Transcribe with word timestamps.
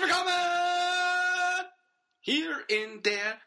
Herzlich 0.00 0.16
willkommen 0.16 1.68
hier 2.20 2.50
in 2.68 3.02
der. 3.02 3.38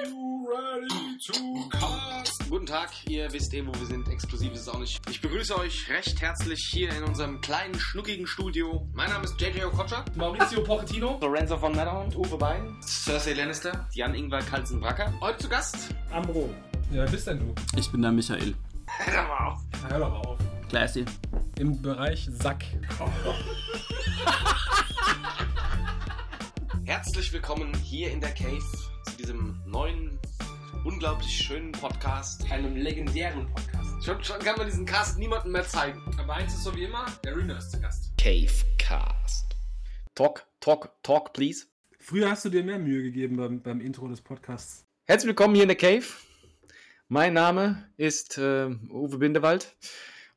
Are 0.00 0.08
you 0.08 0.48
ready 0.48 1.18
to 1.26 1.68
cast? 1.70 2.48
Guten 2.48 2.66
Tag, 2.66 2.90
ihr 3.08 3.32
wisst 3.32 3.52
eh, 3.54 3.66
wo 3.66 3.72
wir 3.74 3.86
sind. 3.86 4.08
Exklusiv 4.08 4.52
ist 4.52 4.60
es 4.60 4.68
auch 4.68 4.78
nicht. 4.78 5.00
Ich 5.10 5.20
begrüße 5.20 5.58
euch 5.58 5.88
recht 5.90 6.20
herzlich 6.20 6.68
hier 6.70 6.90
in 6.90 7.02
unserem 7.04 7.40
kleinen, 7.40 7.78
schnuckigen 7.78 8.26
Studio. 8.26 8.86
Mein 8.92 9.10
Name 9.10 9.24
ist 9.24 9.40
JJ 9.40 9.64
Okocha. 9.64 10.04
Maurizio 10.14 10.62
Pochettino. 10.62 11.18
Lorenzo 11.20 11.56
von 11.58 11.74
Matterhorn, 11.74 12.14
Uwe 12.14 12.36
Bein, 12.36 12.76
Cersei 12.82 13.32
Lannister, 13.32 13.88
Jan-Ingwer 13.92 14.42
Kalsen-Bracker. 14.42 15.12
Heute 15.20 15.38
zu 15.38 15.48
Gast. 15.48 15.94
Amro. 16.10 16.48
Ja, 16.90 16.98
wer 16.98 17.10
bist 17.10 17.26
denn 17.26 17.40
du? 17.40 17.54
Ich 17.76 17.90
bin 17.90 18.02
der 18.02 18.12
Michael. 18.12 18.54
Hör 18.86 19.22
mal 19.24 19.46
auf. 19.48 19.60
Na, 19.82 19.90
hör 19.90 19.98
doch 19.98 20.10
mal 20.10 20.28
auf. 20.28 20.38
Classy. 20.68 21.04
Im 21.58 21.80
Bereich 21.82 22.28
Sack. 22.30 22.64
Herzlich 26.84 27.32
willkommen 27.32 27.74
hier 27.74 28.10
in 28.10 28.20
der 28.20 28.30
Cave 28.30 28.62
zu 29.04 29.16
diesem 29.18 29.60
neuen, 29.66 30.18
unglaublich 30.84 31.30
schönen 31.30 31.72
Podcast. 31.72 32.50
Einem 32.50 32.76
legendären 32.76 33.46
Podcast. 33.52 34.04
Schon, 34.04 34.24
schon 34.24 34.38
kann 34.38 34.56
man 34.56 34.66
diesen 34.66 34.86
Cast 34.86 35.18
niemandem 35.18 35.52
mehr 35.52 35.66
zeigen. 35.66 36.00
Aber 36.18 36.34
eins 36.34 36.54
ist 36.54 36.64
so 36.64 36.74
wie 36.74 36.84
immer, 36.84 37.06
der 37.24 37.36
Rühner 37.36 37.58
ist 37.58 37.72
zu 37.72 37.80
Gast. 37.80 38.10
Cavecast. 38.16 39.54
Talk, 40.14 40.46
talk, 40.60 40.90
talk, 41.02 41.32
please. 41.32 41.66
Früher 41.98 42.30
hast 42.30 42.44
du 42.44 42.48
dir 42.48 42.64
mehr 42.64 42.78
Mühe 42.78 43.02
gegeben 43.02 43.36
beim, 43.36 43.60
beim 43.60 43.80
Intro 43.80 44.08
des 44.08 44.22
Podcasts. 44.22 44.86
Herzlich 45.04 45.28
willkommen 45.28 45.54
hier 45.54 45.64
in 45.64 45.68
der 45.68 45.76
Cave. 45.76 46.04
Mein 47.08 47.34
Name 47.34 47.90
ist 47.96 48.38
äh, 48.38 48.66
Uwe 48.90 49.18
Bindewald. 49.18 49.76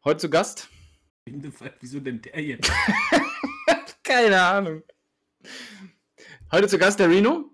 Heute 0.04 0.18
zu 0.18 0.30
Gast. 0.30 0.70
Wieso 1.80 2.00
denn 2.00 2.22
der 2.22 2.42
jetzt? 2.42 2.72
Keine 4.12 4.42
Ahnung. 4.42 4.84
Heute 6.52 6.68
zu 6.68 6.78
Gast 6.78 7.00
der 7.00 7.08
Reno 7.10 7.46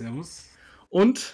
Servus. 0.00 0.46
und 0.88 1.32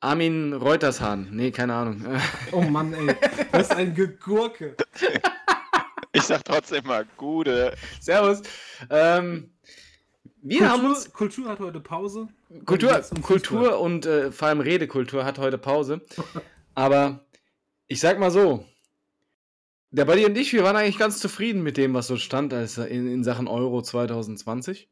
Armin 0.00 0.54
Reutershahn. 0.54 1.28
Nee, 1.30 1.50
keine 1.50 1.74
Ahnung. 1.74 2.02
Oh 2.52 2.62
Mann, 2.62 2.94
ey. 2.94 3.14
Das 3.52 3.64
ist 3.64 3.72
ein 3.76 3.94
Gegurke. 3.94 4.76
Ich 6.12 6.22
sag 6.22 6.42
trotzdem 6.42 6.86
mal 6.86 7.06
Gude. 7.18 7.76
Servus. 8.00 8.40
Ähm, 8.88 9.52
wir 10.40 10.70
haben 10.70 10.86
uns 10.86 11.12
Kultur, 11.12 11.44
Kultur 11.44 11.48
hat 11.50 11.60
heute 11.60 11.80
Pause. 11.80 12.28
Kultur, 12.64 13.04
um 13.10 13.20
Kultur 13.20 13.78
und 13.78 14.06
äh, 14.06 14.32
vor 14.32 14.48
allem 14.48 14.60
Redekultur 14.60 15.26
hat 15.26 15.38
heute 15.38 15.58
Pause. 15.58 16.00
Aber 16.74 17.26
ich 17.88 18.00
sag 18.00 18.18
mal 18.18 18.30
so, 18.30 18.64
der 19.90 20.04
Buddy 20.04 20.26
und 20.26 20.36
ich, 20.36 20.52
wir 20.52 20.64
waren 20.64 20.76
eigentlich 20.76 20.98
ganz 20.98 21.18
zufrieden 21.18 21.62
mit 21.62 21.76
dem, 21.76 21.94
was 21.94 22.06
so 22.06 22.16
stand 22.16 22.52
als 22.52 22.76
in, 22.78 23.10
in 23.10 23.24
Sachen 23.24 23.48
Euro 23.48 23.80
2020. 23.80 24.90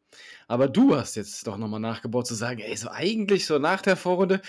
Aber 0.49 0.69
du 0.69 0.97
hast 0.97 1.17
jetzt 1.17 1.47
doch 1.47 1.59
nochmal 1.59 1.81
nachgebaut 1.81 2.27
zu 2.27 2.35
sagen, 2.35 2.61
ey, 2.61 2.77
so 2.77 2.89
eigentlich 2.91 3.47
so 3.47 3.59
nach 3.59 3.83
der 3.83 3.97
Vorrunde, 3.97 4.41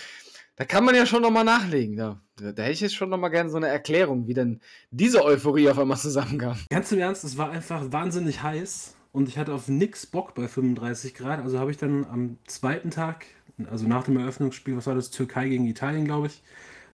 da 0.56 0.64
kann 0.64 0.84
man 0.84 0.94
ja 0.94 1.06
schon 1.06 1.22
nochmal 1.22 1.44
nachlegen. 1.44 1.96
Da, 1.96 2.20
da 2.36 2.46
hätte 2.46 2.72
ich 2.72 2.80
jetzt 2.80 2.94
schon 2.94 3.10
nochmal 3.10 3.30
gerne 3.30 3.50
so 3.50 3.58
eine 3.58 3.68
Erklärung, 3.68 4.26
wie 4.26 4.34
denn 4.34 4.60
diese 4.90 5.22
Euphorie 5.22 5.68
auf 5.68 5.78
einmal 5.78 5.98
zusammenkam. 5.98 6.58
Ganz 6.70 6.90
im 6.92 6.98
Ernst, 6.98 7.24
es 7.24 7.36
war 7.36 7.50
einfach 7.50 7.92
wahnsinnig 7.92 8.42
heiß 8.42 8.96
und 9.12 9.28
ich 9.28 9.36
hatte 9.36 9.52
auf 9.52 9.68
nix 9.68 10.06
Bock 10.06 10.34
bei 10.34 10.48
35 10.48 11.14
Grad. 11.14 11.40
Also 11.40 11.58
habe 11.58 11.70
ich 11.70 11.76
dann 11.76 12.06
am 12.06 12.38
zweiten 12.46 12.90
Tag, 12.90 13.26
also 13.70 13.86
nach 13.86 14.04
dem 14.04 14.16
Eröffnungsspiel, 14.16 14.76
was 14.76 14.86
war 14.86 14.94
das, 14.94 15.10
Türkei 15.10 15.48
gegen 15.48 15.66
Italien, 15.66 16.06
glaube 16.06 16.28
ich, 16.28 16.42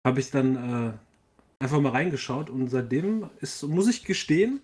habe 0.03 0.19
ich 0.19 0.31
dann 0.31 0.57
äh, 0.57 0.93
einfach 1.65 1.81
mal 1.81 1.91
reingeschaut 1.91 2.51
und 2.51 2.69
seitdem 2.69 3.31
ist, 3.41 3.63
muss 3.65 3.89
ich 3.89 4.05
gestehen, 4.05 4.61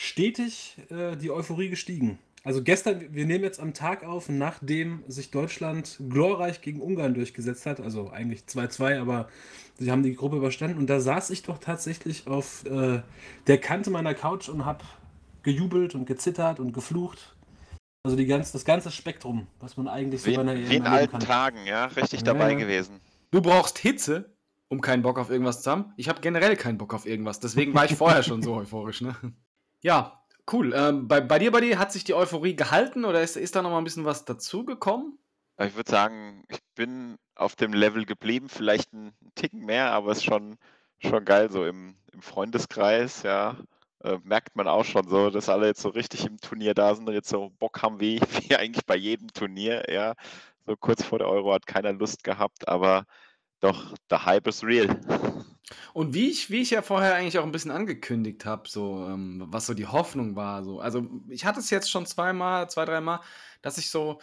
stetig 0.00 0.76
äh, 0.88 1.16
die 1.16 1.30
Euphorie 1.30 1.68
gestiegen. 1.68 2.18
Also 2.44 2.62
gestern, 2.62 3.14
wir 3.14 3.26
nehmen 3.26 3.44
jetzt 3.44 3.60
am 3.60 3.74
Tag 3.74 4.04
auf, 4.04 4.28
nachdem 4.28 5.04
sich 5.06 5.30
Deutschland 5.30 6.00
glorreich 6.08 6.60
gegen 6.60 6.80
Ungarn 6.80 7.14
durchgesetzt 7.14 7.66
hat, 7.66 7.80
also 7.80 8.10
eigentlich 8.10 8.42
2-2, 8.42 9.00
aber 9.00 9.28
sie 9.78 9.90
haben 9.90 10.02
die 10.02 10.14
Gruppe 10.14 10.36
überstanden 10.36 10.78
und 10.78 10.88
da 10.88 11.00
saß 11.00 11.30
ich 11.30 11.42
doch 11.42 11.58
tatsächlich 11.58 12.26
auf 12.26 12.64
äh, 12.66 13.02
der 13.46 13.58
Kante 13.58 13.90
meiner 13.90 14.14
Couch 14.14 14.48
und 14.48 14.64
habe 14.64 14.84
gejubelt 15.42 15.94
und 15.94 16.06
gezittert 16.06 16.58
und 16.60 16.72
geflucht. 16.72 17.36
Also 18.04 18.16
die 18.16 18.26
ganz, 18.26 18.50
das 18.50 18.64
ganze 18.64 18.90
Spektrum, 18.90 19.46
was 19.60 19.76
man 19.76 19.86
eigentlich 19.86 20.22
so 20.22 20.30
Wie, 20.30 20.34
bei 20.34 20.40
einer 20.40 20.56
wie 20.56 20.76
in 20.76 20.86
alten 20.86 21.12
kann. 21.12 21.20
Tagen, 21.20 21.66
ja. 21.66 21.86
Richtig 21.86 22.20
Ja, 22.20 22.26
dabei 22.26 22.52
ja. 22.52 22.58
gewesen. 22.58 23.00
Du 23.30 23.40
brauchst 23.40 23.78
Hitze, 23.78 24.31
um 24.72 24.80
keinen 24.80 25.02
Bock 25.02 25.18
auf 25.18 25.28
irgendwas 25.28 25.60
zu 25.60 25.70
haben. 25.70 25.92
Ich 25.98 26.08
habe 26.08 26.22
generell 26.22 26.56
keinen 26.56 26.78
Bock 26.78 26.94
auf 26.94 27.04
irgendwas. 27.04 27.40
Deswegen 27.40 27.74
war 27.74 27.84
ich 27.84 27.94
vorher 27.94 28.22
schon 28.22 28.40
so 28.40 28.54
euphorisch. 28.56 29.02
Ne? 29.02 29.14
Ja, 29.82 30.24
cool. 30.50 30.72
Ähm, 30.74 31.08
bei, 31.08 31.20
bei 31.20 31.38
dir, 31.38 31.50
bei 31.50 31.60
dir, 31.60 31.78
hat 31.78 31.92
sich 31.92 32.04
die 32.04 32.14
Euphorie 32.14 32.56
gehalten 32.56 33.04
oder 33.04 33.22
ist, 33.22 33.36
ist 33.36 33.54
da 33.54 33.60
noch 33.60 33.68
mal 33.68 33.76
ein 33.76 33.84
bisschen 33.84 34.06
was 34.06 34.24
dazugekommen? 34.24 35.18
Ich 35.60 35.76
würde 35.76 35.90
sagen, 35.90 36.44
ich 36.48 36.60
bin 36.74 37.18
auf 37.34 37.54
dem 37.54 37.74
Level 37.74 38.06
geblieben, 38.06 38.48
vielleicht 38.48 38.94
ein 38.94 39.12
Ticken 39.34 39.66
mehr, 39.66 39.92
aber 39.92 40.10
es 40.12 40.18
ist 40.18 40.24
schon, 40.24 40.56
schon 41.00 41.26
geil, 41.26 41.50
so 41.50 41.66
im, 41.66 41.94
im 42.10 42.22
Freundeskreis, 42.22 43.24
ja. 43.24 43.58
Äh, 44.02 44.20
merkt 44.24 44.56
man 44.56 44.68
auch 44.68 44.86
schon 44.86 45.06
so, 45.06 45.28
dass 45.28 45.50
alle 45.50 45.66
jetzt 45.66 45.82
so 45.82 45.90
richtig 45.90 46.24
im 46.24 46.38
Turnier 46.38 46.72
da 46.72 46.94
sind 46.94 47.06
und 47.06 47.14
jetzt 47.14 47.28
so 47.28 47.50
Bock 47.58 47.82
haben, 47.82 48.00
wie, 48.00 48.20
wie 48.48 48.56
eigentlich 48.56 48.86
bei 48.86 48.96
jedem 48.96 49.28
Turnier, 49.34 49.84
ja. 49.92 50.14
So 50.64 50.76
kurz 50.76 51.04
vor 51.04 51.18
der 51.18 51.28
Euro 51.28 51.52
hat 51.52 51.66
keiner 51.66 51.92
Lust 51.92 52.24
gehabt, 52.24 52.68
aber 52.68 53.04
doch, 53.62 53.94
der 54.10 54.26
Hype 54.26 54.48
ist 54.48 54.64
real. 54.64 55.00
Und 55.94 56.14
wie 56.14 56.28
ich, 56.28 56.50
wie 56.50 56.60
ich 56.60 56.70
ja 56.70 56.82
vorher 56.82 57.14
eigentlich 57.14 57.38
auch 57.38 57.44
ein 57.44 57.52
bisschen 57.52 57.70
angekündigt 57.70 58.44
habe, 58.44 58.68
so, 58.68 59.06
ähm, 59.08 59.44
was 59.46 59.66
so 59.66 59.74
die 59.74 59.86
Hoffnung 59.86 60.36
war. 60.36 60.64
So. 60.64 60.80
Also 60.80 61.08
ich 61.28 61.44
hatte 61.44 61.60
es 61.60 61.70
jetzt 61.70 61.90
schon 61.90 62.04
zweimal, 62.04 62.68
zwei, 62.68 62.84
dreimal, 62.84 63.20
dass 63.62 63.78
ich 63.78 63.88
so 63.88 64.20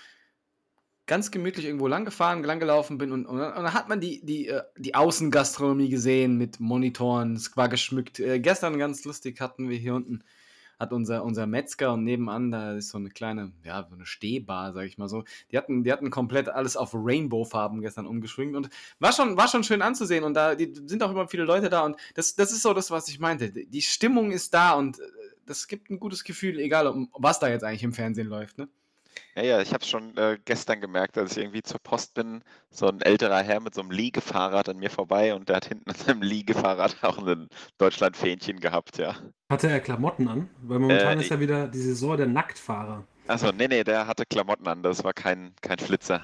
ganz 1.08 1.32
gemütlich 1.32 1.66
irgendwo 1.66 1.88
lang 1.88 2.06
gefahren, 2.06 2.44
lang 2.44 2.60
gelaufen 2.60 2.98
bin 2.98 3.12
und, 3.12 3.26
und, 3.26 3.40
und 3.40 3.64
dann 3.64 3.74
hat 3.74 3.90
man 3.90 4.00
die, 4.00 4.24
die, 4.24 4.48
äh, 4.50 4.62
die 4.78 4.94
Außengastronomie 4.94 5.90
gesehen 5.90 6.38
mit 6.38 6.60
Monitoren, 6.60 7.36
es 7.36 7.56
war 7.56 7.70
geschmückt. 7.70 8.20
Äh, 8.20 8.40
gestern 8.40 8.78
ganz 8.78 9.06
lustig 9.06 9.40
hatten 9.40 9.70
wir 9.70 9.78
hier 9.78 9.96
unten, 9.96 10.24
hat 10.80 10.94
unser, 10.94 11.24
unser 11.24 11.46
Metzger 11.46 11.94
und 11.94 12.06
nebenan, 12.06 12.52
da 12.52 12.74
ist 12.74 12.90
so 12.90 12.98
eine 12.98 13.10
kleine, 13.10 13.52
ja, 13.64 13.86
so 13.90 13.96
eine 13.96 14.06
Stehbar, 14.06 14.72
sag 14.74 14.86
ich 14.86 14.98
mal 14.98 15.10
so. 15.10 15.26
Die 15.52 15.58
hatten, 15.58 15.84
die 15.84 15.92
hatten 15.92 16.10
komplett 16.10 16.48
alles 16.48 16.78
auf 16.78 16.92
Rainbow-Farben 16.94 17.82
gestern 17.82 18.08
umgeschwingt 18.08 18.56
und 18.56 18.70
war 19.00 19.12
schon, 19.12 19.36
war 19.36 19.50
schon 19.50 19.64
schön 19.64 19.82
anzusehen 19.82 20.24
und 20.24 20.34
da 20.34 20.56
die, 20.56 20.74
sind 20.86 21.04
auch 21.04 21.12
immer 21.12 21.28
viele 21.28 21.44
Leute 21.44 21.70
da 21.70 21.82
und 21.82 21.98
das, 22.16 22.36
das 22.36 22.52
ist 22.52 22.62
so 22.62 22.74
das, 22.74 22.92
was 22.92 23.10
ich 23.10 23.20
meinte. 23.20 23.52
Die 23.52 23.82
Stimmung 23.82 24.32
ist 24.32 24.54
da 24.54 24.74
und 24.74 25.00
äh, 25.00 25.04
das 25.46 25.68
gibt 25.68 25.90
ein 25.90 26.00
gutes 26.00 26.24
Gefühl, 26.24 26.60
egal 26.60 27.08
was 27.14 27.40
da 27.40 27.50
jetzt 27.50 27.64
eigentlich 27.64 27.84
im 27.84 27.94
Fernsehen 27.94 28.28
läuft, 28.28 28.58
ne? 28.58 28.70
Ja, 29.36 29.44
ja, 29.44 29.62
ich 29.62 29.74
habe 29.74 29.84
es 29.84 29.90
schon 29.90 30.16
äh, 30.18 30.38
gestern 30.46 30.82
gemerkt, 30.82 31.18
als 31.18 31.32
ich 31.32 31.40
irgendwie 31.44 31.62
zur 31.64 31.80
Post 31.80 32.14
bin, 32.14 32.44
so 32.70 32.88
ein 32.88 33.02
älterer 33.02 33.42
Herr 33.42 33.60
mit 33.60 33.74
so 33.74 33.82
einem 33.82 33.92
Liegefahrrad 33.92 34.70
an 34.70 34.78
mir 34.78 34.90
vorbei 34.92 35.34
und 35.34 35.50
der 35.50 35.58
hat 35.58 35.66
hinten 35.66 35.90
an 35.90 35.96
seinem 35.96 36.22
Liegefahrrad 36.22 36.98
auch 37.04 37.18
ein 37.26 37.50
Deutschland-Fähnchen 37.78 38.60
gehabt, 38.60 38.98
ja. 38.98 39.16
Hatte 39.52 39.68
er 39.70 39.80
Klamotten 39.80 40.28
an? 40.28 40.50
Weil 40.58 40.80
momentan 40.80 41.20
Äh, 41.20 41.22
ist 41.22 41.30
ja 41.30 41.40
wieder 41.40 41.68
die 41.68 41.82
Saison 41.82 42.18
der 42.18 42.26
Nacktfahrer. 42.28 43.08
Achso, 43.28 43.52
nee, 43.54 43.68
nee, 43.70 43.84
der 43.86 44.08
hatte 44.08 44.26
Klamotten 44.26 44.68
an, 44.68 44.84
das 44.84 45.04
war 45.06 45.14
kein, 45.14 45.56
kein 45.62 45.80
Flitzer. 45.80 46.22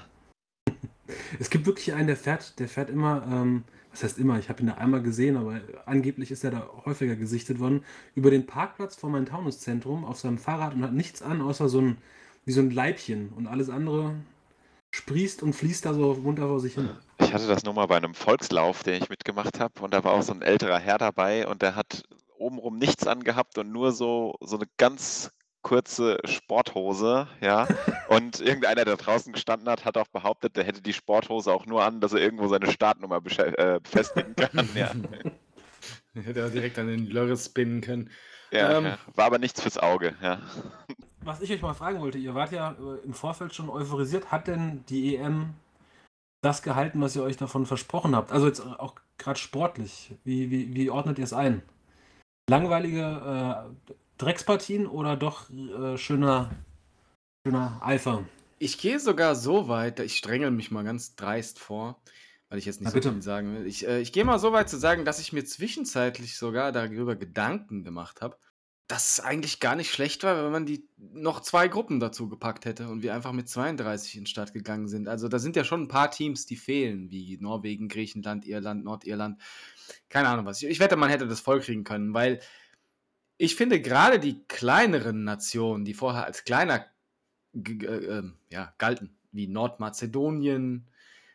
Es 1.38 1.50
gibt 1.50 1.66
wirklich 1.66 1.92
einen, 1.94 2.06
der 2.06 2.16
fährt, 2.16 2.58
der 2.58 2.68
fährt 2.68 2.90
immer, 2.90 3.24
ähm, 3.30 3.64
was 3.90 4.02
heißt 4.02 4.18
immer, 4.18 4.38
ich 4.38 4.48
habe 4.48 4.60
ihn 4.62 4.66
da 4.66 4.74
einmal 4.74 5.02
gesehen, 5.02 5.36
aber 5.36 5.60
angeblich 5.86 6.30
ist 6.30 6.44
er 6.44 6.50
da 6.50 6.68
häufiger 6.84 7.16
gesichtet 7.16 7.58
worden, 7.60 7.84
über 8.14 8.30
den 8.30 8.46
Parkplatz 8.46 8.96
vor 8.96 9.10
meinem 9.10 9.26
Taunuszentrum 9.26 10.04
auf 10.04 10.18
seinem 10.18 10.38
Fahrrad 10.38 10.74
und 10.74 10.82
hat 10.82 10.92
nichts 10.92 11.22
an, 11.22 11.40
außer 11.40 11.68
so 11.68 11.80
ein, 11.80 11.98
wie 12.46 12.52
so 12.52 12.60
ein 12.60 12.70
Leibchen 12.70 13.30
und 13.30 13.46
alles 13.46 13.68
andere 13.68 14.14
sprießt 14.92 15.42
und 15.42 15.52
fließt 15.52 15.84
da 15.84 15.92
so 15.92 16.12
runter 16.12 16.46
vor 16.46 16.60
sich 16.60 16.74
hin. 16.74 16.88
Ich 17.18 17.34
hatte 17.34 17.46
das 17.46 17.64
nur 17.64 17.74
mal 17.74 17.86
bei 17.86 17.96
einem 17.96 18.14
Volkslauf, 18.14 18.82
den 18.82 19.02
ich 19.02 19.10
mitgemacht 19.10 19.60
habe 19.60 19.82
und 19.82 19.92
da 19.92 20.02
war 20.04 20.12
auch 20.12 20.22
so 20.22 20.32
ein 20.32 20.42
älterer 20.42 20.78
Herr 20.78 20.96
dabei 20.96 21.46
und 21.46 21.60
der 21.60 21.76
hat 21.76 22.04
obenrum 22.38 22.78
nichts 22.78 23.06
angehabt 23.06 23.58
und 23.58 23.72
nur 23.72 23.92
so, 23.92 24.36
so 24.40 24.56
eine 24.56 24.66
ganz 24.78 25.32
kurze 25.62 26.18
Sporthose, 26.24 27.26
ja. 27.40 27.66
Und 28.08 28.40
irgendeiner, 28.40 28.84
der 28.84 28.96
draußen 28.96 29.32
gestanden 29.32 29.68
hat, 29.68 29.84
hat 29.84 29.96
auch 29.96 30.06
behauptet, 30.06 30.56
der 30.56 30.62
hätte 30.62 30.80
die 30.80 30.92
Sporthose 30.92 31.52
auch 31.52 31.66
nur 31.66 31.82
an, 31.82 32.00
dass 32.00 32.12
er 32.12 32.20
irgendwo 32.20 32.46
seine 32.46 32.70
Startnummer 32.70 33.16
äh, 33.16 33.80
befestigen 33.80 34.36
kann. 34.36 34.68
Ja, 34.76 34.92
Hätte 36.22 36.40
er 36.40 36.50
direkt 36.50 36.78
an 36.78 36.86
den 36.86 37.06
Lörres 37.06 37.46
spinnen 37.46 37.80
können. 37.80 38.10
ja, 38.52 38.78
Ähm. 38.78 38.84
ja. 38.84 38.98
War 39.16 39.24
aber 39.24 39.38
nichts 39.38 39.60
fürs 39.60 39.76
Auge, 39.76 40.14
ja. 40.22 40.40
Was 41.26 41.40
ich 41.40 41.50
euch 41.50 41.60
mal 41.60 41.74
fragen 41.74 42.00
wollte, 42.00 42.18
ihr 42.18 42.36
wart 42.36 42.52
ja 42.52 42.76
äh, 42.78 43.04
im 43.04 43.12
Vorfeld 43.12 43.52
schon 43.52 43.68
euphorisiert, 43.68 44.30
hat 44.30 44.46
denn 44.46 44.84
die 44.88 45.16
EM 45.16 45.54
das 46.40 46.62
gehalten, 46.62 47.00
was 47.00 47.16
ihr 47.16 47.24
euch 47.24 47.36
davon 47.36 47.66
versprochen 47.66 48.14
habt? 48.14 48.30
Also 48.30 48.46
jetzt 48.46 48.60
auch 48.60 48.94
gerade 49.18 49.38
sportlich, 49.38 50.14
wie, 50.22 50.52
wie, 50.52 50.72
wie 50.72 50.88
ordnet 50.88 51.18
ihr 51.18 51.24
es 51.24 51.32
ein? 51.32 51.62
Langweilige 52.48 53.02
äh, 53.02 53.92
Dreckspartien 54.18 54.86
oder 54.86 55.16
doch 55.16 55.50
äh, 55.50 55.98
schöner, 55.98 56.52
schöner 57.44 57.80
Eifer? 57.82 58.22
Ich 58.60 58.78
gehe 58.78 59.00
sogar 59.00 59.34
so 59.34 59.66
weit, 59.66 59.98
ich 59.98 60.16
strengel 60.16 60.52
mich 60.52 60.70
mal 60.70 60.84
ganz 60.84 61.16
dreist 61.16 61.58
vor, 61.58 62.00
weil 62.50 62.60
ich 62.60 62.66
jetzt 62.66 62.80
nicht 62.80 62.86
Na, 62.86 62.90
so 62.90 62.94
bitte. 62.98 63.10
viel 63.10 63.22
sagen 63.22 63.52
will. 63.52 63.66
Ich, 63.66 63.84
äh, 63.84 64.00
ich 64.00 64.12
gehe 64.12 64.24
mal 64.24 64.38
so 64.38 64.52
weit 64.52 64.70
zu 64.70 64.76
sagen, 64.76 65.04
dass 65.04 65.18
ich 65.18 65.32
mir 65.32 65.44
zwischenzeitlich 65.44 66.36
sogar 66.36 66.70
darüber 66.70 67.16
Gedanken 67.16 67.82
gemacht 67.82 68.20
habe, 68.20 68.36
dass 68.88 69.12
es 69.12 69.20
eigentlich 69.20 69.58
gar 69.58 69.74
nicht 69.74 69.90
schlecht 69.90 70.22
war, 70.22 70.44
wenn 70.44 70.52
man 70.52 70.66
die 70.66 70.88
noch 70.96 71.40
zwei 71.40 71.66
Gruppen 71.66 71.98
dazu 71.98 72.28
gepackt 72.28 72.64
hätte 72.66 72.88
und 72.88 73.02
wir 73.02 73.14
einfach 73.14 73.32
mit 73.32 73.48
32 73.48 74.14
in 74.14 74.20
den 74.20 74.26
Start 74.26 74.52
gegangen 74.52 74.86
sind. 74.86 75.08
Also 75.08 75.28
da 75.28 75.40
sind 75.40 75.56
ja 75.56 75.64
schon 75.64 75.82
ein 75.82 75.88
paar 75.88 76.10
Teams, 76.10 76.46
die 76.46 76.56
fehlen, 76.56 77.10
wie 77.10 77.36
Norwegen, 77.40 77.88
Griechenland, 77.88 78.46
Irland, 78.46 78.84
Nordirland. 78.84 79.40
Keine 80.08 80.28
Ahnung 80.28 80.46
was. 80.46 80.62
Ich, 80.62 80.78
wette, 80.78 80.96
man 80.96 81.10
hätte 81.10 81.26
das 81.26 81.40
vollkriegen 81.40 81.82
können, 81.82 82.14
weil 82.14 82.40
ich 83.38 83.56
finde 83.56 83.80
gerade 83.80 84.20
die 84.20 84.44
kleineren 84.46 85.24
Nationen, 85.24 85.84
die 85.84 85.94
vorher 85.94 86.24
als 86.24 86.44
kleiner 86.44 86.86
äh, 87.54 87.72
äh, 87.72 88.22
ja, 88.50 88.72
galten, 88.78 89.16
wie 89.32 89.48
Nordmazedonien, 89.48 90.86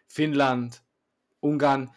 Finnland, 0.07 0.83
Ungarn, 1.41 1.91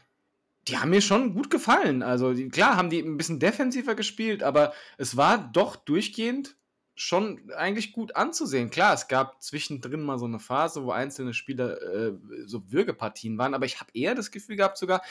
die 0.69 0.79
haben 0.79 0.91
mir 0.91 1.01
schon 1.01 1.35
gut 1.35 1.51
gefallen. 1.51 2.03
Also 2.03 2.33
die, 2.33 2.49
klar 2.49 2.77
haben 2.77 2.91
die 2.91 3.01
ein 3.01 3.17
bisschen 3.17 3.39
defensiver 3.39 3.95
gespielt, 3.95 4.43
aber 4.43 4.73
es 4.99 5.17
war 5.17 5.39
doch 5.39 5.77
durchgehend 5.77 6.57
schon 6.97 7.51
eigentlich 7.57 7.93
gut 7.93 8.15
anzusehen. 8.15 8.71
Klar, 8.71 8.95
es 8.95 9.09
gab 9.09 9.43
zwischendrin 9.43 10.03
mal 10.03 10.19
so 10.19 10.27
eine 10.27 10.39
Phase, 10.39 10.85
wo 10.85 10.93
einzelne 10.93 11.35
Spieler 11.35 11.83
äh, 11.83 12.13
so 12.47 12.71
Würgepartien 12.71 13.37
waren, 13.37 13.55
aber 13.55 13.67
ich 13.67 13.81
habe 13.81 13.91
eher 13.95 14.15
das 14.15 14.31
Gefühl 14.31 14.57
gehabt, 14.57 14.79
sogar 14.79 15.03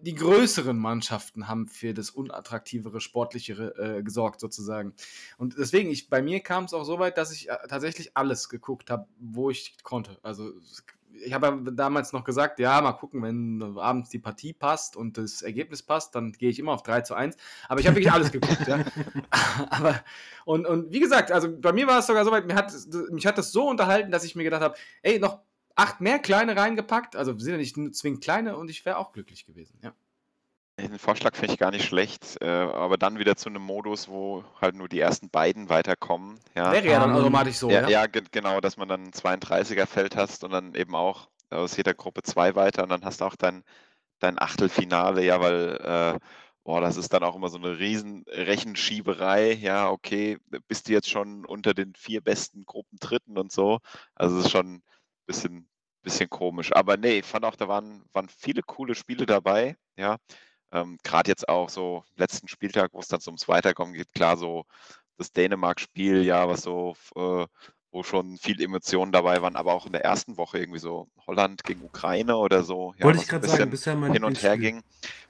die 0.00 0.14
größeren 0.14 0.76
Mannschaften 0.76 1.46
haben 1.46 1.68
für 1.68 1.94
das 1.94 2.10
unattraktivere, 2.10 3.00
sportlichere 3.00 3.98
äh, 3.98 4.02
gesorgt, 4.02 4.40
sozusagen. 4.40 4.94
Und 5.38 5.56
deswegen, 5.56 5.90
ich, 5.90 6.08
bei 6.08 6.20
mir 6.20 6.40
kam 6.40 6.64
es 6.64 6.74
auch 6.74 6.84
so 6.84 6.98
weit, 6.98 7.16
dass 7.16 7.32
ich 7.32 7.48
äh, 7.48 7.56
tatsächlich 7.68 8.16
alles 8.16 8.48
geguckt 8.48 8.90
habe, 8.90 9.06
wo 9.18 9.50
ich 9.50 9.76
konnte. 9.82 10.18
Also 10.22 10.52
ich 11.24 11.32
habe 11.32 11.46
ja 11.46 11.70
damals 11.72 12.12
noch 12.12 12.24
gesagt, 12.24 12.58
ja, 12.58 12.80
mal 12.80 12.92
gucken, 12.92 13.22
wenn 13.22 13.78
abends 13.78 14.10
die 14.10 14.18
Partie 14.18 14.52
passt 14.52 14.96
und 14.96 15.18
das 15.18 15.42
Ergebnis 15.42 15.82
passt, 15.82 16.14
dann 16.14 16.32
gehe 16.32 16.50
ich 16.50 16.58
immer 16.58 16.72
auf 16.72 16.82
3 16.82 17.02
zu 17.02 17.14
1. 17.14 17.36
Aber 17.68 17.80
ich 17.80 17.86
habe 17.86 17.96
wirklich 17.96 18.12
alles 18.12 18.32
geguckt, 18.32 18.66
ja. 18.66 18.84
Aber, 19.70 20.00
und, 20.44 20.66
und 20.66 20.92
wie 20.92 21.00
gesagt, 21.00 21.32
also 21.32 21.48
bei 21.58 21.72
mir 21.72 21.86
war 21.86 21.98
es 21.98 22.06
sogar 22.06 22.24
so 22.24 22.30
weit, 22.30 22.46
mir 22.46 22.54
hat, 22.54 22.72
mich 23.10 23.26
hat 23.26 23.38
das 23.38 23.52
so 23.52 23.68
unterhalten, 23.68 24.10
dass 24.10 24.24
ich 24.24 24.34
mir 24.34 24.44
gedacht 24.44 24.62
habe, 24.62 24.76
ey, 25.02 25.18
noch 25.18 25.40
acht 25.74 26.00
mehr 26.00 26.18
kleine 26.18 26.56
reingepackt, 26.56 27.16
also 27.16 27.36
sind 27.38 27.52
ja 27.52 27.58
nicht 27.58 27.96
zwingend 27.96 28.22
kleine 28.22 28.56
und 28.56 28.70
ich 28.70 28.84
wäre 28.84 28.98
auch 28.98 29.12
glücklich 29.12 29.46
gewesen, 29.46 29.78
ja. 29.82 29.92
Den 30.76 30.98
Vorschlag 30.98 31.36
finde 31.36 31.52
ich 31.52 31.58
gar 31.58 31.70
nicht 31.70 31.84
schlecht, 31.84 32.36
äh, 32.40 32.48
aber 32.48 32.96
dann 32.96 33.20
wieder 33.20 33.36
zu 33.36 33.48
einem 33.48 33.62
Modus, 33.62 34.08
wo 34.08 34.42
halt 34.60 34.74
nur 34.74 34.88
die 34.88 34.98
ersten 34.98 35.30
beiden 35.30 35.68
weiterkommen. 35.68 36.40
Ja. 36.56 36.72
Wäre 36.72 36.86
ja 36.88 36.98
dann 36.98 37.12
automatisch 37.12 37.56
so, 37.56 37.70
ja. 37.70 37.82
ja. 37.82 38.04
Ja, 38.04 38.06
genau, 38.06 38.60
dass 38.60 38.76
man 38.76 38.88
dann 38.88 39.04
ein 39.04 39.12
32er-Feld 39.12 40.16
hast 40.16 40.42
und 40.42 40.50
dann 40.50 40.74
eben 40.74 40.96
auch 40.96 41.28
aus 41.50 41.76
jeder 41.76 41.94
Gruppe 41.94 42.22
zwei 42.22 42.56
weiter 42.56 42.82
und 42.82 42.88
dann 42.88 43.04
hast 43.04 43.20
du 43.20 43.24
auch 43.24 43.36
dein, 43.36 43.62
dein 44.18 44.38
Achtelfinale, 44.40 45.24
ja, 45.24 45.40
weil, 45.40 45.76
äh, 45.76 46.18
boah, 46.64 46.80
das 46.80 46.96
ist 46.96 47.12
dann 47.12 47.22
auch 47.22 47.36
immer 47.36 47.50
so 47.50 47.58
eine 47.58 47.78
riesen 47.78 48.24
Rechenschieberei, 48.26 49.52
ja, 49.52 49.90
okay, 49.90 50.38
bist 50.66 50.88
du 50.88 50.92
jetzt 50.92 51.08
schon 51.08 51.44
unter 51.44 51.74
den 51.74 51.94
vier 51.94 52.20
besten 52.20 52.64
Gruppen 52.66 52.98
Dritten 52.98 53.38
und 53.38 53.52
so, 53.52 53.78
also 54.16 54.38
es 54.38 54.46
ist 54.46 54.50
schon 54.50 54.76
ein 54.76 54.82
bisschen, 55.26 55.68
bisschen 56.02 56.28
komisch, 56.28 56.72
aber 56.74 56.96
nee, 56.96 57.18
ich 57.18 57.26
fand 57.26 57.44
auch, 57.44 57.56
da 57.56 57.68
waren, 57.68 58.04
waren 58.12 58.28
viele 58.28 58.62
coole 58.62 58.96
Spiele 58.96 59.26
dabei, 59.26 59.76
ja, 59.96 60.16
ähm, 60.74 60.98
Gerade 61.04 61.30
jetzt 61.30 61.48
auch 61.48 61.68
so 61.70 62.04
letzten 62.16 62.48
Spieltag, 62.48 62.90
wo 62.92 63.00
es 63.00 63.08
dann 63.08 63.20
ums 63.26 63.48
Weiterkommen 63.48 63.94
geht, 63.94 64.12
klar, 64.12 64.36
so 64.36 64.66
das 65.16 65.32
Dänemark-Spiel, 65.32 66.22
ja, 66.24 66.48
was 66.48 66.62
so, 66.62 66.96
äh, 67.14 67.46
wo 67.92 68.02
schon 68.02 68.36
viel 68.38 68.60
Emotionen 68.60 69.12
dabei 69.12 69.40
waren, 69.40 69.54
aber 69.54 69.72
auch 69.72 69.86
in 69.86 69.92
der 69.92 70.04
ersten 70.04 70.36
Woche 70.36 70.58
irgendwie 70.58 70.80
so 70.80 71.06
Holland 71.28 71.62
gegen 71.62 71.84
Ukraine 71.84 72.36
oder 72.36 72.64
so. 72.64 72.92
Ja, 72.98 73.04
Wollte 73.04 73.20
ich 73.20 73.28
gerade 73.28 73.46
sagen, 73.48 73.70
bisher 73.70 73.94
mein 73.94 74.12
hin 74.12 74.24
und 74.24 74.42
her 74.42 74.58
ging. 74.58 74.82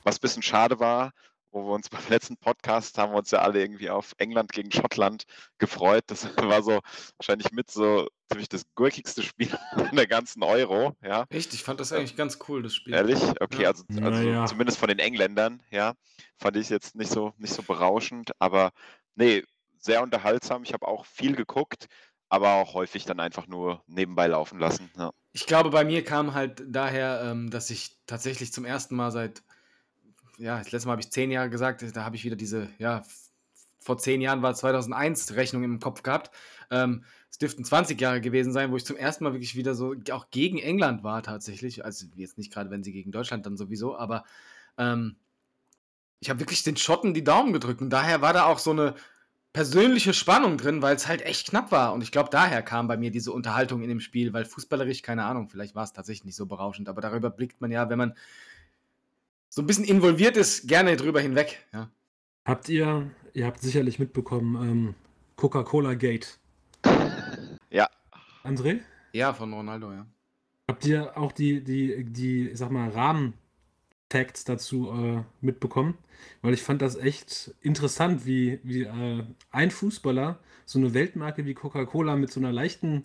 Was 0.03 0.17
ein 0.17 0.23
bisschen 0.23 0.43
schade 0.43 0.81
war, 0.81 1.13
wo 1.55 1.65
wir 1.67 1.73
uns 1.75 1.89
beim 1.91 2.03
letzten 2.09 2.37
Podcast 2.37 2.99
haben 2.99 3.13
wir 3.13 3.19
uns 3.19 3.31
ja 3.31 3.39
alle 3.41 3.61
irgendwie 3.61 3.89
auf 3.91 4.13
England 4.19 4.53
gegen 4.53 4.71
Schottland 4.73 5.25
gefreut. 5.59 6.05
Das 6.09 6.25
war 6.37 6.63
so 6.63 6.81
wahrscheinlich 7.19 7.53
mit 7.53 7.71
so 7.71 8.09
ziemlich 8.31 8.49
das 8.49 8.65
gurkigste 8.75 9.23
Spiel 9.23 9.49
in 9.91 9.97
der 9.97 10.07
ganzen 10.07 10.43
Euro. 10.43 10.97
Ja. 11.03 11.25
Echt? 11.31 11.55
Ich 11.55 11.63
fand 11.63 11.81
das 11.81 11.93
eigentlich 11.93 12.17
ganz 12.17 12.39
cool, 12.49 12.63
das 12.63 12.75
Spiel. 12.75 12.95
Ehrlich? 12.95 13.23
Okay, 13.41 13.63
Ja. 13.63 13.69
also, 13.69 13.85
also 13.89 14.11
Naja. 14.11 14.47
zumindest 14.47 14.79
von 14.79 14.89
den 14.89 14.99
Engländern, 14.99 15.63
ja, 15.71 15.95
fand 16.39 16.57
ich 16.57 16.69
jetzt 16.69 16.95
nicht 16.97 17.11
so, 17.11 17.33
nicht 17.39 17.55
so 17.55 17.63
berauschend, 17.63 18.33
aber 18.39 18.73
nee, 19.15 19.45
sehr 19.79 20.03
unterhaltsam. 20.03 20.65
Ich 20.65 20.73
habe 20.73 20.89
auch 20.89 21.07
viel 21.07 21.37
geguckt, 21.37 21.87
aber 22.29 22.55
auch 22.55 22.75
häufig 22.75 23.05
dann 23.05 23.21
einfach 23.21 23.47
nur 23.47 23.83
nebenbei 23.87 24.27
laufen 24.27 24.59
lassen. 24.59 24.91
Ja. 24.97 25.13
Ich 25.33 25.47
glaube, 25.47 25.71
bei 25.71 25.85
mir 25.85 26.03
kam 26.05 26.35
halt 26.35 26.63
daher, 26.67 27.23
ähm, 27.25 27.51
dass 27.51 27.71
ich 27.71 27.99
tatsächlich 28.07 28.53
zum 28.53 28.65
ersten 28.65 28.97
Mal 28.97 29.11
seit, 29.13 29.43
ja, 30.39 30.59
das 30.59 30.73
letzte 30.73 30.89
Mal 30.89 30.93
habe 30.93 31.03
ich 31.03 31.11
zehn 31.11 31.31
Jahre 31.31 31.51
gesagt, 31.51 31.85
da 31.95 32.05
habe 32.05 32.17
ich 32.17 32.25
wieder 32.25 32.37
diese, 32.37 32.69
ja, 32.79 33.03
vor 33.81 33.99
zehn 33.99 34.21
Jahren 34.21 34.43
war 34.43 34.55
2001 34.55 35.35
Rechnung 35.35 35.63
im 35.63 35.79
Kopf 35.79 36.03
gehabt. 36.03 36.31
Ähm, 36.71 37.05
es 37.31 37.39
dürften 37.39 37.65
20 37.65 38.01
Jahre 38.01 38.21
gewesen 38.21 38.53
sein, 38.53 38.71
wo 38.71 38.77
ich 38.77 38.85
zum 38.85 38.97
ersten 38.97 39.25
Mal 39.25 39.35
wirklich 39.35 39.57
wieder 39.57 39.75
so 39.75 39.95
auch 40.11 40.31
gegen 40.31 40.59
England 40.59 41.03
war 41.05 41.23
tatsächlich. 41.23 41.85
Also 41.85 42.07
jetzt 42.17 42.39
nicht 42.39 42.53
gerade, 42.53 42.71
wenn 42.71 42.83
sie 42.83 42.93
gegen 42.93 43.13
Deutschland 43.13 43.45
dann 43.45 43.57
sowieso, 43.57 43.97
aber 43.97 44.25
ähm, 44.79 45.17
ich 46.21 46.31
habe 46.31 46.41
wirklich 46.41 46.63
den 46.63 46.77
Schotten 46.77 47.13
die 47.13 47.25
Daumen 47.25 47.53
gedrückt 47.53 47.83
und 47.83 47.91
daher 47.91 48.23
war 48.23 48.33
da 48.33 48.47
auch 48.47 48.59
so 48.59 48.71
eine 48.71 48.95
persönliche 49.53 50.15
Spannung 50.15 50.57
drin, 50.57 50.81
weil 50.81 50.97
es 50.97 51.07
halt 51.07 51.23
echt 51.23 51.49
knapp 51.49 51.71
war. 51.71 51.93
Und 51.93 52.03
ich 52.03 52.11
glaube, 52.11 52.31
daher 52.31 52.63
kam 52.63 52.89
bei 52.89 52.97
mir 52.97 53.11
diese 53.11 53.33
Unterhaltung 53.33 53.83
in 53.83 53.89
dem 53.89 54.01
Spiel, 54.01 54.33
weil 54.33 54.45
fußballerisch, 54.45 55.03
keine 55.03 55.25
Ahnung, 55.25 55.49
vielleicht 55.49 55.75
war 55.75 55.85
es 55.85 55.93
tatsächlich 55.93 56.25
nicht 56.25 56.37
so 56.37 56.47
berauschend, 56.47 56.89
aber 56.89 57.01
darüber 57.01 57.31
blickt 57.31 57.61
man 57.61 57.71
ja, 57.71 57.89
wenn 57.89 57.99
man 57.99 58.15
so 59.55 59.63
ein 59.63 59.69
bisschen 59.69 59.85
involviert 59.85 60.37
ist, 60.37 60.67
gerne 60.67 60.97
drüber 60.97 61.21
hinweg. 61.21 61.65
Ja. 61.73 61.89
Habt 62.45 62.69
ihr, 62.69 63.09
ihr 63.35 63.47
habt 63.47 63.63
sicherlich 63.63 64.01
mitbekommen, 64.01 64.57
ähm, 64.57 64.95
Coca-Cola 65.37 65.95
Gate. 65.95 66.41
Ja. 67.71 67.89
André? 68.43 68.81
ja, 69.13 69.33
von 69.33 69.53
Ronaldo, 69.53 69.93
ja. 69.93 70.07
Habt 70.69 70.85
ihr 70.87 71.17
auch 71.17 71.31
die, 71.31 71.63
die, 71.63 72.03
die, 72.03 72.49
ich 72.49 72.59
sag 72.59 72.73
mal, 72.73 72.89
Rahmen-Facts 72.89 74.43
dazu 74.43 74.91
äh, 74.91 75.23
mitbekommen? 75.41 75.99
Weil 76.43 76.55
ich 76.55 76.63
fand 76.63 76.83
das 76.83 76.97
echt 76.97 77.55
interessant, 77.61 78.27
wie, 78.27 78.59
wie 78.65 78.83
äh, 78.83 79.23
ein 79.53 79.71
Fußballer 79.71 80.41
so 80.65 80.81
eine 80.81 80.95
Weltmarke 80.95 81.45
wie 81.47 81.55
Coca-Cola 81.55 82.17
mit 82.17 82.33
so 82.33 82.41
einer 82.41 82.53
leichten 82.53 83.05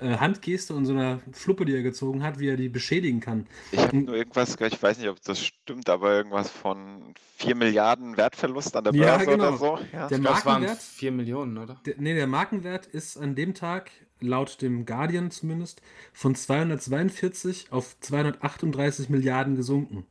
äh, 0.00 0.16
Handgeste 0.18 0.74
und 0.74 0.86
so 0.86 0.92
einer 0.92 1.20
Fluppe, 1.32 1.64
die 1.64 1.74
er 1.74 1.82
gezogen 1.82 2.22
hat, 2.22 2.38
wie 2.38 2.48
er 2.48 2.56
die 2.56 2.68
beschädigen 2.68 3.20
kann. 3.20 3.46
Ich 3.72 3.78
habe 3.80 3.96
nur 3.96 4.14
irgendwas, 4.14 4.56
ich 4.60 4.82
weiß 4.82 4.98
nicht, 4.98 5.08
ob 5.08 5.20
das 5.22 5.40
stimmt, 5.44 5.88
aber 5.88 6.14
irgendwas 6.14 6.50
von 6.50 7.14
4 7.36 7.54
Milliarden 7.54 8.16
Wertverlust 8.16 8.76
an 8.76 8.84
der 8.84 8.94
Ja, 8.94 9.16
Börse 9.16 9.30
genau. 9.30 9.48
oder 9.48 9.56
so. 9.56 9.78
Ja. 9.92 10.08
Der 10.08 10.18
Ich 10.18 10.22
glaube, 10.22 10.38
es 10.38 10.46
waren 10.46 10.62
Markenwert? 10.62 10.78
4 10.82 11.12
Millionen, 11.12 11.58
oder? 11.58 11.80
Der, 11.86 11.94
nee, 11.98 12.14
der 12.14 12.26
Markenwert 12.26 12.86
ist 12.86 13.16
an 13.16 13.34
dem 13.34 13.54
Tag, 13.54 13.90
laut 14.20 14.60
dem 14.62 14.84
Guardian 14.86 15.30
zumindest, 15.30 15.80
von 16.12 16.34
242 16.34 17.72
auf 17.72 17.96
238 18.00 19.08
Milliarden 19.08 19.56
gesunken. 19.56 20.06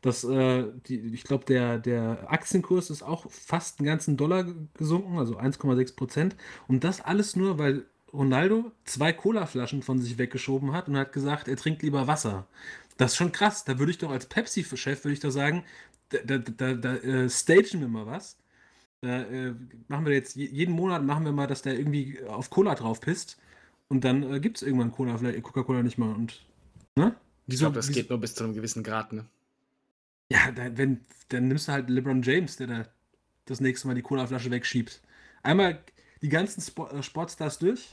Das, 0.00 0.24
äh, 0.24 0.64
die, 0.88 0.98
ich 1.14 1.22
glaube, 1.22 1.44
der, 1.44 1.78
der 1.78 2.26
Aktienkurs 2.26 2.90
ist 2.90 3.02
auch 3.04 3.30
fast 3.30 3.78
einen 3.78 3.86
ganzen 3.86 4.16
Dollar 4.16 4.42
ge- 4.44 4.54
gesunken, 4.74 5.16
also 5.16 5.38
1,6 5.38 5.94
Prozent. 5.94 6.36
Und 6.66 6.82
das 6.82 7.00
alles 7.00 7.36
nur, 7.36 7.58
weil 7.58 7.84
Ronaldo 8.12 8.72
zwei 8.84 9.12
Colaflaschen 9.12 9.82
von 9.82 9.98
sich 10.00 10.18
weggeschoben 10.18 10.72
hat 10.72 10.88
und 10.88 10.96
hat 10.96 11.12
gesagt, 11.12 11.48
er 11.48 11.56
trinkt 11.56 11.82
lieber 11.82 12.06
Wasser. 12.06 12.46
Das 12.98 13.12
ist 13.12 13.16
schon 13.16 13.32
krass. 13.32 13.64
Da 13.64 13.78
würde 13.78 13.90
ich 13.90 13.98
doch 13.98 14.10
als 14.10 14.26
Pepsi-Chef, 14.26 15.04
würde 15.04 15.14
ich 15.14 15.20
doch 15.20 15.30
sagen, 15.30 15.64
da, 16.10 16.18
da, 16.18 16.38
da, 16.38 16.74
da 16.74 16.96
äh, 16.96 17.30
stagen 17.30 17.80
wir 17.80 17.88
mal 17.88 18.06
was. 18.06 18.36
Da 19.00 19.22
äh, 19.22 19.54
machen 19.88 20.06
wir 20.06 20.12
jetzt 20.12 20.36
je- 20.36 20.48
jeden 20.48 20.74
Monat 20.74 21.04
machen 21.04 21.24
wir 21.24 21.32
mal, 21.32 21.46
dass 21.46 21.62
der 21.62 21.78
irgendwie 21.78 22.22
auf 22.24 22.50
Cola 22.50 22.74
drauf 22.74 23.00
pisst 23.00 23.38
und 23.88 24.04
dann 24.04 24.22
äh, 24.22 24.40
gibt 24.40 24.58
es 24.58 24.62
irgendwann 24.62 24.92
Cola, 24.92 25.18
vielleicht 25.18 25.42
Coca-Cola 25.42 25.82
nicht 25.82 25.98
mal 25.98 26.14
und 26.14 26.44
ne? 26.96 27.16
Ich 27.46 27.58
glaube, 27.58 27.74
das 27.74 27.90
geht 27.90 28.10
nur 28.10 28.20
bis 28.20 28.34
zu 28.34 28.44
einem 28.44 28.54
gewissen 28.54 28.84
Grad, 28.84 29.12
ne? 29.12 29.26
Ja, 30.30 30.52
da, 30.52 30.76
wenn, 30.76 31.00
dann 31.30 31.48
nimmst 31.48 31.68
du 31.68 31.72
halt 31.72 31.90
LeBron 31.90 32.22
James, 32.22 32.56
der 32.56 32.66
da 32.68 32.86
das 33.46 33.60
nächste 33.60 33.88
Mal 33.88 33.94
die 33.94 34.02
Cola-Flasche 34.02 34.50
wegschiebt. 34.50 35.02
Einmal 35.42 35.82
die 36.22 36.28
ganzen 36.28 36.60
Spo 36.60 36.86
äh, 36.88 37.02
Sportstars 37.02 37.58
durch 37.58 37.90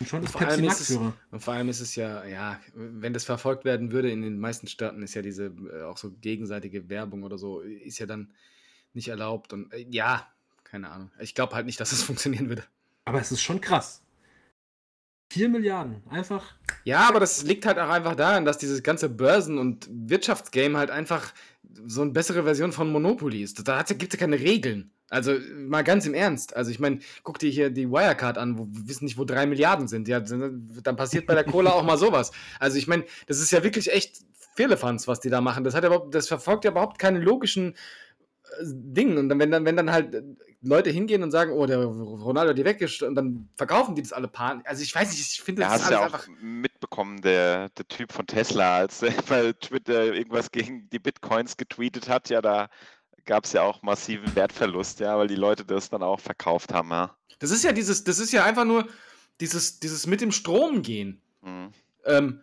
und 0.00 0.08
schon 0.08 0.22
ist 0.22 0.32
Vor 0.32 0.40
Pepsi 0.42 0.60
es- 0.60 0.66
Marktführer. 0.66 1.12
Und 1.30 1.40
vor 1.40 1.54
allem 1.54 1.68
ist 1.68 1.80
es 1.80 1.94
ja, 1.96 2.24
ja, 2.24 2.60
wenn 2.74 3.12
das 3.12 3.24
verfolgt 3.24 3.64
werden 3.64 3.92
würde, 3.92 4.10
in 4.10 4.22
den 4.22 4.38
meisten 4.38 4.66
Staaten 4.66 5.02
ist 5.02 5.14
ja 5.14 5.22
diese 5.22 5.46
äh, 5.46 5.82
auch 5.82 5.96
so 5.96 6.12
gegenseitige 6.12 6.88
Werbung 6.88 7.22
oder 7.22 7.38
so, 7.38 7.60
ist 7.60 7.98
ja 7.98 8.06
dann 8.06 8.32
nicht 8.92 9.08
erlaubt. 9.08 9.52
Und 9.52 9.72
äh, 9.72 9.86
ja, 9.90 10.26
keine 10.64 10.90
Ahnung. 10.90 11.10
Ich 11.20 11.34
glaube 11.34 11.54
halt 11.54 11.66
nicht, 11.66 11.80
dass 11.80 11.92
es 11.92 12.02
funktionieren 12.04 12.48
würde. 12.48 12.64
Aber 13.04 13.20
es 13.20 13.30
ist 13.32 13.42
schon 13.42 13.60
krass. 13.60 14.02
4 15.32 15.48
Milliarden, 15.48 16.02
einfach. 16.08 16.54
Ja, 16.84 17.08
aber 17.08 17.18
das 17.18 17.42
liegt 17.42 17.66
halt 17.66 17.78
auch 17.78 17.88
einfach 17.88 18.14
daran, 18.14 18.44
dass 18.44 18.58
dieses 18.58 18.82
ganze 18.84 19.08
Börsen- 19.08 19.58
und 19.58 19.88
Wirtschaftsgame 19.90 20.78
halt 20.78 20.90
einfach 20.90 21.32
so 21.86 22.02
eine 22.02 22.10
bessere 22.10 22.44
Version 22.44 22.72
von 22.72 22.90
Monopoly 22.90 23.42
ist. 23.42 23.66
Da 23.66 23.82
gibt 23.82 24.14
es 24.14 24.20
ja 24.20 24.26
keine 24.26 24.40
Regeln. 24.40 24.90
Also 25.08 25.34
mal 25.56 25.84
ganz 25.84 26.04
im 26.06 26.14
Ernst. 26.14 26.56
Also 26.56 26.70
ich 26.70 26.80
meine, 26.80 26.98
guck 27.22 27.38
dir 27.38 27.50
hier 27.50 27.70
die 27.70 27.88
Wirecard 27.90 28.38
an, 28.38 28.58
wo 28.58 28.66
wir 28.66 28.88
wissen 28.88 29.04
nicht, 29.04 29.18
wo 29.18 29.24
drei 29.24 29.46
Milliarden 29.46 29.86
sind. 29.86 30.08
Ja, 30.08 30.20
dann 30.20 30.96
passiert 30.96 31.26
bei 31.26 31.34
der 31.34 31.44
Cola 31.44 31.70
auch 31.70 31.84
mal 31.84 31.96
sowas. 31.96 32.32
Also 32.58 32.76
ich 32.76 32.88
meine, 32.88 33.04
das 33.26 33.38
ist 33.38 33.52
ja 33.52 33.62
wirklich 33.62 33.92
echt 33.92 34.22
Firlefanz, 34.56 35.06
was 35.06 35.20
die 35.20 35.30
da 35.30 35.40
machen. 35.40 35.62
Das, 35.62 35.74
hat 35.74 35.84
ja 35.84 35.90
überhaupt, 35.90 36.14
das 36.14 36.26
verfolgt 36.28 36.64
ja 36.64 36.72
überhaupt 36.72 36.98
keine 36.98 37.20
logischen 37.20 37.74
äh, 37.74 38.64
Dinge. 38.64 39.20
Und 39.20 39.38
wenn, 39.38 39.50
dann, 39.50 39.64
wenn 39.64 39.76
dann 39.76 39.92
halt 39.92 40.24
Leute 40.66 40.90
hingehen 40.90 41.22
und 41.22 41.30
sagen, 41.30 41.52
oh, 41.52 41.66
der 41.66 41.78
Ronaldo 41.84 42.50
hat 42.50 42.58
die 42.58 42.64
weggestellt 42.64 43.10
und 43.10 43.14
dann 43.14 43.48
verkaufen 43.56 43.94
die 43.94 44.02
das 44.02 44.12
alle 44.12 44.28
Paar. 44.28 44.60
Also 44.64 44.82
ich 44.82 44.94
weiß 44.94 45.10
nicht, 45.10 45.20
ich 45.20 45.40
finde 45.42 45.62
Ja, 45.62 45.68
das 45.68 45.82
hast 45.82 45.90
du 45.90 45.96
alles 45.96 46.00
ja 46.00 46.00
auch 46.00 46.28
einfach. 46.28 46.28
mitbekommen, 46.40 47.20
der, 47.22 47.68
der 47.70 47.88
Typ 47.88 48.12
von 48.12 48.26
Tesla, 48.26 48.78
als 48.78 49.02
er 49.02 49.12
bei 49.28 49.52
Twitter 49.52 50.14
irgendwas 50.14 50.50
gegen 50.50 50.88
die 50.90 50.98
Bitcoins 50.98 51.56
getweetet 51.56 52.08
hat, 52.08 52.28
ja, 52.30 52.40
da 52.42 52.68
gab 53.24 53.44
es 53.44 53.52
ja 53.52 53.62
auch 53.62 53.82
massiven 53.82 54.34
Wertverlust, 54.36 55.00
ja, 55.00 55.16
weil 55.18 55.26
die 55.28 55.34
Leute 55.34 55.64
das 55.64 55.88
dann 55.90 56.02
auch 56.02 56.20
verkauft 56.20 56.72
haben, 56.72 56.90
ja. 56.90 57.16
Das 57.38 57.50
ist 57.50 57.64
ja 57.64 57.72
dieses, 57.72 58.04
das 58.04 58.18
ist 58.18 58.32
ja 58.32 58.44
einfach 58.44 58.64
nur 58.64 58.86
dieses, 59.40 59.78
dieses 59.80 60.06
mit 60.06 60.20
dem 60.20 60.32
Strom 60.32 60.82
gehen. 60.82 61.20
Mhm. 61.42 61.72
Ähm, 62.04 62.40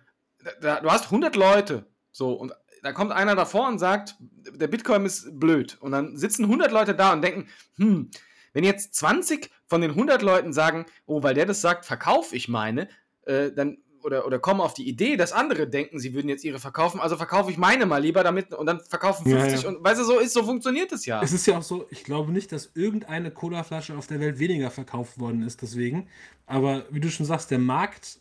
da, 0.61 0.81
du 0.81 0.91
hast 0.91 1.05
100 1.05 1.35
Leute, 1.35 1.85
so, 2.11 2.33
und 2.33 2.53
da 2.83 2.91
kommt 2.91 3.11
einer 3.11 3.35
davor 3.35 3.67
und 3.67 3.79
sagt, 3.79 4.15
der 4.53 4.67
Bitcoin 4.67 5.05
ist 5.05 5.39
blöd. 5.39 5.77
Und 5.79 5.93
dann 5.93 6.17
sitzen 6.17 6.43
100 6.43 6.71
Leute 6.71 6.93
da 6.93 7.13
und 7.13 7.21
denken, 7.21 7.47
hm, 7.77 8.11
wenn 8.51 8.63
jetzt 8.63 8.93
20 8.95 9.49
von 9.65 9.81
den 9.81 9.91
100 9.91 10.21
Leuten 10.21 10.53
sagen, 10.53 10.85
oh, 11.05 11.23
weil 11.23 11.33
der 11.33 11.45
das 11.45 11.61
sagt, 11.61 11.85
verkaufe 11.85 12.35
ich 12.35 12.47
meine, 12.47 12.87
äh, 13.25 13.51
dann 13.51 13.77
oder, 14.03 14.27
oder 14.27 14.37
kommen 14.37 14.59
auf 14.59 14.73
die 14.73 14.87
Idee, 14.87 15.15
dass 15.15 15.31
andere 15.31 15.65
denken, 15.65 15.97
sie 15.97 16.13
würden 16.13 16.27
jetzt 16.27 16.43
ihre 16.43 16.59
verkaufen, 16.59 16.99
also 16.99 17.15
verkaufe 17.15 17.49
ich 17.51 17.57
meine 17.57 17.85
mal 17.85 18.01
lieber 18.01 18.21
damit 18.21 18.53
und 18.53 18.65
dann 18.65 18.81
verkaufen 18.81 19.29
Ja, 19.29 19.39
50 19.39 19.63
ja. 19.63 19.69
und 19.69 19.81
weißt 19.81 20.01
du, 20.01 20.03
so 20.03 20.19
ist, 20.19 20.33
so 20.33 20.43
funktioniert 20.43 20.91
es 20.91 21.05
ja. 21.05 21.21
Es 21.21 21.31
ist 21.31 21.45
ja 21.45 21.57
auch 21.57 21.63
so, 21.63 21.87
ich 21.89 22.03
glaube 22.03 22.33
nicht, 22.33 22.51
dass 22.51 22.71
irgendeine 22.75 23.31
Colaflasche 23.31 23.95
auf 23.95 24.07
der 24.07 24.19
Welt 24.19 24.39
weniger 24.39 24.71
verkauft 24.71 25.19
worden 25.19 25.41
ist, 25.43 25.61
deswegen. 25.61 26.09
Aber 26.45 26.83
wie 26.89 26.99
du 26.99 27.09
schon 27.09 27.25
sagst, 27.25 27.49
der 27.49 27.59
Markt 27.59 28.19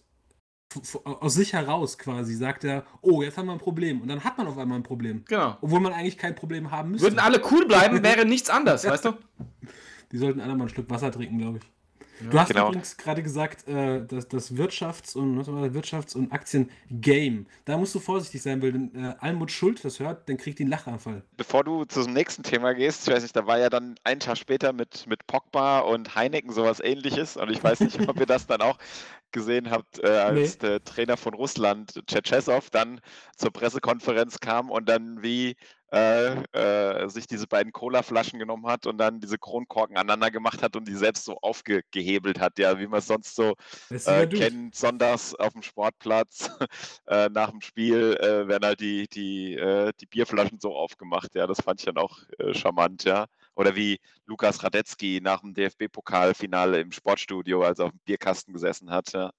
aus 1.05 1.35
sich 1.35 1.53
heraus 1.53 1.99
quasi 1.99 2.35
sagt 2.35 2.65
er, 2.65 2.85
oh, 3.01 3.23
jetzt 3.23 3.39
haben 3.39 3.47
wir 3.47 3.53
ein 3.53 3.59
Problem. 3.59 4.01
Und 4.01 4.09
dann 4.09 4.23
hat 4.25 4.39
man 4.39 4.47
auf 4.47 4.59
einmal 4.59 4.79
ein 4.79 4.83
Problem. 4.83 5.25
Genau. 5.27 5.57
Obwohl 5.61 5.81
man 5.81 5.93
eigentlich 5.93 6.19
kein 6.19 6.35
Problem 6.35 6.71
haben 6.71 6.93
müsste. 6.93 7.07
Würden 7.07 7.19
alle 7.19 7.41
cool 7.51 7.67
bleiben, 7.67 8.03
wäre 8.03 8.25
nichts 8.25 8.51
anders, 8.51 8.85
weißt 8.85 9.05
du? 9.07 9.13
Die 10.13 10.19
sollten 10.19 10.41
alle 10.41 10.55
mal 10.55 10.65
ein 10.65 10.69
Stück 10.69 10.89
Wasser 10.91 11.11
trinken, 11.11 11.39
glaube 11.39 11.59
ich. 11.59 11.65
Du 12.31 12.39
hast 12.39 12.49
Genau. 12.49 12.69
übrigens 12.69 12.97
gerade 12.97 13.23
gesagt, 13.23 13.67
äh, 13.67 14.05
dass 14.07 14.29
das 14.29 14.55
Wirtschafts- 14.55 15.17
und, 15.17 15.39
was 15.39 15.49
war 15.51 15.67
das? 15.69 15.75
Wirtschafts- 15.75 16.15
und 16.15 16.31
Aktien-Game. 16.31 17.47
Da 17.65 17.77
musst 17.77 17.95
du 17.95 18.01
vorsichtig 18.01 18.43
sein, 18.43 18.63
weil 18.63 18.75
wenn 18.75 18.95
äh, 18.95 19.15
Almut 19.19 19.51
Schuld 19.51 19.85
das 19.85 19.99
hört, 19.99 20.29
dann 20.29 20.37
kriegt 20.37 20.59
die 20.59 20.65
einen 20.65 20.71
Lachanfall. 20.71 21.23
Bevor 21.37 21.65
du 21.65 21.85
zum 21.85 22.13
nächsten 22.13 22.43
Thema 22.43 22.75
gehst, 22.75 23.09
ich 23.09 23.15
weiß 23.15 23.23
nicht, 23.23 23.35
da 23.35 23.47
war 23.47 23.59
ja 23.59 23.71
dann 23.71 23.97
einen 24.05 24.21
Tag 24.21 24.37
später 24.39 24.73
mit, 24.73 25.07
mit 25.09 25.27
Pogba 25.27 25.81
und 25.81 26.15
Heineken 26.15 26.53
sowas 26.53 26.79
ähnliches 26.81 27.37
und 27.37 27.51
ich 27.51 27.63
weiß 27.65 27.81
nicht, 27.81 27.99
ob 28.09 28.21
ihr 28.21 28.27
das 28.27 28.47
dann 28.47 28.61
auch 28.61 28.79
gesehen 29.33 29.71
habt, 29.71 29.99
äh, 29.99 30.09
als 30.09 30.59
der 30.59 30.83
Trainer 30.85 31.17
von 31.17 31.35
Russland, 31.35 32.01
Tschetschesow, 32.07 32.71
dann 32.71 33.01
zur 33.37 33.51
Pressekonferenz 33.53 34.39
kam 34.41 34.71
und 34.71 34.89
dann 34.89 35.23
wie 35.23 35.57
äh, 35.93 36.43
äh, 36.53 37.09
sich 37.11 37.27
diese 37.27 37.47
beiden 37.47 37.71
Cola-Flaschen 37.71 38.39
genommen 38.39 38.67
hat 38.67 38.87
und 38.87 38.97
dann 38.97 39.21
diese 39.21 39.37
Kronkorken 39.37 39.99
aneinander 39.99 40.31
gemacht 40.31 40.63
hat 40.63 40.75
und 40.75 40.89
die 40.89 40.95
selbst 40.95 41.27
so 41.27 41.37
aufgehebelt 41.43 42.41
hat, 42.41 42.59
ja, 42.59 42.79
wie 42.79 42.87
man 42.87 43.01
es 43.01 43.09
sonst 43.09 43.35
so 43.35 43.57
äh, 43.91 44.27
kennt, 44.27 44.75
sonntags 44.75 45.35
auf 45.35 45.53
dem 45.53 45.63
Sportplatz 45.63 46.51
äh, 47.09 47.29
nach 47.29 47.51
dem 47.51 47.61
Spiel 47.61 48.17
äh, 48.21 48.49
werden 48.49 48.65
halt 48.65 48.81
die, 48.81 49.07
die, 49.07 49.61
die 50.01 50.07
Bierflaschen 50.07 50.61
so 50.61 50.75
aufgemacht. 50.75 51.35
Ja, 51.35 51.47
das 51.47 51.61
fand 51.61 51.81
ich 51.81 51.85
dann 51.85 51.99
auch 51.99 52.21
charmant, 52.53 53.05
ja. 53.05 53.27
Oder 53.55 53.77
wie 53.77 53.99
Lukas 54.27 54.63
Radetzky 54.63 55.21
nach 55.23 55.41
dem 55.41 55.55
DFB-Pokalfinale 55.55 56.81
im 56.81 56.93
Sportstudio, 56.93 57.63
als 57.63 57.79
er 57.79 57.87
auf 57.87 57.91
dem 57.93 58.01
Bierkasten 58.05 58.53
gesessen 58.55 58.91
hat. 58.91 59.13
Ja, 59.13 59.33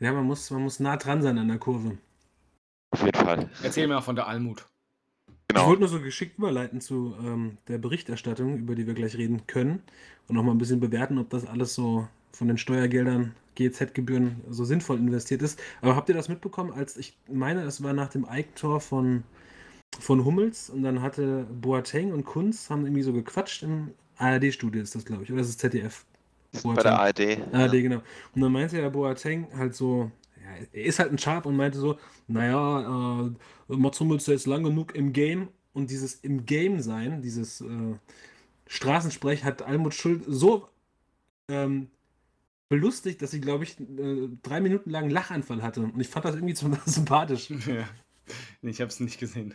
Ja, 0.00 0.12
man 0.12 0.24
muss, 0.24 0.50
man 0.50 0.62
muss 0.62 0.80
nah 0.80 0.96
dran 0.96 1.22
sein 1.22 1.38
an 1.38 1.48
der 1.48 1.58
Kurve. 1.58 1.98
auf 2.90 3.04
jeden 3.04 3.18
Fall. 3.18 3.50
Erzähl 3.62 3.86
mir 3.86 3.94
mal 3.94 4.00
von 4.00 4.16
der 4.16 4.26
Almut. 4.26 4.66
Ich 5.28 5.34
Genau. 5.56 5.66
wollte 5.66 5.80
nur 5.80 5.88
so 5.88 6.00
geschickt 6.00 6.38
überleiten 6.38 6.80
zu 6.80 7.14
ähm, 7.22 7.58
der 7.68 7.76
Berichterstattung, 7.78 8.56
über 8.56 8.74
die 8.74 8.86
wir 8.86 8.94
gleich 8.94 9.16
reden 9.16 9.46
können. 9.46 9.82
Und 10.28 10.36
noch 10.36 10.42
mal 10.42 10.52
ein 10.52 10.58
bisschen 10.58 10.80
bewerten, 10.80 11.18
ob 11.18 11.28
das 11.30 11.44
alles 11.46 11.74
so 11.74 12.08
von 12.32 12.48
den 12.48 12.56
Steuergeldern, 12.56 13.34
GEZ-Gebühren 13.56 14.40
so 14.48 14.64
sinnvoll 14.64 14.96
investiert 14.98 15.42
ist. 15.42 15.60
Aber 15.82 15.94
habt 15.94 16.08
ihr 16.08 16.14
das 16.14 16.30
mitbekommen, 16.30 16.72
als 16.72 16.96
ich 16.96 17.18
meine, 17.30 17.62
es 17.64 17.82
war 17.82 17.92
nach 17.92 18.08
dem 18.08 18.24
Eigentor 18.24 18.80
von, 18.80 19.24
von 19.98 20.24
Hummels 20.24 20.70
und 20.70 20.82
dann 20.82 21.02
hatte 21.02 21.46
Boateng 21.60 22.12
und 22.12 22.24
Kunz 22.24 22.70
haben 22.70 22.84
irgendwie 22.84 23.02
so 23.02 23.12
gequatscht 23.12 23.62
im 23.62 23.92
ARD-Studio 24.16 24.82
ist 24.82 24.94
das, 24.94 25.04
glaube 25.04 25.24
ich, 25.24 25.32
oder 25.32 25.40
ist 25.40 25.48
es 25.48 25.58
ZDF? 25.58 26.04
Bei 26.62 26.82
der 26.82 26.98
ARD. 26.98 27.38
ARD, 27.52 27.72
genau. 27.72 28.02
Und 28.34 28.42
dann 28.42 28.52
meinte 28.52 28.76
der 28.76 28.90
Boateng 28.90 29.48
halt 29.56 29.74
so, 29.74 30.10
ja, 30.36 30.66
er 30.72 30.84
ist 30.84 30.98
halt 30.98 31.10
ein 31.10 31.18
Sharp 31.18 31.46
und 31.46 31.56
meinte 31.56 31.78
so, 31.78 31.98
naja, 32.28 33.30
äh, 33.68 33.74
Mats 33.74 34.00
Hummels 34.00 34.24
ist 34.24 34.28
jetzt 34.28 34.46
lang 34.46 34.62
genug 34.62 34.94
im 34.94 35.12
Game 35.12 35.48
und 35.72 35.90
dieses 35.90 36.14
im 36.16 36.44
Game 36.44 36.80
sein, 36.80 37.22
dieses 37.22 37.62
äh, 37.62 37.94
Straßensprech 38.66 39.44
hat 39.44 39.62
Almut 39.62 39.94
Schuld 39.94 40.24
so 40.26 40.68
ähm, 41.48 41.88
belustigt, 42.68 43.20
dass 43.22 43.30
sie, 43.30 43.40
glaube 43.40 43.64
ich, 43.64 43.80
äh, 43.80 44.28
drei 44.42 44.60
Minuten 44.60 44.90
lang 44.90 45.04
einen 45.04 45.12
Lachanfall 45.12 45.62
hatte. 45.62 45.82
Und 45.82 46.00
ich 46.00 46.08
fand 46.08 46.24
das 46.24 46.34
irgendwie 46.34 46.54
so 46.54 46.70
sympathisch. 46.86 47.50
Ja. 47.50 47.88
Ich 48.62 48.80
hab's 48.80 49.00
nicht 49.00 49.18
gesehen. 49.18 49.54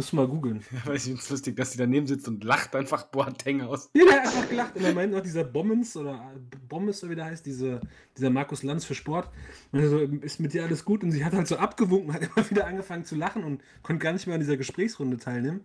Musst 0.00 0.12
du 0.12 0.16
mal 0.16 0.28
googeln. 0.28 0.62
Ja, 0.70 0.86
weil 0.86 0.96
ich 0.96 1.02
finde 1.02 1.18
es 1.18 1.28
lustig, 1.28 1.56
dass 1.56 1.72
sie 1.72 1.78
daneben 1.78 2.06
sitzt 2.06 2.28
und 2.28 2.44
lacht 2.44 2.76
einfach 2.76 3.06
Boateng 3.06 3.62
aus. 3.62 3.90
Ja, 3.94 4.04
der 4.04 4.14
hat 4.20 4.26
einfach 4.28 4.48
gelacht. 4.48 4.76
Und 4.76 4.84
er 4.84 4.94
meint 4.94 5.12
noch 5.12 5.22
dieser 5.22 5.42
Bommens 5.42 5.96
oder 5.96 6.32
Bommes, 6.68 7.02
oder 7.02 7.10
wie 7.10 7.16
der 7.16 7.24
heißt, 7.24 7.44
diese, 7.44 7.80
dieser 8.16 8.30
Markus 8.30 8.62
Lanz 8.62 8.84
für 8.84 8.94
Sport. 8.94 9.28
Und 9.72 9.84
so, 9.88 9.98
ist 9.98 10.38
mit 10.38 10.54
dir 10.54 10.62
alles 10.62 10.84
gut? 10.84 11.02
Und 11.02 11.10
sie 11.10 11.24
hat 11.24 11.32
halt 11.32 11.48
so 11.48 11.56
abgewunken, 11.56 12.12
hat 12.12 12.22
immer 12.22 12.48
wieder 12.48 12.68
angefangen 12.68 13.04
zu 13.04 13.16
lachen 13.16 13.42
und 13.42 13.60
konnte 13.82 14.00
gar 14.00 14.12
nicht 14.12 14.28
mehr 14.28 14.34
an 14.34 14.40
dieser 14.40 14.56
Gesprächsrunde 14.56 15.16
teilnehmen. 15.16 15.62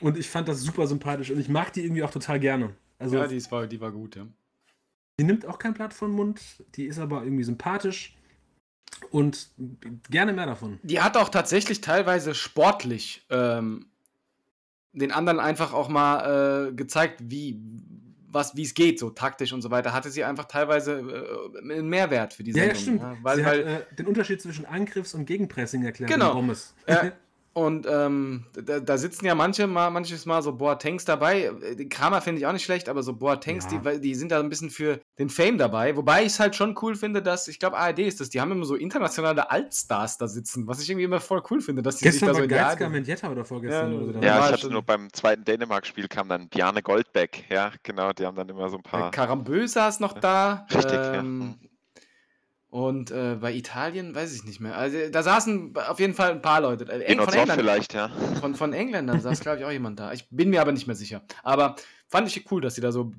Und 0.00 0.16
ich 0.16 0.30
fand 0.30 0.46
das 0.46 0.60
super 0.60 0.86
sympathisch 0.86 1.32
und 1.32 1.40
ich 1.40 1.48
mag 1.48 1.72
die 1.72 1.82
irgendwie 1.82 2.04
auch 2.04 2.10
total 2.12 2.38
gerne. 2.38 2.76
Also, 3.00 3.16
ja, 3.16 3.24
die, 3.24 3.30
die, 3.30 3.36
ist, 3.36 3.50
war, 3.50 3.66
die 3.66 3.80
war 3.80 3.90
gut, 3.90 4.14
ja. 4.14 4.28
nimmt 5.20 5.44
auch 5.44 5.58
kein 5.58 5.74
Blatt 5.74 5.92
vom 5.92 6.12
Mund, 6.12 6.64
die 6.76 6.86
ist 6.86 7.00
aber 7.00 7.24
irgendwie 7.24 7.44
sympathisch 7.44 8.15
und 9.10 9.48
gerne 10.10 10.32
mehr 10.32 10.46
davon. 10.46 10.78
Die 10.82 11.00
hat 11.00 11.16
auch 11.16 11.28
tatsächlich 11.28 11.80
teilweise 11.80 12.34
sportlich 12.34 13.24
ähm, 13.30 13.86
den 14.92 15.12
anderen 15.12 15.40
einfach 15.40 15.72
auch 15.72 15.88
mal 15.88 16.68
äh, 16.68 16.72
gezeigt, 16.72 17.20
wie 17.24 17.60
was 18.28 18.54
wie 18.56 18.62
es 18.64 18.74
geht, 18.74 18.98
so 18.98 19.08
taktisch 19.10 19.52
und 19.52 19.62
so 19.62 19.70
weiter. 19.70 19.92
Hatte 19.92 20.10
sie 20.10 20.22
einfach 20.24 20.44
teilweise 20.44 20.98
äh, 20.98 21.58
einen 21.58 21.88
Mehrwert 21.88 22.34
für 22.34 22.42
die 22.44 22.50
Ja, 22.52 22.74
Sendung. 22.74 22.98
ja, 22.98 23.10
stimmt. 23.10 23.24
weil, 23.24 23.36
sie 23.36 23.44
weil, 23.44 23.66
hat 23.72 23.82
äh, 23.92 23.94
den 23.96 24.06
Unterschied 24.06 24.42
zwischen 24.42 24.66
Angriffs- 24.66 25.14
und 25.14 25.24
Gegenpressing 25.26 25.84
erklärt. 25.84 26.10
Genau. 26.10 26.34
Bommes. 26.34 26.74
Ja. 26.86 27.12
Und 27.56 27.86
ähm, 27.88 28.44
da, 28.52 28.80
da 28.80 28.98
sitzen 28.98 29.24
ja 29.24 29.34
manche 29.34 29.66
mal, 29.66 29.88
manches 29.88 30.26
Mal 30.26 30.42
so 30.42 30.52
Boatengs 30.52 31.06
dabei. 31.06 31.50
Kramer 31.88 32.20
finde 32.20 32.38
ich 32.42 32.46
auch 32.46 32.52
nicht 32.52 32.66
schlecht, 32.66 32.86
aber 32.86 33.02
so 33.02 33.14
Boatengs, 33.14 33.66
Ja. 33.72 33.78
die, 33.78 34.00
die 34.02 34.14
sind 34.14 34.30
da 34.30 34.40
ein 34.40 34.50
bisschen 34.50 34.68
für 34.68 35.00
den 35.18 35.30
Fame 35.30 35.56
dabei. 35.56 35.96
Wobei 35.96 36.20
ich 36.20 36.32
es 36.32 36.38
halt 36.38 36.54
schon 36.54 36.76
cool 36.82 36.96
finde, 36.96 37.22
dass, 37.22 37.48
ich 37.48 37.58
glaube, 37.58 37.78
ARD 37.78 38.00
ist 38.00 38.20
das, 38.20 38.28
die 38.28 38.42
haben 38.42 38.52
immer 38.52 38.66
so 38.66 38.74
internationale 38.74 39.50
Altstars 39.50 40.18
da 40.18 40.28
sitzen, 40.28 40.66
was 40.66 40.82
ich 40.82 40.90
irgendwie 40.90 41.04
immer 41.04 41.18
voll 41.18 41.42
cool 41.50 41.62
finde, 41.62 41.80
dass 41.80 41.96
die 41.96 42.04
Gestern 42.04 42.18
sich 42.18 42.28
da 42.28 42.34
so 42.34 42.42
in 42.42 42.48
die 42.50 42.54
Geizka 42.54 42.88
Mendieta 42.90 43.30
oder 43.30 43.46
vorgestern 43.46 43.90
Ja, 43.90 43.98
oder 44.00 44.12
so. 44.12 44.20
Ja, 44.20 44.46
ich 44.48 44.52
hatte 44.52 44.70
nur 44.70 44.82
beim 44.82 45.10
zweiten 45.14 45.42
Dänemark-Spiel 45.44 46.08
kam 46.08 46.28
dann 46.28 46.50
Bjarne 46.50 46.82
Goldbeck. 46.82 47.46
Ja, 47.48 47.72
genau, 47.82 48.12
die 48.12 48.26
haben 48.26 48.36
dann 48.36 48.50
immer 48.50 48.68
so 48.68 48.76
ein 48.76 48.82
paar. 48.82 49.10
Karambö 49.10 49.66
saß 49.66 50.00
noch 50.00 50.12
da. 50.12 50.66
Richtig, 50.74 50.92
ja. 50.92 51.24
Und 52.76 53.10
äh, 53.10 53.38
bei 53.40 53.54
Italien 53.54 54.14
weiß 54.14 54.34
ich 54.34 54.44
nicht 54.44 54.60
mehr. 54.60 54.76
Also 54.76 54.98
da 55.10 55.22
saßen 55.22 55.74
auf 55.88 55.98
jeden 55.98 56.12
Fall 56.12 56.32
ein 56.32 56.42
paar 56.42 56.60
Leute. 56.60 56.84
Äh, 56.84 57.04
Eng, 57.04 57.22
von, 57.22 57.32
England, 57.32 57.58
vielleicht, 57.58 57.94
ja. 57.94 58.10
von, 58.38 58.54
von 58.54 58.74
Engländern 58.74 59.18
saß, 59.18 59.40
glaube 59.40 59.60
ich, 59.60 59.64
auch 59.64 59.70
jemand 59.70 59.98
da. 59.98 60.12
Ich 60.12 60.28
bin 60.28 60.50
mir 60.50 60.60
aber 60.60 60.72
nicht 60.72 60.86
mehr 60.86 60.94
sicher. 60.94 61.22
Aber 61.42 61.76
fand 62.06 62.28
ich 62.28 62.50
cool, 62.50 62.60
dass 62.60 62.74
sie 62.74 62.82
da 62.82 62.92
so, 62.92 63.12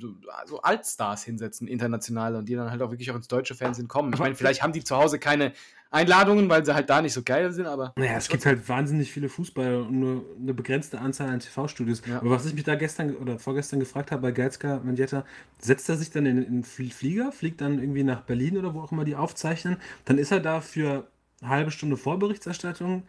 so, 0.46 0.62
Altstars 0.62 1.24
hinsetzen, 1.24 1.68
internationale, 1.68 2.38
und 2.38 2.48
die 2.48 2.54
dann 2.54 2.70
halt 2.70 2.84
auch 2.84 2.92
wirklich 2.92 3.10
auch 3.10 3.16
ins 3.16 3.30
deutsche 3.30 3.56
Fernsehen 3.56 3.88
kommen. 3.88 4.14
Ich 4.14 4.20
meine, 4.20 4.36
vielleicht 4.36 4.62
haben 4.62 4.74
die 4.74 4.84
zu 4.84 4.96
Hause 4.96 5.18
keine 5.18 5.54
Einladungen, 5.89 6.50
weil 6.50 6.65
sie 6.65 6.74
halt 6.75 6.89
da 6.89 7.01
nicht 7.01 7.13
so 7.13 7.22
geil 7.24 7.51
sind, 7.51 7.65
aber. 7.65 7.94
Naja, 7.96 8.17
es 8.17 8.27
gibt 8.27 8.46
halt 8.46 8.67
wahnsinnig 8.67 9.12
viele 9.12 9.29
Fußballer 9.29 9.79
und 9.88 10.00
nur 10.00 10.25
eine 10.41 10.53
begrenzte 10.53 11.00
Anzahl 11.00 11.29
an 11.29 11.39
TV-Studios. 11.39 12.01
Ja. 12.06 12.17
Aber 12.17 12.32
was 12.32 12.46
ich 12.46 12.53
mich 12.53 12.63
da 12.65 12.75
gestern 12.75 13.15
oder 13.15 13.39
vorgestern 13.39 13.79
gefragt 13.79 14.12
habe 14.12 14.22
bei 14.22 14.32
Geizka 14.32 14.82
Mendieta, 14.84 15.25
setzt 15.60 15.88
er 15.89 15.96
sich 15.98 16.12
dann 16.12 16.25
in 16.25 16.46
einen 16.46 16.63
Fl- 16.63 16.91
Flieger, 16.94 17.32
fliegt 17.32 17.62
dann 17.62 17.79
irgendwie 17.79 18.03
nach 18.03 18.22
Berlin 18.22 18.58
oder 18.58 18.74
wo 18.74 18.82
auch 18.82 18.91
immer 18.91 19.06
die 19.06 19.15
aufzeichnen, 19.15 19.77
dann 20.06 20.17
ist 20.17 20.32
er 20.32 20.39
da 20.41 20.62
für 20.62 21.08
eine 21.41 21.50
halbe 21.50 21.72
Stunde 21.72 21.96
Vorberichterstattung, 21.98 23.03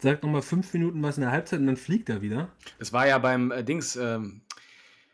sagt 0.00 0.22
nochmal 0.24 0.42
fünf 0.42 0.72
Minuten 0.74 1.02
was 1.02 1.16
in 1.16 1.22
der 1.22 1.30
Halbzeit 1.30 1.60
und 1.60 1.66
dann 1.66 1.76
fliegt 1.76 2.08
er 2.08 2.20
wieder. 2.20 2.48
Das 2.78 2.92
war 2.92 3.06
ja 3.06 3.18
beim 3.18 3.52
äh, 3.52 3.62
Dings, 3.62 3.94
ähm, 3.96 4.40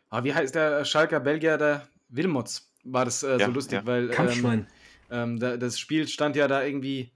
ah, 0.08 0.24
wie 0.24 0.32
heißt 0.34 0.54
der 0.54 0.84
Schalker 0.84 1.20
Belgier, 1.20 1.58
der 1.58 1.86
Wilmots, 2.08 2.66
war 2.84 3.04
das 3.04 3.22
äh, 3.22 3.36
Ja, 3.38 3.46
so 3.46 3.52
lustig, 3.52 3.80
ja. 3.80 3.86
weil 3.86 4.04
ähm, 4.06 4.10
Kampfschwein. 4.10 4.58
ähm, 4.60 4.66
da, 5.10 5.56
das 5.56 5.78
Spiel 5.78 6.08
stand 6.08 6.36
ja 6.36 6.48
da 6.48 6.62
irgendwie 6.62 7.12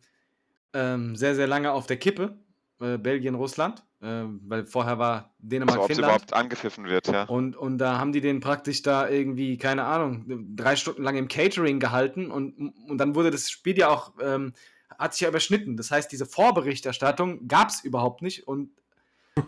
ähm, 0.73 1.17
sehr, 1.17 1.35
sehr 1.35 1.47
lange 1.47 1.73
auf 1.73 1.87
der 1.87 1.97
Kippe, 1.97 2.37
äh, 2.81 2.99
Belgien, 2.99 3.35
Russland, 3.37 3.85
äh, 4.03 4.25
weil 4.47 4.67
vorher 4.67 4.99
war 4.99 5.35
Dänemark, 5.39 5.77
Also, 5.77 5.89
Finnland. 5.89 6.13
überhaupt 6.13 6.33
angepfiffen 6.35 6.85
wird, 6.87 7.07
ja. 7.09 7.25
Und, 7.25 7.57
und 7.57 7.79
da 7.79 7.99
haben 7.99 8.13
die 8.13 8.21
den 8.21 8.41
praktisch 8.41 8.83
da 8.83 9.09
irgendwie, 9.09 9.57
keine 9.57 9.85
Ahnung, 9.85 10.25
drei 10.57 10.77
Stunden 10.77 11.03
lang 11.03 11.17
im 11.17 11.29
Catering 11.29 11.79
gehalten 11.81 12.31
und, 12.31 12.73
und 12.89 12.99
dann 12.99 13.15
wurde 13.15 13.31
das 13.31 13.51
Spiel 13.51 13.79
ja 13.79 13.89
auch, 13.89 14.13
ähm, 14.21 14.53
hat 14.99 15.13
sich 15.15 15.23
ja 15.23 15.29
überschnitten. 15.29 15.77
Das 15.77 15.91
heißt, 15.91 16.11
diese 16.13 16.27
Vorberichterstattung 16.27 17.49
gab 17.49 17.69
es 17.69 17.85
überhaupt 17.85 18.23
nicht 18.23 18.47
und 18.47 18.71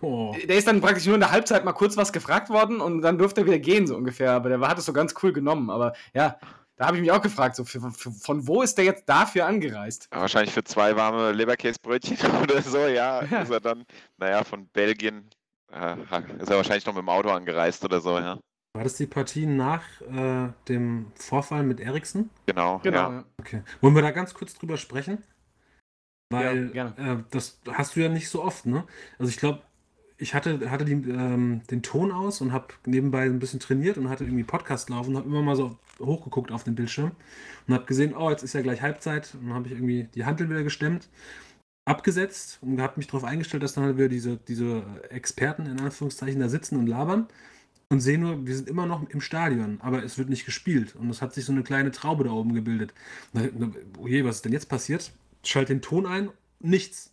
Oh. 0.00 0.34
der 0.48 0.56
ist 0.56 0.66
dann 0.66 0.80
praktisch 0.80 1.06
nur 1.06 1.14
in 1.14 1.20
der 1.20 1.30
Halbzeit 1.30 1.64
mal 1.64 1.72
kurz 1.72 1.96
was 1.96 2.12
gefragt 2.12 2.50
worden 2.50 2.80
und 2.80 3.02
dann 3.02 3.18
durfte 3.18 3.42
er 3.42 3.46
wieder 3.46 3.60
gehen, 3.60 3.86
so 3.86 3.96
ungefähr. 3.96 4.32
Aber 4.32 4.48
der 4.48 4.60
hat 4.60 4.78
es 4.78 4.84
so 4.84 4.92
ganz 4.92 5.14
cool 5.22 5.32
genommen. 5.32 5.70
Aber 5.70 5.92
ja, 6.12 6.40
da 6.76 6.86
habe 6.86 6.96
ich 6.96 7.00
mich 7.02 7.10
auch 7.12 7.22
gefragt, 7.22 7.56
so 7.56 7.64
für, 7.64 7.80
für, 7.90 8.10
von 8.12 8.46
wo 8.46 8.62
ist 8.62 8.76
der 8.76 8.84
jetzt 8.84 9.08
dafür 9.08 9.46
angereist? 9.46 10.08
Ja, 10.12 10.20
Wahrscheinlich 10.20 10.52
für 10.52 10.64
zwei 10.64 10.94
warme 10.96 11.32
Leberkäsebrötchen 11.32 12.18
oder 12.42 12.62
so, 12.62 12.78
ja. 12.86 13.24
Ja. 13.24 13.42
Ist 13.42 13.50
er 13.50 13.60
dann, 13.60 13.84
naja, 14.18 14.44
von 14.44 14.66
Belgien 14.68 15.30
äh, 15.72 15.96
ist 16.38 16.50
er 16.50 16.56
wahrscheinlich 16.56 16.86
noch 16.86 16.94
mit 16.94 17.02
dem 17.02 17.08
Auto 17.08 17.30
angereist 17.30 17.84
oder 17.84 18.00
so, 18.00 18.18
ja. 18.18 18.38
War 18.74 18.84
das 18.84 18.96
die 18.96 19.06
Partie 19.06 19.46
nach 19.46 19.82
äh, 20.02 20.52
dem 20.68 21.10
Vorfall 21.14 21.62
mit 21.62 21.80
Eriksen? 21.80 22.28
Genau, 22.44 22.78
Genau. 22.82 23.10
ja. 23.10 23.24
Okay. 23.40 23.62
Wollen 23.80 23.94
wir 23.94 24.02
da 24.02 24.10
ganz 24.10 24.34
kurz 24.34 24.52
drüber 24.52 24.76
sprechen? 24.76 25.22
Weil 26.30 26.74
Ja, 26.74 26.88
äh, 26.98 27.22
das 27.30 27.60
hast 27.72 27.96
du 27.96 28.00
ja 28.00 28.08
nicht 28.08 28.28
so 28.28 28.42
oft, 28.42 28.66
ne? 28.66 28.84
Also 29.18 29.30
ich 29.30 29.38
glaube, 29.38 29.62
ich 30.18 30.34
hatte, 30.34 30.70
hatte 30.70 30.84
die, 30.84 30.92
ähm, 30.92 31.62
den 31.70 31.82
Ton 31.82 32.10
aus 32.10 32.40
und 32.40 32.52
habe 32.52 32.68
nebenbei 32.86 33.24
ein 33.24 33.38
bisschen 33.38 33.60
trainiert 33.60 33.98
und 33.98 34.08
hatte 34.08 34.24
irgendwie 34.24 34.44
Podcast 34.44 34.88
laufen 34.88 35.10
und 35.10 35.16
habe 35.18 35.28
immer 35.28 35.42
mal 35.42 35.56
so 35.56 35.78
hochgeguckt 36.00 36.50
auf 36.52 36.64
den 36.64 36.74
Bildschirm 36.74 37.12
und 37.66 37.74
habe 37.74 37.84
gesehen, 37.84 38.14
oh, 38.16 38.30
jetzt 38.30 38.42
ist 38.42 38.54
ja 38.54 38.62
gleich 38.62 38.82
Halbzeit 38.82 39.34
und 39.34 39.48
dann 39.48 39.54
habe 39.54 39.66
ich 39.68 39.74
irgendwie 39.74 40.04
die 40.14 40.24
Handel 40.24 40.48
wieder 40.48 40.62
gestemmt, 40.62 41.08
abgesetzt 41.84 42.58
und 42.62 42.80
habe 42.80 42.94
mich 42.96 43.06
darauf 43.06 43.24
eingestellt, 43.24 43.62
dass 43.62 43.74
dann 43.74 43.84
halt 43.84 43.96
wieder 43.96 44.08
diese, 44.08 44.38
diese 44.48 44.82
Experten 45.10 45.66
in 45.66 45.80
Anführungszeichen 45.80 46.40
da 46.40 46.48
sitzen 46.48 46.78
und 46.78 46.86
labern 46.86 47.28
und 47.90 48.00
sehe 48.00 48.18
nur, 48.18 48.46
wir 48.46 48.56
sind 48.56 48.68
immer 48.68 48.86
noch 48.86 49.08
im 49.10 49.20
Stadion, 49.20 49.78
aber 49.80 50.02
es 50.02 50.18
wird 50.18 50.28
nicht 50.28 50.44
gespielt 50.44 50.96
und 50.96 51.10
es 51.10 51.22
hat 51.22 51.34
sich 51.34 51.44
so 51.44 51.52
eine 51.52 51.62
kleine 51.62 51.90
Traube 51.90 52.24
da 52.24 52.30
oben 52.30 52.54
gebildet. 52.54 52.94
Na, 53.32 53.42
oh 53.98 54.08
je, 54.08 54.24
was 54.24 54.36
ist 54.36 54.44
denn 54.44 54.52
jetzt 54.52 54.68
passiert? 54.68 55.12
Schalt 55.44 55.68
den 55.68 55.82
Ton 55.82 56.06
ein, 56.06 56.30
nichts. 56.58 57.12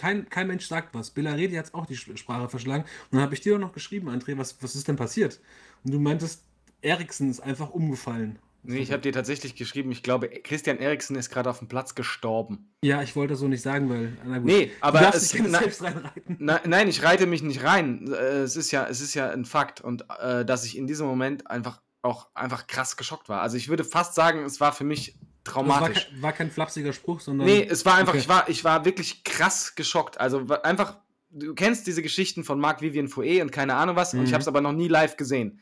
Kein, 0.00 0.28
kein 0.30 0.46
Mensch 0.46 0.66
sagt 0.66 0.94
was. 0.94 1.10
Bellaredi 1.10 1.54
hat 1.56 1.74
auch 1.74 1.84
die 1.84 1.94
Sprache 1.96 2.48
verschlagen. 2.48 2.84
Und 2.84 3.12
dann 3.16 3.20
habe 3.20 3.34
ich 3.34 3.42
dir 3.42 3.56
auch 3.56 3.60
noch 3.60 3.72
geschrieben, 3.72 4.08
André, 4.08 4.38
was, 4.38 4.56
was 4.62 4.74
ist 4.74 4.88
denn 4.88 4.96
passiert? 4.96 5.40
Und 5.84 5.92
du 5.92 6.00
meintest, 6.00 6.42
Eriksen 6.80 7.30
ist 7.30 7.40
einfach 7.40 7.68
umgefallen. 7.70 8.38
Nee, 8.62 8.78
ich 8.78 8.92
habe 8.92 9.02
dir 9.02 9.12
tatsächlich 9.12 9.56
geschrieben, 9.56 9.90
ich 9.90 10.02
glaube, 10.02 10.28
Christian 10.28 10.78
Eriksen 10.78 11.16
ist 11.16 11.30
gerade 11.30 11.48
auf 11.50 11.58
dem 11.58 11.68
Platz 11.68 11.94
gestorben. 11.94 12.70
Ja, 12.84 13.02
ich 13.02 13.14
wollte 13.16 13.32
das 13.32 13.40
so 13.40 13.48
nicht 13.48 13.62
sagen, 13.62 13.88
weil. 13.90 14.16
Na 14.24 14.38
gut. 14.38 14.46
Nee, 14.46 14.70
aber 14.82 14.98
du 14.98 15.04
darfst 15.04 15.22
es- 15.22 15.28
dich 15.32 15.42
na- 15.46 15.58
selbst 15.60 15.82
reinreiten. 15.82 16.36
Na, 16.38 16.60
nein, 16.66 16.88
ich 16.88 17.02
reite 17.02 17.26
mich 17.26 17.42
nicht 17.42 17.62
rein. 17.62 18.06
Äh, 18.12 18.14
Es 18.42 18.56
ist 18.56 18.70
ja, 18.70 18.86
es 18.86 19.00
ist 19.00 19.14
ja 19.14 19.30
ein 19.30 19.44
Fakt 19.46 19.80
und 19.80 20.04
äh, 20.20 20.44
dass 20.44 20.64
ich 20.64 20.76
in 20.76 20.86
diesem 20.86 21.06
Moment 21.06 21.50
einfach 21.50 21.80
auch 22.02 22.28
einfach 22.34 22.66
krass 22.66 22.96
geschockt 22.98 23.28
war. 23.28 23.40
Also 23.42 23.56
ich 23.58 23.68
würde 23.68 23.84
fast 23.84 24.14
sagen, 24.14 24.44
es 24.44 24.60
war 24.60 24.72
für 24.72 24.84
mich 24.84 25.16
Das 25.44 25.54
war, 25.54 25.62
traumatisch. 25.64 26.08
kein, 26.10 26.22
war 26.22 26.32
kein 26.32 26.50
flapsiger 26.50 26.92
Spruch, 26.92 27.20
sondern. 27.20 27.46
Nee, 27.46 27.66
es 27.68 27.84
war 27.86 27.94
einfach, 27.96 28.12
Okay. 28.12 28.20
ich 28.22 28.28
war, 28.28 28.48
ich 28.48 28.64
war 28.64 28.84
wirklich 28.84 29.24
krass 29.24 29.74
geschockt. 29.74 30.20
Also 30.20 30.46
einfach, 30.62 30.98
du 31.30 31.54
kennst 31.54 31.86
diese 31.86 32.02
Geschichten 32.02 32.44
von 32.44 32.60
Marc 32.60 32.82
Vivian 32.82 33.08
Fouet 33.08 33.40
und 33.42 33.50
keine 33.52 33.74
Ahnung 33.74 33.96
was, 33.96 34.12
und 34.14 34.22
ich 34.24 34.30
Mhm. 34.30 34.34
habe 34.34 34.42
es 34.42 34.48
aber 34.48 34.60
noch 34.60 34.72
nie 34.72 34.88
live 34.88 35.16
gesehen. 35.16 35.60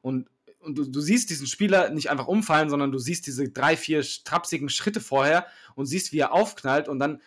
Und, 0.00 0.28
und 0.60 0.76
du, 0.78 0.84
du 0.84 1.00
siehst 1.00 1.30
diesen 1.30 1.46
Spieler 1.46 1.90
nicht 1.90 2.10
einfach 2.10 2.26
umfallen, 2.28 2.70
sondern 2.70 2.92
du 2.92 2.98
siehst 2.98 3.26
diese 3.26 3.48
drei, 3.48 3.76
vier 3.76 4.04
trapsigen 4.24 4.68
Schritte 4.68 5.00
vorher 5.00 5.46
und 5.74 5.86
siehst, 5.86 6.12
wie 6.12 6.18
er 6.18 6.32
aufknallt 6.32 6.88
und 6.88 6.98
dann 7.00 7.20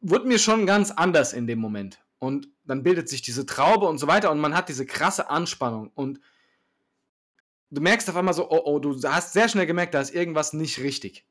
wurde 0.00 0.26
mir 0.26 0.38
schon 0.38 0.66
ganz 0.66 0.90
anders 0.90 1.32
in 1.32 1.46
dem 1.46 1.58
Moment. 1.58 2.00
Und 2.18 2.48
dann 2.64 2.82
bildet 2.82 3.08
sich 3.08 3.22
diese 3.22 3.46
Traube 3.46 3.86
und 3.86 3.98
so 3.98 4.06
weiter 4.06 4.30
und 4.30 4.38
man 4.40 4.54
hat 4.56 4.68
diese 4.68 4.86
krasse 4.86 5.28
Anspannung 5.30 5.90
und 5.94 6.20
du 7.70 7.80
merkst 7.80 8.08
auf 8.08 8.16
einmal 8.16 8.34
so, 8.34 8.50
oh, 8.50 8.62
oh, 8.64 8.78
du 8.78 9.00
hast 9.08 9.32
sehr 9.32 9.48
schnell 9.48 9.66
gemerkt, 9.66 9.94
da 9.94 10.00
ist 10.00 10.14
irgendwas 10.14 10.52
nicht 10.52 10.78
richtig. 10.80 11.24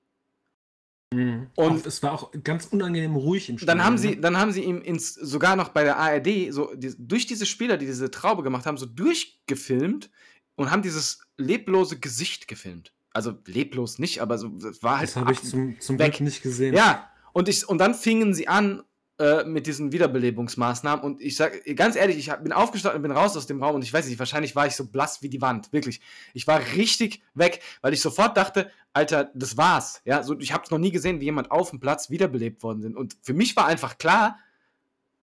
Mhm. 1.13 1.47
Und- 1.55 1.85
es 1.85 2.01
war 2.03 2.13
auch 2.13 2.31
ganz 2.43 2.65
unangenehm 2.65 3.15
ruhig 3.15 3.49
im 3.49 3.57
Dann 3.57 3.83
haben, 3.83 3.97
sie, 3.97 4.11
ne? 4.11 4.17
dann 4.17 4.37
haben 4.37 4.51
sie 4.51 4.63
ihm 4.63 4.81
ins, 4.81 5.13
sogar 5.13 5.55
noch 5.55 5.69
bei 5.69 5.83
der 5.83 5.97
ARD 5.97 6.51
so 6.51 6.73
die, 6.75 6.93
durch 6.97 7.27
diese 7.27 7.45
Spieler, 7.45 7.77
die 7.77 7.85
diese 7.85 8.09
Traube 8.11 8.43
gemacht 8.43 8.65
haben, 8.65 8.77
so 8.77 8.85
durchgefilmt 8.85 10.09
und 10.55 10.71
haben 10.71 10.81
dieses 10.81 11.21
leblose 11.37 11.99
Gesicht 11.99 12.47
gefilmt. 12.47 12.93
Also 13.11 13.37
leblos 13.45 13.99
nicht, 13.99 14.21
aber 14.21 14.39
so 14.39 14.51
war 14.81 14.97
halt. 14.97 15.09
Das 15.09 15.15
habe 15.17 15.33
ich 15.33 15.43
zum, 15.43 15.79
zum 15.79 15.99
weg. 15.99 16.13
Glück 16.13 16.21
nicht 16.21 16.41
gesehen. 16.41 16.73
ja, 16.73 17.11
und, 17.31 17.47
ich, 17.47 17.67
und 17.69 17.77
dann 17.77 17.93
fingen 17.93 18.33
sie 18.33 18.47
an 18.47 18.83
äh, 19.19 19.43
mit 19.43 19.67
diesen 19.67 19.91
Wiederbelebungsmaßnahmen 19.91 21.05
und 21.05 21.21
ich 21.21 21.35
sage 21.35 21.61
ganz 21.75 21.95
ehrlich, 21.95 22.17
ich 22.17 22.29
hab, 22.31 22.41
bin 22.43 22.51
aufgestanden 22.51 22.97
und 22.97 23.03
bin 23.03 23.11
raus 23.11 23.37
aus 23.37 23.45
dem 23.45 23.61
Raum 23.61 23.75
und 23.75 23.83
ich 23.83 23.93
weiß 23.93 24.07
nicht, 24.07 24.17
wahrscheinlich 24.19 24.55
war 24.55 24.65
ich 24.65 24.75
so 24.75 24.87
blass 24.87 25.21
wie 25.21 25.29
die 25.29 25.41
Wand, 25.41 25.71
wirklich. 25.71 26.01
Ich 26.33 26.47
war 26.47 26.59
richtig 26.75 27.21
weg, 27.35 27.61
weil 27.81 27.93
ich 27.93 28.01
sofort 28.01 28.35
dachte, 28.37 28.71
Alter, 28.91 29.31
das 29.35 29.55
war's. 29.57 30.01
Ja, 30.05 30.23
so, 30.23 30.39
ich 30.39 30.51
habe 30.53 30.63
es 30.63 30.71
noch 30.71 30.77
nie 30.79 30.91
gesehen, 30.91 31.19
wie 31.19 31.25
jemand 31.25 31.51
auf 31.51 31.69
dem 31.69 31.79
Platz 31.79 32.09
wiederbelebt 32.09 32.63
worden 32.63 32.81
sind. 32.81 32.95
Und 32.95 33.15
für 33.21 33.33
mich 33.33 33.55
war 33.55 33.65
einfach 33.67 33.97
klar, 33.97 34.37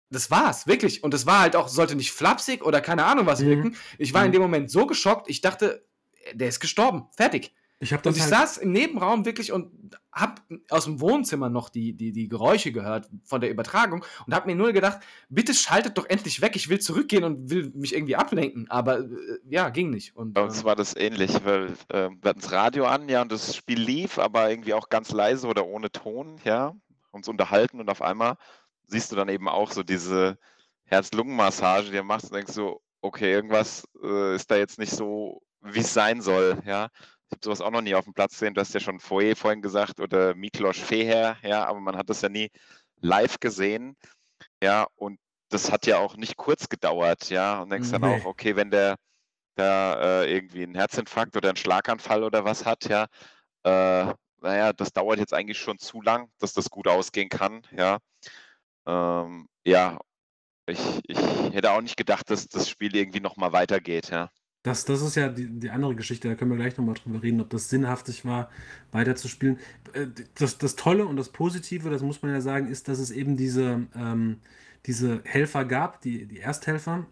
das 0.09 0.31
war's, 0.31 0.67
wirklich. 0.67 1.05
Und 1.05 1.15
das 1.15 1.27
war 1.27 1.41
halt 1.41 1.55
auch, 1.57 1.69
sollte 1.69 1.95
nicht 1.95 2.13
flapsig 2.13 2.65
oder 2.65 2.81
keine 2.81 3.05
Ahnung 3.05 3.27
was 3.27 3.41
Mhm. 3.41 3.47
wirken. 3.47 3.77
Ich 3.99 4.13
war 4.15 4.23
in 4.25 4.29
Mhm. 4.29 4.33
dem 4.35 4.43
Moment 4.43 4.71
so 4.71 4.87
geschockt, 4.87 5.29
ich 5.29 5.41
dachte, 5.41 5.85
der 6.35 6.49
ist 6.49 6.61
gestorben, 6.61 7.07
fertig. 7.17 7.55
Ich 7.83 7.95
Und 7.95 8.05
das 8.05 8.17
ich 8.17 8.23
halt, 8.23 8.31
saß 8.31 8.59
im 8.59 8.73
Nebenraum 8.73 9.25
wirklich 9.25 9.53
und 9.53 9.97
hab 10.13 10.43
aus 10.69 10.85
dem 10.85 11.01
Wohnzimmer 11.01 11.49
noch 11.49 11.71
die, 11.71 11.95
die, 11.95 12.13
die 12.13 12.29
Geräusche 12.29 12.73
gehört 12.73 13.09
von 13.25 13.41
der 13.41 13.51
Übertragung 13.51 14.05
und 14.27 14.35
hab 14.35 14.45
mir 14.45 14.55
nur 14.55 14.75
gedacht, 14.75 15.01
bitte 15.31 15.55
schaltet 15.55 15.97
doch 15.97 16.05
endlich 16.05 16.43
weg, 16.43 16.57
ich 16.57 16.69
will 16.69 16.79
zurückgehen 16.79 17.25
und 17.25 17.49
will 17.49 17.73
mich 17.75 17.95
irgendwie 17.95 18.17
ablenken. 18.17 18.71
Aber 18.71 19.01
äh, 19.01 19.07
ja, 19.49 19.71
ging 19.71 19.89
nicht. 19.89 20.15
Und, 20.15 20.35
Bei 20.35 20.43
uns 20.43 20.59
ähm, 20.59 20.65
war 20.65 20.77
das 20.77 20.95
ähnlich, 20.95 21.33
weil 21.43 21.69
äh, 21.89 22.11
wir 22.21 22.29
hatten 22.29 22.41
das 22.41 22.53
Radio 22.53 22.85
an, 22.85 23.09
ja, 23.09 23.23
und 23.23 23.33
das 23.33 23.57
Spiel 23.57 23.81
lief, 23.81 24.19
aber 24.19 24.51
irgendwie 24.51 24.75
auch 24.75 24.91
ganz 24.91 25.11
leise 25.11 25.47
oder 25.47 25.67
ohne 25.67 25.91
Ton, 25.91 26.37
ja, 26.45 26.75
uns 27.13 27.29
unterhalten 27.29 27.81
und 27.81 27.89
auf 27.89 28.03
einmal 28.03 28.37
siehst 28.89 29.11
du 29.11 29.17
dann 29.17 29.31
eben 29.31 29.49
auch 29.49 29.73
so 29.73 29.83
diese 29.83 30.39
Herz-Lungen-Massage, 30.85 31.91
die 31.91 31.97
du 31.97 32.03
machst 32.03 32.27
und 32.27 32.35
denkst 32.35 32.53
so, 32.53 32.83
okay, 33.01 33.33
irgendwas 33.33 33.89
äh, 34.03 34.35
ist 34.35 34.51
da 34.51 34.57
jetzt 34.57 34.79
nicht 34.79 34.93
so, 34.93 35.41
wie 35.63 35.81
es 35.81 35.95
sein 35.95 36.21
soll, 36.21 36.59
ja. 36.67 36.89
Ich 37.31 37.37
habe 37.37 37.45
sowas 37.45 37.61
auch 37.61 37.71
noch 37.71 37.81
nie 37.83 37.95
auf 37.95 38.05
dem 38.05 38.15
Platz 38.15 38.33
gesehen, 38.33 38.55
du 38.55 38.61
hast 38.61 38.75
ja 38.75 38.81
schon 38.81 38.99
Foyer 39.01 39.37
vorhin 39.37 39.63
gesagt 39.63 40.01
oder 40.01 40.35
Miklos 40.35 40.79
Feher, 40.79 41.37
ja, 41.43 41.65
aber 41.67 41.79
man 41.81 41.97
hat 41.97 42.11
das 42.11 42.23
ja 42.23 42.29
nie 42.29 42.51
live 43.01 43.39
gesehen, 43.41 43.97
ja, 44.63 44.87
und 44.97 45.21
das 45.51 45.71
hat 45.73 45.87
ja 45.87 45.99
auch 45.99 46.17
nicht 46.17 46.37
kurz 46.37 46.69
gedauert, 46.69 47.31
ja, 47.31 47.63
und 47.63 47.71
denkst 47.71 47.91
dann 47.91 48.03
Nee. 48.03 48.05
auch, 48.05 48.25
okay, 48.27 48.57
wenn 48.57 48.71
der 48.71 48.97
da 49.57 50.23
äh, 50.25 50.35
irgendwie 50.35 50.65
einen 50.65 50.75
Herzinfarkt 50.77 51.37
oder 51.37 51.51
einen 51.51 51.57
Schlaganfall 51.57 52.25
oder 52.25 52.45
was 52.45 52.65
hat, 52.67 52.87
ja, 52.89 53.07
äh, 53.65 54.15
naja, 54.43 54.73
das 54.75 54.93
dauert 54.93 55.19
jetzt 55.21 55.35
eigentlich 55.35 55.59
schon 55.59 55.79
zu 55.79 56.03
lang, 56.03 56.31
dass 56.39 56.55
das 56.55 56.71
gut 56.71 56.89
ausgehen 56.89 57.29
kann, 57.31 57.63
ja. 57.73 57.99
Ähm, 58.87 59.49
ja, 59.65 59.99
ich, 60.67 60.81
ich 61.09 61.19
hätte 61.55 61.73
auch 61.73 61.83
nicht 61.83 61.97
gedacht, 61.99 62.31
dass 62.31 62.49
das 62.49 62.69
Spiel 62.71 62.97
irgendwie 62.97 63.21
nochmal 63.21 63.53
weitergeht, 63.53 64.11
ja. 64.11 64.31
Das, 64.63 64.85
das 64.85 65.01
ist 65.01 65.15
ja 65.15 65.29
die, 65.29 65.47
die 65.49 65.71
andere 65.71 65.95
Geschichte, 65.95 66.29
da 66.29 66.35
können 66.35 66.51
wir 66.51 66.59
gleich 66.59 66.77
nochmal 66.77 66.95
drüber 66.95 67.23
reden, 67.23 67.41
ob 67.41 67.49
das 67.51 67.71
sinnhaftig 67.71 68.25
war, 68.27 68.51
weiterzuspielen. 68.93 69.59
Äh, 69.95 70.09
Das, 70.35 70.59
das 70.59 70.77
Tolle 70.77 71.07
und 71.07 71.17
das 71.17 71.31
Positive, 71.31 71.89
das 71.91 72.03
muss 72.03 72.21
man 72.23 72.33
ja 72.33 72.41
sagen, 72.43 72.69
ist, 72.69 72.89
dass 72.89 72.99
es 72.99 73.11
eben 73.11 73.37
diese, 73.37 73.87
ähm, 73.97 74.39
diese 74.87 75.23
Helfer 75.25 75.65
gab, 75.65 76.03
die, 76.03 76.27
die 76.27 76.41
Ersthelfer, 76.41 77.07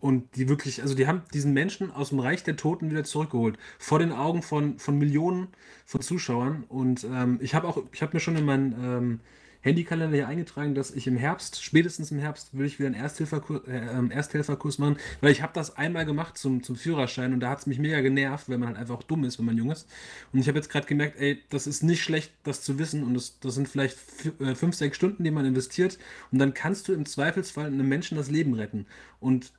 und 0.00 0.34
die 0.36 0.48
wirklich, 0.48 0.82
also 0.82 0.94
die 0.94 1.06
haben 1.06 1.22
diesen 1.34 1.52
Menschen 1.52 1.90
aus 1.92 2.08
dem 2.08 2.20
Reich 2.20 2.42
der 2.42 2.56
Toten 2.56 2.90
wieder 2.90 3.04
zurückgeholt, 3.04 3.58
vor 3.78 3.98
den 3.98 4.12
Augen 4.12 4.42
von, 4.42 4.78
von 4.78 4.98
Millionen 4.98 5.48
von 5.84 6.00
Zuschauern. 6.00 6.64
Und 6.68 7.04
ähm, 7.04 7.38
ich 7.42 7.54
habe 7.54 7.68
auch, 7.68 7.82
ich 7.92 8.02
habe 8.02 8.14
mir 8.14 8.20
schon 8.20 8.36
in 8.36 8.44
meinen 8.46 8.72
ähm, 8.82 9.20
Handykalender 9.62 10.16
hier 10.16 10.28
eingetragen, 10.28 10.74
dass 10.74 10.90
ich 10.90 11.06
im 11.06 11.16
Herbst, 11.16 11.62
spätestens 11.62 12.10
im 12.10 12.18
Herbst, 12.18 12.56
will 12.56 12.66
ich 12.66 12.78
wieder 12.78 12.86
einen 12.86 12.94
Ersthelferkurs, 12.94 13.66
äh, 13.68 13.76
ähm, 13.76 14.10
Ersthelferkurs 14.10 14.78
machen, 14.78 14.96
weil 15.20 15.32
ich 15.32 15.42
habe 15.42 15.52
das 15.52 15.76
einmal 15.76 16.06
gemacht 16.06 16.38
zum, 16.38 16.62
zum 16.62 16.76
Führerschein 16.76 17.32
und 17.32 17.40
da 17.40 17.50
hat 17.50 17.60
es 17.60 17.66
mich 17.66 17.78
mega 17.78 18.00
genervt, 18.00 18.48
weil 18.48 18.58
man 18.58 18.68
halt 18.68 18.78
einfach 18.78 18.96
auch 18.96 19.02
dumm 19.02 19.24
ist, 19.24 19.38
wenn 19.38 19.46
man 19.46 19.56
jung 19.56 19.70
ist. 19.70 19.88
Und 20.32 20.40
ich 20.40 20.48
habe 20.48 20.58
jetzt 20.58 20.70
gerade 20.70 20.86
gemerkt, 20.86 21.20
ey, 21.20 21.42
das 21.50 21.66
ist 21.66 21.82
nicht 21.82 22.02
schlecht, 22.02 22.32
das 22.42 22.62
zu 22.62 22.78
wissen 22.78 23.02
und 23.02 23.14
das, 23.14 23.38
das 23.40 23.54
sind 23.54 23.68
vielleicht 23.68 23.98
äh, 24.40 24.54
fünf, 24.54 24.74
sechs 24.74 24.96
Stunden, 24.96 25.24
die 25.24 25.30
man 25.30 25.44
investiert 25.44 25.98
und 26.32 26.38
dann 26.38 26.54
kannst 26.54 26.88
du 26.88 26.94
im 26.94 27.04
Zweifelsfall 27.04 27.66
einem 27.66 27.88
Menschen 27.88 28.16
das 28.16 28.30
Leben 28.30 28.54
retten. 28.54 28.86
Und 29.18 29.52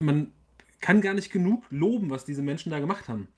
man 0.00 0.32
kann 0.80 1.00
gar 1.00 1.14
nicht 1.14 1.30
genug 1.32 1.64
loben, 1.70 2.10
was 2.10 2.24
diese 2.24 2.42
Menschen 2.42 2.70
da 2.70 2.80
gemacht 2.80 3.08
haben. 3.08 3.28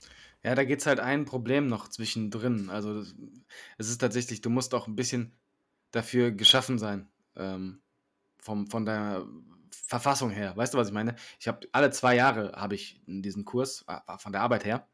Ja, 0.42 0.54
da 0.54 0.64
gibt 0.64 0.80
es 0.80 0.86
halt 0.86 1.00
ein 1.00 1.24
Problem 1.24 1.66
noch 1.66 1.88
zwischendrin. 1.88 2.70
Also 2.70 3.04
es 3.76 3.90
ist 3.90 3.98
tatsächlich, 3.98 4.40
du 4.40 4.50
musst 4.50 4.72
auch 4.74 4.86
ein 4.86 4.96
bisschen 4.96 5.32
dafür 5.90 6.30
geschaffen 6.30 6.78
sein. 6.78 7.08
Ähm, 7.36 7.80
vom, 8.40 8.66
von 8.66 8.84
der 8.84 9.26
Verfassung 9.70 10.30
her. 10.30 10.56
Weißt 10.56 10.74
du, 10.74 10.78
was 10.78 10.88
ich 10.88 10.94
meine? 10.94 11.16
Ich 11.40 11.48
habe 11.48 11.68
alle 11.72 11.90
zwei 11.90 12.14
Jahre 12.14 12.52
habe 12.52 12.74
ich 12.74 13.00
diesen 13.06 13.44
Kurs, 13.44 13.84
äh, 13.88 14.18
von 14.18 14.32
der 14.32 14.42
Arbeit 14.42 14.64
her. 14.64 14.86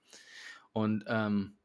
Und 0.72 1.04
ähm, 1.08 1.56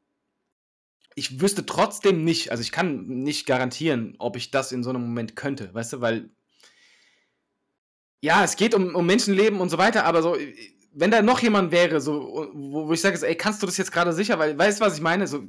ich 1.14 1.40
wüsste 1.40 1.66
trotzdem 1.66 2.24
nicht, 2.24 2.50
also 2.50 2.62
ich 2.62 2.72
kann 2.72 3.06
nicht 3.06 3.46
garantieren, 3.46 4.14
ob 4.18 4.36
ich 4.36 4.50
das 4.50 4.72
in 4.72 4.82
so 4.82 4.90
einem 4.90 5.02
Moment 5.02 5.36
könnte, 5.36 5.74
weißt 5.74 5.94
du, 5.94 6.00
weil 6.00 6.30
ja, 8.22 8.44
es 8.44 8.56
geht 8.56 8.74
um, 8.74 8.94
um 8.94 9.06
Menschenleben 9.06 9.60
und 9.60 9.70
so 9.70 9.78
weiter, 9.78 10.04
aber 10.04 10.22
so, 10.22 10.36
wenn 10.92 11.10
da 11.10 11.22
noch 11.22 11.40
jemand 11.40 11.72
wäre, 11.72 12.00
so, 12.00 12.50
wo, 12.52 12.88
wo 12.88 12.92
ich 12.92 13.00
sage, 13.00 13.26
ey, 13.26 13.34
kannst 13.34 13.62
du 13.62 13.66
das 13.66 13.76
jetzt 13.76 13.92
gerade 13.92 14.12
sicher, 14.12 14.38
weil, 14.38 14.58
weißt 14.58 14.80
du, 14.80 14.84
was 14.84 14.94
ich 14.94 15.00
meine? 15.00 15.26
So, 15.26 15.44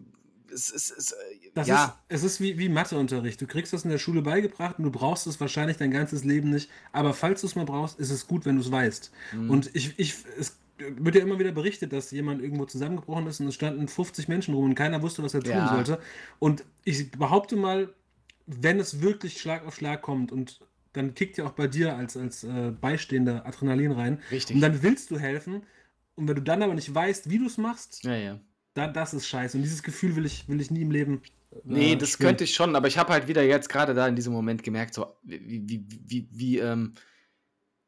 es, 0.51 0.71
es, 0.71 0.91
es, 0.91 1.11
äh, 1.11 1.15
Das 1.53 1.67
ja, 1.67 1.85
ist, 1.85 1.93
es 2.09 2.23
ist 2.23 2.41
wie, 2.41 2.57
wie 2.57 2.69
Matheunterricht. 2.69 3.41
Du 3.41 3.47
kriegst 3.47 3.73
das 3.73 3.83
in 3.83 3.89
der 3.91 3.97
Schule 3.97 4.21
beigebracht 4.21 4.77
und 4.77 4.83
du 4.85 4.91
brauchst 4.91 5.27
es 5.27 5.39
wahrscheinlich 5.39 5.77
dein 5.77 5.91
ganzes 5.91 6.23
Leben 6.23 6.49
nicht. 6.49 6.69
Aber 6.91 7.13
falls 7.13 7.41
du 7.41 7.47
es 7.47 7.55
mal 7.55 7.65
brauchst, 7.65 7.99
ist 7.99 8.11
es 8.11 8.27
gut, 8.27 8.45
wenn 8.45 8.55
du 8.55 8.61
es 8.61 8.71
weißt. 8.71 9.11
Mhm. 9.33 9.49
Und 9.49 9.69
ich, 9.73 9.93
ich, 9.97 10.15
es 10.39 10.57
wird 10.77 11.15
ja 11.15 11.21
immer 11.21 11.39
wieder 11.39 11.51
berichtet, 11.51 11.93
dass 11.93 12.11
jemand 12.11 12.41
irgendwo 12.41 12.65
zusammengebrochen 12.65 13.27
ist 13.27 13.39
und 13.39 13.47
es 13.47 13.55
standen 13.55 13.87
50 13.87 14.27
Menschen 14.27 14.53
rum 14.53 14.65
und 14.65 14.75
keiner 14.75 15.01
wusste, 15.01 15.23
was 15.23 15.33
er 15.33 15.41
tun 15.41 15.51
Ja. 15.51 15.67
sollte. 15.67 15.99
Und 16.39 16.63
ich 16.83 17.11
behaupte 17.11 17.55
mal, 17.55 17.93
wenn 18.47 18.79
es 18.79 19.01
wirklich 19.01 19.39
Schlag 19.39 19.65
auf 19.65 19.75
Schlag 19.75 20.01
kommt 20.01 20.31
und 20.31 20.59
dann 20.93 21.13
kickt 21.13 21.37
ja 21.37 21.45
auch 21.45 21.51
bei 21.51 21.67
dir 21.67 21.95
als, 21.95 22.17
als 22.17 22.43
äh, 22.43 22.71
Beistehender 22.71 23.45
Adrenalin 23.45 23.91
rein. 23.91 24.19
Richtig. 24.29 24.55
Und 24.55 24.61
dann 24.61 24.81
willst 24.83 25.11
du 25.11 25.17
helfen. 25.19 25.63
Und 26.15 26.27
wenn 26.27 26.35
du 26.35 26.41
dann 26.41 26.61
aber 26.61 26.73
nicht 26.73 26.93
weißt, 26.93 27.29
wie 27.29 27.37
du 27.39 27.45
es 27.45 27.57
machst, 27.57 28.03
ja, 28.03 28.15
ja. 28.15 28.39
Dann, 28.73 28.93
das 28.93 29.13
ist 29.13 29.27
scheiße. 29.27 29.57
Und 29.57 29.63
dieses 29.63 29.83
Gefühl 29.83 30.15
will 30.15 30.25
ich, 30.25 30.47
will 30.47 30.61
ich 30.61 30.71
nie 30.71 30.81
im 30.81 30.91
Leben. 30.91 31.21
äh, 31.51 31.55
Nee, 31.63 31.95
das 31.95 32.11
spüren. 32.11 32.29
könnte 32.29 32.43
ich 32.45 32.53
schon, 32.55 32.75
aber 32.75 32.87
ich 32.87 32.97
habe 32.97 33.11
halt 33.13 33.27
wieder 33.27 33.43
jetzt 33.43 33.69
gerade 33.69 33.93
da 33.93 34.07
in 34.07 34.15
diesem 34.15 34.33
Moment 34.33 34.63
gemerkt, 34.63 34.93
so 34.93 35.07
wie, 35.23 35.63
wie, 35.67 35.85
wie, 36.07 36.27
wie, 36.31 36.57
ähm, 36.59 36.93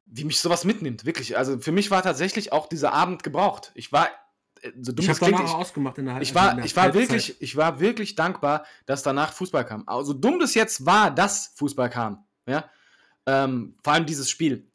wie 0.05 0.25
mich 0.25 0.39
sowas 0.39 0.65
mitnimmt, 0.65 1.05
wirklich. 1.05 1.37
Also 1.37 1.59
für 1.59 1.71
mich 1.71 1.89
war 1.89 2.03
tatsächlich 2.03 2.51
auch 2.51 2.67
dieser 2.67 2.93
Abend 2.93 3.23
gebraucht. 3.23 3.71
Ich 3.75 3.91
war, 3.91 4.07
äh, 4.61 4.71
so 4.81 4.91
dumm 4.91 5.09
Ich 5.09 5.17
klingt, 5.17 5.39
ich, 5.39 5.49
ausgemacht 5.49 5.97
in 5.97 6.05
der 6.05 6.21
ich 6.21 6.35
war, 6.35 6.63
ich 6.63 6.75
war 6.75 6.83
Halbzeit. 6.83 7.01
wirklich, 7.01 7.41
ich 7.41 7.55
war 7.55 7.79
wirklich 7.79 8.15
dankbar, 8.15 8.65
dass 8.85 9.03
danach 9.03 9.33
Fußball 9.33 9.65
kam. 9.65 9.87
Also 9.87 10.13
dumm 10.13 10.39
das 10.39 10.53
jetzt 10.53 10.85
war, 10.85 11.09
dass 11.09 11.53
Fußball 11.55 11.89
kam, 11.89 12.25
ja, 12.45 12.69
ähm, 13.25 13.75
vor 13.83 13.93
allem 13.93 14.05
dieses 14.05 14.29
Spiel. 14.29 14.69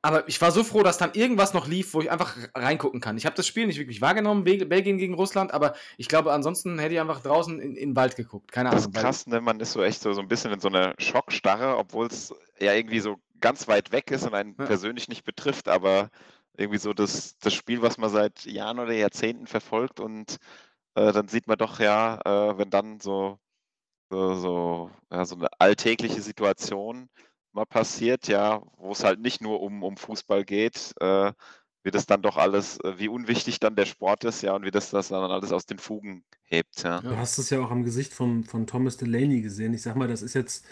Aber 0.00 0.28
ich 0.28 0.40
war 0.40 0.52
so 0.52 0.62
froh, 0.62 0.82
dass 0.84 0.96
dann 0.96 1.12
irgendwas 1.14 1.54
noch 1.54 1.66
lief, 1.66 1.92
wo 1.92 2.00
ich 2.00 2.10
einfach 2.10 2.36
reingucken 2.54 3.00
kann. 3.00 3.16
Ich 3.16 3.26
habe 3.26 3.34
das 3.34 3.48
Spiel 3.48 3.66
nicht 3.66 3.78
wirklich 3.78 4.00
wahrgenommen, 4.00 4.44
Be- 4.44 4.64
Belgien 4.64 4.96
gegen 4.96 5.14
Russland, 5.14 5.52
aber 5.52 5.74
ich 5.96 6.06
glaube, 6.08 6.32
ansonsten 6.32 6.78
hätte 6.78 6.94
ich 6.94 7.00
einfach 7.00 7.20
draußen 7.20 7.58
in, 7.58 7.74
in 7.74 7.90
den 7.90 7.96
Wald 7.96 8.14
geguckt. 8.14 8.52
Keine 8.52 8.70
Das 8.70 8.82
Ahnung. 8.84 8.90
ist 8.90 8.96
weil- 8.96 9.02
krass, 9.02 9.26
ne? 9.26 9.40
Man 9.40 9.58
ist 9.58 9.72
so 9.72 9.82
echt 9.82 10.00
so, 10.00 10.12
so 10.12 10.20
ein 10.20 10.28
bisschen 10.28 10.52
in 10.52 10.60
so 10.60 10.68
einer 10.68 10.94
Schockstarre, 10.98 11.76
obwohl 11.76 12.06
es 12.06 12.32
ja 12.60 12.72
irgendwie 12.74 13.00
so 13.00 13.16
ganz 13.40 13.66
weit 13.66 13.90
weg 13.90 14.10
ist 14.12 14.24
und 14.24 14.34
einen 14.34 14.54
Ja. 14.58 14.66
persönlich 14.66 15.08
nicht 15.08 15.24
betrifft, 15.24 15.68
aber 15.68 16.10
irgendwie 16.56 16.78
so 16.78 16.92
das, 16.92 17.36
das 17.38 17.52
Spiel, 17.54 17.82
was 17.82 17.98
man 17.98 18.10
seit 18.10 18.44
Jahren 18.44 18.78
oder 18.78 18.92
Jahrzehnten 18.92 19.46
verfolgt 19.48 19.98
und 20.00 20.36
äh, 20.94 21.12
dann 21.12 21.26
sieht 21.28 21.46
man 21.48 21.58
doch 21.58 21.80
ja, 21.80 22.20
äh, 22.24 22.58
wenn 22.58 22.70
dann 22.70 23.00
so, 23.00 23.38
so, 24.10 24.34
so, 24.34 24.90
ja, 25.12 25.24
so 25.24 25.34
eine 25.36 25.48
alltägliche 25.58 26.20
Situation 26.22 27.08
mal 27.52 27.66
passiert, 27.66 28.28
ja, 28.28 28.62
wo 28.76 28.92
es 28.92 29.04
halt 29.04 29.20
nicht 29.20 29.40
nur 29.40 29.60
um, 29.60 29.82
um 29.82 29.96
Fußball 29.96 30.44
geht, 30.44 30.94
äh, 31.00 31.32
wie 31.82 31.90
das 31.90 32.06
dann 32.06 32.22
doch 32.22 32.36
alles, 32.36 32.78
äh, 32.80 32.98
wie 32.98 33.08
unwichtig 33.08 33.60
dann 33.60 33.76
der 33.76 33.86
Sport 33.86 34.24
ist, 34.24 34.42
ja, 34.42 34.54
und 34.54 34.64
wie 34.64 34.70
das 34.70 34.90
das 34.90 35.08
dann 35.08 35.30
alles 35.30 35.52
aus 35.52 35.66
den 35.66 35.78
Fugen 35.78 36.24
hebt, 36.42 36.82
ja. 36.82 37.00
Du 37.00 37.16
hast 37.16 37.38
es 37.38 37.50
ja 37.50 37.60
auch 37.60 37.70
am 37.70 37.84
Gesicht 37.84 38.12
von, 38.12 38.44
von 38.44 38.66
Thomas 38.66 38.96
Delaney 38.96 39.40
gesehen. 39.40 39.74
Ich 39.74 39.82
sag 39.82 39.96
mal, 39.96 40.08
das 40.08 40.22
ist 40.22 40.34
jetzt, 40.34 40.66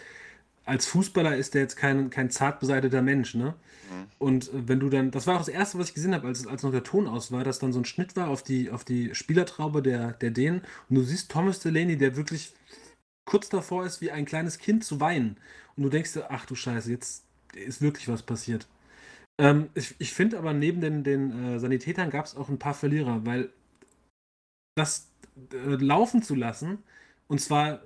als 0.65 0.87
Fußballer 0.87 1.37
ist 1.37 1.55
der 1.55 1.63
jetzt 1.63 1.77
kein, 1.77 2.11
kein 2.11 2.31
zart 2.31 2.61
beseiteter 2.61 3.03
Mensch, 3.03 3.35
ne? 3.35 3.55
Mhm. 3.91 4.07
Und 4.19 4.49
äh, 4.49 4.69
wenn 4.69 4.81
du 4.81 4.91
dann, 4.91 5.11
das 5.11 5.27
war 5.27 5.37
auch 5.37 5.41
das 5.41 5.49
Erste, 5.49 5.79
was 5.79 5.89
ich 5.89 5.95
gesehen 5.95 6.15
habe, 6.15 6.27
als, 6.27 6.47
als 6.47 6.63
noch 6.63 6.73
der 6.73 6.83
Ton 6.83 7.07
aus 7.07 7.33
war, 7.33 7.45
dass 7.45 7.59
dann 7.59 7.73
so 7.73 7.81
ein 7.81 7.85
Schnitt 7.85 8.17
war 8.17 8.29
auf 8.29 8.43
die, 8.43 8.71
auf 8.71 8.85
die 8.85 9.15
Spielertraube 9.15 9.83
der, 9.83 10.13
der 10.13 10.31
Dänen. 10.31 10.63
Und 10.89 10.97
du 10.97 11.03
siehst 11.03 11.31
Thomas 11.31 11.61
Delaney, 11.61 11.97
der 11.97 12.17
wirklich 12.17 12.53
kurz 13.25 13.49
davor 13.49 13.85
ist, 13.85 14.01
wie 14.01 14.11
ein 14.11 14.25
kleines 14.25 14.59
Kind 14.59 14.85
zu 14.85 15.01
weinen. 15.01 15.39
Und 15.77 15.85
du 15.85 15.89
denkst 15.91 16.15
dir, 16.15 16.31
ach 16.31 16.47
du 16.47 16.55
Scheiße, 16.55 16.91
jetzt 16.91 17.25
ist 17.55 17.83
wirklich 17.83 18.09
was 18.09 18.23
passiert. 18.23 18.67
Ähm, 19.39 19.69
ich 19.75 19.95
ich 19.99 20.13
finde 20.13 20.39
aber 20.39 20.53
neben 20.53 20.81
den, 20.81 21.05
den 21.05 21.45
äh, 21.45 21.59
Sanitätern 21.59 22.11
gab 22.11 22.25
es 22.25 22.37
auch 22.37 22.49
ein 22.49 22.59
paar 22.59 22.75
Verlierer, 22.75 23.25
weil 23.27 23.51
das 24.77 25.11
äh, 25.53 25.75
laufen 25.77 26.23
zu 26.23 26.35
lassen, 26.35 26.79
und 27.29 27.41
zwar 27.41 27.83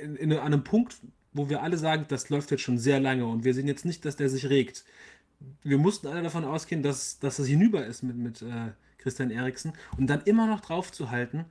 in, 0.00 0.16
in, 0.16 0.32
an 0.32 0.38
einem 0.40 0.64
Punkt, 0.64 0.96
wo 1.32 1.48
wir 1.48 1.62
alle 1.62 1.76
sagen, 1.76 2.06
das 2.08 2.30
läuft 2.30 2.50
jetzt 2.50 2.62
schon 2.62 2.78
sehr 2.78 3.00
lange 3.00 3.26
und 3.26 3.44
wir 3.44 3.54
sehen 3.54 3.68
jetzt 3.68 3.84
nicht, 3.84 4.04
dass 4.04 4.16
der 4.16 4.30
sich 4.30 4.48
regt. 4.48 4.84
Wir 5.62 5.78
mussten 5.78 6.06
alle 6.06 6.22
davon 6.22 6.44
ausgehen, 6.44 6.82
dass, 6.82 7.18
dass 7.18 7.36
das 7.36 7.46
hinüber 7.46 7.84
ist 7.84 8.02
mit, 8.02 8.16
mit 8.16 8.42
äh, 8.42 8.72
Christian 8.98 9.30
Eriksen 9.30 9.74
und 9.98 10.06
dann 10.06 10.22
immer 10.22 10.46
noch 10.46 10.60
drauf 10.60 10.92
zu 10.92 11.10
halten, 11.10 11.44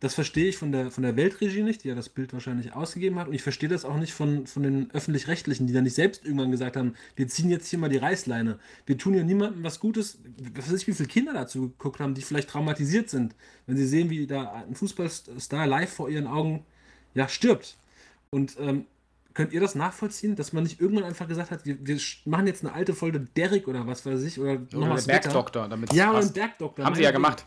das 0.00 0.14
verstehe 0.14 0.48
ich 0.48 0.58
von 0.58 0.72
der, 0.72 0.90
von 0.90 1.02
der 1.02 1.16
Weltregie 1.16 1.62
nicht, 1.62 1.82
die 1.82 1.88
ja 1.88 1.94
das 1.94 2.10
Bild 2.10 2.32
wahrscheinlich 2.34 2.74
ausgegeben 2.74 3.18
hat. 3.18 3.28
Und 3.28 3.34
ich 3.34 3.42
verstehe 3.42 3.68
das 3.68 3.86
auch 3.86 3.96
nicht 3.96 4.12
von, 4.12 4.46
von 4.46 4.62
den 4.62 4.90
Öffentlich-Rechtlichen, 4.90 5.66
die 5.66 5.72
dann 5.72 5.84
nicht 5.84 5.94
selbst 5.94 6.24
irgendwann 6.24 6.50
gesagt 6.50 6.76
haben, 6.76 6.94
wir 7.16 7.28
ziehen 7.28 7.48
jetzt 7.48 7.68
hier 7.68 7.78
mal 7.78 7.88
die 7.88 7.96
Reißleine. 7.96 8.58
Wir 8.84 8.98
tun 8.98 9.14
ja 9.14 9.22
niemandem 9.22 9.64
was 9.64 9.80
Gutes. 9.80 10.18
Was 10.54 10.70
weiß 10.70 10.82
ich, 10.82 10.86
wie 10.86 10.92
viele 10.92 11.08
Kinder 11.08 11.32
dazu 11.32 11.70
geguckt 11.70 12.00
haben, 12.00 12.14
die 12.14 12.20
vielleicht 12.20 12.50
traumatisiert 12.50 13.08
sind, 13.08 13.34
wenn 13.66 13.78
sie 13.78 13.86
sehen, 13.86 14.10
wie 14.10 14.26
da 14.26 14.52
ein 14.52 14.74
Fußballstar 14.74 15.66
live 15.66 15.90
vor 15.90 16.10
ihren 16.10 16.26
Augen 16.26 16.66
ja, 17.14 17.26
stirbt. 17.26 17.78
Und 18.28 18.56
ähm, 18.60 18.84
könnt 19.32 19.54
ihr 19.54 19.60
das 19.60 19.74
nachvollziehen, 19.74 20.36
dass 20.36 20.52
man 20.52 20.64
nicht 20.64 20.78
irgendwann 20.78 21.04
einfach 21.04 21.26
gesagt 21.26 21.50
hat, 21.50 21.64
wir, 21.64 21.78
wir 21.80 21.98
machen 22.26 22.46
jetzt 22.46 22.62
eine 22.62 22.74
alte 22.74 22.92
Folge 22.92 23.20
Derrick 23.20 23.66
oder 23.66 23.86
was 23.86 24.04
weiß 24.04 24.22
ich, 24.24 24.38
oder 24.38 24.60
Oder 24.74 24.94
der 24.94 25.02
Bergdoktor, 25.02 25.68
damit 25.68 25.90
Ja, 25.94 26.10
oder 26.10 26.20
ein 26.20 26.32
Bergdoktor. 26.34 26.84
Haben 26.84 26.96
sie 26.96 27.02
ja 27.02 27.12
gemacht. 27.12 27.46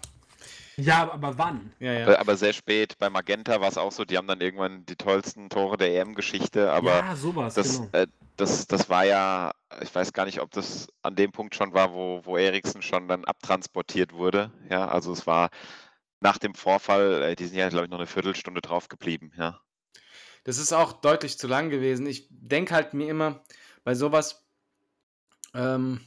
Ja, 0.80 1.12
aber, 1.12 1.38
wann? 1.38 1.74
Ja, 1.80 1.94
ja. 1.94 2.06
Aber, 2.06 2.20
aber 2.20 2.38
sehr 2.38 2.54
spät. 2.54 2.98
Bei 2.98 3.10
Magenta 3.10 3.60
war 3.62 3.70
es 3.70 3.78
auch 3.78 3.92
so, 3.92 4.06
die 4.06 4.18
haben 4.18 4.28
dann 4.28 4.42
irgendwann 4.42 4.86
die 4.86 4.96
tollsten 4.96 5.50
Tore 5.50 5.78
der 5.78 5.94
EM-Geschichte, 5.96 6.72
aber 6.72 7.00
ja, 7.00 7.15
sowas, 7.15 7.54
das, 7.54 7.78
genau. 7.78 7.89
äh, 7.94 8.08
das, 8.38 8.68
das 8.68 8.89
war 8.89 9.06
ja, 9.06 9.52
ich 9.82 9.94
weiß 9.94 10.13
gar 10.13 10.26
nicht, 10.26 10.42
ob 10.42 10.52
das 10.52 10.88
an 11.02 11.15
dem 11.15 11.32
Punkt 11.32 11.56
schon 11.56 11.74
war, 11.74 11.94
wo, 11.94 12.22
wo 12.24 12.38
Eriksen 12.38 12.82
schon 12.82 13.08
dann 13.08 13.26
abtransportiert 13.26 14.13
wurde. 14.13 14.52
Ja, 14.70 14.88
also 14.88 15.12
es 15.12 15.28
war 15.28 15.50
nach 16.22 16.38
dem 16.38 16.54
Vorfall, 16.54 17.22
äh, 17.22 17.36
die 17.36 17.46
sind 17.46 17.58
ja, 17.58 17.70
glaube 17.70 17.86
ich, 17.86 17.92
noch 17.92 18.00
eine 18.00 18.08
Viertelstunde 18.08 18.62
drauf 18.62 18.88
geblieben, 18.88 19.32
ja. 19.38 19.60
Das 20.46 20.58
ist 20.58 20.72
auch 20.72 20.94
deutlich 20.94 21.38
zu 21.38 21.48
lang 21.48 21.70
gewesen. 21.70 22.06
Ich 22.08 22.28
denke 22.30 22.74
halt 22.74 22.94
mir 22.94 23.10
immer 23.10 23.44
bei 23.84 23.94
sowas, 23.94 24.48
ähm, 25.54 26.00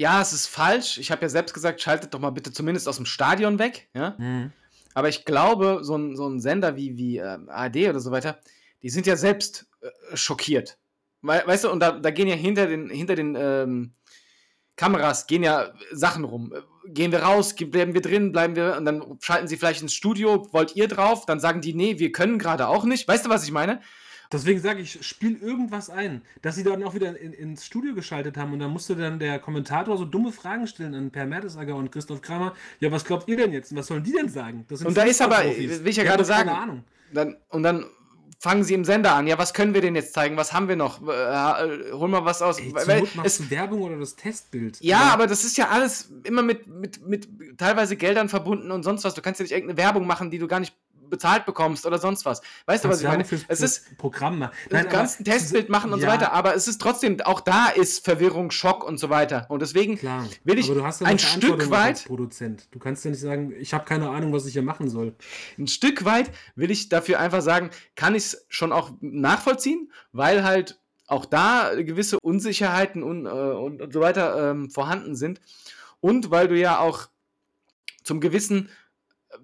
ja, 0.00 0.22
es 0.22 0.32
ist 0.32 0.46
falsch. 0.46 0.96
Ich 0.96 1.10
habe 1.10 1.20
ja 1.22 1.28
selbst 1.28 1.52
gesagt, 1.52 1.80
schaltet 1.82 2.14
doch 2.14 2.20
mal 2.20 2.30
bitte 2.30 2.52
zumindest 2.52 2.88
aus 2.88 2.96
dem 2.96 3.04
Stadion 3.04 3.58
weg. 3.58 3.88
Ja? 3.94 4.14
Mhm. 4.18 4.50
Aber 4.94 5.08
ich 5.10 5.26
glaube, 5.26 5.80
so 5.82 5.94
ein, 5.96 6.16
so 6.16 6.26
ein 6.26 6.40
Sender 6.40 6.74
wie, 6.74 6.96
wie 6.96 7.18
äh, 7.18 7.38
ARD 7.48 7.76
oder 7.90 8.00
so 8.00 8.10
weiter, 8.10 8.40
die 8.82 8.88
sind 8.88 9.06
ja 9.06 9.16
selbst 9.16 9.66
äh, 9.82 10.16
schockiert. 10.16 10.78
Wei- 11.20 11.46
Weißt 11.46 11.64
du, 11.64 11.70
und 11.70 11.80
da, 11.80 11.92
da 11.92 12.10
gehen 12.10 12.28
ja 12.28 12.34
hinter 12.34 12.66
den, 12.66 12.88
hinter 12.88 13.14
den 13.14 13.36
ähm, 13.38 13.92
Kameras 14.76 15.26
gehen 15.26 15.42
ja 15.42 15.72
Sachen 15.92 16.24
rum. 16.24 16.52
Äh, 16.54 16.60
Gehen 16.92 17.12
wir 17.12 17.22
raus, 17.22 17.54
bleiben 17.54 17.92
wir 17.92 18.00
drin, 18.00 18.32
bleiben 18.32 18.56
wir, 18.56 18.74
und 18.78 18.86
dann 18.86 19.18
schalten 19.20 19.46
sie 19.46 19.58
vielleicht 19.58 19.82
ins 19.82 19.92
Studio, 19.94 20.48
wollt 20.52 20.74
ihr 20.76 20.88
drauf? 20.88 21.26
Dann 21.26 21.38
sagen 21.38 21.60
die, 21.60 21.74
nee, 21.74 21.98
wir 21.98 22.10
können 22.10 22.38
gerade 22.38 22.66
auch 22.66 22.84
nicht. 22.84 23.06
Weißt 23.06 23.26
du, 23.26 23.30
was 23.30 23.44
ich 23.44 23.52
meine? 23.52 23.80
Deswegen 24.32 24.60
sage 24.60 24.80
ich, 24.80 25.04
spiel 25.04 25.38
irgendwas 25.42 25.90
ein, 25.90 26.22
dass 26.42 26.54
sie 26.54 26.62
dann 26.62 26.84
auch 26.84 26.94
wieder 26.94 27.18
in, 27.18 27.32
ins 27.32 27.66
Studio 27.66 27.94
geschaltet 27.94 28.36
haben 28.36 28.52
und 28.52 28.60
dann 28.60 28.70
musste 28.70 28.94
dann 28.94 29.18
der 29.18 29.40
Kommentator 29.40 29.98
so 29.98 30.04
dumme 30.04 30.30
Fragen 30.30 30.66
stellen 30.68 30.94
an 30.94 31.10
Per 31.10 31.26
Mertesacker 31.26 31.74
und 31.74 31.90
Christoph 31.90 32.22
Kramer. 32.22 32.54
Ja, 32.78 32.92
was 32.92 33.04
glaubt 33.04 33.28
ihr 33.28 33.36
denn 33.36 33.52
jetzt? 33.52 33.74
Was 33.74 33.88
sollen 33.88 34.04
die 34.04 34.12
denn 34.12 34.28
sagen? 34.28 34.64
Und 34.84 34.96
da 34.96 35.02
ist 35.02 35.20
aber, 35.20 35.38
will 35.44 35.88
ich 35.88 35.96
ja 35.96 36.04
gerade 36.04 36.22
doch 36.22 36.28
keine 36.28 36.50
sagen, 36.50 36.62
Ahnung. 36.62 36.84
Dann, 37.12 37.36
und 37.48 37.64
dann 37.64 37.86
fangen 38.40 38.64
sie 38.64 38.74
im 38.74 38.84
Sender 38.84 39.14
an. 39.14 39.26
Ja, 39.26 39.36
was 39.36 39.52
können 39.52 39.74
wir 39.74 39.82
denn 39.82 39.94
jetzt 39.94 40.14
zeigen? 40.14 40.36
Was 40.36 40.52
haben 40.52 40.66
wir 40.68 40.76
noch? 40.76 41.06
Äh, 41.06 41.10
äh, 41.12 41.92
hol 41.92 42.08
mal 42.08 42.24
was 42.24 42.40
aus. 42.40 42.58
Ey, 42.58 42.72
Weil- 42.72 43.04
es, 43.22 43.38
du 43.38 43.50
Werbung 43.50 43.82
oder 43.82 43.98
das 43.98 44.16
Testbild. 44.16 44.80
ja, 44.80 45.10
aber 45.12 45.26
das 45.26 45.44
ist 45.44 45.58
ja 45.58 45.68
alles 45.68 46.10
immer 46.24 46.42
mit, 46.42 46.66
mit, 46.66 47.06
mit 47.06 47.28
teilweise 47.58 47.96
Geldern 47.96 48.28
verbunden 48.28 48.70
und 48.70 48.82
sonst 48.82 49.04
was. 49.04 49.14
Du 49.14 49.20
kannst 49.22 49.40
ja 49.40 49.44
nicht 49.44 49.52
irgendeine 49.52 49.76
Werbung 49.76 50.06
machen, 50.06 50.30
die 50.30 50.38
du 50.38 50.48
gar 50.48 50.60
nicht 50.60 50.74
bezahlt 51.10 51.44
bekommst 51.46 51.84
oder 51.86 51.98
sonst 51.98 52.24
was. 52.24 52.40
Weißt 52.66 52.84
du, 52.84 52.88
was 52.88 53.00
ich 53.00 53.06
meine? 53.06 53.24
Fürs, 53.24 53.44
Es 53.48 53.60
ist 53.60 53.98
Programm 53.98 54.38
machen. 54.38 54.52
du 54.68 54.84
kannst 54.84 55.20
ein 55.20 55.24
Testbild 55.24 55.68
machen 55.68 55.92
und 55.92 56.00
so 56.00 56.06
ja, 56.06 56.12
weiter, 56.12 56.32
aber 56.32 56.54
es 56.54 56.68
ist 56.68 56.80
trotzdem, 56.80 57.20
auch 57.20 57.40
da 57.40 57.68
ist 57.68 58.04
Verwirrung, 58.04 58.50
Schock 58.50 58.84
und 58.84 58.98
so 58.98 59.10
weiter. 59.10 59.46
Und 59.48 59.60
deswegen 59.62 59.96
Klar. 59.98 60.26
will 60.44 60.58
ich 60.58 60.66
aber 60.66 60.76
du 60.80 60.84
hast 60.86 61.00
ja 61.00 61.06
ein 61.06 61.18
Stück 61.18 61.70
weit- 61.70 62.04
Produzent. 62.06 62.68
Du 62.70 62.78
kannst 62.78 63.04
ja 63.04 63.10
nicht 63.10 63.20
sagen, 63.20 63.52
ich 63.58 63.74
habe 63.74 63.84
keine 63.84 64.08
Ahnung, 64.10 64.32
was 64.32 64.46
ich 64.46 64.52
hier 64.52 64.62
machen 64.62 64.88
soll. 64.88 65.14
ein 65.58 65.66
Stück 65.66 66.04
weit 66.04 66.30
will 66.54 66.70
ich 66.70 66.88
dafür 66.88 67.20
einfach 67.20 67.42
sagen, 67.42 67.70
kann 67.96 68.14
ich 68.14 68.24
es 68.24 68.46
schon 68.48 68.72
auch 68.72 68.92
nachvollziehen, 69.00 69.90
weil 70.12 70.44
halt 70.44 70.78
auch 71.06 71.24
da 71.26 71.72
gewisse 71.76 72.18
Unsicherheiten 72.20 73.02
und, 73.02 73.26
äh, 73.26 73.30
und, 73.30 73.82
und 73.82 73.92
so 73.92 74.00
weiter 74.00 74.50
ähm, 74.52 74.70
vorhanden 74.70 75.16
sind. 75.16 75.40
Und 76.00 76.30
weil 76.30 76.48
du 76.48 76.56
ja 76.56 76.78
auch 76.78 77.08
zum 78.04 78.20
gewissen 78.20 78.68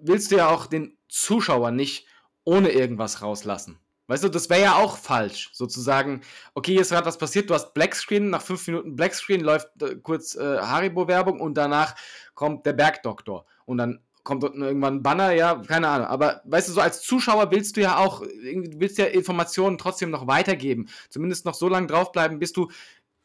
willst 0.01 0.31
du 0.31 0.37
ja 0.37 0.49
auch 0.49 0.65
den 0.67 0.96
Zuschauer 1.09 1.71
nicht 1.71 2.07
ohne 2.43 2.69
irgendwas 2.69 3.21
rauslassen. 3.21 3.79
Weißt 4.07 4.23
du, 4.23 4.29
das 4.29 4.49
wäre 4.49 4.61
ja 4.61 4.75
auch 4.75 4.97
falsch, 4.97 5.49
sozusagen. 5.51 6.21
Okay, 6.53 6.75
ist 6.75 6.91
gerade 6.91 7.05
was 7.05 7.17
passiert, 7.17 7.49
du 7.49 7.53
hast 7.53 7.73
Blackscreen, 7.73 8.29
nach 8.29 8.41
fünf 8.41 8.65
Minuten 8.67 8.95
Blackscreen 8.95 9.41
läuft 9.41 9.67
äh, 9.81 9.97
kurz 9.97 10.35
äh, 10.35 10.59
Haribo-Werbung 10.59 11.41
und 11.41 11.55
danach 11.55 11.95
kommt 12.33 12.65
der 12.65 12.73
Bergdoktor. 12.73 13.45
Und 13.65 13.77
dann 13.77 13.99
kommt 14.23 14.45
unten 14.45 14.61
irgendwann 14.61 14.95
ein 14.95 15.03
Banner, 15.03 15.31
ja, 15.31 15.55
keine 15.55 15.89
Ahnung. 15.89 16.07
Aber 16.07 16.41
weißt 16.45 16.69
du, 16.69 16.73
so 16.73 16.81
als 16.81 17.01
Zuschauer 17.01 17.51
willst 17.51 17.75
du 17.75 17.81
ja 17.81 17.97
auch, 17.97 18.21
willst 18.21 18.97
ja 18.97 19.05
Informationen 19.05 19.77
trotzdem 19.77 20.09
noch 20.09 20.27
weitergeben. 20.27 20.87
Zumindest 21.09 21.45
noch 21.45 21.53
so 21.53 21.67
lange 21.67 21.87
draufbleiben, 21.87 22.39
bis 22.39 22.53
du 22.53 22.69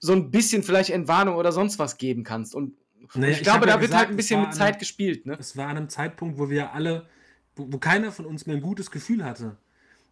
so 0.00 0.12
ein 0.12 0.32
bisschen 0.32 0.64
vielleicht 0.64 0.90
Entwarnung 0.90 1.36
oder 1.36 1.52
sonst 1.52 1.78
was 1.78 1.96
geben 1.96 2.24
kannst. 2.24 2.56
Und 2.56 2.76
Naja, 3.14 3.32
ich 3.32 3.38
ich 3.38 3.42
glaube, 3.44 3.60
hab 3.60 3.66
ja 3.66 3.74
da 3.74 3.80
wird 3.80 3.90
gesagt, 3.90 4.00
halt 4.00 4.10
ein 4.10 4.16
bisschen 4.16 4.40
mit 4.40 4.54
Zeit 4.54 4.80
gespielt, 4.80 5.26
ne? 5.26 5.36
Es 5.38 5.56
war 5.56 5.68
an 5.68 5.76
einem 5.76 5.88
Zeitpunkt, 5.88 6.38
wo 6.38 6.50
wir 6.50 6.72
alle 6.72 7.08
wo, 7.56 7.66
wo 7.72 7.78
keiner 7.78 8.12
von 8.12 8.24
uns 8.26 8.46
mehr 8.46 8.56
ein 8.56 8.62
gutes 8.62 8.90
Gefühl 8.90 9.24
hatte. 9.24 9.56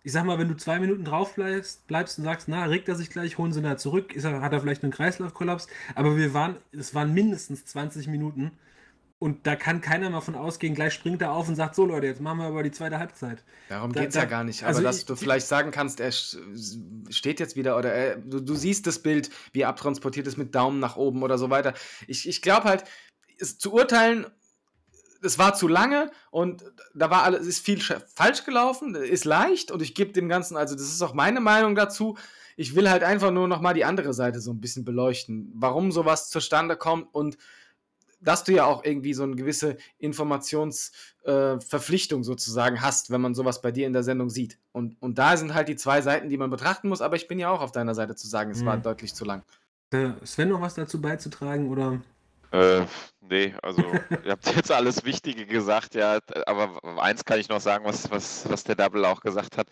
Ich 0.02 0.12
sag 0.12 0.24
mal, 0.24 0.38
wenn 0.38 0.48
du 0.48 0.56
zwei 0.56 0.78
Minuten 0.78 1.04
drauf 1.04 1.34
bleibst, 1.34 1.86
bleibst 1.86 2.18
und 2.18 2.24
sagst, 2.24 2.48
na, 2.48 2.64
regt 2.64 2.88
er 2.88 2.94
sich 2.94 3.10
gleich, 3.10 3.36
holen 3.36 3.52
sie 3.52 3.60
ihn 3.60 3.64
da 3.64 3.76
zurück, 3.76 4.14
ist 4.14 4.24
er, 4.24 4.40
hat 4.40 4.52
er 4.52 4.60
vielleicht 4.60 4.82
einen 4.82 4.92
Kreislaufkollaps, 4.92 5.66
aber 5.94 6.16
wir 6.16 6.32
waren, 6.32 6.56
es 6.72 6.94
waren 6.94 7.12
mindestens 7.12 7.66
20 7.66 8.06
Minuten 8.08 8.50
und 9.18 9.46
da 9.46 9.56
kann 9.56 9.82
keiner 9.82 10.08
mal 10.08 10.22
von 10.22 10.34
ausgehen, 10.36 10.74
gleich 10.74 10.94
springt 10.94 11.20
er 11.20 11.32
auf 11.32 11.46
und 11.48 11.54
sagt, 11.54 11.74
so 11.74 11.84
Leute, 11.84 12.06
jetzt 12.06 12.22
machen 12.22 12.38
wir 12.38 12.46
aber 12.46 12.62
die 12.62 12.70
zweite 12.70 12.98
Halbzeit. 12.98 13.42
Darum 13.68 13.92
Da- 13.92 14.00
geht's 14.00 14.14
da- 14.14 14.20
ja 14.20 14.26
gar 14.26 14.42
nicht. 14.44 14.62
Aber 14.62 14.68
also 14.68 14.82
dass 14.82 15.00
ich- 15.00 15.04
du 15.04 15.16
vielleicht 15.16 15.46
sagen 15.46 15.70
kannst, 15.70 16.00
er 16.00 16.12
steht 16.12 17.38
jetzt 17.40 17.56
wieder 17.56 17.76
oder 17.76 17.92
er, 17.92 18.16
du, 18.16 18.40
du 18.40 18.54
siehst 18.54 18.86
das 18.86 19.00
Bild, 19.00 19.28
wie 19.52 19.60
er 19.60 19.68
abtransportiert 19.68 20.26
ist 20.26 20.38
mit 20.38 20.54
Daumen 20.54 20.80
nach 20.80 20.96
oben 20.96 21.22
oder 21.22 21.36
so 21.36 21.50
weiter. 21.50 21.74
Ich, 22.06 22.26
ich 22.26 22.40
glaube 22.40 22.64
halt, 22.68 22.84
es 23.38 23.58
zu 23.58 23.72
urteilen, 23.74 24.26
es 25.22 25.38
war 25.38 25.54
zu 25.54 25.68
lange 25.68 26.10
und 26.30 26.64
da 26.94 27.10
war 27.10 27.22
alles, 27.24 27.46
ist 27.46 27.64
viel 27.64 27.78
sch- 27.78 28.00
falsch 28.14 28.44
gelaufen, 28.44 28.94
ist 28.94 29.24
leicht 29.24 29.70
und 29.70 29.82
ich 29.82 29.94
gebe 29.94 30.12
dem 30.12 30.28
Ganzen, 30.28 30.56
also 30.56 30.74
das 30.74 30.84
ist 30.84 31.02
auch 31.02 31.14
meine 31.14 31.40
Meinung 31.40 31.74
dazu. 31.74 32.16
Ich 32.56 32.74
will 32.74 32.90
halt 32.90 33.02
einfach 33.02 33.30
nur 33.30 33.48
noch 33.48 33.60
mal 33.60 33.74
die 33.74 33.84
andere 33.84 34.12
Seite 34.12 34.40
so 34.40 34.52
ein 34.52 34.60
bisschen 34.60 34.84
beleuchten, 34.84 35.52
warum 35.54 35.92
sowas 35.92 36.28
zustande 36.30 36.76
kommt 36.76 37.08
und 37.14 37.38
dass 38.22 38.44
du 38.44 38.52
ja 38.52 38.66
auch 38.66 38.84
irgendwie 38.84 39.14
so 39.14 39.22
eine 39.22 39.34
gewisse 39.34 39.78
Informationsverpflichtung 39.98 42.20
äh, 42.20 42.24
sozusagen 42.24 42.80
hast, 42.82 43.10
wenn 43.10 43.20
man 43.20 43.34
sowas 43.34 43.62
bei 43.62 43.72
dir 43.72 43.86
in 43.86 43.92
der 43.92 44.02
Sendung 44.02 44.30
sieht. 44.30 44.58
Und, 44.72 44.96
und 45.00 45.18
da 45.18 45.36
sind 45.36 45.54
halt 45.54 45.68
die 45.68 45.76
zwei 45.76 46.02
Seiten, 46.02 46.28
die 46.28 46.36
man 46.36 46.50
betrachten 46.50 46.88
muss, 46.88 47.00
aber 47.00 47.16
ich 47.16 47.28
bin 47.28 47.38
ja 47.38 47.50
auch 47.50 47.60
auf 47.62 47.72
deiner 47.72 47.94
Seite 47.94 48.14
zu 48.16 48.28
sagen, 48.28 48.50
es 48.50 48.64
war 48.64 48.76
Mhm. 48.76 48.82
deutlich 48.82 49.14
zu 49.14 49.24
lang. 49.24 49.42
Äh, 49.92 50.10
Sven, 50.24 50.48
noch 50.50 50.60
was 50.60 50.74
dazu 50.74 51.00
beizutragen 51.00 51.68
oder? 51.68 52.00
Äh, 52.52 52.84
nee, 53.20 53.54
also 53.62 53.82
ihr 54.24 54.32
habt 54.32 54.46
jetzt 54.54 54.70
alles 54.72 55.04
Wichtige 55.04 55.46
gesagt, 55.46 55.94
ja, 55.94 56.18
aber 56.46 57.00
eins 57.00 57.24
kann 57.24 57.38
ich 57.38 57.48
noch 57.48 57.60
sagen, 57.60 57.84
was, 57.84 58.10
was, 58.10 58.48
was 58.48 58.64
der 58.64 58.74
Double 58.76 59.04
auch 59.04 59.20
gesagt 59.20 59.56
hat. 59.56 59.68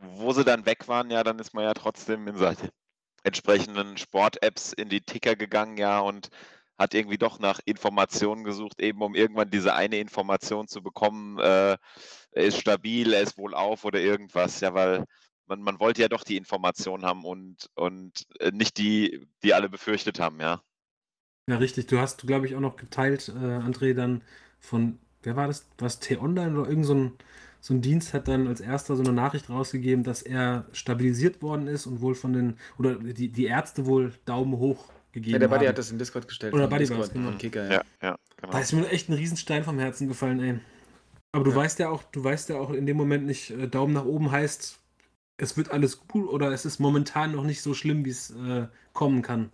Wo 0.00 0.32
sie 0.32 0.44
dann 0.44 0.66
weg 0.66 0.88
waren, 0.88 1.10
ja, 1.10 1.24
dann 1.24 1.38
ist 1.38 1.54
man 1.54 1.64
ja 1.64 1.74
trotzdem 1.74 2.28
in 2.28 2.36
seine 2.36 2.70
entsprechenden 3.24 3.96
Sport-Apps 3.96 4.72
in 4.72 4.88
die 4.88 5.00
Ticker 5.00 5.36
gegangen, 5.36 5.76
ja, 5.76 6.00
und 6.00 6.28
hat 6.78 6.94
irgendwie 6.94 7.18
doch 7.18 7.40
nach 7.40 7.60
Informationen 7.64 8.44
gesucht, 8.44 8.80
eben 8.80 9.02
um 9.02 9.14
irgendwann 9.14 9.50
diese 9.50 9.74
eine 9.74 9.98
Information 9.98 10.68
zu 10.68 10.82
bekommen, 10.82 11.38
äh, 11.38 11.76
er 12.32 12.44
ist 12.44 12.60
stabil, 12.60 13.12
er 13.12 13.22
ist 13.22 13.38
wohl 13.38 13.54
auf 13.54 13.84
oder 13.84 14.00
irgendwas, 14.00 14.60
ja, 14.60 14.74
weil 14.74 15.04
man, 15.46 15.60
man 15.62 15.80
wollte 15.80 16.02
ja 16.02 16.08
doch 16.08 16.24
die 16.24 16.36
Information 16.36 17.04
haben 17.04 17.24
und, 17.24 17.68
und 17.74 18.26
äh, 18.40 18.52
nicht 18.52 18.78
die, 18.78 19.26
die 19.42 19.54
alle 19.54 19.68
befürchtet 19.68 20.20
haben, 20.20 20.40
ja. 20.40 20.62
Ja, 21.48 21.56
richtig. 21.56 21.86
Du 21.86 21.98
hast, 21.98 22.26
glaube 22.26 22.46
ich, 22.46 22.54
auch 22.54 22.60
noch 22.60 22.76
geteilt, 22.76 23.28
äh, 23.30 23.32
André, 23.56 23.94
dann 23.94 24.20
von, 24.60 24.98
wer 25.22 25.34
war 25.34 25.46
das? 25.46 25.66
Was 25.78 25.98
T-Online 25.98 26.58
oder 26.58 26.68
irgend 26.68 26.84
so 26.84 26.94
ein, 26.94 27.12
so 27.60 27.72
ein 27.72 27.80
Dienst 27.80 28.12
hat 28.12 28.28
dann 28.28 28.46
als 28.46 28.60
erster 28.60 28.96
so 28.96 29.02
eine 29.02 29.12
Nachricht 29.12 29.48
rausgegeben, 29.48 30.04
dass 30.04 30.20
er 30.22 30.66
stabilisiert 30.72 31.40
worden 31.40 31.66
ist 31.66 31.86
und 31.86 32.02
wohl 32.02 32.14
von 32.14 32.34
den, 32.34 32.58
oder 32.78 32.96
die, 32.96 33.28
die 33.30 33.46
Ärzte 33.46 33.86
wohl 33.86 34.12
Daumen 34.26 34.58
hoch 34.58 34.84
gegeben 35.12 35.32
Ja, 35.32 35.38
der 35.38 35.48
Buddy 35.48 35.60
haben. 35.60 35.68
hat 35.70 35.78
das 35.78 35.90
in 35.90 35.98
Discord 35.98 36.28
gestellt. 36.28 36.52
Oder 36.52 36.68
Buddy 36.68 36.84
Discord, 36.84 37.12
genau. 37.14 37.30
von 37.30 37.38
Kicker, 37.38 37.64
ja. 37.64 37.72
Ja, 37.72 37.82
ja, 38.02 38.16
genau. 38.36 38.52
Da 38.52 38.58
ist 38.60 38.72
mir 38.74 38.86
echt 38.90 39.08
ein 39.08 39.14
Riesenstein 39.14 39.64
vom 39.64 39.78
Herzen 39.78 40.06
gefallen, 40.06 40.40
ey. 40.40 40.60
Aber 41.32 41.44
du 41.44 41.50
Ja. 41.50 41.56
weißt 41.56 41.78
ja 41.78 41.88
auch, 41.88 42.02
du 42.04 42.22
weißt 42.22 42.50
ja 42.50 42.56
auch 42.56 42.70
in 42.70 42.84
dem 42.84 42.98
Moment 42.98 43.24
nicht, 43.24 43.50
äh, 43.52 43.68
Daumen 43.68 43.94
nach 43.94 44.04
oben 44.04 44.30
heißt, 44.30 44.78
es 45.38 45.56
wird 45.56 45.70
alles 45.70 46.00
gut 46.06 46.28
oder 46.28 46.52
es 46.52 46.66
ist 46.66 46.78
momentan 46.78 47.32
noch 47.32 47.44
nicht 47.44 47.62
so 47.62 47.72
schlimm, 47.72 48.04
wie 48.04 48.10
es 48.10 48.30
äh, 48.30 48.66
kommen 48.92 49.22
kann. 49.22 49.50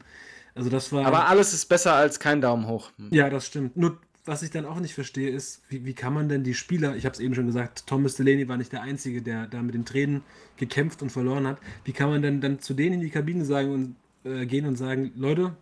Also 0.55 0.71
das 0.71 0.93
war. 0.93 1.05
Aber 1.07 1.29
alles 1.29 1.53
ist 1.53 1.67
besser 1.67 1.95
als 1.95 2.21
kein 2.21 2.41
Daumen 2.41 2.67
hoch. 2.69 2.91
Ja, 3.11 3.29
das 3.31 3.47
stimmt. 3.47 3.77
Nur, 3.77 3.99
was 4.25 4.43
ich 4.43 4.51
dann 4.51 4.65
auch 4.67 4.79
nicht 4.81 4.95
verstehe, 4.95 5.31
ist, 5.31 5.63
wie, 5.69 5.85
wie 5.85 5.95
kann 5.95 6.15
man 6.15 6.29
denn 6.29 6.45
die 6.45 6.55
Spieler, 6.55 6.97
ich 6.97 7.05
habe 7.05 7.13
es 7.15 7.21
eben 7.21 7.35
schon 7.35 7.47
gesagt, 7.47 7.87
Thomas 7.87 8.15
Delaney 8.15 8.49
war 8.49 8.57
nicht 8.57 8.73
der 8.73 8.83
Einzige, 8.83 9.21
der 9.21 9.47
da 9.49 9.63
mit 9.63 9.75
den 9.75 9.85
Tränen 9.85 10.23
gekämpft 10.57 11.03
und 11.03 11.11
verloren 11.11 11.47
hat. 11.47 11.59
Wie 11.85 11.93
kann 11.93 12.09
man 12.09 12.23
denn 12.23 12.41
dann 12.41 12.61
zu 12.61 12.73
denen 12.75 12.95
in 12.95 13.01
die 13.01 13.11
Kabine 13.11 13.45
sagen 13.45 13.73
und 13.73 13.97
äh, 14.31 14.47
gehen 14.47 14.65
und 14.67 14.77
sagen, 14.77 15.13
Leute, 15.17 15.57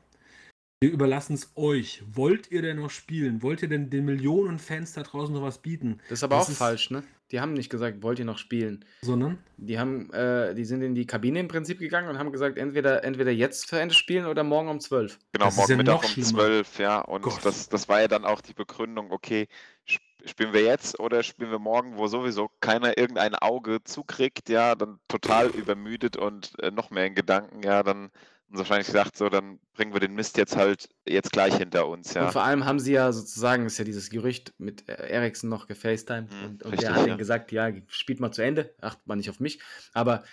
wir 0.81 0.91
überlassen 0.91 1.35
es 1.35 1.51
euch. 1.55 2.03
Wollt 2.13 2.51
ihr 2.51 2.61
denn 2.61 2.77
noch 2.79 2.91
spielen? 2.91 3.41
Wollt 3.43 3.63
ihr 3.63 3.69
denn 3.69 3.89
den 3.89 4.05
Millionen 4.05 4.59
Fans 4.59 4.93
da 4.93 5.03
draußen 5.05 5.33
noch 5.35 5.43
was 5.43 5.59
bieten? 5.59 6.01
Das 6.09 6.19
ist 6.19 6.25
aber 6.25 6.37
Das 6.37 6.47
auch 6.47 6.51
ist- 6.51 6.59
falsch, 6.59 6.91
ne? 6.91 7.03
Die 7.33 7.41
haben 7.41 7.55
nicht 7.55 7.71
gesagt, 7.71 8.03
wollt 8.03 8.19
ihr 8.19 8.25
noch 8.27 8.37
spielen? 8.39 8.85
Sondern, 9.01 9.39
Die 9.57 9.79
haben, 9.79 10.13
äh, 10.13 10.55
die 10.55 10.65
sind 10.67 10.83
in 10.83 10.95
die 10.95 11.07
Kabine 11.07 11.41
im 11.41 11.49
Prinzip 11.49 11.79
gegangen 11.79 12.09
und 12.09 12.19
haben 12.19 12.31
gesagt, 12.31 12.59
entweder, 12.59 13.03
entweder 13.05 13.31
jetzt 13.31 13.69
für 13.69 13.81
Ende 13.81 13.95
spielen 13.95 14.27
oder 14.27 14.45
morgen 14.45 14.69
um 14.69 14.81
12. 14.81 15.19
Genau, 15.33 15.47
Das 15.47 15.57
morgen 15.57 15.71
ja 15.71 15.77
Mittag 15.79 16.03
um 16.05 16.09
schlimmer. 16.11 16.29
12, 16.29 16.79
ja. 16.79 17.01
Und 17.01 17.23
Gott. 17.23 17.39
das, 17.45 17.69
das 17.71 17.89
war 17.89 18.01
ja 18.03 18.09
dann 18.09 18.25
auch 18.27 18.43
die 18.43 18.53
Begründung, 18.55 19.11
okay, 19.11 19.49
sp- 19.89 20.05
spielen 20.27 20.53
wir 20.53 20.63
jetzt 20.63 21.01
oder 21.01 21.23
spielen 21.23 21.51
wir 21.51 21.59
morgen, 21.59 21.97
wo 21.97 22.07
sowieso 22.07 22.51
keiner 22.61 22.97
irgendein 22.99 23.35
Auge 23.35 23.83
zukriegt, 23.83 24.49
ja, 24.51 24.75
dann 24.75 25.01
total 25.09 25.49
übermüdet 25.49 26.17
und 26.19 26.53
äh, 26.61 26.71
noch 26.71 26.91
mehr 26.91 27.07
in 27.07 27.15
Gedanken, 27.15 27.63
ja, 27.63 27.83
dann 27.83 28.11
sie 28.57 28.59
wahrscheinlich 28.59 28.87
gesagt, 28.87 29.17
so, 29.17 29.29
dann 29.29 29.59
bringen 29.75 29.93
wir 29.93 30.01
den 30.01 30.15
Mist 30.15 30.37
jetzt 30.37 30.57
halt 30.57 30.89
jetzt 31.07 31.33
gleich 31.33 31.57
hinter 31.57 31.87
uns, 31.89 32.15
ja. 32.15 32.27
Und 32.27 32.33
vor 32.33 32.43
allem 32.45 32.65
haben 32.65 32.79
sie 32.81 32.93
ja 32.93 33.13
sozusagen, 33.13 33.67
ist 33.67 33.79
ja 33.79 33.85
dieses 33.85 34.11
Gerücht 34.11 34.53
mit 34.59 34.89
Ericsson 34.89 35.51
noch 35.51 35.67
gefacetimed 35.67 36.31
Mhm, 36.31 36.45
und, 36.45 36.63
und 36.63 36.71
richtig, 36.73 36.81
der 36.89 36.95
hat 36.95 37.03
ja. 37.03 37.09
ihnen 37.09 37.19
gesagt, 37.19 37.53
ja, 37.53 37.71
spielt 37.89 38.21
mal 38.21 38.33
zu 38.33 38.43
Ende, 38.43 38.75
achtet 38.81 39.07
mal 39.07 39.17
nicht 39.17 39.31
auf 39.31 39.41
mich. 39.41 39.61
Aber 39.93 40.25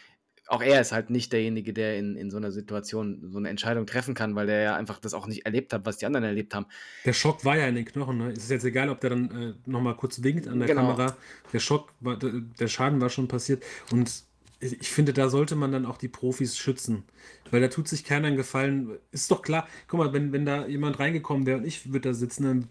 auch 0.47 0.63
er 0.63 0.81
ist 0.81 0.91
halt 0.91 1.11
nicht 1.11 1.31
derjenige, 1.31 1.73
der 1.73 1.97
in, 1.99 2.15
in 2.15 2.31
so 2.31 2.37
einer 2.37 2.51
Situation 2.51 3.21
so 3.29 3.37
eine 3.37 3.49
Entscheidung 3.49 3.85
treffen 3.85 4.15
kann, 4.15 4.33
weil 4.35 4.47
der 4.47 4.61
ja 4.61 4.75
einfach 4.75 4.97
das 4.99 5.13
auch 5.13 5.27
nicht 5.27 5.45
erlebt 5.45 5.71
hat, 5.73 5.85
was 5.85 5.97
die 5.97 6.07
anderen 6.07 6.23
erlebt 6.23 6.55
haben. 6.55 6.65
der 7.05 7.13
Schock 7.13 7.45
war 7.45 7.55
ja 7.55 7.67
in 7.67 7.75
den 7.75 7.85
Knochen. 7.85 8.17
Ne? 8.17 8.31
Es 8.31 8.45
ist 8.45 8.49
jetzt 8.49 8.65
egal, 8.65 8.89
ob 8.89 8.99
der 8.99 9.11
dann 9.11 9.29
äh, 9.29 9.69
nochmal 9.69 9.95
kurz 9.95 10.23
winkt 10.23 10.47
an 10.47 10.57
der 10.57 10.67
Genau. 10.67 10.81
Kamera. 10.95 11.15
Der 11.53 11.59
Schock, 11.59 11.93
war, 11.99 12.17
der, 12.17 12.31
der 12.59 12.67
Schaden 12.67 12.99
war 12.99 13.09
schon 13.11 13.27
passiert. 13.27 13.63
Und 13.91 14.23
ich 14.59 14.89
finde, 14.89 15.13
da 15.13 15.29
sollte 15.29 15.55
man 15.55 15.71
dann 15.71 15.85
auch 15.85 15.97
die 15.97 16.07
Profis 16.07 16.57
schützen. 16.57 17.03
Weil 17.49 17.61
da 17.61 17.69
tut 17.69 17.87
sich 17.87 18.03
keiner 18.03 18.27
einen 18.27 18.37
Gefallen. 18.37 18.97
Ist 19.11 19.31
doch 19.31 19.41
klar, 19.41 19.67
guck 19.87 19.99
mal, 19.99 20.13
wenn, 20.13 20.33
wenn 20.33 20.45
da 20.45 20.67
jemand 20.67 20.99
reingekommen 20.99 21.45
wäre 21.45 21.59
und 21.59 21.65
ich 21.65 21.87
würde 21.93 22.09
da 22.09 22.13
sitzen 22.13 22.43
dann, 22.43 22.67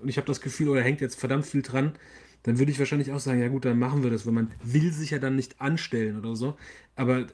und 0.00 0.08
ich 0.08 0.16
habe 0.16 0.26
das 0.26 0.40
Gefühl, 0.40 0.68
oder 0.68 0.82
hängt 0.82 1.00
jetzt 1.00 1.18
verdammt 1.18 1.46
viel 1.46 1.62
dran, 1.62 1.94
dann 2.44 2.58
würde 2.58 2.70
ich 2.70 2.78
wahrscheinlich 2.78 3.10
auch 3.10 3.20
sagen, 3.20 3.40
ja 3.40 3.48
gut, 3.48 3.64
dann 3.64 3.78
machen 3.78 4.02
wir 4.02 4.10
das, 4.10 4.26
weil 4.26 4.32
man 4.32 4.52
will 4.62 4.92
sich 4.92 5.10
ja 5.10 5.18
dann 5.18 5.34
nicht 5.34 5.60
anstellen 5.60 6.18
oder 6.18 6.36
so. 6.36 6.56
Aber 6.94 7.26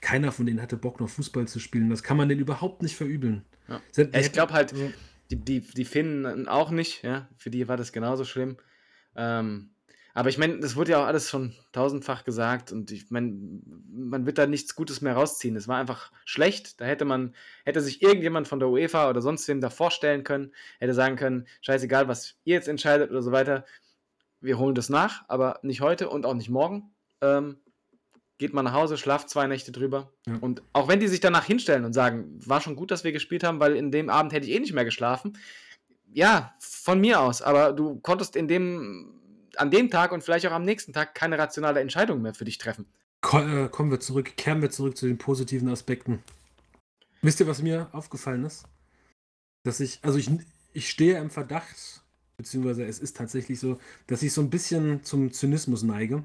keiner 0.00 0.32
von 0.32 0.44
denen 0.44 0.60
hatte 0.60 0.76
Bock, 0.76 1.00
noch 1.00 1.08
Fußball 1.08 1.46
zu 1.48 1.60
spielen. 1.60 1.88
Das 1.88 2.02
kann 2.02 2.16
man 2.16 2.28
denen 2.28 2.40
überhaupt 2.40 2.82
nicht 2.82 2.96
verübeln. 2.96 3.44
Ja. 3.68 3.80
Ich 4.12 4.32
glaube 4.32 4.52
halt, 4.52 4.74
die, 5.30 5.36
die, 5.36 5.60
die 5.60 5.84
Finnen 5.84 6.48
auch 6.48 6.70
nicht, 6.70 7.04
ja. 7.04 7.28
Für 7.36 7.50
die 7.50 7.68
war 7.68 7.76
das 7.76 7.92
genauso 7.92 8.24
schlimm. 8.24 8.56
Ähm, 9.14 9.70
aber 10.16 10.30
ich 10.30 10.38
meine, 10.38 10.60
das 10.60 10.76
wurde 10.76 10.92
ja 10.92 11.02
auch 11.02 11.06
alles 11.06 11.28
schon 11.28 11.52
tausendfach 11.72 12.24
gesagt 12.24 12.72
und 12.72 12.90
ich 12.90 13.10
meine, 13.10 13.36
man 13.86 14.24
wird 14.24 14.38
da 14.38 14.46
nichts 14.46 14.74
Gutes 14.74 15.02
mehr 15.02 15.12
rausziehen. 15.12 15.54
Es 15.56 15.68
war 15.68 15.76
einfach 15.76 16.10
schlecht. 16.24 16.80
Da 16.80 16.86
hätte 16.86 17.04
man, 17.04 17.34
hätte 17.66 17.82
sich 17.82 18.00
irgendjemand 18.00 18.48
von 18.48 18.58
der 18.58 18.70
UEFA 18.70 19.10
oder 19.10 19.20
sonst 19.20 19.46
wem 19.46 19.60
da 19.60 19.68
vorstellen 19.68 20.24
können, 20.24 20.54
hätte 20.78 20.94
sagen 20.94 21.16
können, 21.16 21.46
scheißegal, 21.60 22.08
was 22.08 22.36
ihr 22.44 22.54
jetzt 22.54 22.66
entscheidet 22.66 23.10
oder 23.10 23.20
so 23.20 23.30
weiter, 23.30 23.66
wir 24.40 24.58
holen 24.58 24.74
das 24.74 24.88
nach, 24.88 25.22
aber 25.28 25.58
nicht 25.60 25.82
heute 25.82 26.08
und 26.08 26.24
auch 26.24 26.32
nicht 26.32 26.48
morgen. 26.48 26.94
Ähm, 27.20 27.58
geht 28.38 28.54
mal 28.54 28.62
nach 28.62 28.72
Hause, 28.72 28.96
schlaft 28.96 29.28
zwei 29.28 29.46
Nächte 29.46 29.70
drüber. 29.70 30.14
Ja. 30.26 30.38
Und 30.40 30.62
auch 30.72 30.88
wenn 30.88 30.98
die 31.00 31.08
sich 31.08 31.20
danach 31.20 31.44
hinstellen 31.44 31.84
und 31.84 31.92
sagen, 31.92 32.40
war 32.42 32.62
schon 32.62 32.76
gut, 32.76 32.90
dass 32.90 33.04
wir 33.04 33.12
gespielt 33.12 33.44
haben, 33.44 33.60
weil 33.60 33.76
in 33.76 33.92
dem 33.92 34.08
Abend 34.08 34.32
hätte 34.32 34.46
ich 34.46 34.54
eh 34.54 34.60
nicht 34.60 34.72
mehr 34.72 34.86
geschlafen. 34.86 35.36
Ja, 36.10 36.54
von 36.58 37.02
mir 37.02 37.20
aus, 37.20 37.42
aber 37.42 37.74
du 37.74 38.00
konntest 38.00 38.34
in 38.34 38.48
dem, 38.48 39.12
an 39.58 39.70
dem 39.70 39.90
Tag 39.90 40.12
und 40.12 40.22
vielleicht 40.22 40.46
auch 40.46 40.52
am 40.52 40.64
nächsten 40.64 40.92
Tag 40.92 41.14
keine 41.14 41.38
rationale 41.38 41.80
Entscheidung 41.80 42.22
mehr 42.22 42.34
für 42.34 42.44
dich 42.44 42.58
treffen. 42.58 42.86
Äh, 43.32 43.68
kommen 43.68 43.90
wir 43.90 44.00
zurück, 44.00 44.36
kehren 44.36 44.62
wir 44.62 44.70
zurück 44.70 44.96
zu 44.96 45.06
den 45.06 45.18
positiven 45.18 45.68
Aspekten. 45.68 46.22
Wisst 47.22 47.40
ihr, 47.40 47.46
was 47.46 47.62
mir 47.62 47.88
aufgefallen 47.92 48.44
ist? 48.44 48.64
Dass 49.64 49.80
ich, 49.80 49.98
also 50.02 50.18
ich, 50.18 50.30
ich 50.74 50.88
stehe 50.88 51.18
im 51.18 51.30
Verdacht, 51.30 52.02
beziehungsweise 52.36 52.84
es 52.84 52.98
ist 52.98 53.16
tatsächlich 53.16 53.58
so, 53.58 53.80
dass 54.06 54.22
ich 54.22 54.32
so 54.32 54.42
ein 54.42 54.50
bisschen 54.50 55.02
zum 55.02 55.32
Zynismus 55.32 55.82
neige 55.82 56.22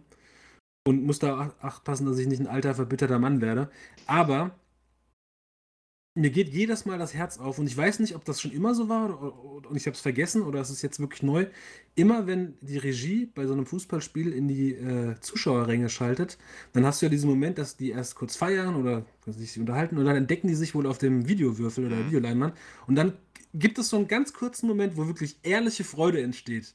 und 0.87 1.03
muss 1.03 1.19
da 1.19 1.39
ach- 1.39 1.63
achtpassen, 1.63 2.05
dass 2.05 2.19
ich 2.19 2.27
nicht 2.27 2.39
ein 2.39 2.47
alter, 2.47 2.75
verbitterter 2.75 3.17
Mann 3.17 3.41
werde. 3.41 3.71
Aber 4.05 4.51
mir 6.13 6.29
geht 6.29 6.49
jedes 6.49 6.85
Mal 6.85 6.97
das 6.97 7.13
Herz 7.13 7.37
auf 7.39 7.57
und 7.57 7.67
ich 7.67 7.77
weiß 7.77 7.99
nicht, 7.99 8.15
ob 8.15 8.25
das 8.25 8.41
schon 8.41 8.51
immer 8.51 8.75
so 8.75 8.89
war 8.89 9.21
oder, 9.21 9.69
und 9.69 9.77
ich 9.77 9.85
habe 9.85 9.95
es 9.95 10.01
vergessen 10.01 10.41
oder 10.41 10.59
es 10.59 10.69
ist 10.69 10.81
jetzt 10.81 10.99
wirklich 10.99 11.23
neu. 11.23 11.47
Immer 11.95 12.27
wenn 12.27 12.57
die 12.61 12.77
Regie 12.77 13.27
bei 13.27 13.47
so 13.47 13.53
einem 13.53 13.65
Fußballspiel 13.65 14.33
in 14.33 14.47
die 14.49 14.73
äh, 14.73 15.15
Zuschauerränge 15.21 15.87
schaltet, 15.89 16.37
dann 16.73 16.85
hast 16.85 17.01
du 17.01 17.05
ja 17.05 17.09
diesen 17.09 17.29
Moment, 17.29 17.57
dass 17.57 17.77
die 17.77 17.91
erst 17.91 18.15
kurz 18.15 18.35
feiern 18.35 18.75
oder 18.75 19.05
sich 19.25 19.57
unterhalten 19.57 19.97
und 19.97 20.05
dann 20.05 20.17
entdecken 20.17 20.47
die 20.49 20.55
sich 20.55 20.75
wohl 20.75 20.85
auf 20.85 20.97
dem 20.97 21.27
Videowürfel 21.29 21.85
oder 21.85 21.95
Mhm. 21.95 22.05
Videoleinwand 22.07 22.57
und 22.87 22.95
dann 22.95 23.13
gibt 23.53 23.77
es 23.79 23.89
so 23.89 23.97
einen 23.97 24.07
ganz 24.07 24.33
kurzen 24.33 24.67
Moment, 24.67 24.97
wo 24.97 25.07
wirklich 25.07 25.37
ehrliche 25.43 25.83
Freude 25.83 26.21
entsteht. 26.21 26.73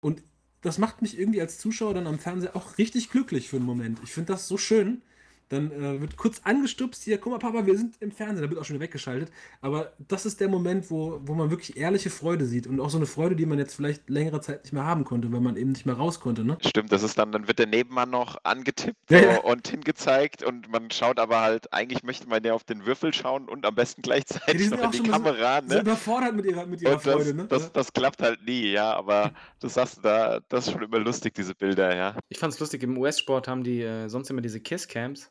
Und 0.00 0.22
das 0.62 0.78
macht 0.78 1.02
mich 1.02 1.18
irgendwie 1.18 1.40
als 1.40 1.58
Zuschauer 1.58 1.94
dann 1.94 2.06
am 2.06 2.18
Fernseher 2.18 2.56
auch 2.56 2.78
richtig 2.78 3.10
glücklich 3.10 3.48
für 3.48 3.56
einen 3.56 3.66
Moment. 3.66 4.00
Ich 4.04 4.12
finde 4.12 4.32
das 4.32 4.48
so 4.48 4.58
schön, 4.58 5.02
dann 5.50 5.70
äh, 5.72 6.00
wird 6.00 6.16
kurz 6.16 6.40
angestupst, 6.44 7.02
hier, 7.02 7.18
guck 7.18 7.32
mal, 7.32 7.38
Papa, 7.38 7.66
wir 7.66 7.76
sind 7.76 7.96
im 8.00 8.10
Fernsehen, 8.12 8.42
da 8.42 8.48
wird 8.50 8.58
auch 8.60 8.64
schon 8.64 8.74
wieder 8.76 8.84
weggeschaltet. 8.84 9.30
Aber 9.60 9.92
das 9.98 10.24
ist 10.24 10.40
der 10.40 10.48
Moment, 10.48 10.90
wo, 10.90 11.20
wo 11.24 11.34
man 11.34 11.50
wirklich 11.50 11.76
ehrliche 11.76 12.08
Freude 12.08 12.46
sieht 12.46 12.66
und 12.66 12.80
auch 12.80 12.88
so 12.88 12.96
eine 12.98 13.06
Freude, 13.06 13.36
die 13.36 13.46
man 13.46 13.58
jetzt 13.58 13.74
vielleicht 13.74 14.08
längere 14.08 14.40
Zeit 14.40 14.62
nicht 14.64 14.72
mehr 14.72 14.84
haben 14.86 15.04
konnte, 15.04 15.30
weil 15.32 15.40
man 15.40 15.56
eben 15.56 15.72
nicht 15.72 15.86
mehr 15.86 15.96
raus 15.96 16.20
konnte, 16.20 16.44
ne? 16.44 16.56
Stimmt, 16.64 16.92
das 16.92 17.02
ist 17.02 17.18
dann, 17.18 17.32
dann 17.32 17.48
wird 17.48 17.58
der 17.58 17.66
Nebenmann 17.66 18.10
noch 18.10 18.38
angetippt 18.44 19.10
Ja, 19.10 19.18
so, 19.18 19.24
ja. 19.26 19.38
und 19.40 19.66
hingezeigt 19.68 20.42
und 20.44 20.70
man 20.70 20.90
schaut 20.90 21.18
aber 21.18 21.40
halt, 21.40 21.72
eigentlich 21.72 22.02
möchte 22.04 22.28
man 22.28 22.42
ja 22.44 22.54
auf 22.54 22.64
den 22.64 22.86
Würfel 22.86 23.12
schauen 23.12 23.48
und 23.48 23.66
am 23.66 23.74
besten 23.74 24.02
gleichzeitig 24.02 24.56
die 24.56 24.64
sind 24.68 24.70
noch 24.72 24.78
in 24.80 24.86
auch 24.86 24.90
die 24.92 24.96
schon 24.98 25.08
mal 25.08 25.16
so- 25.18 25.24
Kamera, 25.24 25.62
So 25.66 25.74
ne? 25.74 25.80
überfordert 25.80 26.36
mit 26.36 26.44
ihrer, 26.46 26.66
mit 26.66 26.80
ihrer 26.80 26.92
das, 26.94 27.02
Freude, 27.02 27.34
ne? 27.34 27.46
das, 27.48 27.72
das 27.72 27.92
klappt 27.92 28.22
halt 28.22 28.44
nie, 28.46 28.70
ja, 28.70 28.92
aber 28.94 29.32
das 29.58 29.74
sagst 29.74 29.98
du 29.98 30.02
da, 30.02 30.38
das 30.48 30.68
ist 30.68 30.72
schon 30.72 30.82
immer 30.82 31.00
lustig, 31.00 31.34
diese 31.34 31.56
Bilder, 31.56 31.94
ja. 31.96 32.16
Ich 32.28 32.38
fand's 32.38 32.60
lustig, 32.60 32.84
im 32.84 32.96
US-Sport 32.96 33.48
haben 33.48 33.64
die 33.64 33.82
äh, 33.82 34.08
sonst 34.08 34.30
immer 34.30 34.40
diese 34.42 34.60
Kiss-Cams. 34.60 35.28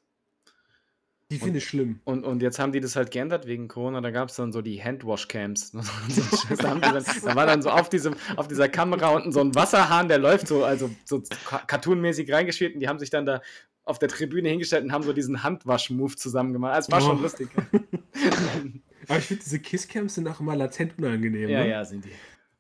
Die 1.31 1.37
finde 1.37 1.59
ich 1.59 1.67
schlimm. 1.67 1.99
Und, 2.05 2.23
und 2.23 2.41
jetzt 2.41 2.57
haben 2.57 2.71
die 2.71 2.79
das 2.79 2.95
halt 2.95 3.11
geändert 3.11 3.45
wegen 3.45 3.67
Corona. 3.67 4.01
Da 4.01 4.09
gab 4.11 4.29
es 4.29 4.35
dann 4.35 4.51
so 4.51 4.61
die 4.61 4.83
Handwash-Cams. 4.83 5.71
da, 6.57 6.75
dann, 6.75 7.35
war 7.35 7.45
dann 7.45 7.61
so 7.61 7.69
auf, 7.69 7.89
diesem, 7.89 8.15
auf 8.35 8.47
dieser 8.47 8.67
Kamera 8.67 9.09
unten 9.09 9.31
so 9.31 9.39
ein 9.41 9.53
Wasserhahn, 9.53 10.07
der 10.07 10.17
läuft 10.17 10.47
so, 10.47 10.63
also 10.63 10.89
so 11.05 11.21
ca- 11.45 11.59
cartoonmäßig 11.67 12.31
reingeschrieben. 12.31 12.75
Und 12.75 12.79
die 12.79 12.87
haben 12.87 12.99
sich 12.99 13.09
dann 13.11 13.25
da 13.25 13.41
auf 13.85 13.99
der 13.99 14.09
Tribüne 14.09 14.49
hingestellt 14.49 14.83
und 14.83 14.91
haben 14.91 15.03
so 15.03 15.13
diesen 15.13 15.43
Handwasch-Move 15.43 16.15
zusammen 16.15 16.53
gemacht. 16.53 16.77
Es 16.79 16.91
war 16.91 17.01
schon 17.01 17.19
Oh. 17.19 17.21
lustig. 17.21 17.49
Aber 19.07 19.17
ich 19.17 19.25
finde, 19.25 19.43
diese 19.43 19.59
Kisscams 19.59 20.15
sind 20.15 20.27
auch 20.27 20.39
immer 20.39 20.55
latent 20.55 20.97
unangenehm. 20.97 21.49
ja, 21.49 21.59
ne? 21.63 21.69
ja, 21.69 21.85
sind 21.85 22.05
die. 22.05 22.11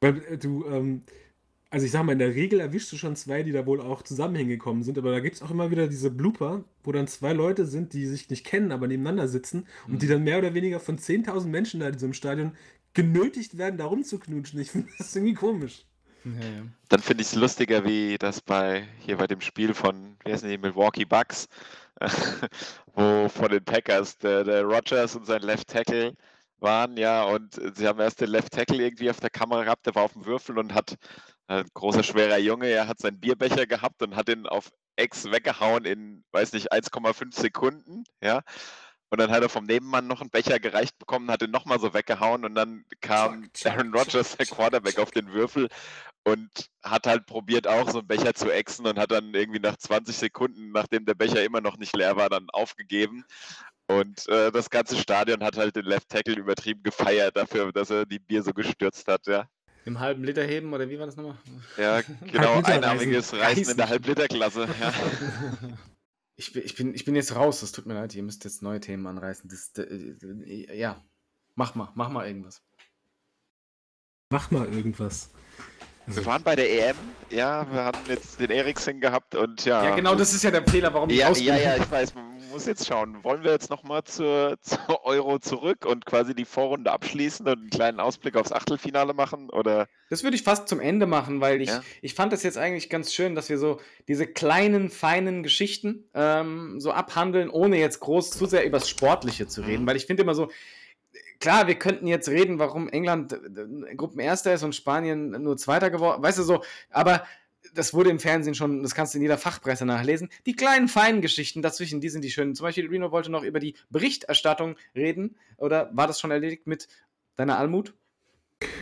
Weil 0.01 0.17
äh, 0.29 0.37
du, 0.37 0.65
ähm, 0.67 1.03
also 1.71 1.85
ich 1.85 1.91
sag 1.91 2.03
mal, 2.03 2.13
in 2.13 2.19
der 2.19 2.33
Regel 2.33 2.59
erwischst 2.59 2.91
du 2.91 2.97
schon 2.97 3.15
zwei, 3.15 3.43
die 3.43 3.51
da 3.51 3.65
wohl 3.65 3.79
auch 3.79 4.01
zusammen 4.01 4.35
hingekommen 4.35 4.83
sind, 4.83 4.97
aber 4.97 5.11
da 5.11 5.19
gibt 5.19 5.35
es 5.35 5.41
auch 5.41 5.51
immer 5.51 5.69
wieder 5.69 5.87
diese 5.87 6.09
Blooper, 6.09 6.63
wo 6.83 6.91
dann 6.91 7.07
zwei 7.07 7.33
Leute 7.33 7.65
sind, 7.65 7.93
die 7.93 8.07
sich 8.07 8.29
nicht 8.29 8.45
kennen, 8.45 8.71
aber 8.71 8.87
nebeneinander 8.87 9.27
sitzen 9.27 9.67
und 9.87 10.01
die 10.01 10.07
dann 10.07 10.23
mehr 10.23 10.39
oder 10.39 10.53
weniger 10.53 10.79
von 10.79 10.97
10.000 10.97 11.47
Menschen 11.47 11.79
da 11.79 11.87
in 11.87 11.93
diesem 11.93 12.13
Stadion 12.13 12.53
genötigt 12.93 13.57
werden, 13.57 13.77
da 13.77 13.85
rumzuknutschen. 13.85 14.59
Ich 14.59 14.71
finde 14.71 14.89
das 14.97 15.15
irgendwie 15.15 15.35
komisch. 15.35 15.85
Ja, 16.25 16.31
ja. 16.31 16.63
Dann 16.89 16.99
finde 17.01 17.21
ich 17.21 17.29
es 17.29 17.35
lustiger, 17.35 17.85
wie 17.85 18.17
das 18.17 18.41
bei 18.41 18.87
hier 18.99 19.17
bei 19.17 19.27
dem 19.27 19.41
Spiel 19.41 19.73
von, 19.73 20.17
wie 20.25 20.33
heißen 20.33 20.49
die, 20.49 20.57
Milwaukee 20.57 21.05
Bucks, 21.05 21.47
wo 22.95 23.29
von 23.29 23.49
den 23.49 23.63
Packers 23.63 24.17
der, 24.17 24.43
der 24.43 24.63
Rogers 24.63 25.15
und 25.15 25.25
sein 25.25 25.43
Left 25.43 25.67
Tackle 25.67 26.13
waren, 26.59 26.97
ja, 26.97 27.23
und 27.23 27.59
sie 27.75 27.87
haben 27.87 27.99
erst 27.99 28.21
den 28.21 28.29
Left 28.29 28.51
Tackle 28.51 28.83
irgendwie 28.83 29.09
auf 29.09 29.19
der 29.19 29.29
Kamera 29.29 29.63
gehabt, 29.63 29.85
der 29.85 29.95
war 29.95 30.03
auf 30.03 30.13
dem 30.13 30.25
Würfel 30.25 30.57
und 30.57 30.73
hat, 30.73 30.97
ein 31.49 31.65
großer, 31.73 32.03
schwerer 32.03 32.37
Junge, 32.37 32.67
er 32.67 32.87
hat 32.87 32.99
seinen 32.99 33.19
Bierbecher 33.19 33.65
gehabt 33.65 34.01
und 34.03 34.15
hat 34.15 34.29
ihn 34.29 34.45
auf 34.45 34.69
Ex 34.95 35.25
weggehauen 35.31 35.85
in, 35.85 36.23
weiß 36.31 36.53
nicht, 36.53 36.71
1,5 36.71 37.33
Sekunden, 37.35 38.03
ja. 38.23 38.41
Und 39.09 39.19
dann 39.19 39.31
hat 39.31 39.41
er 39.41 39.49
vom 39.49 39.65
Nebenmann 39.65 40.05
noch 40.05 40.21
einen 40.21 40.29
Becher 40.29 40.59
gereicht 40.59 40.99
bekommen, 40.99 41.31
hat 41.31 41.41
ihn 41.41 41.49
nochmal 41.49 41.79
so 41.79 41.95
weggehauen 41.95 42.45
und 42.45 42.53
dann 42.53 42.85
kam 43.01 43.49
Aaron 43.65 43.95
Rodgers, 43.95 44.37
der 44.37 44.45
Quarterback, 44.45 44.99
auf 44.99 45.09
den 45.09 45.33
Würfel 45.33 45.69
und 46.23 46.69
hat 46.83 47.07
halt 47.07 47.25
probiert, 47.25 47.67
auch 47.67 47.89
so 47.89 47.99
einen 47.99 48.07
Becher 48.07 48.35
zu 48.35 48.51
exen 48.51 48.85
und 48.85 48.99
hat 48.99 49.09
dann 49.09 49.33
irgendwie 49.33 49.59
nach 49.59 49.77
20 49.77 50.15
Sekunden, 50.15 50.71
nachdem 50.71 51.05
der 51.05 51.15
Becher 51.15 51.43
immer 51.43 51.61
noch 51.61 51.77
nicht 51.77 51.95
leer 51.95 52.15
war, 52.15 52.29
dann 52.29 52.47
aufgegeben. 52.51 53.25
Und 53.87 54.27
äh, 54.27 54.51
das 54.51 54.69
ganze 54.69 54.95
Stadion 54.97 55.43
hat 55.43 55.57
halt 55.57 55.75
den 55.75 55.85
Left 55.85 56.09
Tackle 56.09 56.35
übertrieben 56.35 56.83
gefeiert 56.83 57.35
dafür, 57.35 57.71
dass 57.71 57.89
er 57.89 58.05
die 58.05 58.19
Bier 58.19 58.43
so 58.43 58.53
gestürzt 58.53 59.07
hat, 59.07 59.25
ja. 59.25 59.47
Im 59.89 59.99
halben 59.99 60.23
Liter 60.23 60.43
heben 60.43 60.71
oder 60.71 60.87
wie 60.87 60.99
war 60.99 61.07
das 61.07 61.15
nochmal? 61.15 61.35
Ja, 61.75 62.01
genau, 62.31 62.61
einarmiges 62.61 63.33
Reisen 63.33 63.39
in 63.41 63.41
Reißen. 63.63 63.77
der 63.77 63.89
Halbliterklasse. 63.89 64.67
Ja. 64.79 64.93
Ich 66.35 66.53
bin, 66.53 66.63
ich, 66.63 66.73
bin, 66.75 66.93
ich 66.95 67.03
bin 67.03 67.15
jetzt 67.17 67.35
raus, 67.35 67.59
das 67.59 67.73
tut 67.73 67.85
mir 67.85 67.95
leid, 67.95 68.15
ihr 68.15 68.23
müsst 68.23 68.45
jetzt 68.45 68.61
neue 68.61 68.79
Themen 68.79 69.05
anreißen. 69.07 69.49
Das, 69.49 69.73
äh, 69.85 70.73
ja, 70.77 71.03
mach 71.55 71.75
mal, 71.75 71.91
mach 71.95 72.07
mal 72.07 72.25
irgendwas. 72.25 72.61
Mach 74.29 74.49
mal 74.49 74.73
irgendwas. 74.73 75.31
Wir 76.05 76.25
waren 76.25 76.41
bei 76.41 76.55
der 76.55 76.71
EM, 76.91 76.95
ja, 77.29 77.69
wir 77.69 77.83
hatten 77.83 78.09
jetzt 78.09 78.39
den 78.39 78.51
Eriksen 78.51 79.01
gehabt 79.01 79.35
und 79.35 79.65
ja. 79.65 79.83
Ja, 79.83 79.95
genau, 79.97 80.15
das 80.15 80.33
ist 80.33 80.43
ja 80.43 80.51
der 80.51 80.63
Fehler, 80.65 80.93
warum 80.93 81.09
ich 81.09 81.17
Ja, 81.17 81.27
raus 81.27 81.39
bin. 81.39 81.47
ja, 81.47 81.57
ja, 81.57 81.75
ich 81.75 81.91
weiß, 81.91 82.15
man 82.15 82.28
muss 82.49 82.65
jetzt 82.65 82.85
schauen. 82.87 83.23
Wollen 83.23 83.43
wir 83.43 83.51
jetzt 83.51 83.69
nochmal 83.69 84.03
zur, 84.03 84.57
zur 84.61 85.05
Euro 85.05 85.39
zurück 85.39 85.85
und 85.85 86.05
quasi 86.05 86.33
die 86.35 86.45
Vorrunde 86.45 86.91
abschließen 86.91 87.45
und 87.47 87.59
einen 87.59 87.69
kleinen 87.69 87.99
Ausblick 87.99 88.35
aufs 88.35 88.51
Achtelfinale 88.51 89.13
machen? 89.13 89.49
Oder 89.49 89.87
Das 90.09 90.23
würde 90.23 90.35
ich 90.35 90.43
fast 90.43 90.67
zum 90.67 90.79
Ende 90.79 91.05
machen, 91.05 91.41
weil 91.41 91.61
ich, 91.61 91.69
Ja. 91.69 91.81
ich 92.01 92.13
fand 92.13 92.33
das 92.33 92.43
jetzt 92.43 92.57
eigentlich 92.57 92.89
ganz 92.89 93.13
schön, 93.13 93.35
dass 93.35 93.49
wir 93.49 93.57
so 93.57 93.79
diese 94.07 94.27
kleinen, 94.27 94.89
feinen 94.89 95.43
Geschichten 95.43 96.09
ähm, 96.13 96.79
so 96.79 96.91
abhandeln, 96.91 97.49
ohne 97.49 97.77
jetzt 97.77 97.99
groß 97.99 98.31
zu 98.31 98.45
sehr 98.45 98.65
übers 98.65 98.89
Sportliche 98.89 99.47
zu 99.47 99.61
reden. 99.61 99.85
Weil 99.87 99.95
ich 99.95 100.05
finde 100.05 100.23
immer 100.23 100.35
so, 100.35 100.49
klar, 101.39 101.67
wir 101.67 101.75
könnten 101.75 102.07
jetzt 102.07 102.29
reden, 102.29 102.59
warum 102.59 102.89
England 102.89 103.33
äh, 103.33 103.95
Gruppenerster 103.95 104.53
ist 104.53 104.63
und 104.63 104.75
Spanien 104.75 105.31
nur 105.41 105.57
Zweiter 105.57 105.89
geworden, 105.89 106.21
weißt 106.21 106.39
du 106.39 106.43
so, 106.43 106.63
aber 106.91 107.23
das 107.73 107.93
wurde 107.93 108.09
im 108.09 108.19
Fernsehen 108.19 108.55
schon, 108.55 108.83
das 108.83 108.95
kannst 108.95 109.13
du 109.13 109.17
in 109.17 109.21
jeder 109.21 109.37
Fachpresse 109.37 109.85
nachlesen. 109.85 110.29
Die 110.45 110.53
kleinen, 110.53 110.87
feinen 110.87 111.21
Geschichten 111.21 111.61
dazwischen, 111.61 112.01
die 112.01 112.09
sind 112.09 112.23
die 112.23 112.31
schönen. 112.31 112.55
Zum 112.55 112.65
Beispiel, 112.65 112.87
Reno 112.87 113.11
wollte 113.11 113.31
noch 113.31 113.43
über 113.43 113.59
die 113.59 113.75
Berichterstattung 113.89 114.75
reden. 114.95 115.37
Oder 115.57 115.89
war 115.93 116.07
das 116.07 116.19
schon 116.19 116.31
erledigt 116.31 116.67
mit 116.67 116.87
deiner 117.35 117.57
Almut? 117.57 117.93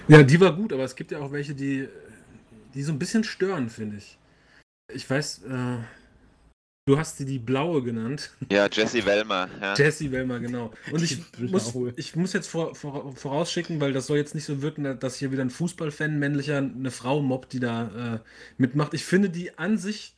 Ja, 0.08 0.24
die 0.24 0.40
war 0.40 0.56
gut, 0.56 0.74
aber 0.74 0.84
es 0.84 0.96
gibt 0.96 1.12
ja 1.12 1.20
auch 1.20 1.32
welche, 1.32 1.54
die, 1.54 1.88
die 2.74 2.84
so 2.84 2.92
ein 2.92 3.00
bisschen 3.00 3.24
stören, 3.24 3.70
finde 3.70 3.98
ich. 3.98 4.18
Ich 4.94 5.10
weiß, 5.10 5.44
äh, 5.44 5.78
du 6.88 6.98
hast 6.98 7.18
sie 7.18 7.26
die 7.26 7.38
blaue 7.38 7.84
genannt. 7.84 8.32
ja, 8.52 8.68
Jesse 8.72 9.06
Wellmer. 9.06 9.50
Ja. 9.62 9.76
Jessie 9.76 10.12
Wellmer, 10.12 10.40
genau. 10.40 10.74
Und 10.92 11.04
ich 11.04 11.22
muss, 11.38 11.76
ich 11.98 12.16
muss 12.16 12.34
jetzt 12.34 12.48
vor, 12.48 12.74
vor, 12.74 13.16
vorausschicken, 13.16 13.80
weil 13.80 13.94
das 13.94 14.08
soll 14.08 14.18
jetzt 14.18 14.34
nicht 14.34 14.46
so 14.46 14.62
wirken, 14.62 15.00
dass 15.00 15.18
hier 15.18 15.32
wieder 15.32 15.44
ein 15.44 15.50
Fußballfan, 15.50 16.18
männlicher, 16.18 16.58
eine 16.58 16.90
Frau 16.90 17.22
mobbt, 17.22 17.54
die 17.54 17.60
da 17.60 18.16
äh, 18.16 18.20
mitmacht. 18.58 18.94
Ich 18.94 19.04
finde 19.04 19.30
die 19.30 19.58
an 19.58 19.78
sich 19.78 20.16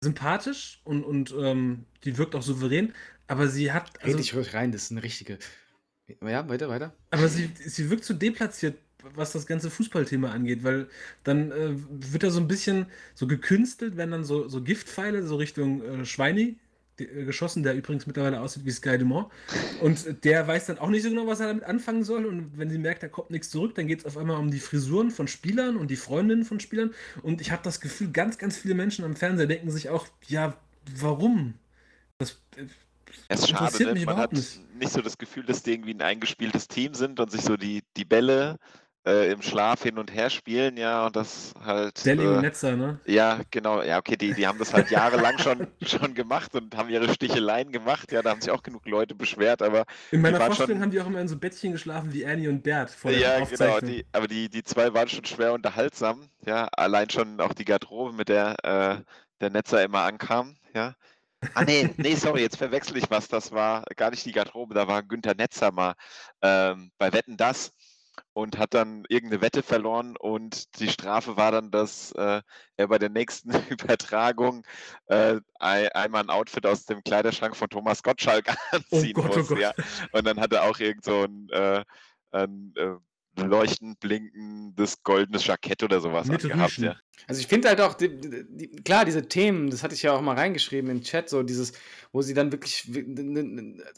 sympathisch 0.00 0.80
und, 0.84 1.02
und 1.04 1.34
ähm, 1.36 1.84
die 2.04 2.16
wirkt 2.16 2.34
auch 2.36 2.42
souverän, 2.42 2.94
aber 3.26 3.48
sie 3.48 3.72
hat. 3.72 3.94
Red 3.96 4.04
Also, 4.04 4.16
dich 4.18 4.34
ruhig 4.34 4.54
rein, 4.54 4.70
das 4.70 4.84
ist 4.84 4.92
eine 4.92 5.02
richtige. 5.02 5.38
Ja, 6.20 6.48
weiter, 6.48 6.68
weiter. 6.68 6.94
aber 7.10 7.28
sie, 7.28 7.50
sie 7.64 7.88
wirkt 7.88 8.04
so 8.04 8.12
deplatziert, 8.12 8.76
was 9.14 9.32
das 9.32 9.46
ganze 9.46 9.70
Fußballthema 9.70 10.30
angeht, 10.30 10.64
weil 10.64 10.88
dann 11.24 11.52
äh, 11.52 11.70
wird 11.74 12.22
da 12.22 12.30
so 12.30 12.40
ein 12.40 12.48
bisschen 12.48 12.86
so 13.14 13.26
gekünstelt, 13.26 13.96
wenn 13.96 14.10
dann 14.10 14.24
so, 14.24 14.48
so 14.48 14.62
Giftpfeile 14.62 15.22
so 15.26 15.36
Richtung 15.36 15.82
äh, 15.82 16.04
Schweini 16.04 16.58
die, 16.98 17.04
äh, 17.06 17.24
geschossen, 17.24 17.62
der 17.62 17.74
übrigens 17.74 18.06
mittlerweile 18.06 18.40
aussieht 18.40 18.64
wie 18.64 18.70
Sky 18.70 18.98
Dumont. 18.98 19.28
Und 19.80 20.24
der 20.24 20.46
weiß 20.46 20.66
dann 20.66 20.78
auch 20.78 20.88
nicht 20.90 21.02
so 21.02 21.10
genau, 21.10 21.26
was 21.26 21.40
er 21.40 21.48
damit 21.48 21.64
anfangen 21.64 22.04
soll. 22.04 22.24
Und 22.26 22.56
wenn 22.58 22.70
sie 22.70 22.78
merkt, 22.78 23.02
da 23.02 23.08
kommt 23.08 23.30
nichts 23.30 23.50
zurück, 23.50 23.74
dann 23.74 23.86
geht 23.86 24.00
es 24.00 24.06
auf 24.06 24.16
einmal 24.16 24.38
um 24.38 24.50
die 24.50 24.60
Frisuren 24.60 25.10
von 25.10 25.28
Spielern 25.28 25.76
und 25.76 25.90
die 25.90 25.96
Freundinnen 25.96 26.44
von 26.44 26.60
Spielern. 26.60 26.94
Und 27.22 27.40
ich 27.40 27.50
habe 27.52 27.62
das 27.62 27.80
Gefühl, 27.80 28.10
ganz, 28.12 28.38
ganz 28.38 28.56
viele 28.56 28.74
Menschen 28.74 29.04
am 29.04 29.16
Fernseher 29.16 29.46
denken 29.46 29.70
sich 29.70 29.88
auch, 29.90 30.06
ja, 30.26 30.56
warum? 30.96 31.54
Das, 32.18 32.42
äh, 32.56 32.66
Es 33.28 33.40
ist 33.40 33.48
schade, 33.48 33.50
interessiert 33.50 33.86
ne? 33.86 33.94
mich 33.94 34.04
man 34.04 34.16
überhaupt 34.16 34.32
hat 34.32 34.32
nicht. 34.32 34.60
nicht 34.72 34.92
so 34.92 35.00
das 35.02 35.18
Gefühl, 35.18 35.44
dass 35.44 35.62
die 35.62 35.72
irgendwie 35.72 35.94
ein 35.94 36.02
eingespieltes 36.02 36.68
Team 36.68 36.94
sind 36.94 37.20
und 37.20 37.30
sich 37.30 37.42
so 37.42 37.56
die, 37.56 37.82
die 37.96 38.04
Bälle 38.04 38.58
äh, 39.06 39.32
im 39.32 39.42
Schlaf 39.42 39.82
hin 39.82 39.98
und 39.98 40.12
her 40.12 40.30
spielen, 40.30 40.76
ja, 40.76 41.06
und 41.06 41.16
das 41.16 41.52
halt. 41.64 42.04
Deli 42.04 42.26
und 42.26 42.38
äh, 42.38 42.40
Netzer, 42.42 42.76
ne? 42.76 43.00
Ja, 43.04 43.40
genau. 43.50 43.82
Ja, 43.82 43.98
okay, 43.98 44.16
die, 44.16 44.32
die 44.32 44.46
haben 44.46 44.58
das 44.58 44.72
halt 44.72 44.90
jahrelang 44.90 45.38
schon, 45.38 45.66
schon 45.82 46.14
gemacht 46.14 46.54
und 46.54 46.76
haben 46.76 46.88
ihre 46.88 47.12
Sticheleien 47.12 47.70
gemacht. 47.72 48.12
Ja, 48.12 48.22
da 48.22 48.30
haben 48.30 48.40
sich 48.40 48.50
auch 48.50 48.62
genug 48.62 48.86
Leute 48.86 49.14
beschwert, 49.14 49.62
aber 49.62 49.84
In 50.10 50.20
meiner 50.20 50.40
Vorstellung 50.40 50.72
schon- 50.76 50.82
haben 50.82 50.90
die 50.90 51.00
auch 51.00 51.06
immer 51.06 51.20
in 51.20 51.28
so 51.28 51.36
Bettchen 51.38 51.72
geschlafen 51.72 52.12
wie 52.12 52.24
Annie 52.26 52.48
und 52.48 52.62
Bert 52.62 52.90
vor 52.90 53.10
der 53.10 53.20
ja, 53.20 53.44
genau. 53.44 53.80
Die, 53.80 54.06
aber 54.12 54.26
die, 54.28 54.48
die 54.48 54.62
zwei 54.62 54.92
waren 54.94 55.08
schon 55.08 55.24
schwer 55.24 55.52
unterhaltsam. 55.52 56.28
Ja, 56.46 56.68
allein 56.76 57.10
schon 57.10 57.40
auch 57.40 57.52
die 57.54 57.64
Garderobe, 57.64 58.12
mit 58.12 58.28
der 58.28 58.56
äh, 58.64 59.02
der 59.40 59.50
Netzer 59.50 59.82
immer 59.82 60.02
ankam. 60.02 60.56
Ja. 60.74 60.94
Ah, 61.54 61.64
nee, 61.64 61.90
nee, 61.98 62.14
sorry, 62.14 62.40
jetzt 62.42 62.56
verwechsel 62.56 62.96
ich 62.96 63.10
was. 63.10 63.28
Das 63.28 63.52
war 63.52 63.84
gar 63.96 64.10
nicht 64.10 64.24
die 64.24 64.32
Garderobe, 64.32 64.74
da 64.74 64.88
war 64.88 65.02
Günther 65.02 65.34
Netzer 65.34 65.72
mal 65.72 65.94
ähm, 66.42 66.90
bei 66.98 67.12
Wetten 67.12 67.36
das 67.36 67.72
und 68.32 68.58
hat 68.58 68.74
dann 68.74 69.04
irgendeine 69.08 69.42
Wette 69.42 69.62
verloren 69.62 70.16
und 70.16 70.78
die 70.80 70.88
Strafe 70.88 71.36
war 71.36 71.52
dann, 71.52 71.70
dass 71.70 72.12
äh, 72.12 72.42
er 72.76 72.88
bei 72.88 72.98
der 72.98 73.10
nächsten 73.10 73.50
Übertragung 73.70 74.64
äh, 75.06 75.40
ei- 75.58 75.94
einmal 75.94 76.22
ein 76.22 76.30
Outfit 76.30 76.66
aus 76.66 76.84
dem 76.84 77.02
Kleiderschrank 77.02 77.56
von 77.56 77.68
Thomas 77.68 78.02
Gottschalk 78.02 78.54
anziehen 78.72 79.14
Gott, 79.14 79.30
oh 79.32 79.38
muss. 79.38 79.48
Gott. 79.48 79.58
Ja. 79.58 79.72
Und 80.12 80.26
dann 80.26 80.40
hat 80.40 80.52
er 80.52 80.64
auch 80.64 80.78
irgend 80.78 81.04
so 81.04 81.24
ein, 81.24 81.48
äh, 81.50 81.84
ein 82.32 82.72
äh, 82.76 82.96
leuchtend 83.36 84.00
blinkendes 84.00 85.02
goldenes 85.02 85.46
Jackett 85.46 85.82
oder 85.82 86.00
sowas 86.00 86.26
Mit 86.26 86.44
angehabt. 86.44 86.78
Ja. 86.78 86.96
Also 87.26 87.40
ich 87.40 87.46
finde 87.46 87.68
halt 87.68 87.80
auch, 87.80 87.94
die, 87.94 88.20
die, 88.20 88.44
die, 88.48 88.68
klar, 88.82 89.04
diese 89.04 89.28
Themen, 89.28 89.70
das 89.70 89.82
hatte 89.82 89.94
ich 89.94 90.02
ja 90.02 90.12
auch 90.12 90.20
mal 90.20 90.34
reingeschrieben 90.34 90.90
im 90.90 91.02
Chat, 91.02 91.28
so 91.28 91.42
dieses, 91.42 91.72
wo 92.12 92.22
sie 92.22 92.34
dann 92.34 92.52
wirklich 92.52 92.82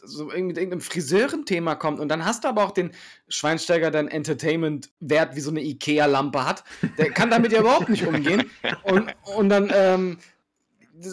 so 0.03 0.29
irgendwie 0.31 0.43
mit 0.43 0.57
irgendeinem 0.57 0.81
Friseurenthema 0.81 1.75
kommt 1.75 1.99
und 1.99 2.09
dann 2.09 2.25
hast 2.25 2.43
du 2.43 2.47
aber 2.47 2.63
auch 2.63 2.71
den 2.71 2.91
Schweinsteiger, 3.27 3.91
der 3.91 3.99
einen 3.99 4.09
Entertainment-Wert 4.09 5.35
wie 5.35 5.41
so 5.41 5.49
eine 5.51 5.61
Ikea-Lampe 5.61 6.45
hat, 6.45 6.63
der 6.97 7.11
kann 7.11 7.29
damit 7.29 7.51
ja 7.51 7.59
überhaupt 7.59 7.89
nicht 7.89 8.05
umgehen 8.05 8.49
und, 8.83 9.13
und 9.35 9.49
dann, 9.49 9.71
ähm, 9.73 10.17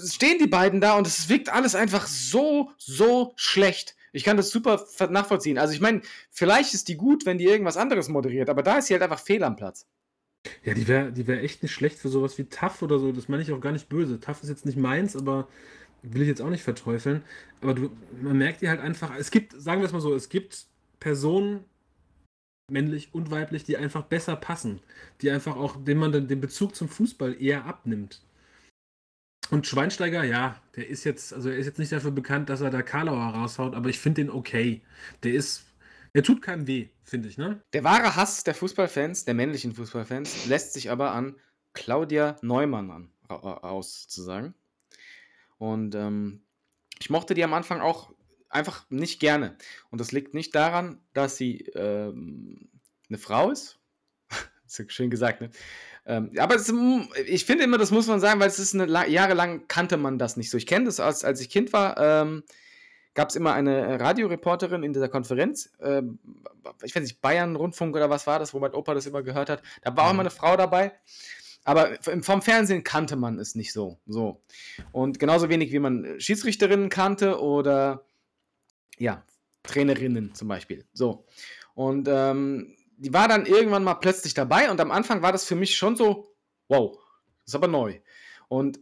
stehen 0.07 0.39
die 0.39 0.47
beiden 0.47 0.81
da 0.81 0.97
und 0.97 1.07
es 1.07 1.29
wirkt 1.29 1.51
alles 1.51 1.75
einfach 1.75 2.07
so, 2.07 2.71
so 2.79 3.35
schlecht. 3.37 3.97
Ich 4.15 4.25
kann 4.25 4.37
das 4.37 4.51
super 4.51 4.87
nachvollziehen. 5.11 5.59
Also 5.59 5.75
ich 5.75 5.81
meine, 5.81 6.01
vielleicht 6.31 6.73
ist 6.73 6.89
die 6.89 6.97
gut, 6.97 7.27
wenn 7.27 7.37
die 7.37 7.47
irgendwas 7.47 7.77
anderes 7.77 8.09
moderiert, 8.09 8.49
aber 8.49 8.63
da 8.63 8.79
ist 8.79 8.87
sie 8.87 8.95
halt 8.95 9.03
einfach 9.03 9.19
fehl 9.19 9.43
am 9.43 9.57
Platz. 9.57 9.87
Ja, 10.63 10.75
die 10.75 10.87
wäre 10.87 11.11
die 11.13 11.27
wär 11.27 11.43
echt 11.43 11.63
nicht 11.63 11.73
schlecht 11.73 11.99
für 11.99 12.09
sowas 12.09 12.39
wie 12.39 12.45
Tough 12.45 12.83
oder 12.83 12.99
so. 12.99 13.13
Das 13.13 13.29
meine 13.29 13.43
ich 13.43 13.53
auch 13.53 13.61
gar 13.61 13.73
nicht 13.73 13.89
böse. 13.89 14.21
Tough 14.21 14.43
ist 14.43 14.51
jetzt 14.51 14.67
nicht 14.67 14.79
meins, 14.79 15.17
aber 15.17 15.49
will 16.03 16.23
ich 16.23 16.29
jetzt 16.29 16.43
auch 16.43 16.51
nicht 16.51 16.63
verteufeln. 16.63 17.23
Aber 17.61 17.75
du, 17.75 17.91
man 18.23 18.39
merkt 18.39 18.63
die 18.63 18.69
halt 18.69 18.81
einfach, 18.81 19.17
es 19.19 19.31
gibt, 19.31 19.61
sagen 19.61 19.81
wir 19.81 19.87
es 19.87 19.93
mal 19.93 20.01
so, 20.01 20.15
es 20.15 20.29
gibt 20.29 20.67
Personen, 21.01 21.65
männlich 22.71 23.09
und 23.13 23.31
weiblich, 23.31 23.65
die 23.65 23.77
einfach 23.77 24.05
besser 24.05 24.37
passen. 24.37 24.81
Die 25.23 25.31
einfach 25.31 25.57
auch, 25.57 25.77
dem 25.83 25.99
man 25.99 26.13
den 26.13 26.41
Bezug 26.41 26.77
zum 26.77 26.89
Fußball 26.89 27.41
eher 27.43 27.65
abnimmt. 27.65 28.23
Und 29.51 29.67
Schweinsteiger, 29.67 30.25
ja, 30.25 30.61
der 30.75 30.89
ist 30.89 31.05
jetzt, 31.05 31.33
also 31.33 31.51
er 31.51 31.57
ist 31.57 31.67
jetzt 31.67 31.79
nicht 31.79 31.93
dafür 31.93 32.11
bekannt, 32.11 32.49
dass 32.49 32.61
er 32.61 32.71
da 32.71 32.83
Karlauer 32.83 33.35
raushaut, 33.35 33.75
aber 33.75 33.89
ich 33.89 33.99
finde 33.99 34.23
den 34.23 34.31
okay. 34.31 34.83
Der 35.23 35.35
ist, 35.35 35.65
der 36.15 36.23
tut 36.23 36.43
keinem 36.43 36.67
weh, 36.67 36.89
finde 37.03 37.29
ich, 37.29 37.37
ne? 37.37 37.61
Der 37.73 37.85
wahre 37.85 38.17
Hass 38.17 38.45
der 38.45 38.55
Fußballfans, 38.55 39.25
der 39.27 39.35
männlichen 39.35 39.75
Fußballfans, 39.75 40.47
lässt 40.47 40.73
sich 40.73 40.91
aber 40.91 41.13
an 41.13 41.37
Claudia 41.75 42.37
Neumann 42.41 42.91
an, 42.91 43.11
aus, 43.29 44.09
zu 44.09 44.23
sagen. 44.23 44.55
Und 45.59 45.95
ähm, 45.95 46.43
ich 47.01 47.11
mochte 47.11 47.35
die 47.35 47.45
am 47.45 47.55
Anfang 47.55 47.81
auch 47.81 48.13
einfach 48.49 48.89
nicht 48.89 49.21
gerne. 49.21 49.57
Und 49.91 50.01
das 50.01 50.13
liegt 50.13 50.35
nicht 50.35 50.55
daran, 50.55 51.01
dass 51.13 51.37
sie 51.37 51.61
ähm, 51.75 52.69
eine 53.09 53.19
Frau 53.19 53.51
ist. 53.51 53.79
ist 54.67 54.93
schön 54.93 55.11
gesagt, 55.11 55.41
ne? 55.41 55.51
Ähm, 56.07 56.31
aber 56.39 56.57
es, 56.57 56.73
ich 57.27 57.45
finde 57.45 57.65
immer, 57.65 57.79
das 57.79 57.91
muss 57.91 58.07
man 58.07 58.21
sagen, 58.21 58.41
weil 58.41 58.49
es 58.49 58.59
ist 58.59 58.75
eine 58.75 59.09
jahrelang 59.09 59.67
kannte 59.69 59.97
man 59.97 60.19
das 60.19 60.37
nicht 60.37 60.51
so. 60.51 60.59
Ich 60.59 60.67
kenne 60.67 60.87
das, 60.87 61.01
als, 61.01 61.25
als 61.25 61.41
ich 61.41 61.49
Kind 61.49 61.73
war, 61.73 61.97
ähm, 61.99 62.43
gab 63.15 63.31
es 63.31 63.37
immer 63.37 63.55
eine 63.55 63.99
Radioreporterin 64.01 64.83
in 64.83 64.93
dieser 64.93 65.09
Konferenz. 65.09 65.71
Ähm, 65.81 66.19
ich 66.83 66.95
weiß 66.95 67.03
nicht, 67.03 67.23
Bayern 67.23 67.57
Rundfunk 67.57 67.95
oder 67.97 68.11
was 68.11 68.27
war 68.27 68.39
das, 68.39 68.53
wo 68.53 68.59
mein 68.59 68.75
Opa 68.75 68.93
das 68.95 69.07
immer 69.07 69.23
gehört 69.23 69.49
hat. 69.49 69.63
Da 69.83 69.97
war 69.97 70.07
auch 70.07 70.11
immer 70.11 70.21
eine 70.21 70.31
Frau 70.31 70.57
dabei. 70.57 70.93
Aber 71.65 71.97
vom 72.21 72.43
Fernsehen 72.43 72.85
kannte 72.85 73.17
man 73.17 73.39
es 73.39 73.55
nicht 73.55 73.73
so. 73.73 73.99
so. 74.07 74.43
Und 74.93 75.19
genauso 75.19 75.49
wenig 75.49 75.73
wie 75.73 75.79
man 75.79 76.21
Schiedsrichterinnen 76.21 76.91
kannte 76.91 77.41
oder 77.41 78.05
ja, 78.99 79.25
Trainerinnen 79.63 80.35
zum 80.35 80.49
Beispiel. 80.49 80.85
So. 80.93 81.25
Und 81.75 82.07
ähm, 82.11 82.75
die 82.97 83.13
war 83.13 83.29
dann 83.29 83.47
irgendwann 83.47 83.85
mal 83.85 83.95
plötzlich 83.95 84.35
dabei 84.35 84.71
und 84.71 84.81
am 84.81 84.91
Anfang 84.91 85.23
war 85.23 85.33
das 85.33 85.45
für 85.45 85.55
mich 85.55 85.77
schon 85.77 85.97
so, 85.97 86.35
wow, 86.69 86.99
ist 87.47 87.55
aber 87.55 87.69
neu. 87.69 88.01
Und 88.49 88.81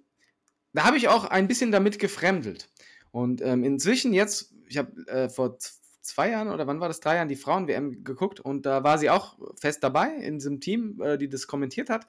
da 0.73 0.85
habe 0.85 0.97
ich 0.97 1.09
auch 1.09 1.25
ein 1.25 1.49
bisschen 1.49 1.73
damit 1.73 1.99
gefremdelt. 1.99 2.71
Und 3.11 3.43
ähm, 3.43 3.65
inzwischen 3.65 4.13
jetzt, 4.13 4.55
ich 4.69 4.79
habe 4.79 5.07
äh, 5.07 5.29
vor 5.29 5.59
zwei 6.03 6.31
Jahren 6.31 6.49
oder 6.49 6.67
wann 6.67 6.81
war 6.81 6.89
das, 6.89 7.01
drei 7.01 7.17
Jahren 7.17 7.29
die 7.29 7.37
Frauen-WM 7.37 8.05
geguckt 8.05 8.41
und 8.41 8.67
da 8.67 8.83
war 8.83 8.99
sie 8.99 9.11
auch 9.11 9.39
fest 9.61 9.85
dabei 9.85 10.15
in 10.17 10.39
diesem 10.39 10.61
Team, 10.61 11.01
äh, 11.01 11.19
die 11.19 11.29
das 11.29 11.47
kommentiert 11.47 11.91
hat. 11.91 12.07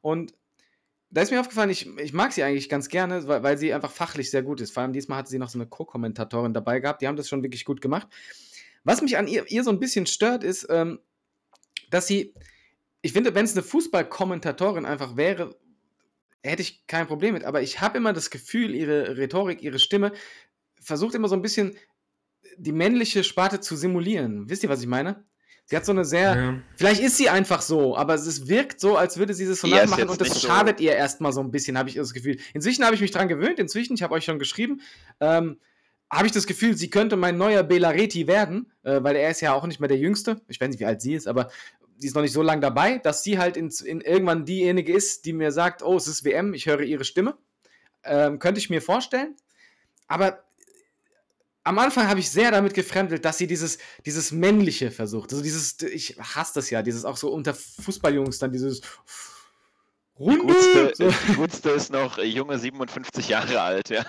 Und 0.00 0.34
da 1.10 1.22
ist 1.22 1.30
mir 1.30 1.40
aufgefallen, 1.40 1.70
ich, 1.70 1.86
ich 1.98 2.12
mag 2.12 2.32
sie 2.32 2.42
eigentlich 2.42 2.68
ganz 2.68 2.88
gerne, 2.88 3.26
weil, 3.28 3.42
weil 3.42 3.58
sie 3.58 3.72
einfach 3.72 3.90
fachlich 3.90 4.30
sehr 4.30 4.42
gut 4.42 4.60
ist. 4.60 4.72
Vor 4.72 4.82
allem 4.82 4.92
diesmal 4.92 5.18
hatte 5.18 5.30
sie 5.30 5.38
noch 5.38 5.48
so 5.48 5.58
eine 5.58 5.68
Co-Kommentatorin 5.68 6.54
dabei 6.54 6.80
gehabt, 6.80 7.02
die 7.02 7.08
haben 7.08 7.16
das 7.16 7.28
schon 7.28 7.42
wirklich 7.42 7.64
gut 7.64 7.80
gemacht. 7.80 8.08
Was 8.82 9.00
mich 9.00 9.16
an 9.16 9.28
ihr, 9.28 9.50
ihr 9.50 9.64
so 9.64 9.70
ein 9.70 9.80
bisschen 9.80 10.06
stört, 10.06 10.44
ist, 10.44 10.66
ähm, 10.70 11.00
dass 11.90 12.06
sie, 12.06 12.34
ich 13.02 13.12
finde, 13.12 13.34
wenn 13.34 13.44
es 13.44 13.52
eine 13.52 13.62
Fußball-Kommentatorin 13.62 14.84
einfach 14.84 15.16
wäre, 15.16 15.56
hätte 16.42 16.62
ich 16.62 16.86
kein 16.86 17.06
Problem 17.06 17.34
mit. 17.34 17.44
Aber 17.44 17.62
ich 17.62 17.80
habe 17.80 17.98
immer 17.98 18.12
das 18.12 18.30
Gefühl, 18.30 18.74
ihre 18.74 19.16
Rhetorik, 19.16 19.62
ihre 19.62 19.78
Stimme 19.78 20.12
versucht 20.80 21.14
immer 21.14 21.28
so 21.28 21.34
ein 21.34 21.42
bisschen 21.42 21.76
die 22.56 22.72
männliche 22.72 23.24
Sparte 23.24 23.60
zu 23.60 23.76
simulieren. 23.76 24.48
Wisst 24.48 24.62
ihr, 24.62 24.68
was 24.68 24.80
ich 24.80 24.86
meine? 24.86 25.24
Sie 25.66 25.76
hat 25.76 25.86
so 25.86 25.92
eine 25.92 26.04
sehr. 26.04 26.36
Ja. 26.36 26.62
Vielleicht 26.76 27.02
ist 27.02 27.16
sie 27.16 27.30
einfach 27.30 27.62
so, 27.62 27.96
aber 27.96 28.14
es 28.14 28.48
wirkt 28.48 28.80
so, 28.80 28.96
als 28.96 29.16
würde 29.16 29.32
sie 29.32 29.46
das 29.46 29.60
so 29.60 29.66
nachmachen 29.66 30.10
und 30.10 30.20
das 30.20 30.42
schadet 30.42 30.78
so. 30.78 30.84
ihr 30.84 30.92
erstmal 30.92 31.32
so 31.32 31.40
ein 31.40 31.50
bisschen, 31.50 31.78
habe 31.78 31.88
ich 31.88 31.94
das 31.94 32.12
Gefühl. 32.12 32.38
Inzwischen 32.52 32.84
habe 32.84 32.94
ich 32.94 33.00
mich 33.00 33.12
dran 33.12 33.28
gewöhnt, 33.28 33.58
inzwischen, 33.58 33.94
ich 33.94 34.02
habe 34.02 34.14
euch 34.14 34.26
schon 34.26 34.38
geschrieben, 34.38 34.82
ähm, 35.20 35.58
habe 36.14 36.26
ich 36.26 36.32
das 36.32 36.46
Gefühl, 36.46 36.76
sie 36.76 36.90
könnte 36.90 37.16
mein 37.16 37.36
neuer 37.36 37.62
Belareti 37.62 38.26
werden, 38.26 38.72
äh, 38.82 39.02
weil 39.02 39.16
er 39.16 39.30
ist 39.30 39.40
ja 39.40 39.52
auch 39.52 39.66
nicht 39.66 39.80
mehr 39.80 39.88
der 39.88 39.98
Jüngste. 39.98 40.40
Ich 40.48 40.60
weiß 40.60 40.68
nicht, 40.68 40.80
wie 40.80 40.86
alt 40.86 41.02
sie 41.02 41.14
ist, 41.14 41.26
aber 41.26 41.50
sie 41.96 42.06
ist 42.06 42.14
noch 42.14 42.22
nicht 42.22 42.32
so 42.32 42.42
lange 42.42 42.60
dabei, 42.60 42.98
dass 42.98 43.22
sie 43.22 43.38
halt 43.38 43.56
in, 43.56 43.70
in 43.84 44.00
irgendwann 44.00 44.44
diejenige 44.44 44.92
ist, 44.92 45.24
die 45.24 45.32
mir 45.32 45.52
sagt, 45.52 45.82
oh, 45.82 45.96
es 45.96 46.06
ist 46.06 46.24
WM, 46.24 46.54
ich 46.54 46.66
höre 46.66 46.80
ihre 46.80 47.04
Stimme. 47.04 47.36
Ähm, 48.04 48.38
könnte 48.38 48.58
ich 48.58 48.70
mir 48.70 48.82
vorstellen. 48.82 49.34
Aber 50.06 50.44
am 51.64 51.78
Anfang 51.78 52.08
habe 52.08 52.20
ich 52.20 52.30
sehr 52.30 52.50
damit 52.50 52.74
gefremdelt, 52.74 53.24
dass 53.24 53.38
sie 53.38 53.46
dieses, 53.46 53.78
dieses 54.04 54.32
Männliche 54.32 54.90
versucht. 54.90 55.32
Also 55.32 55.42
dieses, 55.42 55.80
ich 55.82 56.16
hasse 56.18 56.52
das 56.56 56.70
ja, 56.70 56.82
dieses 56.82 57.04
auch 57.04 57.16
so 57.16 57.32
unter 57.32 57.54
Fußballjungs 57.54 58.38
dann 58.38 58.52
dieses 58.52 58.82
Runde. 60.18 60.40
Die 60.40 60.52
gutste, 60.52 60.92
so. 60.94 61.14
die 61.28 61.34
gutste 61.34 61.70
ist 61.70 61.90
noch 61.90 62.18
junge 62.18 62.58
57 62.58 63.28
Jahre 63.28 63.62
alt, 63.62 63.88
ja. 63.88 64.04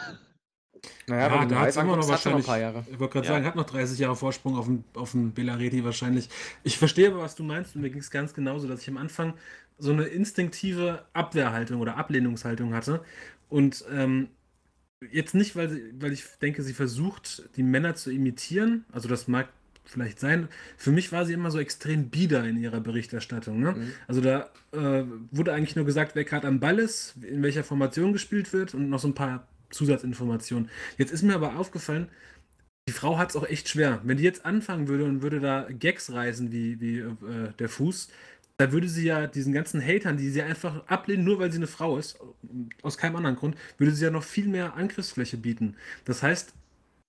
Naja, 1.07 1.35
ja, 1.35 1.45
da 1.45 1.59
hat 1.59 1.69
es 1.69 1.77
immer 1.77 1.95
noch 1.95 2.07
wahrscheinlich. 2.07 2.45
Noch 2.45 2.53
ein 2.53 2.59
paar 2.59 2.59
Jahre. 2.59 2.85
Ich 2.91 2.99
wollte 2.99 3.13
gerade 3.13 3.27
ja. 3.27 3.33
sagen, 3.33 3.45
hat 3.45 3.55
noch 3.55 3.65
30 3.65 3.99
Jahre 3.99 4.15
Vorsprung 4.15 4.57
auf 4.57 4.65
dem, 4.65 4.83
auf 4.93 5.11
dem 5.11 5.33
Belareti 5.33 5.83
wahrscheinlich. 5.83 6.29
Ich 6.63 6.77
verstehe 6.77 7.09
aber, 7.09 7.19
was 7.19 7.35
du 7.35 7.43
meinst, 7.43 7.75
und 7.75 7.81
mir 7.81 7.89
ging 7.89 7.99
es 7.99 8.11
ganz 8.11 8.33
genauso, 8.33 8.67
dass 8.67 8.81
ich 8.81 8.89
am 8.89 8.97
Anfang 8.97 9.33
so 9.77 9.91
eine 9.91 10.03
instinktive 10.03 11.05
Abwehrhaltung 11.13 11.81
oder 11.81 11.97
Ablehnungshaltung 11.97 12.73
hatte. 12.73 13.01
Und 13.49 13.85
ähm, 13.91 14.29
jetzt 15.11 15.35
nicht, 15.35 15.55
weil, 15.55 15.69
sie, 15.69 15.93
weil 15.99 16.13
ich 16.13 16.23
denke, 16.41 16.63
sie 16.63 16.73
versucht, 16.73 17.43
die 17.55 17.63
Männer 17.63 17.95
zu 17.95 18.11
imitieren. 18.11 18.85
Also 18.91 19.07
das 19.07 19.27
mag 19.27 19.49
vielleicht 19.83 20.19
sein. 20.19 20.47
Für 20.77 20.91
mich 20.91 21.11
war 21.11 21.25
sie 21.25 21.33
immer 21.33 21.51
so 21.51 21.59
extrem 21.59 22.09
bieder 22.09 22.43
in 22.43 22.57
ihrer 22.57 22.79
Berichterstattung. 22.79 23.59
Ne? 23.59 23.73
Mhm. 23.73 23.91
Also 24.07 24.21
da 24.21 24.49
äh, 24.71 25.03
wurde 25.31 25.53
eigentlich 25.53 25.75
nur 25.75 25.85
gesagt, 25.85 26.15
wer 26.15 26.23
gerade 26.23 26.47
am 26.47 26.59
Ball 26.59 26.79
ist, 26.79 27.15
in 27.21 27.43
welcher 27.43 27.63
Formation 27.63 28.13
gespielt 28.13 28.51
wird 28.53 28.73
und 28.73 28.89
noch 28.89 28.99
so 28.99 29.07
ein 29.07 29.13
paar 29.13 29.47
Zusatzinformationen. 29.75 30.69
Jetzt 30.97 31.11
ist 31.11 31.23
mir 31.23 31.35
aber 31.35 31.57
aufgefallen, 31.57 32.09
die 32.87 32.93
Frau 32.93 33.17
hat 33.17 33.31
es 33.31 33.35
auch 33.35 33.47
echt 33.47 33.69
schwer. 33.69 34.01
Wenn 34.03 34.17
die 34.17 34.23
jetzt 34.23 34.45
anfangen 34.45 34.87
würde 34.87 35.05
und 35.05 35.21
würde 35.21 35.39
da 35.39 35.67
Gags 35.69 36.11
reißen 36.11 36.51
wie, 36.51 36.79
wie 36.79 36.99
äh, 36.99 37.13
der 37.57 37.69
Fuß, 37.69 38.09
da 38.57 38.71
würde 38.71 38.87
sie 38.87 39.05
ja 39.05 39.27
diesen 39.27 39.53
ganzen 39.53 39.81
Hatern, 39.81 40.17
die 40.17 40.29
sie 40.29 40.41
einfach 40.41 40.87
ablehnen, 40.87 41.25
nur 41.25 41.39
weil 41.39 41.51
sie 41.51 41.57
eine 41.57 41.67
Frau 41.67 41.97
ist, 41.97 42.17
aus 42.83 42.97
keinem 42.97 43.17
anderen 43.17 43.35
Grund, 43.35 43.57
würde 43.77 43.91
sie 43.91 44.05
ja 44.05 44.11
noch 44.11 44.23
viel 44.23 44.47
mehr 44.47 44.75
Angriffsfläche 44.75 45.37
bieten. 45.37 45.75
Das 46.05 46.23
heißt, 46.23 46.53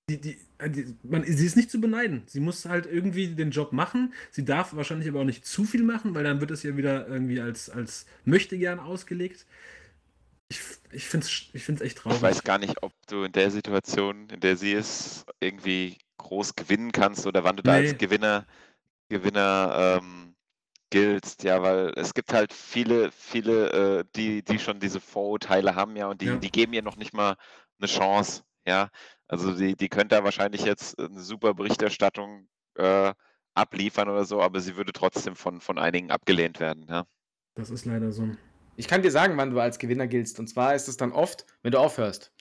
die, 0.09 0.21
die, 0.21 0.39
die, 0.69 0.95
man, 1.03 1.25
sie 1.25 1.47
ist 1.47 1.57
nicht 1.57 1.71
zu 1.71 1.81
beneiden. 1.81 2.23
Sie 2.27 2.41
muss 2.41 2.65
halt 2.65 2.87
irgendwie 2.87 3.29
den 3.29 3.51
Job 3.51 3.73
machen. 3.73 4.13
Sie 4.31 4.45
darf 4.45 4.75
wahrscheinlich 4.75 5.09
aber 5.09 5.21
auch 5.21 5.25
nicht 5.25 5.45
zu 5.45 5.65
viel 5.65 5.83
machen, 5.83 6.15
weil 6.15 6.25
dann 6.25 6.41
wird 6.41 6.51
es 6.53 6.63
ja 6.63 6.77
wieder 6.77 7.07
irgendwie 7.09 7.41
als, 7.41 7.71
als 7.71 8.07
möchte 8.25 8.59
gern 8.59 8.79
ausgelegt. 8.79 9.47
Ich, 10.49 10.61
ich 10.93 11.05
finde 11.07 11.27
es 11.27 11.49
ich 11.53 11.65
find's 11.65 11.81
echt 11.83 11.99
traurig. 11.99 12.19
Ich 12.19 12.23
weiß 12.23 12.45
gar 12.45 12.59
nicht, 12.59 12.83
ob 12.83 12.93
du 13.09 13.25
in 13.25 13.33
der 13.33 13.51
Situation, 13.51 14.29
in 14.31 14.41
der 14.41 14.57
sie 14.57 14.73
ist, 14.73 15.27
irgendwie 15.41 15.99
groß 16.19 16.55
gewinnen 16.55 16.93
kannst 16.93 17.27
oder 17.27 17.45
wann 17.45 17.57
du 17.57 17.63
nee. 17.63 17.71
da 17.71 17.75
als 17.75 17.99
Gewinner, 17.99 18.47
Gewinner 19.09 20.01
ähm, 20.01 20.37
giltst, 20.91 21.43
ja, 21.43 21.63
weil 21.63 21.93
es 21.97 22.15
gibt 22.15 22.33
halt 22.33 22.53
viele, 22.53 23.11
viele, 23.11 24.01
äh, 24.01 24.05
die, 24.15 24.43
die 24.43 24.59
schon 24.59 24.81
diese 24.81 25.01
Vorurteile 25.01 25.75
haben, 25.75 25.97
ja, 25.97 26.09
und 26.09 26.21
die, 26.21 26.27
ja. 26.27 26.37
die 26.37 26.51
geben 26.51 26.73
ihr 26.73 26.83
noch 26.83 26.97
nicht 26.97 27.13
mal 27.13 27.37
eine 27.79 27.89
Chance, 27.89 28.45
ja. 28.65 28.91
Also 29.29 29.55
die, 29.57 29.75
die 29.75 29.89
könnte 29.89 30.15
da 30.15 30.25
wahrscheinlich 30.25 30.65
jetzt 30.65 30.99
eine 31.01 31.21
super 31.21 31.55
Berichterstattung 31.55 32.49
äh, 32.77 33.13
abliefern 33.55 34.09
oder 34.09 34.25
so, 34.25 34.41
aber 34.41 34.61
sie 34.61 34.77
würde 34.77 34.93
trotzdem 34.93 35.35
von, 35.35 35.61
von 35.61 35.79
einigen 35.79 36.11
abgelehnt 36.11 36.61
werden, 36.61 36.87
ja. 36.89 37.05
Das 37.55 37.71
ist 37.71 37.85
leider 37.85 38.13
so. 38.13 38.31
Ich 38.77 38.89
kann 38.89 39.03
dir 39.03 39.11
sagen, 39.11 39.37
wann 39.37 39.51
du 39.51 39.61
als 39.61 39.79
Gewinner 39.79 40.07
giltst. 40.07 40.39
Und 40.39 40.49
zwar 40.49 40.75
ist 40.75 40.89
es 40.89 40.97
dann 40.97 41.13
oft, 41.13 41.47
wenn 41.63 41.73
du 41.73 41.79
aufhörst. 41.79 42.33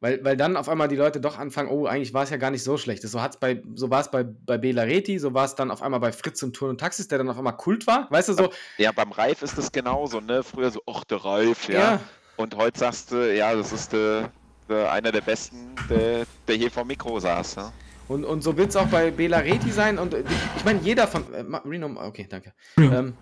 Weil, 0.00 0.24
weil 0.24 0.36
dann 0.36 0.56
auf 0.56 0.68
einmal 0.68 0.88
die 0.88 0.96
Leute 0.96 1.20
doch 1.20 1.38
anfangen, 1.38 1.70
oh, 1.70 1.86
eigentlich 1.86 2.12
war 2.12 2.24
es 2.24 2.30
ja 2.30 2.36
gar 2.36 2.50
nicht 2.50 2.64
so 2.64 2.76
schlecht. 2.76 3.02
So, 3.02 3.20
bei, 3.38 3.62
so 3.76 3.88
war 3.88 4.00
es 4.00 4.10
bei, 4.10 4.24
bei 4.24 4.58
Bela 4.58 4.82
Reti, 4.82 5.16
so 5.20 5.32
war 5.32 5.44
es 5.44 5.54
dann 5.54 5.70
auf 5.70 5.80
einmal 5.80 6.00
bei 6.00 6.10
Fritz 6.10 6.42
und 6.42 6.54
Turn 6.54 6.70
und 6.70 6.80
Taxis, 6.80 7.06
der 7.06 7.18
dann 7.18 7.28
auf 7.28 7.38
einmal 7.38 7.56
Kult 7.56 7.86
war. 7.86 8.10
Weißt 8.10 8.28
du 8.28 8.32
so? 8.32 8.52
Ja, 8.78 8.90
beim 8.90 9.12
Reif 9.12 9.42
ist 9.42 9.56
es 9.58 9.70
genauso, 9.70 10.20
ne? 10.20 10.42
Früher 10.42 10.72
so, 10.72 10.82
ach, 10.88 11.04
der 11.04 11.24
Reif, 11.24 11.68
ja. 11.68 11.78
ja. 11.78 12.00
Und 12.36 12.56
heute 12.56 12.80
sagst 12.80 13.12
du, 13.12 13.32
ja, 13.32 13.54
das 13.54 13.72
ist 13.72 13.92
der, 13.92 14.32
der, 14.68 14.90
einer 14.90 15.12
der 15.12 15.20
besten, 15.20 15.76
der, 15.88 16.24
der 16.48 16.56
hier 16.56 16.72
vor 16.72 16.82
dem 16.82 16.88
Mikro 16.88 17.20
saß. 17.20 17.54
Ja? 17.54 17.72
Und, 18.08 18.24
und 18.24 18.42
so 18.42 18.56
wird 18.56 18.70
es 18.70 18.76
auch 18.76 18.88
bei 18.88 19.12
Bela 19.12 19.38
Reti 19.38 19.70
sein. 19.70 20.00
Und 20.00 20.14
ich 20.56 20.64
meine, 20.64 20.80
jeder 20.80 21.06
von. 21.06 21.32
Äh, 21.32 21.44
Reno, 21.64 21.86
okay, 22.04 22.26
danke. 22.28 22.52
Ja. 22.76 22.98
Ähm, 22.98 23.14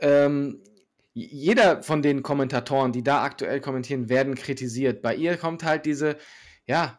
ähm, 0.00 0.60
jeder 1.16 1.82
von 1.82 2.02
den 2.02 2.22
Kommentatoren, 2.22 2.92
die 2.92 3.02
da 3.02 3.22
aktuell 3.22 3.60
kommentieren, 3.60 4.10
werden 4.10 4.34
kritisiert. 4.34 5.00
Bei 5.00 5.14
ihr 5.14 5.38
kommt 5.38 5.64
halt 5.64 5.86
diese, 5.86 6.18
ja, 6.66 6.98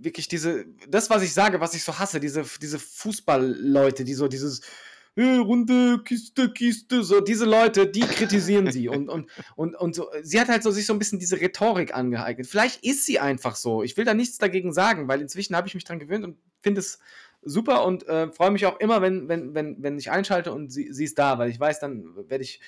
wirklich 0.00 0.28
diese, 0.28 0.66
das, 0.88 1.10
was 1.10 1.22
ich 1.24 1.34
sage, 1.34 1.60
was 1.60 1.74
ich 1.74 1.82
so 1.82 1.98
hasse, 1.98 2.20
diese, 2.20 2.44
diese 2.62 2.78
Fußballleute, 2.78 4.04
die 4.04 4.14
so 4.14 4.28
dieses, 4.28 4.60
äh, 5.16 5.38
Runde, 5.38 6.00
Kiste, 6.04 6.52
Kiste, 6.52 7.02
so 7.02 7.20
diese 7.20 7.46
Leute, 7.46 7.88
die 7.88 8.02
kritisieren 8.02 8.70
sie 8.70 8.88
und, 8.88 9.08
und, 9.08 9.28
und, 9.56 9.74
und 9.74 9.94
so, 9.96 10.08
sie 10.22 10.40
hat 10.40 10.46
halt 10.46 10.62
so 10.62 10.70
sich 10.70 10.86
so 10.86 10.92
ein 10.92 11.00
bisschen 11.00 11.18
diese 11.18 11.40
Rhetorik 11.40 11.92
angeeignet. 11.92 12.46
Vielleicht 12.46 12.84
ist 12.84 13.06
sie 13.06 13.18
einfach 13.18 13.56
so. 13.56 13.82
Ich 13.82 13.96
will 13.96 14.04
da 14.04 14.14
nichts 14.14 14.38
dagegen 14.38 14.72
sagen, 14.72 15.08
weil 15.08 15.20
inzwischen 15.20 15.56
habe 15.56 15.66
ich 15.66 15.74
mich 15.74 15.82
dran 15.82 15.98
gewöhnt 15.98 16.24
und 16.24 16.38
finde 16.62 16.78
es 16.78 17.00
super 17.42 17.84
und 17.84 18.06
äh, 18.06 18.30
freue 18.30 18.52
mich 18.52 18.66
auch 18.66 18.78
immer, 18.78 19.02
wenn, 19.02 19.28
wenn, 19.28 19.52
wenn, 19.52 19.82
wenn 19.82 19.98
ich 19.98 20.12
einschalte 20.12 20.52
und 20.52 20.70
sie, 20.70 20.92
sie 20.92 21.04
ist 21.04 21.18
da, 21.18 21.38
weil 21.40 21.50
ich 21.50 21.58
weiß, 21.58 21.80
dann 21.80 22.04
werde 22.28 22.44
ich 22.44 22.60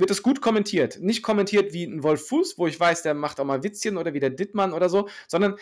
wird 0.00 0.10
es 0.10 0.22
gut 0.22 0.40
kommentiert. 0.40 1.00
Nicht 1.00 1.22
kommentiert 1.22 1.72
wie 1.72 1.84
ein 1.84 2.02
Wolf 2.02 2.26
Fuß, 2.28 2.58
wo 2.58 2.66
ich 2.66 2.78
weiß, 2.78 3.02
der 3.02 3.14
macht 3.14 3.38
auch 3.38 3.44
mal 3.44 3.62
Witzchen 3.62 3.96
oder 3.96 4.14
wie 4.14 4.20
der 4.20 4.30
Dittmann 4.30 4.72
oder 4.72 4.88
so, 4.88 5.08
sondern 5.28 5.56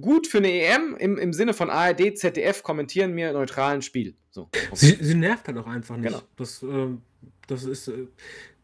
gut 0.00 0.26
für 0.26 0.38
eine 0.38 0.50
EM 0.50 0.96
im, 0.98 1.18
im 1.18 1.32
Sinne 1.32 1.54
von 1.54 1.70
ARD, 1.70 2.16
ZDF 2.16 2.62
kommentieren 2.62 3.12
mir 3.12 3.32
neutralen 3.32 3.82
Spiel. 3.82 4.14
So, 4.30 4.42
okay. 4.42 4.68
sie, 4.72 4.98
sie, 5.00 5.14
nervt 5.14 5.46
halt 5.46 5.58
auch 5.58 5.66
einfach 5.66 5.96
nicht. 5.96 6.08
Genau. 6.08 6.22
Das, 6.36 6.62
äh, 6.62 6.88
das 7.46 7.64
ist. 7.64 7.88
Äh, 7.88 8.08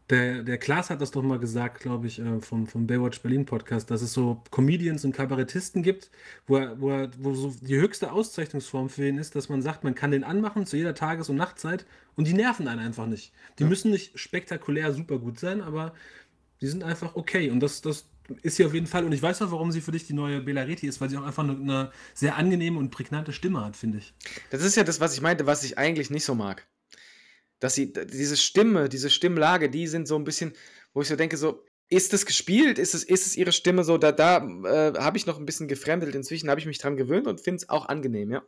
der, 0.09 0.41
der 0.43 0.57
Klaas 0.57 0.89
hat 0.89 1.01
das 1.01 1.11
doch 1.11 1.21
mal 1.21 1.37
gesagt, 1.37 1.81
glaube 1.81 2.07
ich, 2.07 2.19
äh, 2.19 2.41
vom, 2.41 2.65
vom 2.65 2.87
Baywatch 2.87 3.21
Berlin 3.21 3.45
Podcast, 3.45 3.91
dass 3.91 4.01
es 4.01 4.13
so 4.13 4.41
Comedians 4.49 5.05
und 5.05 5.11
Kabarettisten 5.11 5.83
gibt, 5.83 6.09
wo, 6.47 6.57
er, 6.57 6.81
wo, 6.81 6.89
er, 6.89 7.11
wo 7.19 7.33
so 7.35 7.53
die 7.61 7.77
höchste 7.77 8.11
Auszeichnungsform 8.11 8.89
für 8.89 9.07
ihn 9.07 9.19
ist, 9.19 9.35
dass 9.35 9.49
man 9.49 9.61
sagt, 9.61 9.83
man 9.83 9.93
kann 9.93 10.11
den 10.11 10.23
anmachen 10.23 10.65
zu 10.65 10.77
jeder 10.77 10.95
Tages- 10.95 11.29
und 11.29 11.35
Nachtzeit 11.35 11.85
und 12.15 12.27
die 12.27 12.33
nerven 12.33 12.67
einen 12.67 12.79
einfach 12.79 13.05
nicht. 13.05 13.33
Die 13.59 13.63
ja. 13.63 13.69
müssen 13.69 13.91
nicht 13.91 14.17
spektakulär 14.17 14.93
super 14.93 15.19
gut 15.19 15.39
sein, 15.39 15.61
aber 15.61 15.93
die 16.61 16.67
sind 16.67 16.83
einfach 16.83 17.15
okay. 17.15 17.51
Und 17.51 17.59
das, 17.59 17.81
das 17.81 18.05
ist 18.41 18.55
sie 18.55 18.65
auf 18.65 18.73
jeden 18.73 18.87
Fall. 18.87 19.05
Und 19.05 19.11
ich 19.11 19.21
weiß 19.21 19.43
auch, 19.43 19.51
warum 19.51 19.71
sie 19.71 19.81
für 19.81 19.91
dich 19.91 20.07
die 20.07 20.13
neue 20.13 20.41
Bela 20.41 20.63
Reti 20.63 20.87
ist, 20.87 20.99
weil 21.01 21.09
sie 21.09 21.17
auch 21.17 21.25
einfach 21.25 21.43
eine, 21.43 21.53
eine 21.53 21.91
sehr 22.15 22.35
angenehme 22.35 22.79
und 22.79 22.89
prägnante 22.89 23.31
Stimme 23.31 23.63
hat, 23.63 23.75
finde 23.75 23.99
ich. 23.99 24.13
Das 24.49 24.63
ist 24.63 24.75
ja 24.75 24.83
das, 24.83 24.99
was 24.99 25.13
ich 25.13 25.21
meinte, 25.21 25.45
was 25.45 25.63
ich 25.63 25.77
eigentlich 25.77 26.09
nicht 26.09 26.25
so 26.25 26.33
mag 26.33 26.67
dass 27.59 27.75
sie, 27.75 27.91
diese 27.93 28.37
Stimme, 28.37 28.89
diese 28.89 29.09
Stimmlage, 29.09 29.69
die 29.69 29.87
sind 29.87 30.07
so 30.07 30.15
ein 30.15 30.23
bisschen, 30.23 30.53
wo 30.93 31.01
ich 31.01 31.07
so 31.07 31.15
denke, 31.15 31.37
so, 31.37 31.63
ist 31.89 32.13
es 32.13 32.25
gespielt? 32.25 32.77
Ist 32.77 32.93
es, 32.93 33.03
ist 33.03 33.25
es 33.25 33.35
ihre 33.35 33.51
Stimme 33.51 33.83
so? 33.83 33.97
Da, 33.97 34.11
da 34.11 34.37
äh, 34.37 34.93
habe 34.99 35.17
ich 35.17 35.25
noch 35.25 35.39
ein 35.39 35.45
bisschen 35.45 35.67
gefremdelt. 35.67 36.15
Inzwischen 36.15 36.49
habe 36.49 36.59
ich 36.59 36.67
mich 36.67 36.77
dran 36.77 36.97
gewöhnt 36.97 37.27
und 37.27 37.41
finde 37.41 37.57
es 37.57 37.69
auch 37.69 37.87
angenehm, 37.87 38.31
ja. 38.31 38.43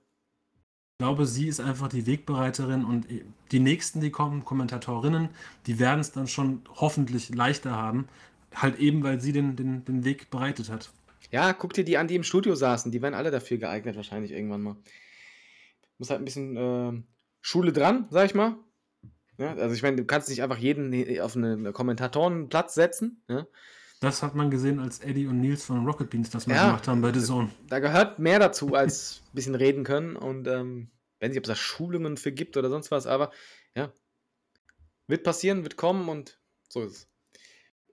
Ich 0.94 1.04
glaube, 1.04 1.26
sie 1.26 1.48
ist 1.48 1.60
einfach 1.60 1.88
die 1.88 2.06
Wegbereiterin 2.06 2.86
und 2.86 3.08
die 3.52 3.60
nächsten, 3.60 4.02
die 4.02 4.12
kommen, 4.12 4.46
Kommentatorinnen, 4.46 5.30
die 5.66 5.80
werden 5.80 6.00
es 6.00 6.12
dann 6.12 6.28
schon 6.28 6.62
hoffentlich 6.76 7.30
leichter 7.34 7.72
haben. 7.72 8.08
Halt 8.54 8.78
eben, 8.78 9.02
weil 9.02 9.20
sie 9.20 9.32
den, 9.32 9.56
den, 9.56 9.84
den 9.86 10.06
Weg 10.06 10.30
bereitet 10.30 10.70
hat. 10.70 10.92
Ja, 11.32 11.54
guck 11.54 11.74
dir 11.74 11.84
die 11.84 11.98
an, 11.98 12.08
die 12.08 12.16
im 12.16 12.24
Studio 12.24 12.54
saßen. 12.54 12.92
Die 12.92 13.02
wären 13.02 13.16
alle 13.16 13.32
dafür 13.32 13.58
geeignet, 13.58 13.96
wahrscheinlich 13.96 14.32
irgendwann 14.32 14.62
mal. 14.62 14.76
Muss 15.98 16.12
halt 16.12 16.22
ein 16.22 16.26
bisschen 16.26 16.58
äh, 16.58 17.02
Schule 17.42 17.74
dran, 17.74 18.06
sag 18.12 18.26
ich 18.26 18.36
mal. 18.36 18.58
Ja, 19.42 19.56
also 19.56 19.74
ich 19.74 19.82
meine, 19.82 19.98
du 19.98 20.06
kannst 20.06 20.30
nicht 20.30 20.44
einfach 20.44 20.60
jeden 20.60 21.20
auf 21.20 21.36
einen 21.36 21.74
Kommentatorenplatz 21.74 22.76
setzen. 22.76 23.24
Ja? 23.28 23.48
Das 24.00 24.22
hat 24.22 24.36
man 24.36 24.52
gesehen, 24.52 24.80
als 24.80 25.00
Eddie 25.00 25.26
und 25.26 25.42
Nils 25.42 25.66
von 25.66 25.84
Rocket 25.84 26.12
Beans 26.12 26.30
das 26.30 26.46
mal 26.46 26.54
ja, 26.54 26.68
gemacht 26.68 26.88
haben 26.88 27.02
bei 27.02 27.12
The 27.12 27.22
Zone. 27.22 27.50
Da 27.68 27.80
gehört 27.80 28.20
mehr 28.20 28.38
dazu, 28.38 28.76
als 28.76 29.24
ein 29.26 29.30
bisschen 29.34 29.56
reden 29.56 29.84
können. 29.84 30.16
Und 30.16 30.48
ähm, 30.48 30.92
weiß 31.20 31.30
nicht, 31.30 31.40
ob 31.40 31.46
es 31.46 31.50
da 31.50 31.56
Schulungen 31.56 32.18
für 32.18 32.32
gibt 32.32 32.56
oder 32.56 32.70
sonst 32.70 32.92
was, 32.92 33.08
aber 33.08 33.32
ja. 33.76 33.92
Wird 35.08 35.24
passieren, 35.24 35.64
wird 35.64 35.76
kommen 35.76 36.08
und 36.08 36.40
so 36.70 36.84
ist 36.84 36.92
es. 36.92 37.08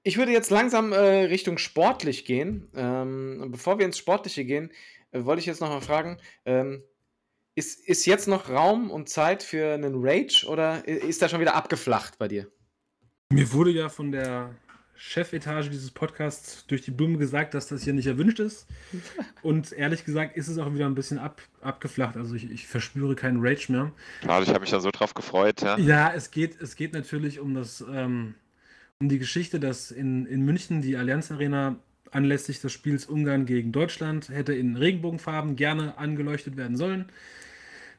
Ich 0.03 0.19
würde 0.19 0.33
jetzt 0.33 0.51
langsam 0.51 0.93
äh, 0.93 1.25
Richtung 1.25 1.57
sportlich 1.57 2.27
gehen. 2.27 2.69
Ähm, 2.75 3.49
bevor 3.51 3.79
wir 3.79 3.87
ins 3.87 3.97
Sportliche 3.97 4.45
gehen, 4.45 4.71
äh, 5.13 5.25
wollte 5.25 5.41
ich 5.41 5.47
jetzt 5.47 5.63
nochmal 5.63 5.81
fragen, 5.81 6.19
ähm, 6.45 6.83
ist, 7.59 7.87
ist 7.89 8.07
jetzt 8.07 8.29
noch 8.29 8.49
Raum 8.49 8.91
und 8.91 9.09
Zeit 9.09 9.43
für 9.43 9.75
einen 9.75 9.95
Rage 9.97 10.47
oder 10.49 10.87
ist 10.87 11.21
da 11.21 11.29
schon 11.29 11.41
wieder 11.41 11.57
abgeflacht 11.57 12.17
bei 12.19 12.29
dir? 12.29 12.47
Mir 13.33 13.53
wurde 13.53 13.73
ja 13.73 13.89
von 13.89 14.13
der 14.13 14.55
Chefetage 14.95 15.69
dieses 15.69 15.91
Podcasts 15.91 16.67
durch 16.69 16.83
die 16.83 16.93
Blume 16.93 17.19
gesagt, 17.19 17.55
dass 17.55 17.67
das 17.67 17.83
hier 17.83 17.93
nicht 17.93 18.07
erwünscht 18.07 18.39
ist. 18.39 18.69
Und 19.43 19.73
ehrlich 19.73 20.05
gesagt 20.05 20.37
ist 20.37 20.47
es 20.47 20.59
auch 20.59 20.73
wieder 20.73 20.87
ein 20.87 20.95
bisschen 20.95 21.19
ab, 21.19 21.43
abgeflacht. 21.61 22.17
Also 22.17 22.37
ich, 22.37 22.49
ich 22.49 22.69
verspüre 22.69 23.17
keinen 23.17 23.45
Rage 23.45 23.73
mehr. 23.73 23.93
Klar, 24.21 24.43
ich 24.43 24.49
habe 24.49 24.61
mich 24.61 24.71
da 24.71 24.79
so 24.79 24.91
drauf 24.93 25.15
gefreut. 25.15 25.61
Ja, 25.63 25.79
ja 25.79 26.13
es, 26.15 26.31
geht, 26.31 26.61
es 26.61 26.77
geht 26.77 26.93
natürlich 26.93 27.41
um 27.41 27.55
das, 27.55 27.85
ähm, 27.93 28.35
um 29.01 29.09
die 29.09 29.19
Geschichte, 29.19 29.59
dass 29.59 29.91
in, 29.91 30.27
in 30.27 30.45
München 30.45 30.81
die 30.81 30.97
Allianz 30.97 31.33
Arena 31.33 31.77
anlässlich 32.13 32.61
des 32.61 32.73
Spiels 32.73 33.05
Ungarn 33.05 33.47
gegen 33.47 33.73
Deutschland 33.73 34.29
hätte 34.29 34.55
in 34.55 34.77
Regenbogenfarben 34.77 35.57
gerne 35.57 35.99
angeleuchtet 35.99 36.57
werden 36.57 36.77
sollen 36.77 37.11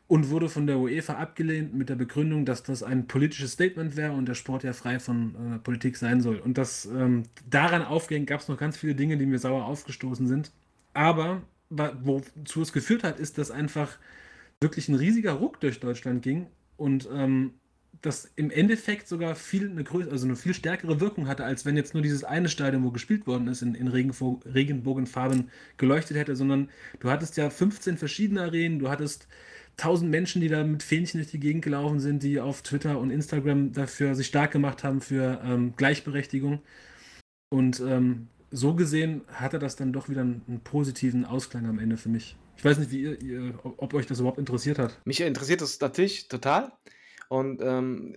und 0.10 0.32
wurde 0.32 0.49
von 0.49 0.66
der 0.66 0.80
UEFA 0.80 1.14
abgelehnt 1.14 1.76
mit 1.76 1.88
der 1.88 1.95
Begründung, 1.95 2.43
dass 2.43 2.64
das 2.64 2.82
ein 2.82 3.05
politisches 3.05 3.51
Statement 3.51 3.95
wäre 3.95 4.14
und 4.14 4.28
der 4.28 4.34
Sport 4.34 4.64
ja 4.64 4.74
frei 4.74 4.99
von 4.99 5.36
äh, 5.36 5.60
Politik 5.60 5.97
sein 5.97 6.20
soll. 6.20 6.38
Und 6.39 6.57
das 6.57 6.86
ähm, 6.88 7.24
daran 7.47 7.84
aufgehängt 7.84 8.26
gab 8.26 8.41
es 8.41 8.47
noch 8.47 8.57
ganz 8.57 8.76
viele 8.76 8.95
Dinge, 8.95 9.18
die 9.18 9.28
mir 9.28 9.38
sauer 9.38 9.66
aufgestoßen 9.66 10.28
sind. 10.28 10.51
Aber 10.95 11.43
wozu 11.70 12.64
es 12.64 12.74
geführt 12.74 13.03
hat, 13.03 13.20
ist, 13.20 13.38
dass 13.38 13.51
einfach 13.51 13.99
wirklich 14.60 14.89
ein 14.89 14.95
riesiger 14.95 15.34
Ruck 15.34 15.60
durch 15.60 15.80
Deutschland 15.80 16.24
ging 16.24 16.47
und 16.76 17.07
ähm, 17.14 17.53
das 18.01 18.32
im 18.36 18.49
Endeffekt 18.49 19.07
sogar 19.07 19.36
viel 19.36 19.70
eine 19.70 19.84
größere, 19.84 20.12
also 20.12 20.26
eine 20.26 20.36
viel 20.36 20.55
stärkere 20.55 20.99
Wirkung 20.99 21.28
hatte, 21.28 21.43
als 21.43 21.66
wenn 21.66 21.78
jetzt 21.78 21.93
nur 21.93 22.01
dieses 22.01 22.24
eine 22.24 22.49
Stadion, 22.49 22.84
wo 22.84 22.89
gespielt 22.89 23.28
worden 23.28 23.47
ist, 23.47 23.62
in, 23.62 23.76
in 23.76 23.88
Regenbogenfarben 23.88 25.51
geleuchtet 25.78 26.18
hätte, 26.18 26.36
sondern 26.36 26.70
du 26.99 27.12
hattest 27.12 27.38
ja 27.38 27.51
15 27.51 27.99
verschiedene 27.99 28.41
Arenen, 28.41 28.80
du 28.80 28.89
hattest 28.89 29.28
tausend 29.80 30.11
Menschen, 30.11 30.41
die 30.41 30.47
da 30.47 30.63
mit 30.63 30.84
Fähnchen 30.84 31.19
durch 31.19 31.32
die 31.32 31.39
Gegend 31.39 31.63
gelaufen 31.63 31.99
sind, 31.99 32.23
die 32.23 32.39
auf 32.39 32.61
Twitter 32.61 32.99
und 32.99 33.11
Instagram 33.11 33.71
dafür 33.71 34.15
sich 34.15 34.27
stark 34.27 34.51
gemacht 34.51 34.84
haben 34.84 35.01
für 35.01 35.41
ähm, 35.43 35.73
Gleichberechtigung. 35.75 36.61
Und 37.49 37.80
ähm, 37.80 38.27
so 38.51 38.75
gesehen 38.75 39.21
hatte 39.27 39.59
das 39.59 39.75
dann 39.75 39.93
doch 39.93 40.09
wieder 40.09 40.21
einen, 40.21 40.43
einen, 40.47 40.59
positiven 40.59 41.25
Ausklang 41.25 41.65
am 41.65 41.80
Ende 41.80 41.97
für 41.97 42.09
mich. 42.09 42.36
Ich 42.57 42.65
weiß 42.65 42.77
nicht, 42.77 42.91
wie 42.91 43.01
ihr, 43.01 43.21
ihr, 43.21 43.59
ob 43.63 43.93
euch 43.93 44.05
das 44.05 44.19
überhaupt 44.19 44.38
interessiert 44.38 44.80
hat. 44.80 44.99
Mich 45.05 45.21
interessiert 45.21 45.61
das 45.61 45.80
natürlich 45.80 46.27
total. 46.27 46.71
Und 47.30 47.61
ähm, 47.61 48.13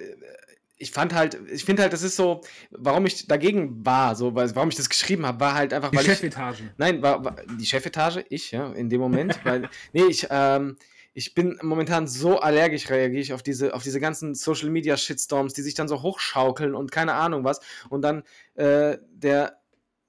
ich 0.79 0.91
fand 0.91 1.15
halt, 1.15 1.39
ich 1.53 1.65
finde 1.65 1.83
halt, 1.83 1.93
das 1.93 2.03
ist 2.03 2.17
so, 2.17 2.41
warum 2.71 3.07
ich 3.07 3.29
dagegen 3.29 3.87
war, 3.87 4.17
so, 4.17 4.35
weil, 4.35 4.53
warum 4.57 4.69
ich 4.69 4.75
das 4.75 4.89
geschrieben 4.89 5.25
habe, 5.25 5.39
war 5.39 5.55
halt 5.55 5.73
einfach, 5.73 5.93
die 5.93 5.99
Chefetage. 5.99 6.61
Ich, 6.61 6.71
nein, 6.77 7.03
war, 7.03 7.25
war, 7.25 7.37
die 7.59 7.67
Chefetage, 7.67 8.25
ich, 8.31 8.51
ja, 8.51 8.73
in 8.73 8.91
dem 8.91 9.01
Moment, 9.01 9.39
weil, 9.45 9.69
nee, 9.93 10.03
ich, 10.09 10.27
ähm, 10.29 10.77
ich 11.15 11.35
bin 11.35 11.59
momentan 11.63 12.07
so 12.07 12.39
allergisch, 12.39 12.89
reagiere 12.89 13.21
ich 13.21 13.33
auf 13.33 13.43
diese, 13.43 13.75
auf 13.75 13.83
diese 13.83 14.01
ganzen 14.01 14.35
Social 14.35 14.71
Media 14.71 14.97
Shitstorms, 14.97 15.53
die 15.53 15.63
sich 15.63 15.75
dann 15.75 15.89
so 15.89 16.03
hochschaukeln 16.03 16.75
und 16.75 16.91
keine 16.91 17.15
Ahnung 17.15 17.45
was. 17.45 17.61
Und 17.91 18.03
dann 18.03 18.23
äh, 18.55 18.97
der, 19.13 19.59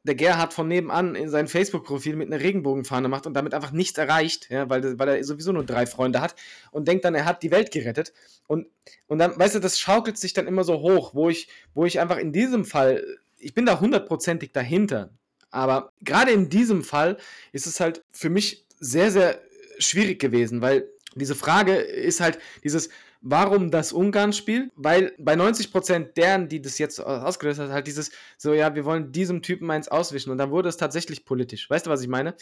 der 0.03 0.15
Gerhard 0.15 0.53
von 0.53 0.67
nebenan 0.67 1.15
in 1.15 1.29
sein 1.29 1.47
Facebook-Profil 1.47 2.15
mit 2.15 2.31
einer 2.31 2.41
Regenbogenfahne 2.41 3.09
macht 3.09 3.27
und 3.27 3.33
damit 3.33 3.53
einfach 3.53 3.71
nichts 3.71 3.97
erreicht, 3.97 4.49
ja, 4.49 4.69
weil, 4.69 4.97
weil 4.97 5.09
er 5.09 5.23
sowieso 5.23 5.51
nur 5.51 5.65
drei 5.65 5.85
Freunde 5.85 6.21
hat 6.21 6.35
und 6.71 6.87
denkt 6.87 7.03
dann, 7.03 7.15
er 7.15 7.25
hat 7.25 7.43
die 7.43 7.51
Welt 7.51 7.71
gerettet. 7.71 8.13
Und, 8.47 8.67
und 9.07 9.19
dann, 9.19 9.37
weißt 9.37 9.55
du, 9.55 9.59
das 9.59 9.79
schaukelt 9.79 10.17
sich 10.17 10.33
dann 10.33 10.47
immer 10.47 10.63
so 10.63 10.81
hoch, 10.81 11.13
wo 11.13 11.29
ich, 11.29 11.49
wo 11.73 11.85
ich 11.85 11.99
einfach 11.99 12.17
in 12.17 12.31
diesem 12.31 12.63
Fall, 12.63 13.03
ich 13.37 13.53
bin 13.53 13.65
da 13.65 13.79
hundertprozentig 13.79 14.53
dahinter. 14.53 15.09
Aber 15.51 15.91
gerade 16.01 16.31
in 16.31 16.49
diesem 16.49 16.83
Fall 16.83 17.17
ist 17.51 17.67
es 17.67 17.79
halt 17.79 18.03
für 18.11 18.29
mich 18.29 18.65
sehr, 18.79 19.11
sehr 19.11 19.39
schwierig 19.77 20.19
gewesen, 20.19 20.61
weil 20.61 20.89
diese 21.15 21.35
Frage 21.35 21.75
ist 21.75 22.19
halt 22.19 22.39
dieses, 22.63 22.89
warum 23.21 23.71
das 23.71 23.93
Ungarn-Spiel? 23.93 24.71
Weil 24.75 25.13
bei 25.17 25.33
90% 25.33 26.13
deren, 26.13 26.49
die 26.49 26.61
das 26.61 26.77
jetzt 26.77 26.99
ausgelöst 26.99 27.59
hat, 27.59 27.71
halt 27.71 27.87
dieses, 27.87 28.11
so 28.37 28.53
ja, 28.53 28.75
wir 28.75 28.85
wollen 28.85 29.11
diesem 29.11 29.41
Typen 29.41 29.71
eins 29.71 29.87
auswischen 29.87 30.31
und 30.31 30.37
dann 30.37 30.51
wurde 30.51 30.69
es 30.69 30.77
tatsächlich 30.77 31.25
politisch. 31.25 31.69
Weißt 31.69 31.85
du, 31.85 31.89
was 31.89 32.01
ich 32.01 32.07
meine? 32.07 32.35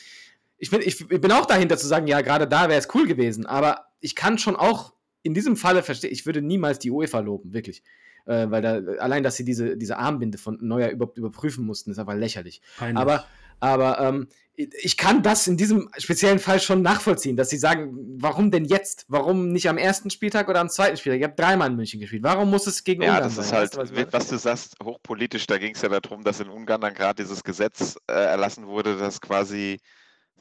Ich 0.57 0.69
bin, 0.69 0.81
ich, 0.81 1.01
ich 1.01 1.21
bin 1.21 1.31
auch 1.31 1.45
dahinter 1.45 1.77
zu 1.77 1.87
sagen, 1.87 2.07
ja, 2.07 2.21
gerade 2.21 2.47
da 2.47 2.69
wäre 2.69 2.79
es 2.79 2.87
cool 2.93 3.07
gewesen, 3.07 3.45
aber 3.45 3.87
ich 3.99 4.15
kann 4.15 4.37
schon 4.37 4.55
auch 4.55 4.93
in 5.23 5.33
diesem 5.33 5.55
Falle 5.55 5.83
verstehen, 5.83 6.11
ich 6.11 6.25
würde 6.25 6.41
niemals 6.41 6.79
die 6.79 6.91
UEFA 6.91 7.19
loben, 7.19 7.53
wirklich. 7.53 7.83
Äh, 8.25 8.49
weil 8.49 8.61
da, 8.61 8.79
allein, 8.99 9.23
dass 9.23 9.35
sie 9.35 9.45
diese, 9.45 9.77
diese 9.77 9.97
Armbinde 9.97 10.37
von 10.37 10.57
Neuer 10.61 10.89
überhaupt 10.89 11.17
überprüfen 11.17 11.65
mussten, 11.65 11.91
ist 11.91 11.99
einfach 11.99 12.15
lächerlich. 12.15 12.61
Peinlich. 12.77 12.97
Aber, 12.97 13.25
aber 13.59 13.99
ähm, 13.99 14.27
ich 14.55 14.97
kann 14.97 15.23
das 15.23 15.47
in 15.47 15.57
diesem 15.57 15.89
speziellen 15.97 16.39
Fall 16.39 16.59
schon 16.59 16.81
nachvollziehen, 16.81 17.37
dass 17.37 17.49
sie 17.49 17.57
sagen, 17.57 17.97
warum 18.17 18.51
denn 18.51 18.65
jetzt? 18.65 19.05
Warum 19.07 19.51
nicht 19.51 19.69
am 19.69 19.77
ersten 19.77 20.09
Spieltag 20.09 20.49
oder 20.49 20.59
am 20.59 20.69
zweiten 20.69 20.97
Spieltag? 20.97 21.19
Ich 21.19 21.23
habe 21.23 21.35
dreimal 21.35 21.69
in 21.69 21.75
München 21.75 21.99
gespielt. 21.99 22.23
Warum 22.23 22.49
muss 22.49 22.67
es 22.67 22.83
gegen 22.83 23.01
ja, 23.01 23.15
Ungarn 23.15 23.29
sein? 23.29 23.31
Ja, 23.31 23.37
das 23.37 23.45
ist 23.45 23.53
halt, 23.53 23.77
weißt 23.77 23.91
du, 23.91 24.05
was, 24.05 24.13
was, 24.13 24.27
du 24.27 24.37
sagst, 24.37 24.75
hochpolitisch. 24.83 25.47
Da 25.47 25.57
ging 25.57 25.73
es 25.73 25.81
ja 25.81 25.89
darum, 25.89 26.23
dass 26.23 26.39
in 26.39 26.49
Ungarn 26.49 26.81
dann 26.81 26.93
gerade 26.93 27.23
dieses 27.23 27.43
Gesetz 27.43 27.95
äh, 28.07 28.13
erlassen 28.13 28.67
wurde, 28.67 28.97
das 28.97 29.21
quasi, 29.21 29.79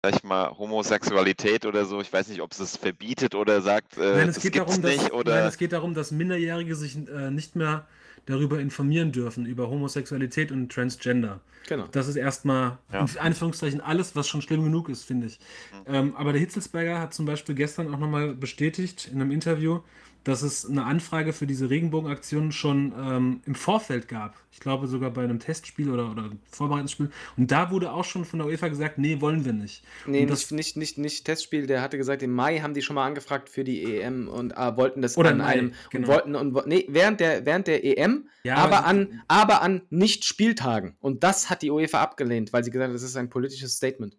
sag 0.03 0.15
ich 0.17 0.25
mal, 0.25 0.57
Homosexualität 0.57 1.67
oder 1.67 1.85
so, 1.85 2.01
ich 2.01 2.13
weiß 2.13 2.29
nicht, 2.29 2.41
ob 2.41 2.53
es 2.53 2.61
es 2.61 2.77
verbietet 2.77 3.35
oder 3.35 3.61
sagt, 3.61 3.99
äh, 3.99 4.17
nein, 4.17 4.29
es 4.29 4.37
das 4.37 4.45
geht 4.45 4.57
darum, 4.57 4.81
nicht. 4.81 5.03
Dass, 5.03 5.13
oder 5.13 5.35
nein, 5.35 5.47
es 5.47 5.59
geht 5.59 5.73
darum, 5.73 5.95
dass 5.95 6.11
Minderjährige 6.11 6.75
sich 6.75 6.97
äh, 7.09 7.31
nicht 7.31 7.55
mehr 7.55 7.87
darüber 8.27 8.61
informieren 8.61 9.13
dürfen, 9.13 9.45
über 9.45 9.69
Homosexualität 9.69 10.53
und 10.53 10.73
Transgender. 10.73 11.41
Genau. 11.69 11.87
Das 11.93 12.09
ist 12.09 12.17
erstmal, 12.17 12.79
ja. 12.93 13.01
in 13.01 13.19
Anführungszeichen, 13.19 13.81
alles, 13.81 14.17
was 14.17 14.27
schon 14.29 14.41
schlimm 14.41 14.65
genug 14.65 14.89
ist, 14.89 15.05
finde 15.05 15.27
ich. 15.27 15.39
Mhm. 15.87 15.95
Ähm, 15.95 16.17
aber 16.17 16.33
der 16.33 16.41
Hitzelsberger 16.41 16.99
hat 16.99 17.13
zum 17.13 17.27
Beispiel 17.27 17.55
gestern 17.55 17.93
auch 17.93 17.99
nochmal 17.99 18.35
bestätigt 18.35 19.09
in 19.13 19.21
einem 19.21 19.31
Interview, 19.31 19.81
dass 20.25 20.43
es 20.43 20.69
eine 20.69 20.85
Anfrage 20.85 21.33
für 21.33 21.47
diese 21.47 21.71
Regenbogenaktion 21.71 22.53
schon 22.53 22.93
ähm, 22.99 23.41
im 23.47 23.55
Vorfeld 23.55 24.09
gab. 24.09 24.35
Ich 24.53 24.61
glaube 24.61 24.87
sogar 24.87 25.11
bei 25.11 25.23
einem 25.23 25.39
Testspiel 25.39 25.91
oder, 25.91 26.11
oder 26.11 26.31
Vorbereitungsspiel. 26.51 27.11
Und 27.37 27.51
da 27.51 27.71
wurde 27.71 27.93
auch 27.93 28.05
schon 28.05 28.25
von 28.25 28.41
der 28.41 28.49
UEFA 28.49 28.69
gesagt, 28.69 28.99
nee, 28.99 29.21
wollen 29.21 29.45
wir 29.45 29.53
nicht. 29.53 29.83
Nee, 30.07 30.27
nicht, 30.27 30.53
nicht, 30.53 30.77
nicht, 30.77 30.99
nicht 30.99 31.25
Testspiel, 31.25 31.67
der 31.67 31.81
hatte 31.81 31.97
gesagt, 31.97 32.23
im 32.23 32.33
Mai 32.33 32.61
haben 32.61 32.75
die 32.75 32.83
schon 32.83 32.95
mal 32.95 33.07
angefragt 33.07 33.49
für 33.49 33.65
die 33.65 33.83
EM 34.01 34.29
und 34.29 34.53
äh, 34.53 34.77
wollten 34.77 35.01
das 35.01 35.17
Oder 35.17 35.31
an 35.31 35.39
Mai, 35.39 35.45
einem 35.47 35.73
genau. 35.91 36.09
und 36.09 36.15
wollten 36.15 36.35
und 36.35 36.67
nee, 36.67 36.87
während 36.89 37.21
der 37.21 37.47
während 37.47 37.67
der 37.67 37.85
EM, 37.85 38.29
Ja, 38.43 38.57
aber 38.57 38.85
an 38.85 39.23
aber 39.29 39.63
an 39.63 39.83
nicht 39.89 40.25
Spieltagen 40.25 40.97
und 41.01 41.23
das 41.23 41.49
hat 41.49 41.63
die 41.63 41.71
UEFA 41.71 42.03
abgelehnt, 42.03 42.53
weil 42.53 42.65
sie 42.65 42.71
gesagt 42.71 42.89
hat, 42.89 42.95
das 42.95 43.03
ist 43.03 43.17
ein 43.17 43.31
politisches 43.31 43.77
Statement. 43.77 44.17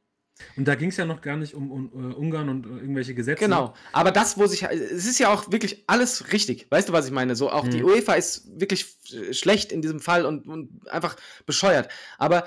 Und 0.57 0.67
da 0.67 0.75
ging 0.75 0.89
es 0.89 0.97
ja 0.97 1.05
noch 1.05 1.21
gar 1.21 1.37
nicht 1.37 1.53
um, 1.53 1.71
um 1.71 2.11
äh, 2.11 2.13
Ungarn 2.13 2.49
und 2.49 2.65
äh, 2.65 2.69
irgendwelche 2.69 3.13
Gesetze. 3.13 3.43
Genau, 3.45 3.73
aber 3.93 4.11
das, 4.11 4.37
wo 4.37 4.45
sich, 4.47 4.63
es 4.63 5.05
ist 5.05 5.19
ja 5.19 5.33
auch 5.33 5.51
wirklich 5.51 5.83
alles 5.87 6.31
richtig. 6.31 6.67
Weißt 6.69 6.89
du, 6.89 6.93
was 6.93 7.05
ich 7.05 7.11
meine? 7.11 7.35
So 7.35 7.49
auch 7.49 7.67
die 7.67 7.81
Mhm. 7.83 7.89
UEFA 7.89 8.13
ist 8.13 8.59
wirklich 8.59 8.85
sch- 9.07 9.33
schlecht 9.33 9.71
in 9.71 9.81
diesem 9.81 9.99
Fall 9.99 10.25
und, 10.25 10.47
und 10.47 10.89
einfach 10.89 11.15
bescheuert. 11.45 11.89
Aber 12.17 12.45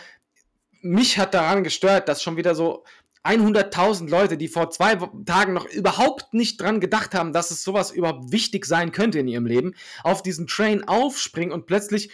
mich 0.83 1.19
hat 1.19 1.35
daran 1.35 1.65
gestört, 1.65 2.09
dass 2.09 2.23
schon 2.23 2.37
wieder 2.37 2.55
so 2.55 2.85
100.000 3.25 4.11
Leute, 4.11 4.37
die 4.37 4.49
vor 4.49 4.71
zwei 4.71 4.97
Tagen 5.25 5.55
noch 5.55 5.65
überhaupt 5.67 6.35
nicht 6.35 6.61
dran 6.61 6.79
gedacht 6.79 7.15
haben, 7.15 7.33
dass 7.33 7.51
es 7.51 7.65
sowas 7.65 7.91
überhaupt 7.91 8.33
wichtig 8.33 8.67
sein 8.67 8.93
könnte 8.93 9.19
in 9.19 9.29
ihrem 9.29 9.47
Leben, 9.47 9.75
auf 10.03 10.23
diesen 10.23 10.47
Train 10.47 10.87
aufspringen 10.87 11.53
und 11.55 11.65
plötzlich 11.65 12.11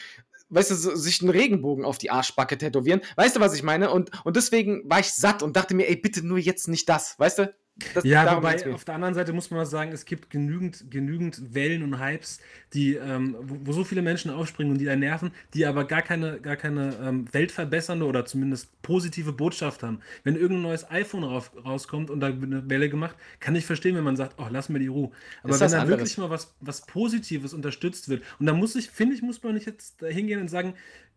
weißt 0.51 0.71
du, 0.71 0.75
so- 0.75 0.95
sich 0.97 1.21
einen 1.21 1.31
Regenbogen 1.31 1.85
auf 1.85 1.99
die 1.99 2.11
Arschbacke 2.11 2.59
tätowieren. 2.59 3.01
Weißt 3.17 3.37
du, 3.37 3.41
was 3.41 3.55
ich 3.55 3.63
meine? 3.63 3.91
Und, 3.91 4.11
und 4.25 4.37
deswegen 4.37 4.83
war 4.89 5.01
ich 5.01 5.13
satt 5.13 5.43
und 5.43 5.57
dachte 5.57 5.75
mir, 5.75 5.89
ey, 5.89 5.97
bitte 5.97 6.27
nur 6.27 6.39
jetzt 6.39 6.69
nicht 6.69 6.89
das, 6.89 7.19
weißt 7.19 7.39
du? 7.39 7.55
Das, 7.95 8.05
Ja, 8.05 8.37
wobei 8.37 8.73
auf 8.73 8.85
der 8.85 8.95
anderen 8.95 9.15
Seite 9.15 9.33
muss 9.33 9.51
man 9.51 9.65
sagen, 9.67 9.93
es 9.93 10.05
gibt 10.05 10.31
genügend, 10.31 10.91
genügend 10.91 11.55
Wellen 11.55 11.83
und 11.83 12.01
Hypes, 12.01 12.41
die, 12.73 12.95
ähm, 12.95 13.37
wo, 13.41 13.59
wo 13.65 13.73
so 13.73 13.85
viele 13.85 14.03
Menschen 14.03 14.31
aufspringen 14.31 14.73
und 14.73 14.79
die 14.79 14.85
da 14.85 14.97
nerven, 14.97 15.33
die 15.55 15.67
aber 15.67 15.85
gar 15.85 16.03
keine, 16.03 16.41
gar 16.41 16.57
keine 16.57 16.97
ähm, 17.03 17.33
weltverbessernde 17.33 18.07
oder 18.07 18.25
zumindest 18.25 18.71
positive 18.83 19.33
Botschaft 19.33 19.83
haben. 19.83 20.01
Wenn 20.25 20.37
irgendein 20.37 20.63
neues 20.63 20.91
iPhone 20.91 21.25
rauf, 21.25 21.53
rauskommt 21.65 22.11
und 22.11 22.21
da 22.21 22.29
eine 22.29 22.69
Welle 22.69 22.89
gemacht, 22.89 23.17
kann 23.41 23.55
ich 23.57 23.67
verstehen, 23.67 23.97
wenn 23.97 24.05
man 24.05 24.17
sagt, 24.17 24.37
oh, 24.39 24.47
lass 24.51 24.69
mir 24.69 24.79
die 24.79 24.89
Ruhe. 24.89 25.11
Aber 25.43 25.53
wenn 25.53 25.59
da 25.59 25.65
anderes. 25.67 25.89
wirklich 25.89 26.19
mal 26.19 26.31
was, 26.31 26.55
was 26.61 26.83
Positives 26.87 27.55
unterstützt 27.55 28.09
wird, 28.09 28.23
und 28.39 28.47
da 28.47 28.53
muss 28.53 28.77
ich, 28.77 28.91
finde 28.91 29.15
ich, 29.15 29.23
muss 29.23 29.43
man 29.43 29.55
nicht 29.55 29.67
jetzt 29.67 30.01
hingehen 30.01 30.41
und 30.41 30.49
sagen, 30.49 30.75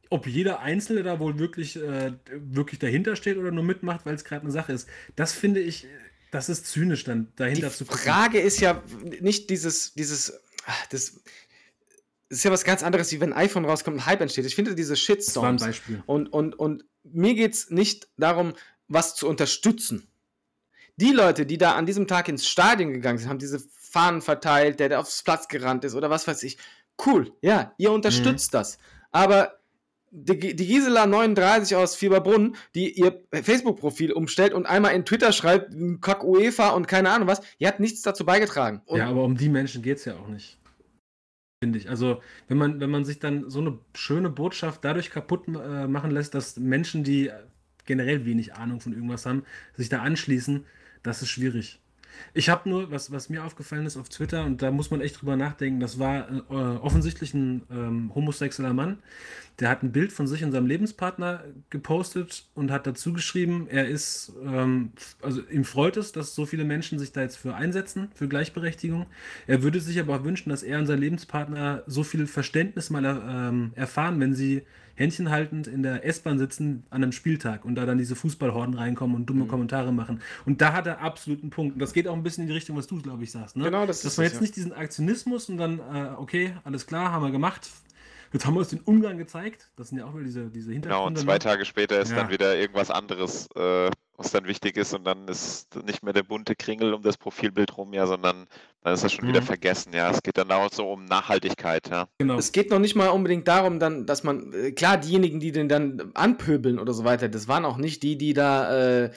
ob 0.10 0.28
jeder 0.28 0.60
Einzelne 0.60 1.02
da 1.02 1.20
wohl 1.20 1.40
wirklich, 1.40 1.76
äh, 1.76 2.14
wirklich 2.30 2.80
dahinter 2.80 3.16
steht 3.16 3.38
oder 3.38 3.52
nur 3.52 3.64
mitmacht, 3.64 4.06
weil 4.06 4.14
es 4.14 4.24
gerade 4.24 4.44
eine 4.44 4.52
Sache 4.52 4.72
ist. 4.72 4.88
Das 5.16 5.34
finde 5.34 5.60
ich, 5.60 5.88
das 6.34 6.50
ist 6.50 6.66
zynisch 6.66 7.04
dann 7.04 7.32
dahinter 7.36 7.70
Die 7.70 7.76
zu 7.76 7.86
gucken. 7.86 8.02
Frage 8.02 8.40
ist 8.40 8.60
ja 8.60 8.82
nicht 9.22 9.52
dieses, 9.52 9.94
dieses, 9.94 10.34
ah, 10.66 10.74
das, 10.90 11.14
das 12.28 12.40
ist 12.40 12.44
ja 12.44 12.52
was 12.52 12.64
ganz 12.64 12.82
anderes, 12.82 13.12
wie 13.12 13.22
wenn 13.22 13.34
ein 13.34 13.46
iPhone 13.46 13.66
rauskommt 13.66 13.98
und 13.98 14.02
ein 14.02 14.06
Hype 14.08 14.22
entsteht. 14.22 14.46
Ich 14.46 14.56
finde 14.56 14.74
diese 14.74 14.94
Das 14.94 15.00
war 15.08 15.14
ein 15.14 15.18
Shitstorms. 15.18 15.64
Beispiel. 15.64 16.04
Und, 16.08 16.34
und, 16.34 16.56
und 16.58 16.86
mir 17.04 17.36
geht 17.36 17.54
es 17.54 17.70
nicht 17.70 18.08
darum, 18.18 18.54
was 18.88 19.16
zu 19.16 19.28
unterstützen. 19.28 20.08
Die 20.96 21.12
Leute, 21.12 21.46
die 21.46 21.60
da 21.60 21.76
an 21.76 21.86
diesem 21.86 22.08
Tag 22.08 22.28
ins 22.28 22.48
Stadion 22.48 22.94
gegangen 22.94 23.20
sind, 23.20 23.30
haben 23.30 23.40
diese 23.40 23.60
Fahnen 23.78 24.24
verteilt, 24.24 24.80
der, 24.80 24.90
der 24.90 25.02
aufs 25.02 25.22
Platz 25.22 25.48
gerannt 25.48 25.86
ist 25.86 25.94
oder 25.94 26.10
was 26.10 26.28
weiß 26.28 26.42
ich. 26.42 26.58
Cool, 27.06 27.32
ja, 27.42 27.74
ihr 27.78 27.92
unterstützt 27.92 28.56
das. 28.56 28.80
Aber 29.12 29.60
die, 30.16 30.56
Gisela 30.56 31.08
39 31.08 31.76
aus 31.76 31.96
Fieberbrunn, 31.96 32.56
die 32.76 32.92
ihr 32.92 33.24
Facebook-Profil 33.32 34.12
umstellt 34.12 34.54
und 34.54 34.68
einmal 34.68 34.94
in 34.94 35.06
Twitter 35.06 35.32
schreibt, 35.32 35.74
Kack 36.02 36.24
UEFA 36.24 36.70
und 36.70 36.88
keine 36.88 37.10
Ahnung 37.10 37.28
was, 37.28 37.42
die 37.60 37.68
hat 37.68 37.80
nichts 37.80 38.04
dazu 38.04 38.24
beigetragen. 38.24 38.82
Und 38.86 39.00
ja, 39.00 39.08
aber 39.08 39.24
um 39.24 39.36
die 39.36 39.50
Menschen 39.50 39.82
geht 39.82 39.98
es 39.98 40.06
ja 40.06 40.16
auch 40.16 40.28
nicht. 40.28 40.60
Finde 41.64 41.80
ich. 41.80 41.90
Also, 41.90 42.22
wenn 42.48 42.58
man, 42.58 42.80
wenn 42.80 42.92
man 42.92 43.06
sich 43.06 43.20
dann 43.20 43.50
so 43.50 43.60
eine 43.60 43.80
schöne 43.96 44.30
Botschaft 44.30 44.86
dadurch 44.86 45.10
kaputt 45.10 45.48
äh, 45.48 45.88
machen 45.88 46.12
lässt, 46.12 46.36
dass 46.36 46.58
Menschen, 46.58 47.04
die 47.04 47.32
generell 47.86 48.26
wenig 48.26 48.54
Ahnung 48.54 48.82
von 48.82 48.94
irgendwas 48.94 49.26
haben, 49.26 49.44
sich 49.74 49.90
da 49.90 50.02
anschließen, 50.02 50.66
das 51.02 51.22
ist 51.22 51.30
schwierig. 51.30 51.80
Ich 52.34 52.50
habe 52.50 52.70
nur, 52.70 52.92
was, 52.92 53.12
was 53.12 53.30
mir 53.30 53.44
aufgefallen 53.44 53.86
ist 53.86 53.98
auf 53.98 54.10
Twitter, 54.10 54.46
und 54.46 54.62
da 54.62 54.72
muss 54.72 54.92
man 54.92 55.02
echt 55.02 55.22
drüber 55.22 55.36
nachdenken, 55.36 55.80
das 55.80 56.00
war 56.00 56.30
äh, 56.30 56.54
offensichtlich 56.54 57.34
ein 57.34 57.64
ähm, 57.72 58.12
homosexueller 58.16 58.74
Mann, 58.74 58.98
der 59.60 59.70
hat 59.70 59.84
ein 59.84 59.92
Bild 59.92 60.12
von 60.12 60.28
sich 60.28 60.44
und 60.44 60.52
seinem 60.52 60.66
Lebenspartner 60.66 61.44
gepostet 61.70 62.46
und 62.56 62.72
hat 62.72 62.88
dazu 62.88 63.14
geschrieben, 63.14 63.68
er 63.70 63.88
ist, 63.88 64.34
ähm, 64.44 64.92
also 65.22 65.42
ihm 65.50 65.64
freut 65.64 65.96
es, 65.98 66.12
dass 66.12 66.34
so 66.34 66.46
viele 66.46 66.64
Menschen 66.64 66.98
sich 66.98 67.12
da 67.12 67.22
jetzt 67.22 67.38
für 67.38 67.54
einsetzen, 67.54 68.10
für 68.16 68.28
Gleichberechtigung. 68.28 69.06
Er 69.46 69.62
würde 69.62 69.80
sich 69.80 70.00
aber 70.00 70.16
auch 70.16 70.24
wünschen, 70.24 70.50
dass 70.50 70.64
er 70.64 70.80
und 70.80 70.88
sein 70.88 71.00
Lebenspartner 71.00 71.84
so 71.86 72.04
viel 72.04 72.26
Verständnis 72.26 72.90
mal 72.90 73.06
ähm, 73.06 73.72
erfahren, 73.76 74.20
wenn 74.20 74.34
sie 74.34 74.64
händchenhaltend 74.96 75.68
in 75.68 75.84
der 75.84 76.06
S-Bahn 76.06 76.38
sitzen 76.38 76.84
an 76.90 77.04
einem 77.04 77.12
Spieltag 77.12 77.66
und 77.66 77.76
da 77.76 77.86
dann 77.86 77.98
diese 77.98 78.16
Fußballhorden 78.16 78.76
reinkommen 78.76 79.16
und 79.16 79.26
dumme 79.26 79.46
Kommentare 79.46 79.92
machen. 79.92 80.22
Und 80.46 80.62
da 80.62 80.74
hat 80.74 80.88
er 80.88 81.02
absolut 81.02 81.42
einen 81.42 81.50
Punkt. 81.50 81.74
Und 81.74 81.80
das 81.80 81.94
geht 81.94 82.08
auch 82.08 82.14
ein 82.14 82.24
bisschen 82.24 82.44
in 82.44 82.48
die 82.48 82.54
Richtung, 82.54 82.76
was 82.78 82.88
du, 82.88 83.02
glaube 83.02 83.24
ich, 83.24 83.32
sagst. 83.32 83.56
Ne? 83.56 83.64
Genau, 83.66 83.86
das 83.86 84.02
Dass 84.02 84.14
ist 84.14 84.18
man 84.18 84.26
jetzt 84.26 84.36
ja. 84.36 84.42
nicht 84.42 84.56
diesen 84.56 84.74
Aktionismus 84.74 85.50
und 85.50 85.58
dann, 85.58 85.80
äh, 85.80 86.10
okay, 86.18 86.54
alles 86.64 86.86
klar, 86.86 87.12
haben 87.12 87.24
wir 87.24 87.32
gemacht. 87.32 87.70
Jetzt 88.32 88.46
haben 88.46 88.56
wir 88.56 88.60
uns 88.62 88.70
den 88.70 88.80
Umgang 88.82 89.18
gezeigt. 89.18 89.70
Das 89.76 89.90
sind 89.90 90.00
ja 90.00 90.06
auch 90.06 90.14
wieder 90.16 90.24
diese, 90.26 90.50
diese 90.50 90.72
Genau, 90.72 91.06
und 91.06 91.18
Hintergründe. 91.18 91.22
zwei 91.22 91.34
ne? 91.34 91.40
Tage 91.40 91.66
später 91.66 92.00
ist 92.02 92.10
Ja. 92.12 92.18
dann 92.18 92.30
wieder 92.30 92.56
irgendwas 92.58 92.90
anderes, 92.90 93.48
äh, 93.56 93.90
was 94.16 94.32
dann 94.32 94.46
wichtig 94.46 94.78
ist 94.78 94.94
und 94.94 95.06
dann 95.06 95.28
ist 95.28 95.76
nicht 95.86 96.04
mehr 96.04 96.14
der 96.14 96.24
bunte 96.24 96.56
Kringel 96.56 96.94
um 96.94 97.02
das 97.02 97.18
Profilbild 97.18 97.78
rum, 97.78 97.94
ja, 97.94 98.06
sondern 98.06 98.48
dann 98.84 98.94
ist 98.94 99.04
das 99.04 99.12
schon 99.12 99.28
wieder 99.28 99.42
Mhm. 99.42 99.46
vergessen, 99.46 99.92
ja. 99.94 100.12
Es 100.12 100.22
geht 100.22 100.38
dann 100.38 100.52
auch 100.52 100.72
so 100.72 100.92
um 100.92 101.06
Nachhaltigkeit, 101.06 101.90
ja. 101.90 102.08
Genau. 102.20 102.38
Es 102.38 102.52
geht 102.52 102.70
noch 102.70 102.80
nicht 102.80 102.96
mal 102.96 103.08
unbedingt 103.10 103.48
darum, 103.48 103.80
dann, 103.80 104.06
dass 104.06 104.24
man, 104.24 104.54
äh, 104.54 104.72
klar, 104.72 104.98
diejenigen, 104.98 105.40
die 105.40 105.52
den 105.52 105.68
dann 105.68 106.12
anpöbeln 106.14 106.78
oder 106.80 106.94
so 106.94 107.04
weiter, 107.06 107.28
das 107.28 107.48
waren 107.48 107.66
auch 107.66 107.78
nicht 107.78 108.04
die, 108.04 108.18
die 108.18 108.34
da 108.34 109.04
äh, 109.06 109.12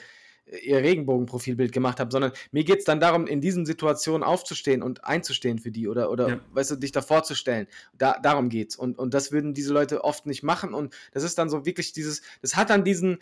ihr 0.63 0.77
Regenbogenprofilbild 0.77 1.73
gemacht 1.73 1.99
haben, 1.99 2.09
sondern 2.09 2.31
mir 2.51 2.63
geht 2.63 2.79
es 2.79 2.85
dann 2.85 3.01
darum, 3.01 3.27
in 3.27 3.41
diesen 3.41 3.65
Situationen 3.65 4.23
aufzustehen 4.23 4.81
und 4.81 5.03
einzustehen 5.03 5.59
für 5.59 5.71
die 5.71 5.89
oder, 5.89 6.09
oder 6.09 6.29
Ja. 6.29 6.39
weißt 6.53 6.71
du, 6.71 6.75
dich 6.77 6.93
da 6.93 7.01
vorzustellen. 7.01 7.67
Da, 7.97 8.17
darum 8.23 8.47
geht's. 8.47 8.77
Und, 8.77 8.97
und 8.97 9.13
das 9.13 9.33
würden 9.33 9.53
diese 9.53 9.73
Leute 9.73 10.05
oft 10.05 10.25
nicht 10.25 10.43
machen. 10.43 10.73
Und 10.73 10.95
das 11.11 11.23
ist 11.23 11.37
dann 11.37 11.49
so 11.49 11.65
wirklich 11.65 11.91
dieses, 11.91 12.21
das 12.41 12.55
hat 12.55 12.69
dann 12.69 12.85
diesen 12.85 13.19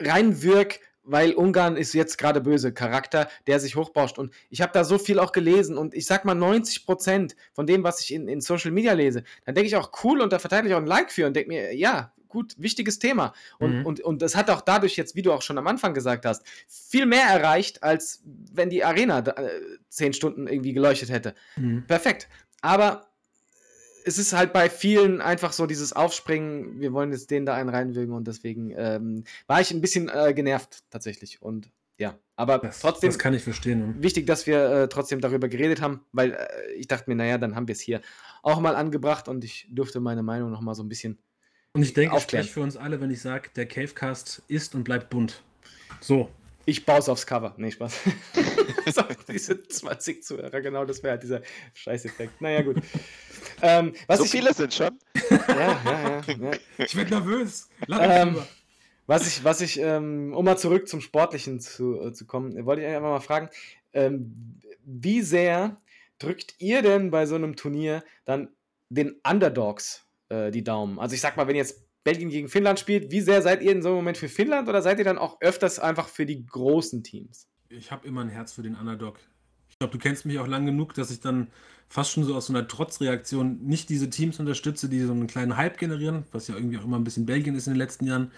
reinwirk, 0.00 0.80
weil 1.10 1.32
Ungarn 1.34 1.76
ist 1.76 1.94
jetzt 1.94 2.18
gerade 2.18 2.40
böse 2.40 2.72
Charakter, 2.72 3.28
der 3.46 3.60
sich 3.60 3.76
hochbauscht. 3.76 4.18
Und 4.18 4.32
ich 4.50 4.60
habe 4.60 4.72
da 4.72 4.84
so 4.84 4.98
viel 4.98 5.18
auch 5.18 5.32
gelesen 5.32 5.76
und 5.78 5.94
ich 5.94 6.06
sag 6.06 6.24
mal 6.24 6.34
90 6.34 6.86
Prozent 6.86 7.36
von 7.52 7.66
dem, 7.66 7.82
was 7.82 8.00
ich 8.00 8.12
in, 8.12 8.28
in 8.28 8.40
Social 8.40 8.70
Media 8.70 8.92
lese, 8.92 9.24
dann 9.44 9.54
denke 9.54 9.68
ich 9.68 9.76
auch 9.76 9.90
cool 10.04 10.20
und 10.20 10.32
da 10.32 10.38
verteile 10.38 10.68
ich 10.68 10.74
auch 10.74 10.78
ein 10.78 10.86
Like 10.86 11.10
für 11.10 11.26
und 11.26 11.34
denke 11.34 11.48
mir, 11.48 11.74
ja, 11.74 12.12
gut, 12.28 12.54
wichtiges 12.58 12.98
Thema. 12.98 13.32
Und, 13.58 13.78
Mhm. 13.78 13.86
und, 13.86 14.00
und 14.00 14.22
das 14.22 14.36
hat 14.36 14.50
auch 14.50 14.60
dadurch 14.60 14.96
jetzt, 14.96 15.16
wie 15.16 15.22
du 15.22 15.32
auch 15.32 15.42
schon 15.42 15.56
am 15.56 15.66
Anfang 15.66 15.94
gesagt 15.94 16.26
hast, 16.26 16.42
viel 16.66 17.06
mehr 17.06 17.24
erreicht, 17.24 17.82
als 17.82 18.22
wenn 18.52 18.68
die 18.68 18.84
Arena 18.84 19.20
äh, 19.20 19.48
zehn 19.88 20.12
Stunden 20.12 20.46
irgendwie 20.46 20.74
geleuchtet 20.74 21.10
hätte. 21.10 21.34
Mhm. 21.56 21.86
Perfekt. 21.86 22.28
Aber 22.60 23.07
es 24.08 24.18
ist 24.18 24.32
halt 24.32 24.52
bei 24.52 24.68
vielen 24.70 25.20
einfach 25.20 25.52
so 25.52 25.66
dieses 25.66 25.92
Aufspringen, 25.92 26.80
wir 26.80 26.92
wollen 26.92 27.12
jetzt 27.12 27.30
den 27.30 27.46
da 27.46 27.54
einen 27.54 27.68
reinwürgen 27.68 28.14
und 28.14 28.26
deswegen 28.26 28.72
ähm, 28.76 29.24
war 29.46 29.60
ich 29.60 29.70
ein 29.70 29.80
bisschen 29.80 30.08
äh, 30.08 30.32
genervt 30.34 30.82
tatsächlich. 30.90 31.40
Und 31.42 31.70
ja, 31.98 32.16
aber 32.36 32.58
Das, 32.58 32.80
trotzdem 32.80 33.10
das 33.10 33.18
kann 33.18 33.34
ich 33.34 33.42
verstehen. 33.42 33.78
ne? 33.80 33.94
wichtig, 34.02 34.26
dass 34.26 34.46
wir 34.46 34.70
äh, 34.70 34.88
trotzdem 34.88 35.20
darüber 35.20 35.48
geredet 35.48 35.80
haben, 35.80 36.00
weil 36.12 36.32
äh, 36.32 36.72
ich 36.74 36.88
dachte 36.88 37.10
mir, 37.10 37.16
naja, 37.16 37.38
dann 37.38 37.54
haben 37.54 37.68
wir 37.68 37.72
es 37.74 37.80
hier 37.80 38.00
auch 38.42 38.60
mal 38.60 38.74
angebracht 38.76 39.28
und 39.28 39.44
ich 39.44 39.66
durfte 39.70 40.00
meine 40.00 40.22
Meinung 40.22 40.50
noch 40.50 40.60
mal 40.60 40.74
so 40.74 40.82
ein 40.82 40.88
bisschen. 40.88 41.18
Und 41.72 41.82
ich 41.82 41.92
denke, 41.92 42.14
ich 42.14 42.22
Aufklären. 42.22 42.44
spreche 42.44 42.54
für 42.54 42.62
uns 42.64 42.76
alle, 42.76 43.00
wenn 43.00 43.10
ich 43.10 43.20
sage, 43.20 43.50
der 43.54 43.66
Cavecast 43.66 44.42
ist 44.48 44.74
und 44.74 44.84
bleibt 44.84 45.10
bunt. 45.10 45.42
So. 46.00 46.28
Ich 46.64 46.84
baue 46.86 46.98
es 46.98 47.08
aufs 47.08 47.26
Cover. 47.26 47.54
Nee, 47.56 47.70
Spaß. 47.70 47.94
so, 48.92 49.02
diese 49.28 49.62
20 49.62 50.22
Zuhörer, 50.22 50.60
genau, 50.60 50.84
das 50.84 51.02
wäre 51.02 51.12
halt 51.12 51.22
dieser 51.22 51.42
Scheißeffekt. 51.74 52.40
Naja, 52.40 52.62
gut. 52.62 52.76
Ähm, 53.62 53.94
was 54.06 54.18
so 54.18 54.24
ich, 54.24 54.30
viele 54.30 54.52
sind 54.54 54.72
schon. 54.74 54.98
Ja, 55.30 55.80
ja, 55.84 56.22
ja. 56.26 56.34
ja. 56.34 56.50
Ich 56.78 56.96
werde 56.96 57.10
nervös. 57.10 57.68
Ähm, 57.88 58.36
Was 59.08 59.26
ich, 59.26 59.42
was 59.42 59.62
ich, 59.62 59.80
ähm, 59.80 60.34
um 60.34 60.44
mal 60.44 60.58
zurück 60.58 60.86
zum 60.86 61.00
Sportlichen 61.00 61.60
zu, 61.60 61.98
äh, 61.98 62.12
zu 62.12 62.26
kommen, 62.26 62.66
wollte 62.66 62.82
ich 62.82 62.88
einfach 62.88 63.08
mal 63.08 63.20
fragen, 63.20 63.48
ähm, 63.94 64.60
wie 64.84 65.22
sehr 65.22 65.80
drückt 66.18 66.56
ihr 66.58 66.82
denn 66.82 67.10
bei 67.10 67.24
so 67.24 67.34
einem 67.34 67.56
Turnier 67.56 68.04
dann 68.26 68.50
den 68.90 69.18
Underdogs 69.26 70.04
äh, 70.28 70.50
die 70.50 70.62
Daumen? 70.62 70.98
Also 70.98 71.14
ich 71.14 71.22
sag 71.22 71.38
mal, 71.38 71.48
wenn 71.48 71.56
jetzt 71.56 71.86
Belgien 72.04 72.28
gegen 72.28 72.48
Finnland 72.48 72.80
spielt, 72.80 73.10
wie 73.10 73.22
sehr 73.22 73.40
seid 73.40 73.62
ihr 73.62 73.72
in 73.72 73.80
so 73.80 73.88
einem 73.88 73.96
Moment 73.96 74.18
für 74.18 74.28
Finnland 74.28 74.68
oder 74.68 74.82
seid 74.82 74.98
ihr 74.98 75.06
dann 75.06 75.16
auch 75.16 75.40
öfters 75.40 75.78
einfach 75.78 76.08
für 76.08 76.26
die 76.26 76.44
großen 76.44 77.02
Teams? 77.02 77.48
Ich 77.70 77.92
habe 77.92 78.06
immer 78.06 78.22
ein 78.22 78.28
Herz 78.28 78.52
für 78.52 78.62
den 78.62 78.74
Underdog. 78.74 79.18
Ich 79.68 79.78
glaube, 79.78 79.92
du 79.92 79.98
kennst 79.98 80.26
mich 80.26 80.38
auch 80.38 80.46
lang 80.46 80.66
genug, 80.66 80.94
dass 80.94 81.10
ich 81.10 81.20
dann 81.20 81.48
fast 81.88 82.12
schon 82.12 82.24
so 82.24 82.34
aus 82.34 82.46
so 82.46 82.52
einer 82.52 82.66
Trotzreaktion 82.66 83.60
nicht 83.62 83.88
diese 83.88 84.10
Teams 84.10 84.40
unterstütze, 84.40 84.88
die 84.88 85.00
so 85.00 85.12
einen 85.12 85.26
kleinen 85.26 85.56
Hype 85.56 85.78
generieren, 85.78 86.24
was 86.32 86.48
ja 86.48 86.54
irgendwie 86.54 86.78
auch 86.78 86.84
immer 86.84 86.98
ein 86.98 87.04
bisschen 87.04 87.26
Belgien 87.26 87.54
ist 87.54 87.66
in 87.66 87.74
den 87.74 87.78
letzten 87.78 88.06
Jahren, 88.06 88.30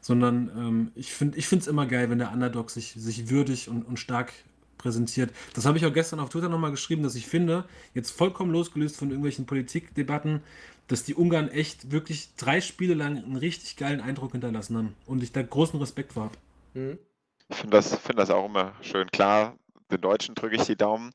sondern 0.00 0.50
ähm, 0.56 0.92
ich 0.94 1.12
finde 1.12 1.38
es 1.38 1.66
immer 1.66 1.86
geil, 1.86 2.10
wenn 2.10 2.18
der 2.18 2.32
Underdog 2.32 2.70
sich, 2.70 2.94
sich 2.96 3.28
würdig 3.28 3.68
und, 3.68 3.82
und 3.82 3.98
stark 3.98 4.32
präsentiert. 4.78 5.30
Das 5.54 5.66
habe 5.66 5.78
ich 5.78 5.86
auch 5.86 5.92
gestern 5.92 6.20
auf 6.20 6.28
Twitter 6.28 6.48
nochmal 6.48 6.70
geschrieben, 6.70 7.02
dass 7.02 7.14
ich 7.14 7.26
finde, 7.26 7.64
jetzt 7.94 8.10
vollkommen 8.10 8.52
losgelöst 8.52 8.96
von 8.96 9.10
irgendwelchen 9.10 9.46
Politikdebatten, 9.46 10.42
dass 10.86 11.02
die 11.02 11.14
Ungarn 11.14 11.48
echt 11.48 11.90
wirklich 11.90 12.30
drei 12.36 12.60
Spiele 12.60 12.94
lang 12.94 13.16
einen 13.16 13.36
richtig 13.36 13.76
geilen 13.76 14.00
Eindruck 14.00 14.32
hinterlassen 14.32 14.76
haben 14.76 14.94
und 15.06 15.22
ich 15.22 15.32
da 15.32 15.42
großen 15.42 15.78
Respekt 15.80 16.12
vor 16.12 16.24
habe. 16.24 16.38
Mhm. 16.74 16.98
Ich 17.48 17.56
finde 17.56 17.76
das, 17.76 17.94
find 17.96 18.18
das 18.18 18.30
auch 18.30 18.44
immer 18.46 18.74
schön. 18.82 19.08
Klar, 19.10 19.56
den 19.90 20.00
Deutschen 20.00 20.34
drücke 20.34 20.56
ich 20.56 20.64
die 20.64 20.76
Daumen. 20.76 21.12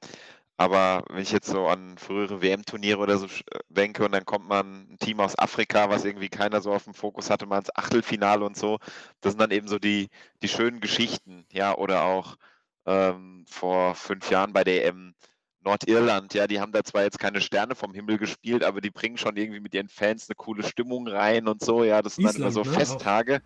Aber 0.58 1.04
wenn 1.10 1.22
ich 1.24 1.32
jetzt 1.32 1.48
so 1.50 1.68
an 1.68 1.98
frühere 1.98 2.42
WM-Turniere 2.42 3.00
oder 3.00 3.18
so 3.18 3.28
sch- 3.28 3.44
denke 3.70 4.06
und 4.06 4.14
dann 4.14 4.26
kommt 4.26 4.48
man 4.48 4.88
ein 4.94 4.98
Team 5.00 5.20
aus 5.22 5.38
Afrika, 5.40 5.90
was 5.90 6.06
irgendwie 6.06 6.30
keiner 6.30 6.62
so 6.62 6.74
auf 6.74 6.86
dem 6.86 6.94
Fokus 6.96 7.30
hatte, 7.32 7.46
mal 7.48 7.60
ins 7.60 7.76
Achtelfinale 7.76 8.46
und 8.46 8.58
so, 8.58 8.80
das 9.22 9.34
sind 9.34 9.42
dann 9.42 9.52
eben 9.52 9.68
so 9.68 9.80
die, 9.80 10.10
die 10.44 10.50
schönen 10.50 10.82
Geschichten, 10.82 11.46
ja, 11.52 11.76
oder 11.78 12.04
auch 12.06 12.38
ähm, 12.86 13.46
vor 13.50 13.96
fünf 13.96 14.30
Jahren 14.32 14.54
bei 14.54 14.64
der 14.64 14.86
EM 14.86 15.16
Nordirland, 15.62 16.34
ja, 16.36 16.48
die 16.48 16.60
haben 16.62 16.72
da 16.74 16.84
zwar 16.84 17.04
jetzt 17.04 17.20
keine 17.20 17.42
Sterne 17.42 17.76
vom 17.76 17.94
Himmel 17.94 18.18
gespielt, 18.20 18.64
aber 18.64 18.82
die 18.82 18.92
bringen 18.92 19.18
schon 19.18 19.38
irgendwie 19.38 19.60
mit 19.62 19.74
ihren 19.76 19.90
Fans 19.90 20.30
eine 20.30 20.36
coole 20.36 20.64
Stimmung 20.64 21.08
rein 21.08 21.48
und 21.48 21.62
so, 21.64 21.84
ja, 21.84 22.02
das 22.02 22.16
sind 22.16 22.26
dann 22.26 22.36
immer 22.38 22.52
Island, 22.52 22.52
so 22.52 22.64
ne? 22.64 22.66
Festtage. 22.66 23.42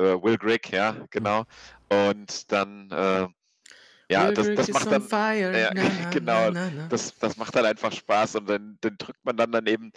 Äh, 0.00 0.22
Will 0.22 0.38
Grigg, 0.38 0.70
ja, 0.72 0.96
genau. 1.10 1.44
Und 1.90 2.50
dann, 2.50 2.90
äh, 2.90 3.28
ja, 4.10 4.32
das, 4.32 4.48
das 4.54 4.68
macht 4.70 4.90
dann, 4.90 5.06
ja, 5.54 5.70
genau, 6.10 6.50
das, 6.88 7.16
das 7.18 7.36
macht 7.36 7.54
dann 7.54 7.66
einfach 7.66 7.92
Spaß 7.92 8.36
und 8.36 8.48
dann, 8.48 8.78
dann 8.80 8.96
drückt 8.98 9.24
man 9.24 9.36
dann, 9.36 9.52
dann 9.52 9.66
eben 9.66 9.92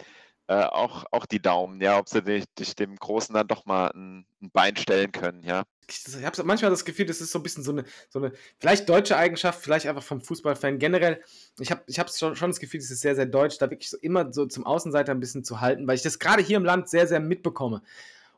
äh, 0.46 0.64
auch, 0.64 1.06
auch 1.10 1.24
die 1.24 1.40
Daumen, 1.40 1.80
ja, 1.80 1.98
ob 1.98 2.08
sie 2.08 2.22
dich, 2.22 2.44
dich 2.58 2.76
dem 2.76 2.96
Großen 2.96 3.34
dann 3.34 3.48
doch 3.48 3.64
mal 3.64 3.90
ein, 3.94 4.26
ein 4.42 4.50
Bein 4.52 4.76
stellen 4.76 5.10
können, 5.10 5.42
ja. 5.42 5.64
Ich, 5.88 6.02
ich 6.06 6.24
habe 6.24 6.44
manchmal 6.44 6.70
das 6.70 6.84
Gefühl, 6.84 7.06
das 7.06 7.20
ist 7.20 7.32
so 7.32 7.38
ein 7.38 7.42
bisschen 7.42 7.62
so 7.62 7.72
eine, 7.72 7.84
so 8.08 8.18
eine 8.18 8.32
vielleicht 8.58 8.88
deutsche 8.88 9.16
Eigenschaft, 9.16 9.62
vielleicht 9.62 9.86
einfach 9.86 10.02
vom 10.02 10.20
Fußballfan 10.20 10.78
generell. 10.78 11.22
Ich 11.58 11.70
habe 11.70 11.82
ich 11.86 11.98
hab 11.98 12.10
schon, 12.10 12.36
schon 12.36 12.50
das 12.50 12.60
Gefühl, 12.60 12.80
es 12.80 12.90
ist 12.90 13.00
sehr, 13.00 13.14
sehr 13.14 13.26
deutsch, 13.26 13.58
da 13.58 13.70
wirklich 13.70 13.90
so 13.90 13.96
immer 13.98 14.32
so 14.32 14.46
zum 14.46 14.64
Außenseiter 14.66 15.12
ein 15.12 15.20
bisschen 15.20 15.44
zu 15.44 15.60
halten, 15.60 15.86
weil 15.86 15.96
ich 15.96 16.02
das 16.02 16.18
gerade 16.18 16.42
hier 16.42 16.56
im 16.56 16.64
Land 16.64 16.88
sehr, 16.88 17.06
sehr 17.06 17.20
mitbekomme. 17.20 17.82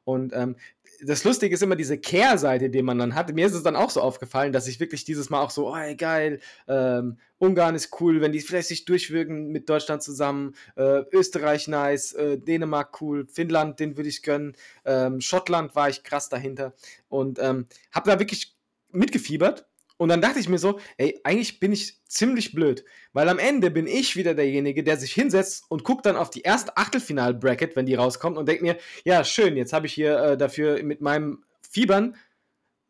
Und 0.05 0.33
ähm, 0.33 0.57
das 1.03 1.25
Lustige 1.25 1.55
ist 1.55 1.63
immer 1.63 1.77
diese 1.77 1.99
Kehrseite, 1.99 2.71
die 2.71 2.83
man 2.83 2.99
dann 2.99 3.15
hat. 3.15 3.33
Mir 3.35 3.47
ist 3.47 3.55
es 3.55 3.63
dann 3.63 3.77
auch 3.77 3.91
so 3.91 4.01
aufgefallen, 4.01 4.53
dass 4.53 4.67
ich 4.67 4.81
wirklich 4.81 5.05
dieses 5.05 5.31
Mal 5.31 5.41
auch 5.41 5.51
so, 5.51 5.69
oh, 5.69 5.95
geil, 5.97 6.41
ähm, 6.69 7.19
Ungarn 7.39 7.75
ist 7.75 8.01
cool, 8.01 8.21
wenn 8.21 8.33
die 8.33 8.41
vielleicht 8.41 8.69
sich 8.69 8.85
durchwirken 8.85 9.49
mit 9.53 9.69
Deutschland 9.69 10.03
zusammen, 10.03 10.55
äh, 10.77 11.03
Österreich 11.13 11.69
nice, 11.69 12.13
äh, 12.15 12.39
Dänemark 12.39 13.01
cool, 13.01 13.27
Finnland, 13.27 13.79
den 13.81 13.97
würde 13.97 14.09
ich 14.09 14.23
gönnen, 14.23 14.57
ähm, 14.85 15.21
Schottland 15.21 15.75
war 15.75 15.89
ich 15.89 16.03
krass 16.03 16.29
dahinter 16.29 16.73
und 17.09 17.39
ähm, 17.41 17.67
habe 17.93 18.11
da 18.11 18.19
wirklich 18.19 18.57
mitgefiebert. 18.91 19.67
Und 19.99 20.09
dann 20.11 20.21
dachte 20.21 20.39
ich 20.39 20.49
mir 20.49 20.59
so, 20.59 20.79
ey, 20.99 21.21
eigentlich 21.25 21.59
bin 21.59 21.73
ich 21.73 22.03
ziemlich 22.07 22.53
blöd, 22.53 22.85
weil 23.13 23.29
am 23.29 23.39
Ende 23.39 23.71
bin 23.71 23.87
ich 23.87 24.17
wieder 24.17 24.35
derjenige, 24.35 24.85
der 24.85 24.97
sich 24.99 25.13
hinsetzt 25.13 25.65
und 25.69 25.85
guckt 25.85 26.05
dann 26.05 26.17
auf 26.17 26.31
die 26.31 26.43
erste 26.43 26.77
Achtelfinal-Bracket, 26.77 27.77
wenn 27.77 27.87
die 27.87 27.95
rauskommt 27.95 28.37
und 28.37 28.47
denkt 28.47 28.63
mir, 28.63 28.77
ja, 29.05 29.25
schön, 29.25 29.57
jetzt 29.57 29.73
habe 29.73 29.87
ich 29.87 29.95
hier 29.95 30.19
äh, 30.19 30.37
dafür 30.37 30.83
mit 30.83 31.01
meinem 31.01 31.45
Fiebern 31.71 32.17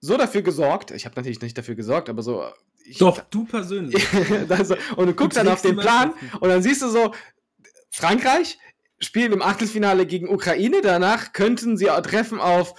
so 0.01 0.17
dafür 0.17 0.43
gesorgt. 0.43 0.91
Ich 0.91 1.05
habe 1.05 1.15
natürlich 1.17 1.41
nicht 1.41 1.57
dafür 1.57 1.75
gesorgt, 1.75 2.09
aber 2.09 2.23
so. 2.23 2.45
Ich, 2.85 2.99
Doch, 2.99 3.21
du 3.31 3.45
persönlich. 3.45 4.07
also, 4.49 4.77
und 4.97 5.07
du 5.07 5.15
guckst 5.15 5.39
dann 5.39 5.49
auf 5.49 5.63
den 5.63 5.77
Plan 5.77 6.13
und 6.41 6.49
dann 6.49 6.63
siehst 6.63 6.83
du 6.83 6.89
so, 6.89 7.13
Frankreich 7.91 8.59
spielt 8.99 9.33
im 9.33 9.43
Achtelfinale 9.43 10.07
gegen 10.07 10.29
Ukraine, 10.29 10.81
danach 10.83 11.33
könnten 11.33 11.77
sie 11.77 11.91
auch 11.91 12.01
treffen 12.01 12.41
auf 12.41 12.75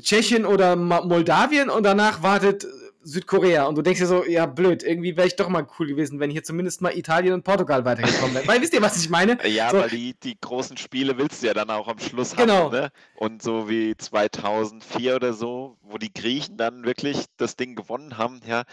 Tschechien 0.00 0.44
oder 0.44 0.76
Moldawien 0.76 1.70
und 1.70 1.84
danach 1.84 2.22
wartet 2.22 2.64
äh, 2.64 2.68
Südkorea. 3.06 3.66
Und 3.66 3.76
du 3.76 3.82
denkst 3.82 4.00
dir 4.00 4.06
so, 4.06 4.24
ja, 4.24 4.46
blöd, 4.46 4.82
irgendwie 4.82 5.16
wäre 5.16 5.26
ich 5.26 5.36
doch 5.36 5.48
mal 5.48 5.66
cool 5.78 5.86
gewesen, 5.86 6.18
wenn 6.20 6.30
hier 6.30 6.42
zumindest 6.42 6.82
mal 6.82 6.96
Italien 6.96 7.34
und 7.34 7.44
Portugal 7.44 7.84
weitergekommen 7.84 8.34
wären. 8.34 8.46
Weil 8.48 8.60
wisst 8.60 8.74
ihr, 8.74 8.82
was 8.82 8.96
ich 9.02 9.08
meine? 9.08 9.38
Ja, 9.46 9.70
So. 9.70 9.78
weil 9.78 9.90
die, 9.90 10.14
die 10.22 10.36
großen 10.40 10.76
Spiele 10.76 11.16
willst 11.18 11.42
du 11.42 11.46
ja 11.46 11.54
dann 11.54 11.70
auch 11.70 11.88
am 11.88 11.98
Schluss 11.98 12.34
Genau. 12.34 12.64
haben. 12.64 12.72
Ne? 12.72 12.90
Und 13.14 13.42
so 13.42 13.68
wie 13.68 13.96
2004 13.96 15.16
oder 15.16 15.32
so, 15.32 15.76
wo 15.82 15.98
die 15.98 16.12
Griechen 16.12 16.56
dann 16.56 16.84
wirklich 16.84 17.26
das 17.36 17.56
Ding 17.56 17.76
gewonnen 17.76 18.18
haben, 18.18 18.40
ja, 18.46 18.64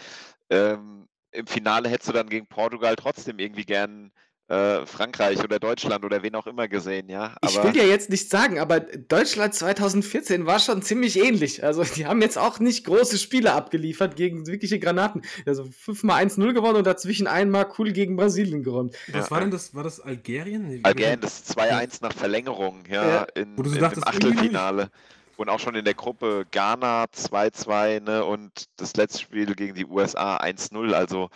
ähm, 0.50 1.06
im 1.32 1.46
Finale 1.46 1.88
hättest 1.88 2.08
du 2.08 2.12
dann 2.12 2.28
gegen 2.28 2.46
Portugal 2.46 2.94
trotzdem 2.96 3.38
irgendwie 3.38 3.64
gern 3.64 4.12
äh, 4.48 4.84
Frankreich 4.84 5.42
oder 5.42 5.58
Deutschland 5.58 6.04
oder 6.04 6.22
wen 6.22 6.34
auch 6.34 6.46
immer 6.46 6.68
gesehen, 6.68 7.08
ja. 7.08 7.34
Ich 7.42 7.62
will 7.62 7.72
dir 7.72 7.86
jetzt 7.88 8.10
nicht 8.10 8.28
sagen, 8.28 8.58
aber 8.58 8.80
Deutschland 8.80 9.54
2014 9.54 10.44
war 10.44 10.58
schon 10.58 10.82
ziemlich 10.82 11.18
ähnlich. 11.18 11.64
Also, 11.64 11.82
die 11.82 12.04
haben 12.06 12.20
jetzt 12.20 12.36
auch 12.36 12.58
nicht 12.58 12.84
große 12.84 13.18
Spiele 13.18 13.52
abgeliefert 13.54 14.16
gegen 14.16 14.46
wirkliche 14.46 14.78
Granaten. 14.78 15.22
Also, 15.46 15.64
fünfmal 15.64 16.22
1-0 16.22 16.52
gewonnen 16.52 16.76
und 16.76 16.86
dazwischen 16.86 17.26
einmal 17.26 17.66
cool 17.78 17.92
gegen 17.92 18.16
Brasilien 18.16 18.62
geräumt. 18.62 18.94
Was 19.12 19.26
Ja. 19.26 19.30
war 19.30 19.40
denn 19.40 19.50
das? 19.50 19.74
War 19.74 19.82
das 19.82 19.98
Algerien? 20.00 20.80
Algerien, 20.82 21.20
das 21.20 21.44
2-1 21.46 22.02
nach 22.02 22.12
Verlängerung, 22.12 22.84
ja, 22.90 23.08
Ja. 23.08 23.26
in, 23.34 23.56
Wo 23.56 23.62
du 23.62 23.70
so 23.70 23.76
in, 23.76 23.80
dachtest, 23.80 24.06
nicht. 24.06 24.24
Achtelfinale. 24.24 24.90
Und 25.36 25.48
auch 25.48 25.58
schon 25.58 25.74
in 25.74 25.84
der 25.86 25.94
Gruppe 25.94 26.44
Ghana 26.50 27.06
2-2, 27.06 28.00
ne, 28.00 28.24
und 28.24 28.66
das 28.76 28.94
letzte 28.94 29.20
Spiel 29.20 29.54
gegen 29.54 29.74
die 29.74 29.86
USA 29.86 30.36
1-0. 30.36 30.92
Also 30.92 31.28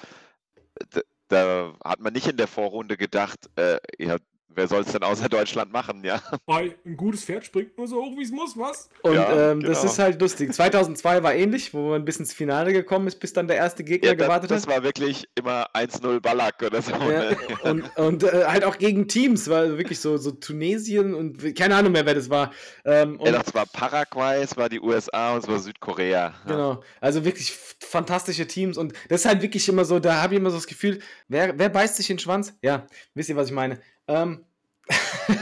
da 1.28 1.74
hat 1.84 2.00
man 2.00 2.12
nicht 2.12 2.26
in 2.26 2.36
der 2.36 2.48
Vorrunde 2.48 2.96
gedacht, 2.96 3.50
äh, 3.56 3.78
ja, 3.98 4.16
wer 4.48 4.66
soll 4.68 4.82
es 4.82 4.92
denn 4.92 5.02
außer 5.02 5.28
Deutschland 5.28 5.72
machen, 5.72 6.02
ja. 6.04 6.20
Ein 6.46 6.74
gutes 6.96 7.24
Pferd 7.24 7.44
springt 7.44 7.76
nur 7.78 7.86
so 7.86 7.96
hoch, 8.02 8.16
wie 8.16 8.22
es 8.22 8.30
muss, 8.30 8.56
was? 8.56 8.88
Und 9.02 9.14
Ja, 9.14 9.52
ähm, 9.52 9.62
das 9.62 9.80
genau. 9.80 9.92
ist 9.92 9.98
halt 9.98 10.20
lustig. 10.20 10.52
2002 10.52 11.22
war 11.22 11.34
ähnlich, 11.34 11.72
wo 11.74 11.90
man 11.90 12.04
bis 12.04 12.16
ins 12.18 12.32
Finale 12.32 12.72
gekommen 12.72 13.06
ist, 13.06 13.20
bis 13.20 13.32
dann 13.32 13.46
der 13.46 13.56
erste 13.56 13.84
Gegner 13.84 14.08
ja 14.10 14.14
das, 14.14 14.26
gewartet 14.26 14.50
das 14.50 14.62
hat. 14.66 14.70
war 14.74 14.82
wirklich 14.82 15.28
immer 15.34 15.66
1-0 15.74 16.20
Ballack 16.20 16.62
oder 16.62 16.82
so. 16.82 16.92
Ja, 16.92 17.08
Ne? 17.08 17.36
und 17.62 17.96
und 17.96 18.22
äh, 18.24 18.44
halt 18.46 18.64
auch 18.64 18.78
gegen 18.78 19.06
Teams, 19.08 19.48
war 19.48 19.76
wirklich 19.78 20.00
so, 20.00 20.16
so 20.16 20.30
Tunesien 20.30 21.14
und 21.14 21.54
keine 21.56 21.76
Ahnung 21.76 21.92
mehr, 21.92 22.06
wer 22.06 22.14
das 22.14 22.30
war. 22.30 22.52
Ähm, 22.84 23.16
und, 23.20 23.26
Ja, 23.26 23.32
das 23.42 23.54
war 23.54 23.66
Paraguay, 23.66 24.42
es 24.42 24.56
war 24.56 24.68
die 24.68 24.80
USA 24.80 25.34
und 25.34 25.42
es 25.44 25.48
war 25.48 25.58
Südkorea. 25.58 26.08
Ja. 26.08 26.34
Genau, 26.46 26.82
also 27.00 27.24
wirklich 27.24 27.52
fantastische 27.80 28.46
Teams 28.46 28.76
und 28.78 28.92
das 29.08 29.20
ist 29.22 29.26
halt 29.26 29.42
wirklich 29.42 29.68
immer 29.68 29.84
so, 29.84 29.98
da 29.98 30.20
habe 30.22 30.34
ich 30.34 30.40
immer 30.40 30.50
so 30.50 30.56
das 30.56 30.66
Gefühl, 30.66 30.98
wer, 31.28 31.58
wer 31.58 31.68
beißt 31.68 31.96
sich 31.96 32.10
in 32.10 32.16
den 32.16 32.22
Schwanz? 32.22 32.54
Ja, 32.62 32.86
wisst 33.14 33.28
ihr, 33.28 33.36
was 33.36 33.48
ich 33.48 33.54
meine? 33.54 33.80
Ähm, 34.08 34.44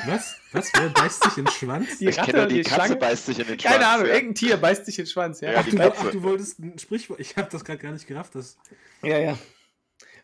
Was? 0.06 0.36
Was? 0.52 0.72
Wer 0.74 0.88
beißt 0.90 1.22
sich 1.24 1.38
in 1.38 1.44
den 1.44 1.52
Schwanz? 1.52 1.98
die 1.98 2.06
Ich 2.06 2.18
Ratte 2.18 2.42
und 2.42 2.48
die, 2.50 2.56
die 2.56 2.62
Katze 2.62 2.74
Schlange? 2.74 2.96
beißt 2.96 3.26
sich 3.26 3.38
in 3.38 3.46
den 3.46 3.56
Keine 3.58 3.76
Schwanz, 3.76 3.94
Ahnung, 3.94 4.06
ja. 4.08 4.14
irgendein 4.14 4.34
Tier 4.34 4.56
beißt 4.56 4.86
sich 4.86 4.98
in 4.98 5.04
den 5.04 5.10
Schwanz, 5.10 5.40
ja. 5.40 5.52
Ja, 5.52 5.58
Ach 5.60 5.64
die 5.64 5.70
du, 5.70 5.76
Katze. 5.76 6.00
ach, 6.04 6.10
du 6.10 6.22
wolltest 6.22 6.58
ein 6.58 6.78
Sprichwort. 6.78 7.20
Ich 7.20 7.36
habe 7.36 7.48
das 7.50 7.64
gerade 7.64 7.78
gar 7.78 7.92
nicht 7.92 8.06
gerafft. 8.06 8.34
Das, 8.34 8.56
Ja, 9.02 9.18
ja. 9.18 9.38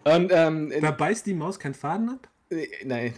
Und, 0.04 0.32
ähm, 0.32 0.72
da 0.80 0.90
beißt 0.90 1.24
die 1.26 1.34
Maus 1.34 1.60
keinen 1.60 1.74
Faden 1.74 2.08
ab? 2.10 2.28
Nein, 2.84 3.14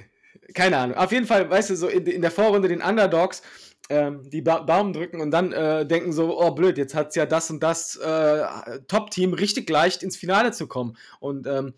keine 0.53 0.77
Ahnung. 0.77 0.97
Auf 0.99 1.11
jeden 1.13 1.27
Fall, 1.27 1.49
weißt 1.49 1.71
du, 1.71 1.77
so 1.77 1.89
in, 1.89 2.05
in 2.07 2.21
der 2.21 2.31
Vorrunde 2.31 2.69
den 2.69 2.83
Underdogs 2.83 3.43
ähm, 3.91 4.29
die 4.31 4.41
ba 4.41 4.61
Daumen 4.61 4.93
drücken 4.93 5.21
und 5.21 5.31
dann 5.31 5.53
äh, 5.53 5.87
denken 5.87 6.13
so, 6.13 6.41
oh 6.41 6.51
blöd, 6.53 6.79
jetzt 6.79 6.95
hat 6.95 7.09
es 7.09 7.15
ja 7.17 7.27
das 7.27 7.51
und 7.51 7.63
das 7.63 7.97
äh, 7.97 8.45
Top-Team 8.89 9.35
richtig 9.35 9.69
leicht 9.69 10.03
ins 10.03 10.17
Finale 10.17 10.53
zu 10.53 10.67
kommen. 10.67 10.97
Und 11.21 11.47
ähm, 11.47 11.75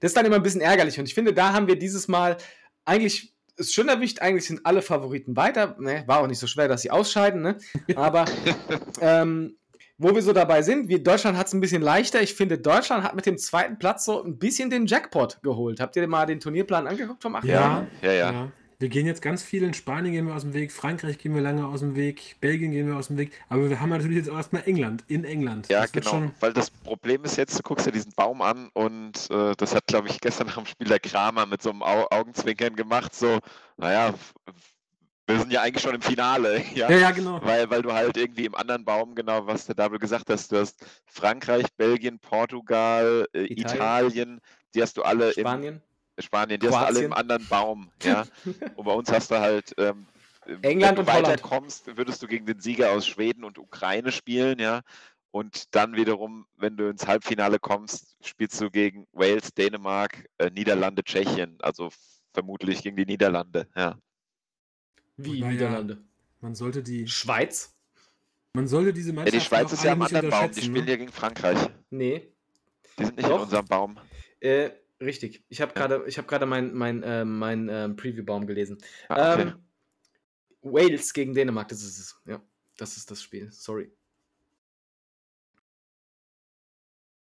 das 0.00 0.10
ist 0.10 0.16
dann 0.16 0.26
immer 0.26 0.36
ein 0.36 0.42
bisschen 0.42 0.60
ärgerlich. 0.60 0.98
Und 0.98 1.06
ich 1.06 1.14
finde, 1.14 1.32
da 1.32 1.52
haben 1.52 1.66
wir 1.66 1.78
dieses 1.78 2.08
Mal 2.08 2.36
eigentlich 2.84 3.34
ist 3.56 3.72
schon 3.72 3.88
erwischt, 3.88 4.20
eigentlich 4.20 4.46
sind 4.46 4.64
alle 4.64 4.82
Favoriten 4.82 5.36
weiter. 5.36 5.76
Ne, 5.78 6.04
war 6.06 6.20
auch 6.20 6.26
nicht 6.26 6.38
so 6.38 6.46
schwer, 6.46 6.68
dass 6.68 6.82
sie 6.82 6.90
ausscheiden, 6.90 7.42
ne? 7.42 7.58
Aber 7.94 8.24
ähm, 9.00 9.56
wo 9.96 10.14
wir 10.14 10.22
so 10.22 10.32
dabei 10.32 10.62
sind, 10.62 10.88
wie 10.88 11.00
Deutschland 11.00 11.38
hat 11.38 11.46
es 11.46 11.52
ein 11.52 11.60
bisschen 11.60 11.82
leichter. 11.82 12.20
Ich 12.20 12.34
finde, 12.34 12.58
Deutschland 12.58 13.04
hat 13.04 13.14
mit 13.14 13.26
dem 13.26 13.38
zweiten 13.38 13.78
Platz 13.78 14.04
so 14.04 14.24
ein 14.24 14.38
bisschen 14.38 14.70
den 14.70 14.86
Jackpot 14.86 15.40
geholt. 15.42 15.78
Habt 15.80 15.94
ihr 15.94 16.06
mal 16.08 16.26
den 16.26 16.40
Turnierplan 16.40 16.88
angeguckt 16.88 17.22
vom 17.22 17.36
Achtelfinale? 17.36 17.86
Ja, 18.02 18.12
ja. 18.12 18.52
Wir 18.78 18.88
gehen 18.88 19.06
jetzt 19.06 19.22
ganz 19.22 19.42
viel 19.42 19.62
in 19.62 19.72
Spanien 19.74 20.12
gehen 20.12 20.26
wir 20.26 20.34
aus 20.34 20.42
dem 20.42 20.52
Weg, 20.52 20.72
Frankreich 20.72 21.18
gehen 21.18 21.34
wir 21.34 21.42
lange 21.42 21.66
aus 21.66 21.80
dem 21.80 21.94
Weg, 21.94 22.36
Belgien 22.40 22.72
gehen 22.72 22.86
wir 22.88 22.96
aus 22.96 23.06
dem 23.08 23.16
Weg, 23.16 23.32
aber 23.48 23.70
wir 23.70 23.80
haben 23.80 23.90
natürlich 23.90 24.16
jetzt 24.16 24.28
auch 24.30 24.36
erstmal 24.36 24.62
England, 24.66 25.04
in 25.08 25.24
England. 25.24 25.68
Ja, 25.68 25.82
Das 25.82 25.92
genau. 25.92 26.10
schon- 26.10 26.30
Weil 26.40 26.52
das 26.52 26.70
Problem 26.70 27.24
ist 27.24 27.36
jetzt, 27.36 27.56
du 27.58 27.62
guckst 27.62 27.86
ja 27.86 27.92
diesen 27.92 28.12
Baum 28.12 28.42
an 28.42 28.68
und 28.74 29.30
äh, 29.30 29.54
das 29.56 29.74
hat, 29.74 29.86
glaube 29.86 30.08
ich, 30.08 30.20
gestern 30.20 30.46
nach 30.48 30.56
dem 30.56 30.66
Spiel 30.66 30.88
der 30.88 30.98
Kramer 31.00 31.46
mit 31.46 31.62
so 31.62 31.70
einem 31.70 31.82
Au 31.82 32.06
Augenzwinkern 32.10 32.74
gemacht, 32.76 33.14
so, 33.14 33.38
naja, 33.76 34.12
wir 35.26 35.38
sind 35.38 35.52
ja 35.52 35.62
eigentlich 35.62 35.82
schon 35.82 35.94
im 35.94 36.02
Finale, 36.02 36.62
ja. 36.74 36.90
Ja, 36.90 36.98
ja, 36.98 37.10
genau. 37.12 37.40
Weil, 37.42 37.70
weil 37.70 37.80
du 37.82 37.92
halt 37.92 38.16
irgendwie 38.16 38.44
im 38.44 38.54
anderen 38.54 38.84
Baum, 38.84 39.14
genau, 39.14 39.46
was 39.46 39.66
der 39.66 39.74
Double 39.74 39.98
gesagt 39.98 40.28
hast, 40.28 40.52
du 40.52 40.58
hast 40.58 40.84
Frankreich, 41.06 41.66
Belgien, 41.76 42.18
Portugal, 42.18 43.26
äh, 43.32 43.44
Italien. 43.44 43.74
Italien, 43.76 44.40
die 44.74 44.82
hast 44.82 44.96
du 44.96 45.02
alle 45.02 45.30
im 45.30 45.44
Spanien. 46.18 46.60
Die 46.60 46.68
hast 46.68 46.74
du 46.74 46.78
alle 46.78 47.00
Kroatien. 47.00 47.04
im 47.06 47.12
anderen 47.12 47.46
Baum, 47.48 47.90
ja. 48.02 48.24
Und 48.76 48.84
bei 48.84 48.92
uns 48.92 49.10
hast 49.12 49.30
du 49.30 49.38
halt, 49.40 49.74
ähm, 49.78 50.06
England 50.62 50.82
wenn 50.82 50.94
du 50.96 51.00
und 51.02 51.12
Holland. 51.12 51.42
weiterkommst, 51.42 51.96
würdest 51.96 52.22
du 52.22 52.26
gegen 52.26 52.46
den 52.46 52.60
Sieger 52.60 52.92
aus 52.92 53.06
Schweden 53.06 53.44
und 53.44 53.58
Ukraine 53.58 54.12
spielen, 54.12 54.58
ja. 54.58 54.82
Und 55.30 55.74
dann 55.74 55.96
wiederum, 55.96 56.46
wenn 56.56 56.76
du 56.76 56.88
ins 56.88 57.06
Halbfinale 57.06 57.58
kommst, 57.58 58.16
spielst 58.24 58.60
du 58.60 58.70
gegen 58.70 59.06
Wales, 59.12 59.52
Dänemark, 59.54 60.28
äh, 60.38 60.50
Niederlande, 60.50 61.02
Tschechien. 61.02 61.58
Also 61.60 61.90
vermutlich 62.32 62.82
gegen 62.82 62.96
die 62.96 63.06
Niederlande, 63.06 63.66
ja. 63.74 63.98
Wie 65.16 65.40
Naja. 65.40 65.52
Niederlande. 65.52 66.04
Man 66.40 66.54
sollte 66.54 66.82
die, 66.82 67.08
Schweiz? 67.08 67.74
man 68.52 68.68
sollte 68.68 68.92
diese 68.92 69.12
Ja, 69.12 69.14
Mannschaften 69.14 69.38
die 69.38 69.44
Schweiz 69.44 69.72
ist 69.72 69.84
ja 69.84 69.92
am 69.92 69.98
nicht 70.00 70.14
anderen 70.14 70.30
Baum, 70.30 70.50
die 70.52 70.62
spielen 70.62 70.84
ne? 70.84 70.90
ja 70.90 70.96
gegen 70.96 71.12
Frankreich. 71.12 71.58
Nee. 71.90 72.32
Die 72.98 73.04
sind 73.06 73.16
nicht 73.16 73.28
Doch. 73.28 73.36
in 73.36 73.42
unserem 73.42 73.66
Baum. 73.66 73.98
Äh, 74.40 74.70
richtig. 75.04 75.44
Ich 75.48 75.60
habe 75.60 75.72
Ja. 75.76 75.86
gerade 75.86 76.04
ich 76.08 76.18
hab 76.18 76.26
gerade 76.28 76.46
mein, 76.46 76.74
mein, 76.74 77.02
äh, 77.02 77.24
mein 77.24 77.68
ähm, 77.68 77.96
Preview-Baum 77.96 78.46
gelesen. 78.46 78.78
Ah, 79.08 79.32
okay. 79.34 79.42
Ähm, 79.48 79.64
Wales 80.62 81.12
gegen 81.12 81.34
Dänemark, 81.34 81.68
das 81.68 81.82
ist 81.82 81.98
es. 81.98 82.20
Ja, 82.26 82.42
das 82.78 82.96
ist 82.96 83.10
das 83.10 83.22
Spiel. 83.22 83.50
Sorry. 83.52 83.92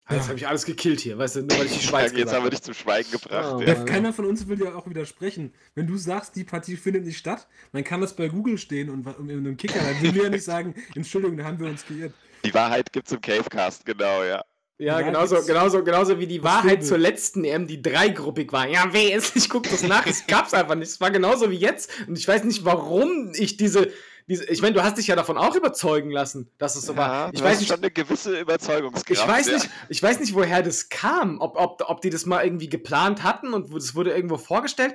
Ah, 0.05 0.15
Jetzt 0.15 0.25
Ja. 0.25 0.29
habe 0.31 0.39
ich 0.39 0.49
alles 0.49 0.65
gekillt 0.65 1.01
hier, 1.01 1.17
weißt 1.17 1.37
du, 1.37 1.41
nur 1.43 1.57
weil 1.59 1.67
ich 1.67 1.73
die 1.73 1.79
Ja, 1.85 1.89
Schweiz 1.89 2.03
jetzt 2.11 2.15
gesagt 2.15 2.29
haben 2.35 2.41
wir 2.43 2.47
habe. 2.47 2.51
dich 2.51 2.63
zum 2.63 2.75
Schweigen 2.75 3.11
gebracht. 3.13 3.55
Oh, 3.57 3.61
ja. 3.61 3.69
Ja, 3.75 3.85
keiner 3.85 4.13
von 4.13 4.27
uns 4.27 4.49
will 4.49 4.61
ja 4.61 4.75
auch 4.75 4.89
widersprechen. 4.89 5.55
Wenn 5.75 5.87
du 5.87 5.97
sagst, 5.97 6.35
die 6.37 6.45
Partie 6.45 6.77
findet 6.77 7.05
nicht 7.05 7.19
statt, 7.19 7.47
dann 7.73 7.85
kann 7.85 8.01
das 8.01 8.15
bei 8.17 8.29
Google 8.29 8.59
stehen 8.59 8.91
und 8.91 9.07
in 9.19 9.31
einem 9.31 9.57
Kicker. 9.57 9.79
Dann 9.81 10.03
will 10.03 10.15
wir 10.15 10.25
ja 10.25 10.31
nicht 10.31 10.45
sagen, 10.45 10.75
Entschuldigung, 10.97 11.37
da 11.37 11.45
haben 11.45 11.61
wir 11.61 11.69
uns 11.69 11.87
geirrt. 11.87 12.13
Die 12.45 12.53
Wahrheit 12.53 12.93
gibt's 12.93 13.13
im 13.13 13.21
Cavecast, 13.21 13.87
genau, 13.87 14.25
ja. 14.25 14.45
Ja, 14.79 14.99
Ja, 14.99 15.07
genauso, 15.07 15.43
genauso, 15.43 15.85
genauso 15.85 16.19
wie 16.19 16.27
die 16.27 16.43
Wahrheit 16.43 16.85
zur 16.85 16.99
letzten 16.99 17.45
EM, 17.45 17.67
die 17.67 17.81
dreigruppig 17.81 18.53
war. 18.53 18.69
Ja, 18.69 18.93
weh 18.93 19.17
ich 19.35 19.49
gucke 19.49 19.69
das 19.69 19.83
nach, 19.83 20.07
es 20.07 20.27
gab's 20.27 20.55
einfach 20.55 20.75
nicht. 20.75 20.89
Es 20.89 21.01
war 21.01 21.11
genauso 21.11 21.51
wie 21.51 21.57
jetzt. 21.57 21.91
Und 22.09 22.19
ich 22.19 22.27
weiß 22.27 22.45
nicht, 22.45 22.65
warum 22.65 23.33
ich 23.35 23.57
diese, 23.57 23.91
diese 24.29 24.45
ich 24.51 24.63
meine, 24.63 24.75
du 24.75 24.83
hast 24.83 24.99
dich 24.99 25.07
ja 25.07 25.17
davon 25.17 25.39
auch 25.39 25.55
überzeugen 25.55 26.11
lassen, 26.11 26.51
dass 26.59 26.77
es 26.77 26.87
so 26.87 26.93
ja 26.93 26.99
war. 26.99 27.31
Ich 27.33 27.43
weiß 27.43 27.61
nicht, 27.61 27.69
schon 27.69 27.79
eine 27.79 27.91
gewisse 27.91 28.39
Überzeugungskraft. 28.41 29.11
ich 29.11 29.27
weiß 29.27 29.47
ja. 29.47 29.55
nicht, 29.55 29.71
ich 29.89 30.03
weiß 30.03 30.21
nicht, 30.21 30.35
woher 30.35 30.63
das 30.63 30.89
kam, 30.89 31.41
ob, 31.41 31.57
ob, 31.57 31.85
ob 31.87 32.01
die 32.01 32.11
das 32.11 32.27
mal 32.27 32.45
irgendwie 32.45 32.69
geplant 32.69 33.23
hatten 33.23 33.55
und 33.55 33.73
es 33.75 33.95
wurde 33.95 34.13
irgendwo 34.13 34.39
vorgestellt. 34.39 34.95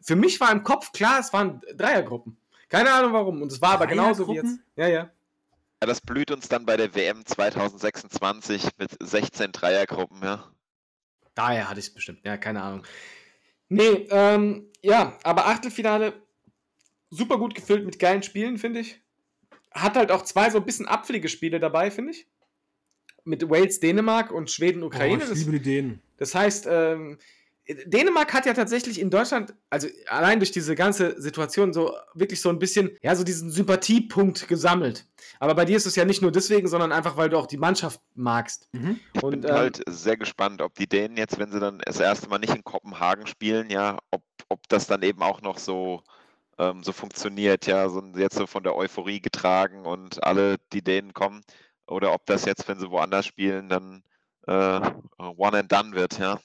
Für 0.00 0.16
mich 0.16 0.40
war 0.40 0.52
im 0.52 0.62
Kopf 0.62 0.92
klar, 0.92 1.18
es 1.18 1.32
waren 1.32 1.60
Dreiergruppen. 1.74 2.36
Keine 2.68 2.92
Ahnung 2.92 3.12
warum. 3.12 3.42
Und 3.42 3.52
es 3.52 3.62
war 3.62 3.72
aber 3.72 3.86
genauso 3.86 4.28
wie 4.28 4.34
jetzt. 4.34 4.58
Ja, 4.76 4.88
ja. 4.88 5.10
Ja, 5.84 5.88
das 5.88 6.00
blüht 6.00 6.30
uns 6.30 6.48
dann 6.48 6.64
bei 6.64 6.78
der 6.78 6.94
WM 6.94 7.26
2026 7.26 8.70
mit 8.78 8.96
16 9.02 9.52
Dreiergruppen, 9.52 10.22
ja. 10.22 10.50
Daher 11.34 11.68
hatte 11.68 11.78
ich 11.78 11.88
es 11.88 11.92
bestimmt. 11.92 12.20
Ja, 12.24 12.38
keine 12.38 12.62
Ahnung. 12.62 12.86
Nee, 13.68 14.08
ähm, 14.08 14.70
ja, 14.80 15.18
aber 15.24 15.46
Achtelfinale 15.46 16.14
super 17.10 17.36
gut 17.36 17.54
gefüllt 17.54 17.84
mit 17.84 17.98
geilen 17.98 18.22
Spielen, 18.22 18.56
finde 18.56 18.80
ich. 18.80 19.02
Hat 19.72 19.96
halt 19.96 20.10
auch 20.10 20.22
zwei 20.22 20.48
so 20.48 20.56
ein 20.56 20.64
bisschen 20.64 20.88
apfelige 20.88 21.28
Spiele 21.28 21.60
dabei, 21.60 21.90
finde 21.90 22.12
ich. 22.12 22.28
Mit 23.24 23.50
Wales, 23.50 23.78
Dänemark 23.78 24.30
und 24.32 24.50
Schweden, 24.50 24.82
Oh, 24.84 24.86
Ukraine. 24.86 25.22
ich 25.22 25.28
das, 25.28 25.38
liebe 25.40 25.50
die 25.52 25.60
Dänen. 25.60 26.02
das 26.16 26.34
heißt, 26.34 26.66
ähm, 26.66 27.18
Dänemark 27.66 28.34
hat 28.34 28.44
ja 28.44 28.52
tatsächlich 28.52 29.00
in 29.00 29.08
Deutschland, 29.08 29.54
also 29.70 29.88
allein 30.08 30.38
durch 30.38 30.52
diese 30.52 30.74
ganze 30.74 31.20
Situation, 31.20 31.72
so 31.72 31.96
wirklich 32.12 32.40
so 32.40 32.50
ein 32.50 32.58
bisschen, 32.58 32.96
ja, 33.02 33.16
so 33.16 33.24
diesen 33.24 33.50
Sympathiepunkt 33.50 34.48
gesammelt. 34.48 35.06
Aber 35.40 35.54
bei 35.54 35.64
dir 35.64 35.76
ist 35.76 35.86
es 35.86 35.96
ja 35.96 36.04
nicht 36.04 36.20
nur 36.20 36.30
deswegen, 36.30 36.68
sondern 36.68 36.92
einfach, 36.92 37.16
weil 37.16 37.30
du 37.30 37.38
auch 37.38 37.46
die 37.46 37.56
Mannschaft 37.56 38.00
magst. 38.14 38.68
Mhm. 38.72 39.00
Ich 39.14 39.22
Und, 39.22 39.40
bin 39.40 39.44
ähm, 39.44 39.56
halt 39.56 39.82
sehr 39.88 40.18
gespannt, 40.18 40.60
ob 40.60 40.74
die 40.74 40.86
Dänen 40.86 41.16
jetzt, 41.16 41.38
wenn 41.38 41.50
sie 41.50 41.60
dann 41.60 41.78
das 41.78 42.00
erste 42.00 42.28
Mal 42.28 42.38
nicht 42.38 42.54
in 42.54 42.64
Kopenhagen 42.64 43.26
spielen, 43.26 43.70
ja, 43.70 43.98
ob, 44.10 44.22
ob 44.50 44.68
das 44.68 44.86
dann 44.86 45.02
eben 45.02 45.22
auch 45.22 45.40
noch 45.40 45.58
so, 45.58 46.02
ähm, 46.58 46.82
so 46.82 46.92
funktioniert, 46.92 47.66
ja, 47.66 47.88
so 47.88 48.02
jetzt 48.16 48.36
so 48.36 48.46
von 48.46 48.62
der 48.62 48.76
Euphorie 48.76 49.20
getragen 49.20 49.86
und 49.86 50.22
alle 50.22 50.56
die 50.72 50.82
Dänen 50.82 51.14
kommen. 51.14 51.42
Oder 51.86 52.12
ob 52.12 52.26
das 52.26 52.44
jetzt, 52.44 52.68
wenn 52.68 52.78
sie 52.78 52.90
woanders 52.90 53.24
spielen, 53.26 53.70
dann 53.70 54.02
äh, 54.46 54.80
one 55.18 55.58
and 55.58 55.72
done 55.72 55.92
wird, 55.92 56.18
ja. 56.18 56.38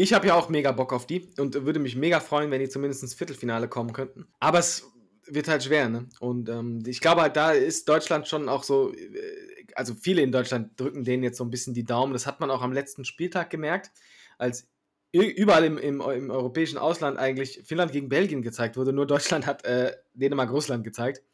Ich 0.00 0.12
habe 0.12 0.28
ja 0.28 0.36
auch 0.36 0.48
mega 0.48 0.70
Bock 0.70 0.92
auf 0.92 1.08
die 1.08 1.28
und 1.38 1.66
würde 1.66 1.80
mich 1.80 1.96
mega 1.96 2.20
freuen, 2.20 2.52
wenn 2.52 2.60
die 2.60 2.68
zumindest 2.68 3.02
ins 3.02 3.14
Viertelfinale 3.14 3.66
kommen 3.66 3.92
könnten. 3.92 4.28
Aber 4.38 4.60
es 4.60 4.84
wird 5.26 5.48
halt 5.48 5.64
schwer, 5.64 5.88
ne? 5.88 6.08
Und 6.20 6.48
ähm, 6.48 6.84
ich 6.86 7.00
glaube 7.00 7.22
halt, 7.22 7.34
da 7.34 7.50
ist 7.50 7.88
Deutschland 7.88 8.28
schon 8.28 8.48
auch 8.48 8.62
so, 8.62 8.94
äh, 8.94 9.66
also 9.74 9.94
viele 9.94 10.22
in 10.22 10.30
Deutschland 10.30 10.78
drücken 10.78 11.02
denen 11.02 11.24
jetzt 11.24 11.36
so 11.36 11.42
ein 11.42 11.50
bisschen 11.50 11.74
die 11.74 11.82
Daumen. 11.82 12.12
Das 12.12 12.28
hat 12.28 12.38
man 12.38 12.48
auch 12.48 12.62
am 12.62 12.72
letzten 12.72 13.04
Spieltag 13.04 13.50
gemerkt, 13.50 13.90
als 14.38 14.68
überall 15.10 15.64
im, 15.64 15.78
im, 15.78 16.00
im 16.00 16.30
europäischen 16.30 16.78
Ausland 16.78 17.18
eigentlich 17.18 17.62
Finnland 17.64 17.90
gegen 17.90 18.08
Belgien 18.08 18.42
gezeigt 18.42 18.76
wurde. 18.76 18.92
Nur 18.92 19.08
Deutschland 19.08 19.46
hat 19.46 19.64
äh, 19.64 19.96
Dänemark, 20.14 20.52
Russland 20.52 20.84
gezeigt. 20.84 21.24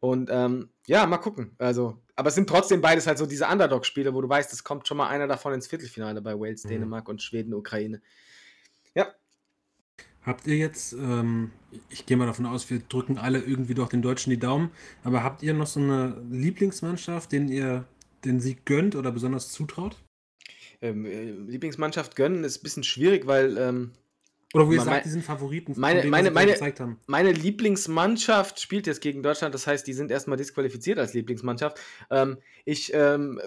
Und 0.00 0.30
ähm, 0.32 0.70
ja, 0.86 1.06
mal 1.06 1.18
gucken. 1.18 1.54
Also, 1.58 2.00
aber 2.16 2.28
es 2.28 2.34
sind 2.36 2.48
trotzdem 2.48 2.80
beides 2.80 3.06
halt 3.06 3.18
so 3.18 3.26
diese 3.26 3.46
Underdog-Spiele, 3.48 4.14
wo 4.14 4.20
du 4.20 4.28
weißt, 4.28 4.52
es 4.52 4.64
kommt 4.64 4.86
schon 4.88 4.96
mal 4.96 5.08
einer 5.08 5.26
davon 5.26 5.52
ins 5.54 5.66
Viertelfinale 5.66 6.22
bei 6.22 6.38
Wales, 6.38 6.64
Mhm. 6.64 6.68
Dänemark 6.68 7.08
und 7.08 7.22
Schweden, 7.22 7.54
Ukraine. 7.54 8.00
Ja, 8.94 9.08
Habt 10.22 10.46
ihr 10.46 10.56
jetzt, 10.56 10.92
ähm, 10.92 11.52
ich 11.88 12.04
gehe 12.06 12.16
mal 12.16 12.26
davon 12.26 12.46
aus, 12.46 12.68
wir 12.70 12.80
drücken 12.80 13.18
alle 13.18 13.38
irgendwie 13.40 13.74
doch 13.74 13.88
den 13.88 14.02
Deutschen 14.02 14.30
die 14.30 14.38
Daumen, 14.38 14.70
aber 15.02 15.22
habt 15.22 15.42
ihr 15.42 15.54
noch 15.54 15.66
so 15.66 15.80
eine 15.80 16.20
Lieblingsmannschaft, 16.30 17.32
den 17.32 17.48
ihr 17.48 17.86
den 18.24 18.40
Sieg 18.40 18.66
gönnt 18.66 18.94
oder 18.96 19.10
besonders 19.12 19.50
zutraut? 19.52 19.96
ähm, 20.80 21.04
äh, 21.06 21.30
Lieblingsmannschaft 21.30 22.16
gönnen 22.16 22.44
ist 22.44 22.60
ein 22.60 22.62
bisschen 22.62 22.84
schwierig, 22.84 23.26
weil 23.26 23.56
ähm, 23.58 23.92
Oder 24.54 24.66
wo 24.66 24.72
ihr 24.72 24.80
sagt, 24.80 25.04
die 25.04 25.10
sind 25.10 25.24
Favoriten, 25.24 25.74
von 25.74 25.80
meine- 25.82 26.00
denen, 26.00 26.10
meine- 26.10 26.30
meine- 26.30 26.52
gezeigt 26.52 26.80
haben? 26.80 26.98
meine 27.06 27.32
Lieblingsmannschaft 27.32 28.60
spielt 28.60 28.86
jetzt 28.86 29.00
gegen 29.00 29.22
Deutschland, 29.22 29.54
das 29.54 29.66
heißt, 29.66 29.86
die 29.86 29.92
sind 29.92 30.10
erstmal 30.10 30.38
disqualifiziert 30.38 30.98
als 30.98 31.12
Lieblingsmannschaft. 31.14 31.78
Ähm, 32.10 32.38
ich 32.64 32.92
ähm, 32.94 33.40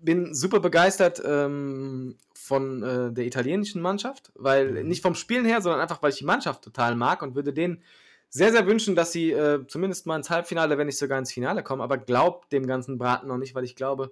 bin 0.00 0.34
super 0.34 0.60
begeistert 0.60 1.20
ähm, 1.24 2.16
von 2.34 2.82
äh, 2.82 3.12
der 3.12 3.24
italienischen 3.24 3.82
Mannschaft, 3.82 4.30
weil 4.36 4.82
Mhm. 4.82 4.88
nicht 4.88 5.02
vom 5.02 5.14
Spielen 5.14 5.44
her, 5.44 5.60
sondern 5.60 5.80
einfach, 5.80 6.02
weil 6.02 6.10
ich 6.12 6.18
die 6.18 6.24
Mannschaft 6.24 6.62
total 6.62 6.94
mag 6.94 7.22
und 7.22 7.34
würde 7.34 7.52
denen 7.52 7.82
sehr, 8.28 8.52
sehr 8.52 8.66
wünschen, 8.66 8.94
dass 8.94 9.12
sie 9.12 9.30
äh, 9.32 9.64
zumindest 9.66 10.06
mal 10.06 10.16
ins 10.16 10.28
Halbfinale, 10.30 10.76
wenn 10.78 10.86
nicht 10.86 10.98
sogar 10.98 11.18
ins 11.18 11.32
Finale 11.32 11.62
kommen, 11.62 11.80
aber 11.82 11.98
glaubt 11.98 12.52
dem 12.52 12.66
ganzen 12.66 12.98
Braten 12.98 13.28
noch 13.28 13.38
nicht, 13.38 13.54
weil 13.54 13.64
ich 13.64 13.76
glaube, 13.76 14.10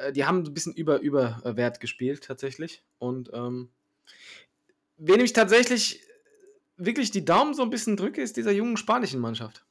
äh, 0.00 0.12
die 0.12 0.24
haben 0.24 0.38
ein 0.44 0.54
bisschen 0.54 0.72
über 0.72 1.00
Überwert 1.00 1.80
gespielt 1.80 2.24
tatsächlich 2.24 2.82
und 2.98 3.30
ähm, 3.34 3.68
wen 4.96 5.20
ich 5.20 5.32
tatsächlich 5.32 6.00
wirklich 6.76 7.10
die 7.10 7.24
Daumen 7.24 7.54
so 7.54 7.62
ein 7.62 7.70
bisschen 7.70 7.96
drücke, 7.96 8.22
ist 8.22 8.36
dieser 8.36 8.52
jungen 8.52 8.76
spanischen 8.76 9.20
Mannschaft. 9.20 9.64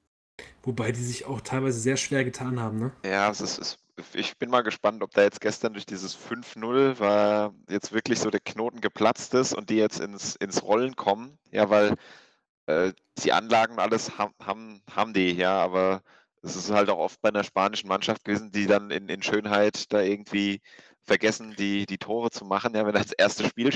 Wobei 0.63 0.91
die 0.91 1.03
sich 1.03 1.25
auch 1.25 1.41
teilweise 1.41 1.79
sehr 1.79 1.97
schwer 1.97 2.23
getan 2.23 2.59
haben, 2.59 2.79
ne? 2.79 2.91
Ja, 3.05 3.29
es 3.29 3.41
ist, 3.41 3.59
es, 3.59 3.77
ich 4.13 4.37
bin 4.37 4.49
mal 4.49 4.61
gespannt, 4.61 5.03
ob 5.03 5.11
da 5.11 5.21
jetzt 5.21 5.41
gestern 5.41 5.73
durch 5.73 5.85
dieses 5.85 6.17
5-0 6.17 6.99
war 6.99 7.53
jetzt 7.69 7.91
wirklich 7.91 8.19
so 8.19 8.29
der 8.29 8.39
Knoten 8.39 8.81
geplatzt 8.81 9.33
ist 9.33 9.53
und 9.53 9.69
die 9.69 9.75
jetzt 9.75 9.99
ins, 9.99 10.35
ins 10.37 10.63
Rollen 10.63 10.95
kommen. 10.95 11.37
Ja, 11.51 11.69
weil 11.69 11.95
äh, 12.65 12.93
die 13.23 13.33
Anlagen 13.33 13.79
alles 13.79 14.17
haben, 14.17 14.33
haben, 14.41 14.81
haben 14.89 15.13
die, 15.13 15.31
ja, 15.33 15.59
aber 15.59 16.01
es 16.41 16.55
ist 16.55 16.71
halt 16.71 16.89
auch 16.89 16.97
oft 16.97 17.21
bei 17.21 17.29
einer 17.29 17.43
spanischen 17.43 17.87
Mannschaft 17.87 18.25
gewesen, 18.25 18.51
die 18.51 18.65
dann 18.65 18.89
in, 18.89 19.09
in 19.09 19.21
Schönheit 19.21 19.91
da 19.93 20.01
irgendwie 20.01 20.61
vergessen, 21.05 21.55
die, 21.57 21.85
die 21.85 21.97
Tore 21.97 22.31
zu 22.31 22.45
machen. 22.45 22.75
Ja, 22.75 22.85
wenn 22.85 22.93
du 22.93 22.99
ans 22.99 23.13
erste 23.13 23.45
Spiel 23.47 23.71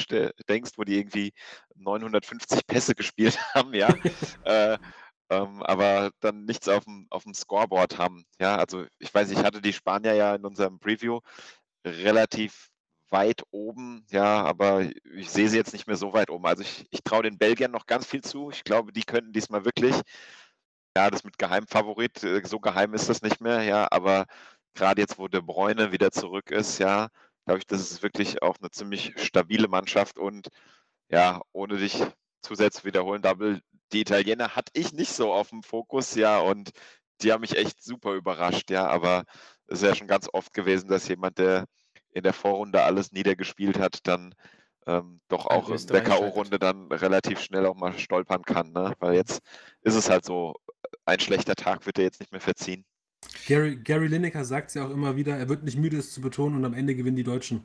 denkst, 0.50 0.72
wo 0.78 0.84
die 0.84 0.98
irgendwie 0.98 1.34
950 1.76 2.66
Pässe 2.68 2.96
gespielt 2.96 3.38
haben, 3.54 3.74
ja, 3.74 3.90
äh, 4.46 4.78
ähm, 5.30 5.62
aber 5.64 6.12
dann 6.22 6.46
nichts 6.46 6.68
auf 6.70 6.86
dem, 6.86 7.08
auf 7.10 7.24
dem 7.24 7.34
Scoreboard 7.34 7.98
haben. 7.98 8.24
Ja, 8.40 8.58
also 8.58 8.86
ich 9.00 9.14
weiß, 9.14 9.32
ich 9.32 9.40
hatte 9.40 9.62
die 9.62 9.74
Spanier 9.74 10.14
ja 10.14 10.36
in 10.36 10.46
unserem 10.46 10.80
Preview 10.80 11.20
relativ 11.86 12.70
weit 13.10 13.44
oben, 13.52 14.06
ja, 14.12 14.44
aber 14.44 14.84
ich 15.16 15.30
sehe 15.30 15.50
sie 15.50 15.58
jetzt 15.58 15.74
nicht 15.74 15.88
mehr 15.88 15.96
so 15.96 16.14
weit 16.14 16.30
oben. 16.30 16.46
Also 16.46 16.64
ich, 16.64 16.88
ich 16.92 17.04
traue 17.04 17.24
den 17.24 17.38
Belgiern 17.38 17.72
noch 17.72 17.86
ganz 17.86 18.06
viel 18.06 18.22
zu. 18.24 18.52
Ich 18.52 18.64
glaube, 18.64 18.92
die 18.92 19.04
könnten 19.04 19.34
diesmal 19.34 19.66
wirklich, 19.66 19.96
ja, 20.96 21.10
das 21.10 21.24
mit 21.24 21.38
Geheimfavorit, 21.38 22.24
äh, 22.24 22.42
so 22.46 22.60
geheim 22.60 22.94
ist 22.94 23.10
das 23.10 23.22
nicht 23.22 23.42
mehr, 23.42 23.64
ja, 23.64 23.88
aber 23.92 24.26
gerade 24.78 25.02
jetzt, 25.02 25.20
wo 25.20 25.28
De 25.28 25.42
Bruyne 25.42 25.92
wieder 25.92 26.12
zurück 26.12 26.52
ist, 26.52 26.78
ja, 26.80 27.10
glaube 27.46 27.60
ich, 27.60 27.68
das 27.68 27.82
ist 27.82 28.04
wirklich 28.04 28.42
auch 28.42 28.58
eine 28.60 28.72
ziemlich 28.72 29.14
stabile 29.18 29.68
Mannschaft 29.68 30.18
und 30.18 30.50
ja, 31.10 31.42
ohne 31.52 31.78
dich 31.78 32.04
zusätzlich 32.42 32.84
zu 32.84 32.88
wiederholen, 32.88 33.22
Double, 33.22 33.62
die 33.92 34.02
Italiener 34.02 34.56
hatte 34.56 34.72
ich 34.74 34.94
nicht 34.94 35.12
so 35.12 35.34
auf 35.34 35.50
dem 35.50 35.64
Fokus, 35.64 36.16
ja, 36.16 36.40
und 36.40 36.72
die 37.22 37.32
haben 37.32 37.42
mich 37.42 37.58
echt 37.58 37.84
super 37.84 38.14
überrascht, 38.14 38.70
ja, 38.70 38.88
aber 38.88 39.24
es 39.68 39.82
ist 39.82 39.88
ja 39.88 39.96
schon 39.96 40.08
ganz 40.08 40.30
oft 40.32 40.54
gewesen, 40.54 40.88
dass 40.90 41.08
jemand, 41.08 41.38
der 41.40 41.66
in 42.12 42.24
der 42.24 42.34
Vorrunde 42.34 42.84
alles 42.84 43.12
niedergespielt 43.12 43.80
hat, 43.80 44.08
dann 44.08 44.34
ähm, 44.86 45.20
doch 45.28 45.46
auch 45.46 45.70
in 45.70 45.88
der. 45.88 46.04
K.O.-Runde 46.04 46.58
dann 46.58 46.92
relativ 46.92 47.42
schnell 47.42 47.66
auch 47.66 47.76
mal 47.76 47.98
stolpern 48.00 48.44
kann, 48.44 48.72
ne? 48.72 48.94
Weil 49.00 49.16
jetzt 49.16 49.42
ist 49.82 49.96
es 49.96 50.10
halt 50.10 50.26
so, 50.26 50.56
ein 51.06 51.20
schlechter 51.20 51.56
Tag 51.56 51.86
wird 51.86 51.98
er 51.98 52.06
jetzt 52.06 52.20
nicht 52.20 52.32
mehr 52.32 52.42
verziehen. 52.42 52.86
Gary, 53.48 53.76
Gary 53.78 54.08
Lineker 54.08 54.46
sagt 54.46 54.70
es 54.70 54.74
ja 54.76 54.86
auch 54.86 54.92
immer 54.92 55.16
wieder, 55.16 55.36
er 55.38 55.50
wird 55.50 55.64
nicht 55.64 55.78
müde, 55.78 55.98
es 55.98 56.14
zu 56.14 56.22
betonen 56.22 56.56
und 56.58 56.66
am 56.66 56.74
Ende 56.74 56.96
gewinnen 56.96 57.16
die 57.16 57.24
Deutschen. 57.24 57.64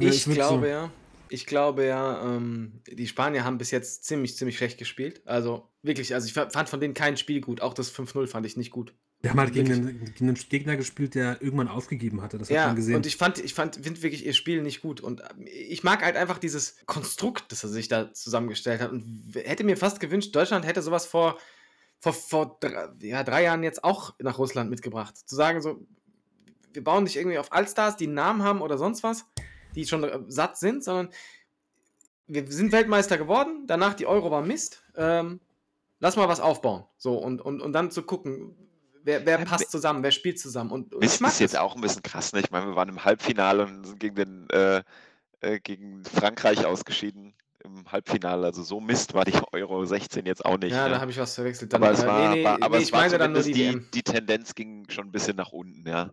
Äh, 0.00 0.06
Ich 0.08 0.24
glaube 0.24 0.66
so. 0.66 0.70
ja. 0.70 0.90
Ich 1.28 1.46
glaube 1.46 1.86
ja, 1.86 2.36
ähm, 2.36 2.82
die 2.86 3.06
Spanier 3.06 3.44
haben 3.44 3.56
bis 3.56 3.70
jetzt 3.70 4.04
ziemlich, 4.04 4.36
ziemlich 4.36 4.58
schlecht 4.58 4.76
gespielt. 4.78 5.22
Also 5.24 5.66
wirklich, 5.82 6.12
also 6.14 6.26
ich 6.26 6.34
fa- 6.34 6.50
fand 6.50 6.68
von 6.68 6.78
denen 6.78 6.92
kein 6.92 7.16
Spiel 7.16 7.40
gut. 7.40 7.62
Auch 7.62 7.72
das 7.72 7.90
5-0 7.90 8.26
fand 8.26 8.44
ich 8.44 8.58
nicht 8.58 8.70
gut. 8.70 8.94
Wir 9.22 9.30
haben 9.30 9.40
halt 9.40 9.54
gegen 9.54 9.72
einen, 9.72 10.04
gegen 10.04 10.28
einen 10.28 10.34
Gegner 10.50 10.76
gespielt, 10.76 11.14
der 11.14 11.40
irgendwann 11.40 11.68
aufgegeben 11.68 12.20
hatte. 12.20 12.36
Das 12.36 12.50
hat 12.50 12.54
Ja, 12.54 12.66
man 12.66 12.76
gesehen. 12.76 12.96
und 12.96 13.06
ich 13.06 13.16
fand, 13.16 13.38
ich 13.38 13.54
fand, 13.54 13.76
finde 13.76 14.02
wirklich 14.02 14.26
ihr 14.26 14.34
Spiel 14.34 14.60
nicht 14.62 14.82
gut. 14.82 15.00
Und 15.00 15.20
ähm, 15.22 15.46
ich 15.46 15.82
mag 15.84 16.04
halt 16.04 16.16
einfach 16.16 16.36
dieses 16.36 16.76
Konstrukt, 16.84 17.50
das 17.50 17.62
er 17.62 17.70
sich 17.70 17.88
da 17.88 18.12
zusammengestellt 18.12 18.82
hat. 18.82 18.92
Und 18.92 19.32
hätte 19.34 19.64
mir 19.64 19.78
fast 19.78 20.00
gewünscht, 20.00 20.36
Deutschland 20.36 20.66
hätte 20.66 20.82
sowas 20.82 21.06
vor, 21.06 21.38
vor, 22.02 22.12
vor 22.12 22.56
drei, 22.58 22.88
ja, 23.00 23.22
drei 23.22 23.44
Jahren 23.44 23.62
jetzt 23.62 23.84
auch 23.84 24.14
nach 24.18 24.38
Russland 24.38 24.68
mitgebracht. 24.68 25.16
Zu 25.16 25.36
sagen, 25.36 25.62
so, 25.62 25.86
wir 26.72 26.82
bauen 26.82 27.04
nicht 27.04 27.16
irgendwie 27.16 27.38
auf 27.38 27.52
Allstars, 27.52 27.96
die 27.96 28.06
einen 28.06 28.14
Namen 28.14 28.42
haben 28.42 28.60
oder 28.60 28.76
sonst 28.76 29.04
was, 29.04 29.24
die 29.76 29.86
schon 29.86 30.02
äh, 30.02 30.18
satt 30.26 30.58
sind, 30.58 30.82
sondern 30.82 31.10
wir 32.26 32.50
sind 32.50 32.72
Weltmeister 32.72 33.18
geworden, 33.18 33.64
danach 33.66 33.94
die 33.94 34.06
Euro 34.06 34.30
war 34.32 34.42
Mist. 34.42 34.82
Ähm, 34.96 35.40
lass 36.00 36.16
mal 36.16 36.28
was 36.28 36.40
aufbauen. 36.40 36.84
So, 36.96 37.16
und, 37.16 37.40
und, 37.40 37.60
und 37.60 37.72
dann 37.72 37.92
zu 37.92 38.02
gucken, 38.02 38.56
wer, 39.04 39.24
wer 39.24 39.38
passt 39.38 39.70
zusammen, 39.70 40.02
wer 40.02 40.10
spielt 40.10 40.40
zusammen. 40.40 40.72
Und, 40.72 40.94
und 40.94 41.04
ich 41.04 41.20
mag 41.20 41.30
ist 41.30 41.38
jetzt 41.38 41.56
auch 41.56 41.76
ein 41.76 41.82
bisschen 41.82 42.02
krass, 42.02 42.32
ne? 42.32 42.40
Ich 42.40 42.50
meine, 42.50 42.66
wir 42.66 42.76
waren 42.76 42.88
im 42.88 43.04
Halbfinale 43.04 43.64
und 43.64 43.86
sind 43.86 44.00
gegen 44.00 44.16
den 44.16 44.50
äh, 44.50 44.82
äh, 45.40 45.60
gegen 45.60 46.04
Frankreich 46.04 46.66
ausgeschieden 46.66 47.34
im 47.64 47.90
Halbfinale. 47.90 48.46
Also 48.46 48.62
so 48.62 48.80
Mist 48.80 49.14
war 49.14 49.24
die 49.24 49.34
Euro 49.52 49.84
16 49.84 50.26
jetzt 50.26 50.44
auch 50.44 50.58
nicht. 50.58 50.72
Ja, 50.72 50.84
ne? 50.84 50.94
da 50.94 51.00
habe 51.00 51.10
ich 51.10 51.18
was 51.18 51.34
verwechselt. 51.34 51.72
aber 51.74 51.90
es 51.90 52.04
war, 52.06 52.30
nee, 52.30 52.36
nee, 52.40 52.44
war, 52.44 52.62
aber 52.62 52.76
nee, 52.76 52.82
es 52.82 52.88
ich 52.88 52.92
war 52.92 53.00
meine 53.02 53.18
dann 53.18 53.32
nur 53.32 53.42
die, 53.42 53.52
zumindest 53.52 53.76
WM. 53.76 53.88
die, 53.92 54.02
die 54.02 54.02
Tendenz 54.02 54.54
ging 54.54 54.86
schon 54.88 55.06
ein 55.06 55.12
bisschen 55.12 55.36
nach 55.36 55.52
unten, 55.52 55.86
ja. 55.88 56.10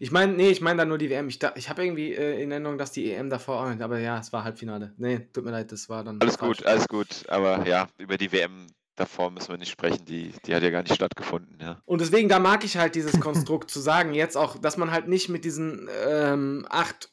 Ich 0.00 0.12
meine, 0.12 0.32
nee, 0.32 0.50
ich 0.50 0.60
meine 0.60 0.78
dann 0.78 0.88
nur 0.88 0.98
die 0.98 1.10
WM. 1.10 1.28
Ich, 1.28 1.38
da- 1.40 1.52
ich 1.56 1.68
habe 1.68 1.84
irgendwie 1.84 2.14
äh, 2.14 2.40
in 2.42 2.50
Erinnerung, 2.52 2.78
dass 2.78 2.92
die 2.92 3.10
EM 3.10 3.30
davor 3.30 3.60
auch 3.64 3.68
nicht, 3.68 3.82
aber 3.82 3.98
ja, 3.98 4.18
es 4.18 4.32
war 4.32 4.44
Halbfinale. 4.44 4.94
Nee, 4.96 5.26
tut 5.32 5.44
mir 5.44 5.50
leid, 5.50 5.72
das 5.72 5.88
war 5.88 6.04
dann. 6.04 6.20
Alles 6.20 6.36
falsch. 6.36 6.58
gut, 6.58 6.66
alles 6.66 6.86
gut. 6.88 7.06
Aber 7.28 7.66
ja, 7.66 7.88
über 7.98 8.16
die 8.16 8.30
WM 8.30 8.68
davor 8.94 9.30
müssen 9.30 9.48
wir 9.50 9.58
nicht 9.58 9.70
sprechen. 9.72 10.04
Die, 10.04 10.32
die 10.46 10.54
hat 10.54 10.62
ja 10.62 10.70
gar 10.70 10.82
nicht 10.82 10.94
stattgefunden, 10.94 11.58
ja. 11.60 11.80
Und 11.84 12.00
deswegen, 12.00 12.28
da 12.28 12.38
mag 12.38 12.64
ich 12.64 12.76
halt 12.76 12.94
dieses 12.94 13.18
Konstrukt 13.20 13.70
zu 13.72 13.80
sagen, 13.80 14.14
jetzt 14.14 14.36
auch, 14.36 14.58
dass 14.58 14.76
man 14.76 14.92
halt 14.92 15.08
nicht 15.08 15.28
mit 15.28 15.44
diesen 15.44 15.88
ähm, 16.06 16.64
acht 16.70 17.10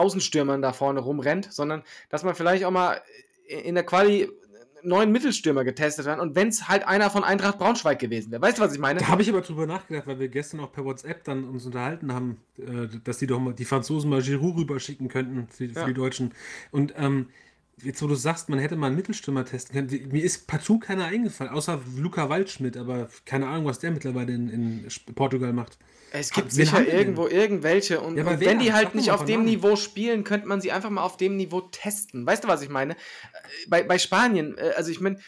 Außenstürmern 0.00 0.62
da 0.62 0.72
vorne 0.72 1.00
rumrennt, 1.00 1.52
sondern 1.52 1.82
dass 2.08 2.24
man 2.24 2.34
vielleicht 2.34 2.64
auch 2.64 2.70
mal 2.70 3.00
in 3.46 3.74
der 3.74 3.84
Quali 3.84 4.28
neun 4.82 5.12
Mittelstürmer 5.12 5.62
getestet 5.64 6.06
hat 6.06 6.18
und 6.20 6.34
wenn 6.34 6.48
es 6.48 6.68
halt 6.68 6.86
einer 6.88 7.10
von 7.10 7.22
Eintracht 7.24 7.58
Braunschweig 7.58 7.98
gewesen 7.98 8.32
wäre. 8.32 8.40
Weißt 8.40 8.58
du, 8.58 8.62
was 8.62 8.72
ich 8.72 8.78
meine? 8.78 9.00
Da 9.00 9.08
habe 9.08 9.22
ich 9.22 9.28
aber 9.28 9.42
drüber 9.42 9.66
nachgedacht, 9.66 10.06
weil 10.06 10.18
wir 10.18 10.28
gestern 10.28 10.60
auch 10.60 10.72
per 10.72 10.84
WhatsApp 10.86 11.24
dann 11.24 11.44
uns 11.44 11.66
unterhalten 11.66 12.14
haben, 12.14 12.38
äh, 12.58 12.88
dass 13.04 13.18
die 13.18 13.26
doch 13.26 13.38
mal 13.40 13.52
die 13.52 13.64
Franzosen 13.66 14.08
mal 14.08 14.22
Giroud 14.22 14.56
rüberschicken 14.56 15.08
könnten 15.08 15.48
für, 15.48 15.66
Ja. 15.66 15.84
die 15.86 15.92
Deutschen. 15.94 16.32
Und 16.70 16.94
ähm, 16.96 17.28
jetzt, 17.82 18.02
wo 18.02 18.06
du 18.06 18.14
sagst, 18.14 18.48
man 18.48 18.58
hätte 18.58 18.76
mal 18.76 18.86
einen 18.88 18.96
Mittelstürmer 18.96 19.44
testen 19.44 19.74
können, 19.74 20.08
mir 20.10 20.22
ist 20.24 20.46
partout 20.46 20.78
keiner 20.80 21.06
eingefallen, 21.06 21.52
außer 21.52 21.80
Luca 21.96 22.28
Waldschmidt, 22.28 22.76
aber 22.76 23.08
keine 23.26 23.48
Ahnung, 23.48 23.66
was 23.66 23.78
der 23.78 23.90
mittlerweile 23.90 24.32
in, 24.32 24.48
in 24.48 24.88
Portugal 25.14 25.52
macht. 25.52 25.78
Es 26.12 26.30
gibt 26.30 26.52
sicher 26.52 26.86
irgendwo 26.86 27.26
irgendwelche 27.26 28.00
und, 28.00 28.16
Ja, 28.16 28.26
und 28.26 28.40
wenn 28.40 28.58
die 28.58 28.72
halt 28.72 28.94
nicht 28.94 29.10
auf 29.10 29.24
dem 29.24 29.40
Namen. 29.40 29.44
Niveau 29.46 29.76
spielen, 29.76 30.24
könnte 30.24 30.46
man 30.48 30.60
sie 30.60 30.72
einfach 30.72 30.90
mal 30.90 31.02
auf 31.02 31.16
dem 31.16 31.36
Niveau 31.36 31.60
testen. 31.60 32.26
Weißt 32.26 32.44
du, 32.44 32.48
was 32.48 32.62
ich 32.62 32.68
meine? 32.68 32.94
Äh, 32.94 32.96
Bei, 33.68 33.82
bei 33.82 33.98
Spanien, 33.98 34.56
äh, 34.58 34.72
also 34.76 34.90
ich 34.90 35.00
meine, 35.00 35.18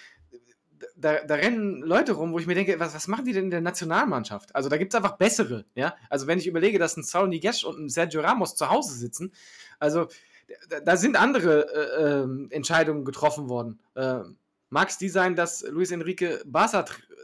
da, 0.97 1.24
da 1.24 1.35
rennen 1.35 1.83
Leute 1.83 2.12
rum, 2.12 2.33
wo 2.33 2.39
ich 2.39 2.47
mir 2.47 2.55
denke, 2.55 2.78
was, 2.80 2.95
was 2.95 3.09
machen 3.09 3.24
die 3.24 3.33
denn 3.33 3.45
in 3.45 3.51
der 3.51 3.61
Nationalmannschaft? 3.61 4.55
Also 4.55 4.68
da 4.68 4.76
gibt 4.76 4.93
es 4.93 4.97
einfach 4.97 5.16
bessere, 5.16 5.64
ja. 5.74 5.95
Also 6.11 6.26
wenn 6.26 6.39
ich 6.39 6.47
überlege, 6.47 6.78
dass 6.78 6.97
ein 6.97 7.03
Saul 7.03 7.28
Niguez 7.28 7.62
und 7.64 7.78
ein 7.78 7.89
Sergio 7.89 8.20
Ramos 8.20 8.57
zu 8.57 8.68
Hause 8.68 8.95
sitzen, 8.95 9.33
also 9.78 10.09
da, 10.68 10.80
da 10.80 10.97
sind 10.97 11.16
andere 11.16 11.66
äh, 11.72 12.22
ähm, 12.22 12.49
Entscheidungen 12.51 13.05
getroffen 13.05 13.49
worden. 13.49 13.80
Äh, 13.95 14.20
Mag 14.72 14.89
es 14.89 14.97
die 14.97 15.11
sein, 15.11 15.37
dass 15.37 15.61
Luis 15.68 15.91
Enrique 15.91 16.41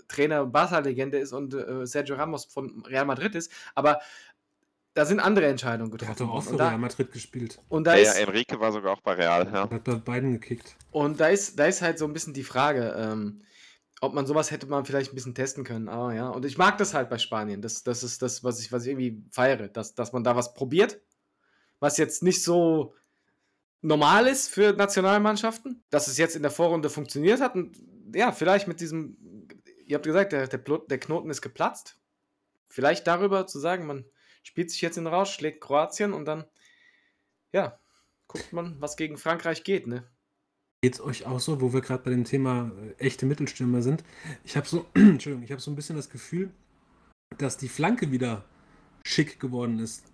Barca-Trainer, 0.09 0.46
Barca-Legende 0.46 1.18
ist 1.18 1.32
und 1.32 1.54
äh, 1.54 1.86
Sergio 1.86 2.16
Ramos 2.16 2.46
von 2.46 2.82
Real 2.86 3.04
Madrid 3.04 3.34
ist, 3.34 3.52
aber 3.74 4.00
da 4.94 5.04
sind 5.06 5.20
andere 5.20 5.46
Entscheidungen 5.46 5.96
Der 5.96 6.09
hat 6.09 6.16
getroffen 6.16 6.28
doch 6.28 6.34
auch 6.38 6.50
für 6.50 6.59
Real 6.59 6.78
Madrid 6.78 7.12
gespielt. 7.12 7.61
und 7.68 7.84
da 7.84 7.94
Ja, 7.94 8.04
ja, 8.04 8.11
ist, 8.12 8.18
Enrique 8.18 8.59
war 8.59 8.72
sogar 8.72 8.94
auch 8.94 9.00
bei 9.00 9.12
Real, 9.12 9.46
ja. 9.46 9.70
Hat 9.70 9.84
bei 9.84 9.94
beiden 9.94 10.32
gekickt. 10.32 10.76
und 10.90 11.20
da 11.20 11.28
ist, 11.28 11.59
da 11.59 11.66
ist 11.66 11.82
halt 11.82 11.98
so 11.98 12.06
ein 12.06 12.12
bisschen 12.12 12.34
die 12.34 12.44
Frage, 12.44 12.94
ähm, 12.98 13.42
ob 14.00 14.14
man 14.14 14.26
sowas 14.26 14.50
hätte 14.50 14.66
man 14.66 14.84
vielleicht 14.84 15.12
ein 15.12 15.16
bisschen 15.16 15.34
testen 15.34 15.64
können. 15.64 15.88
Aber 15.88 16.14
ja, 16.14 16.28
und 16.28 16.44
ich 16.44 16.56
mag 16.56 16.78
das 16.78 16.94
halt 16.94 17.11
bei 17.11 17.18
Spanien. 17.18 17.61
Das, 17.62 17.82
das 17.82 18.04
ist 18.04 18.22
das, 18.22 18.44
was 18.44 18.61
ich, 18.61 18.70
was 18.70 18.84
ich 18.84 18.90
irgendwie 18.90 19.24
feiere, 19.32 19.66
dass, 19.66 19.96
dass 19.96 20.12
man 20.12 20.22
da 20.22 20.36
was 20.36 20.54
probiert, 20.54 21.00
was 21.80 21.96
jetzt 21.96 22.22
nicht 22.22 22.44
so 22.44 22.94
normal 23.82 24.28
ist 24.28 24.50
für 24.50 24.72
Nationalmannschaften, 24.72 25.82
dass 25.90 26.06
es 26.06 26.16
jetzt 26.16 26.36
in 26.36 26.42
der 26.42 26.52
Vorrunde 26.52 26.90
funktioniert 26.90 27.40
hat. 27.40 27.56
Und 27.56 27.76
ja, 28.14 28.30
vielleicht 28.30 28.68
mit 28.68 28.78
diesem, 28.80 29.16
ihr 29.89 29.97
habt 29.97 30.07
gesagt, 30.07 30.32
der, 30.32 30.47
der, 30.47 30.59
der 30.59 31.01
Knoten 31.01 31.30
ist 31.30 31.43
geplatzt. 31.43 31.99
Vielleicht 32.66 33.07
darüber 33.07 33.47
zu 33.47 33.59
sagen, 33.59 33.86
man 33.86 34.05
spielt 34.43 34.70
sich 34.70 34.80
jetzt 34.82 34.99
in 34.99 35.05
den 35.05 35.12
Rausch, 35.12 35.32
schlägt 35.32 35.62
Kroatien 35.62 36.12
und 36.12 36.26
dann, 36.26 36.45
ja, 37.53 37.80
guckt 38.28 38.53
man, 38.53 38.80
was 38.80 38.97
gegen 38.97 39.16
Frankreich 39.16 39.64
geht, 39.64 39.86
ne? 39.86 40.07
Geht 40.82 40.95
es 40.95 41.01
euch 41.01 41.26
auch 41.26 41.41
so, 41.41 41.61
wo 41.61 41.72
wir 41.72 41.80
gerade 41.80 42.05
bei 42.05 42.11
dem 42.11 42.24
Thema 42.24 42.70
äh, 42.78 43.05
echte 43.05 43.26
Mittelstürmer 43.26 43.82
sind? 43.82 44.05
Ich 44.45 44.57
habe 44.57 44.68
so, 44.68 44.86
Entschuldigung, 44.95 45.43
ich 45.43 45.51
habe 45.51 45.61
so 45.61 45.70
ein 45.70 45.74
bisschen 45.74 45.97
das 45.97 46.11
Gefühl, 46.11 46.51
dass 47.39 47.57
die 47.57 47.68
Flanke 47.68 48.12
wieder 48.12 48.45
schick 49.05 49.41
geworden 49.41 49.78
ist. 49.80 50.05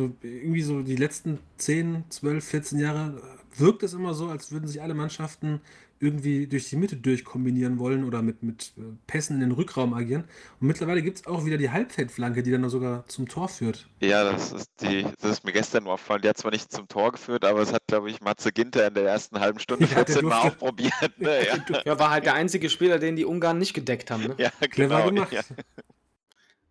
So, 0.00 0.10
irgendwie 0.22 0.62
so 0.62 0.80
die 0.80 0.96
letzten 0.96 1.38
10, 1.58 2.04
12, 2.08 2.44
14 2.44 2.78
Jahre 2.78 3.20
wirkt 3.56 3.82
es 3.82 3.92
immer 3.92 4.14
so, 4.14 4.28
als 4.28 4.50
würden 4.50 4.66
sich 4.66 4.80
alle 4.80 4.94
Mannschaften 4.94 5.60
irgendwie 6.02 6.46
durch 6.46 6.70
die 6.70 6.76
Mitte 6.76 6.96
durchkombinieren 6.96 7.78
wollen 7.78 8.04
oder 8.04 8.22
mit, 8.22 8.42
mit 8.42 8.72
äh, 8.78 8.80
Pässen 9.06 9.34
in 9.34 9.40
den 9.40 9.52
Rückraum 9.52 9.92
agieren. 9.92 10.24
Und 10.58 10.68
mittlerweile 10.68 11.02
gibt 11.02 11.18
es 11.18 11.26
auch 11.26 11.44
wieder 11.44 11.58
die 11.58 11.68
Halbfeldflanke, 11.68 12.42
die 12.42 12.50
dann 12.50 12.66
sogar 12.70 13.06
zum 13.06 13.28
Tor 13.28 13.50
führt. 13.50 13.86
Ja, 14.00 14.24
das 14.24 14.50
ist 14.52 14.70
die, 14.80 15.04
das 15.20 15.32
ist 15.32 15.44
mir 15.44 15.52
gestern 15.52 15.84
nur 15.84 15.92
aufgefallen. 15.92 16.22
Die 16.22 16.28
hat 16.30 16.38
zwar 16.38 16.52
nicht 16.52 16.72
zum 16.72 16.88
Tor 16.88 17.12
geführt, 17.12 17.44
aber 17.44 17.60
es 17.60 17.74
hat, 17.74 17.82
glaube 17.86 18.08
ich, 18.08 18.22
Matze 18.22 18.50
Ginter 18.50 18.88
in 18.88 18.94
der 18.94 19.04
ersten 19.04 19.40
halben 19.40 19.58
Stunde 19.58 19.84
Ja, 19.90 19.96
der 19.96 20.06
14 20.06 20.24
Mal 20.24 20.48
auch 20.48 20.56
probiert. 20.56 21.18
Ne? 21.18 21.46
Ja, 21.46 21.82
Ja, 21.84 21.98
war 21.98 22.10
halt 22.10 22.24
der 22.24 22.32
einzige 22.32 22.70
Spieler, 22.70 22.98
den 22.98 23.16
die 23.16 23.26
Ungarn 23.26 23.58
nicht 23.58 23.74
gedeckt 23.74 24.10
haben. 24.10 24.22
Ne? 24.22 24.34
ja 24.38 24.50
Clever 24.70 25.02
genau. 25.02 25.26
gemacht. 25.26 25.32
Ja. 25.32 25.42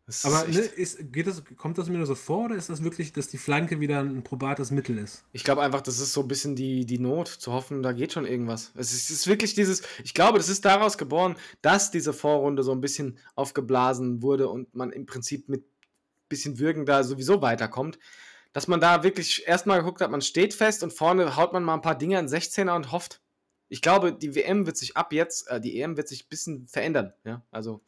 Das 0.10 0.26
Aber 0.26 0.48
ne, 0.48 0.58
ist, 0.58 1.14
geht 1.14 1.28
das, 1.28 1.44
kommt 1.56 1.78
das 1.78 1.88
mir 1.88 1.98
nur 1.98 2.08
so 2.08 2.16
vor 2.16 2.46
oder 2.46 2.56
ist 2.56 2.68
das 2.68 2.84
wirklich, 2.84 3.14
dass 3.14 3.28
die 3.28 3.38
Flanke 3.38 3.80
wieder 3.80 4.00
ein 4.00 4.24
probates 4.24 4.72
Mittel 4.72 4.98
ist? 4.98 5.24
Ich 5.34 5.44
glaube 5.44 5.62
einfach, 5.62 5.82
das 5.82 6.00
ist 6.00 6.14
so 6.14 6.22
ein 6.22 6.28
bisschen 6.28 6.56
die, 6.56 6.84
die 6.88 6.98
Not, 6.98 7.28
zu 7.28 7.54
hoffen, 7.54 7.84
da 7.84 7.92
geht 7.92 8.14
schon 8.14 8.26
irgendwas. 8.26 8.72
Es 8.74 8.92
ist, 8.92 9.12
es 9.12 9.18
ist 9.18 9.28
wirklich 9.28 9.54
dieses, 9.54 9.84
ich 10.04 10.16
glaube, 10.16 10.40
das 10.40 10.50
ist 10.50 10.66
daraus 10.66 10.98
geboren, 10.98 11.36
dass 11.62 11.92
diese 11.92 12.12
Vorrunde 12.12 12.64
so 12.64 12.72
ein 12.72 12.82
bisschen 12.82 13.20
aufgeblasen 13.36 14.24
wurde 14.24 14.50
und 14.50 14.74
man 14.74 14.92
im 14.92 15.06
Prinzip 15.06 15.48
mit 15.48 15.64
bisschen 16.28 16.58
Würgen 16.58 16.88
da 16.88 17.04
sowieso 17.04 17.44
weiterkommt. 17.44 18.00
Dass 18.52 18.68
man 18.68 18.82
da 18.82 19.04
wirklich 19.04 19.48
erstmal 19.48 19.78
geguckt 19.78 20.02
hat, 20.02 20.10
man 20.10 20.24
steht 20.24 20.56
fest 20.56 20.82
und 20.82 20.92
vorne 20.92 21.36
haut 21.36 21.54
man 21.54 21.64
mal 21.64 21.76
ein 21.76 21.82
paar 21.82 21.98
Dinge 21.98 22.18
an 22.18 22.28
16er 22.28 22.76
und 22.76 22.92
hofft. 22.92 23.22
Ich 23.68 23.84
glaube, 23.84 24.12
die 24.12 24.34
WM 24.34 24.66
wird 24.66 24.76
sich 24.76 24.98
ab 24.98 25.14
jetzt, 25.14 25.48
äh, 25.50 25.62
die 25.62 25.80
EM 25.80 25.98
wird 25.98 26.08
sich 26.08 26.26
ein 26.26 26.30
bisschen 26.30 26.68
verändern. 26.68 27.14
Ja, 27.24 27.44
also, 27.52 27.84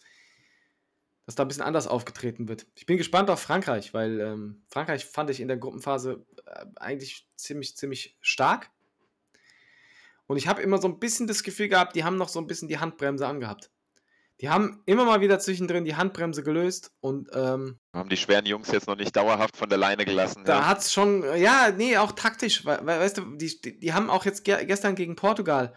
dass 1.32 1.36
da 1.36 1.44
ein 1.46 1.48
bisschen 1.48 1.64
anders 1.64 1.88
aufgetreten 1.88 2.50
wird. 2.50 2.68
Ich 2.76 2.86
bin 2.86 2.98
gespannt 2.98 3.30
auf 3.30 3.40
Frankreich, 3.40 3.94
weil 3.94 4.20
ähm, 4.20 4.64
Frankreich 4.68 5.06
fand 5.06 5.30
ich 5.30 5.40
in 5.40 5.48
der 5.48 5.56
Gruppenphase 5.56 6.26
äh, 6.46 6.66
eigentlich 6.76 7.26
ziemlich, 7.38 7.78
ziemlich 7.78 8.18
stark. 8.20 8.70
Und 10.28 10.36
ich 10.36 10.48
habe 10.48 10.62
immer 10.62 10.78
so 10.78 10.90
ein 10.90 11.00
bisschen 11.00 11.28
das 11.28 11.44
Gefühl 11.44 11.70
gehabt, 11.70 11.96
die 11.96 12.04
haben 12.04 12.18
noch 12.18 12.28
so 12.28 12.40
ein 12.40 12.48
bisschen 12.48 12.68
die 12.68 12.80
Handbremse 12.80 13.26
angehabt. 13.26 13.72
Die 14.42 14.50
haben 14.50 14.82
immer 14.86 15.06
mal 15.06 15.22
wieder 15.22 15.40
zwischendrin 15.40 15.86
die 15.86 15.96
Handbremse 15.96 16.44
gelöst 16.44 16.92
und 17.00 17.30
ähm, 17.34 17.80
Haben 17.94 18.10
die 18.10 18.18
schweren 18.18 18.46
Jungs 18.46 18.70
jetzt 18.72 18.88
noch 18.88 18.98
nicht 18.98 19.16
dauerhaft 19.16 19.56
von 19.56 19.70
der 19.70 19.78
Leine 19.78 20.04
gelassen. 20.04 20.44
da 20.44 20.60
ja. 20.60 20.68
hat 20.68 20.80
es 20.80 20.92
schon, 20.92 21.24
ja, 21.38 21.72
nee, 21.72 21.96
auch 21.98 22.12
taktisch, 22.12 22.66
weil, 22.66 22.86
weil 22.86 23.00
weißt 23.00 23.20
du, 23.20 23.38
die, 23.38 23.62
die, 23.62 23.80
die 23.80 23.94
haben 23.94 24.10
auch 24.10 24.26
jetzt 24.26 24.44
ge 24.44 24.66
gestern 24.66 24.96
gegen 24.96 25.16
Portugal, 25.16 25.76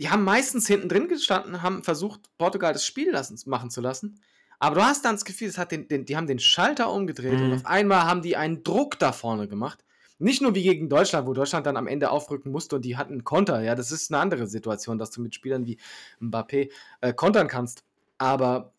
die 0.00 0.08
haben 0.08 0.24
meistens 0.24 0.66
hinten 0.66 0.88
drin 0.88 1.08
gestanden, 1.08 1.62
haben 1.62 1.84
versucht, 1.84 2.22
Portugal 2.38 2.72
das 2.72 2.86
Spiel 2.86 3.10
lassen, 3.10 3.38
machen 3.46 3.70
zu 3.70 3.80
lassen. 3.80 4.18
Aber 4.58 4.74
du 4.76 4.82
hast 4.82 5.04
dann 5.04 5.14
das 5.14 5.24
Gefühl, 5.24 5.48
es 5.48 5.58
hat 5.58 5.72
den, 5.72 5.88
den, 5.88 6.06
die 6.06 6.16
haben 6.16 6.26
den 6.26 6.38
Schalter 6.38 6.90
umgedreht 6.90 7.38
Mhm. 7.38 7.44
und 7.44 7.52
auf 7.54 7.66
einmal 7.66 8.04
haben 8.04 8.22
die 8.22 8.36
einen 8.36 8.64
Druck 8.64 8.98
da 8.98 9.12
vorne 9.12 9.46
gemacht. 9.46 9.84
Nicht 10.18 10.42
nur 10.42 10.54
wie 10.54 10.62
gegen 10.62 10.88
Deutschland, 10.88 11.26
wo 11.26 11.32
Deutschland 11.32 11.66
dann 11.66 11.76
am 11.78 11.86
Ende 11.86 12.10
aufrücken 12.10 12.50
musste 12.50 12.76
und 12.76 12.84
die 12.84 12.96
hatten 12.96 13.12
einen 13.12 13.24
Konter. 13.24 13.62
Ja, 13.62 13.74
das 13.74 13.90
ist 13.92 14.10
eine 14.12 14.20
andere 14.20 14.46
Situation, 14.46 14.98
dass 14.98 15.10
du 15.10 15.22
mit 15.22 15.34
Spielern 15.34 15.66
wie 15.66 15.78
Mbappé 16.20 16.70
äh, 17.00 17.12
kontern 17.14 17.48
kannst. 17.48 17.84
Aber 18.18 18.74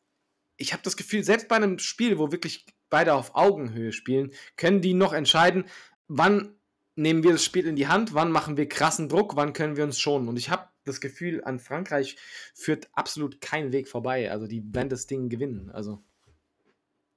ich 0.57 0.74
habe 0.74 0.84
das 0.84 0.97
Gefühl, 0.97 1.24
selbst 1.24 1.47
bei 1.47 1.55
einem 1.55 1.80
Spiel, 1.80 2.19
wo 2.19 2.32
wirklich 2.32 2.65
beide 2.91 3.13
auf 3.15 3.36
Augenhöhe 3.36 3.91
spielen, 3.91 4.32
können 4.57 4.82
die 4.82 4.93
noch 4.93 5.13
entscheiden, 5.13 5.65
wann 6.07 6.55
nehmen 6.95 7.24
wir 7.24 7.32
das 7.32 7.43
Spiel 7.43 7.65
in 7.65 7.76
die 7.76 7.88
Hand, 7.88 8.13
wann 8.13 8.32
machen 8.32 8.57
wir 8.57 8.67
krassen 8.69 9.09
Druck, 9.09 9.36
wann 9.36 9.53
können 9.53 9.78
wir 9.78 9.84
uns 9.84 9.99
schonen. 9.99 10.28
Und 10.28 10.38
ich 10.38 10.51
habe 10.51 10.70
das 10.84 11.01
Gefühl, 11.01 11.43
an 11.43 11.59
Frankreich 11.59 12.17
führt 12.53 12.89
absolut 12.93 13.41
kein 13.41 13.71
Weg 13.71 13.88
vorbei. 13.88 14.32
Also 14.32 14.47
die 14.47 14.63
werden 14.73 14.89
das 14.89 15.07
Ding 15.07 15.29
gewinnen. 15.29 15.69
Also 15.71 16.03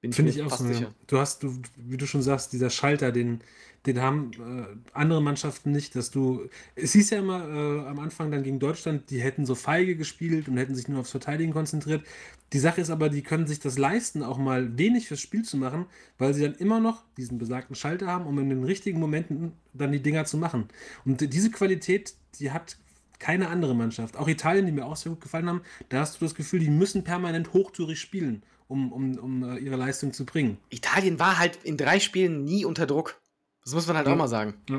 bin 0.04 0.12
Finde 0.12 0.32
mir 0.32 0.38
ich 0.38 0.52
auch 0.52 0.58
so. 0.58 0.66
Ja. 0.66 0.74
sicher. 0.74 0.94
Du 1.06 1.18
hast, 1.18 1.42
du, 1.42 1.62
wie 1.76 1.96
du 1.96 2.06
schon 2.06 2.20
sagst, 2.20 2.52
dieser 2.52 2.68
Schalter, 2.68 3.10
den, 3.10 3.40
den 3.86 4.02
haben 4.02 4.32
äh, 4.34 4.76
andere 4.92 5.22
Mannschaften 5.22 5.72
nicht, 5.72 5.96
dass 5.96 6.10
du. 6.10 6.50
Es 6.74 6.92
hieß 6.92 7.08
ja 7.08 7.20
immer 7.20 7.48
äh, 7.48 7.88
am 7.88 7.98
Anfang 7.98 8.30
dann 8.30 8.42
gegen 8.42 8.58
Deutschland, 8.58 9.08
die 9.08 9.22
hätten 9.22 9.46
so 9.46 9.54
feige 9.54 9.96
gespielt 9.96 10.46
und 10.46 10.58
hätten 10.58 10.74
sich 10.74 10.88
nur 10.88 11.00
aufs 11.00 11.10
Verteidigen 11.10 11.54
konzentriert. 11.54 12.04
Die 12.52 12.58
Sache 12.58 12.82
ist 12.82 12.90
aber, 12.90 13.08
die 13.08 13.22
können 13.22 13.46
sich 13.46 13.60
das 13.60 13.78
leisten, 13.78 14.22
auch 14.22 14.36
mal 14.36 14.76
wenig 14.76 15.08
fürs 15.08 15.20
Spiel 15.20 15.42
zu 15.42 15.56
machen, 15.56 15.86
weil 16.18 16.34
sie 16.34 16.42
dann 16.42 16.54
immer 16.54 16.80
noch 16.80 17.02
diesen 17.16 17.38
besagten 17.38 17.74
Schalter 17.74 18.06
haben, 18.06 18.26
um 18.26 18.38
in 18.38 18.50
den 18.50 18.64
richtigen 18.64 19.00
Momenten 19.00 19.52
dann 19.72 19.90
die 19.90 20.02
Dinger 20.02 20.26
zu 20.26 20.36
machen. 20.36 20.68
Und 21.06 21.32
diese 21.32 21.50
Qualität, 21.50 22.12
die 22.38 22.50
hat 22.50 22.76
keine 23.18 23.48
andere 23.48 23.74
Mannschaft. 23.74 24.16
Auch 24.16 24.28
Italien, 24.28 24.66
die 24.66 24.72
mir 24.72 24.84
auch 24.86 24.96
sehr 24.96 25.10
gut 25.10 25.20
gefallen 25.20 25.48
haben, 25.48 25.62
da 25.88 26.00
hast 26.00 26.20
du 26.20 26.24
das 26.24 26.34
Gefühl, 26.34 26.60
die 26.60 26.70
müssen 26.70 27.04
permanent 27.04 27.52
hochtourig 27.52 28.00
spielen, 28.00 28.42
um, 28.68 28.92
um, 28.92 29.18
um 29.18 29.42
äh, 29.56 29.58
ihre 29.58 29.76
Leistung 29.76 30.12
zu 30.12 30.24
bringen. 30.26 30.58
Italien 30.70 31.18
war 31.18 31.38
halt 31.38 31.56
in 31.64 31.76
drei 31.76 32.00
Spielen 32.00 32.44
nie 32.44 32.64
unter 32.64 32.86
Druck. 32.86 33.20
Das 33.62 33.72
muss 33.74 33.86
man 33.86 33.96
halt 33.96 34.06
Ja. 34.06 34.12
auch 34.12 34.16
mal 34.18 34.28
sagen. 34.28 34.54
Ja. 34.68 34.78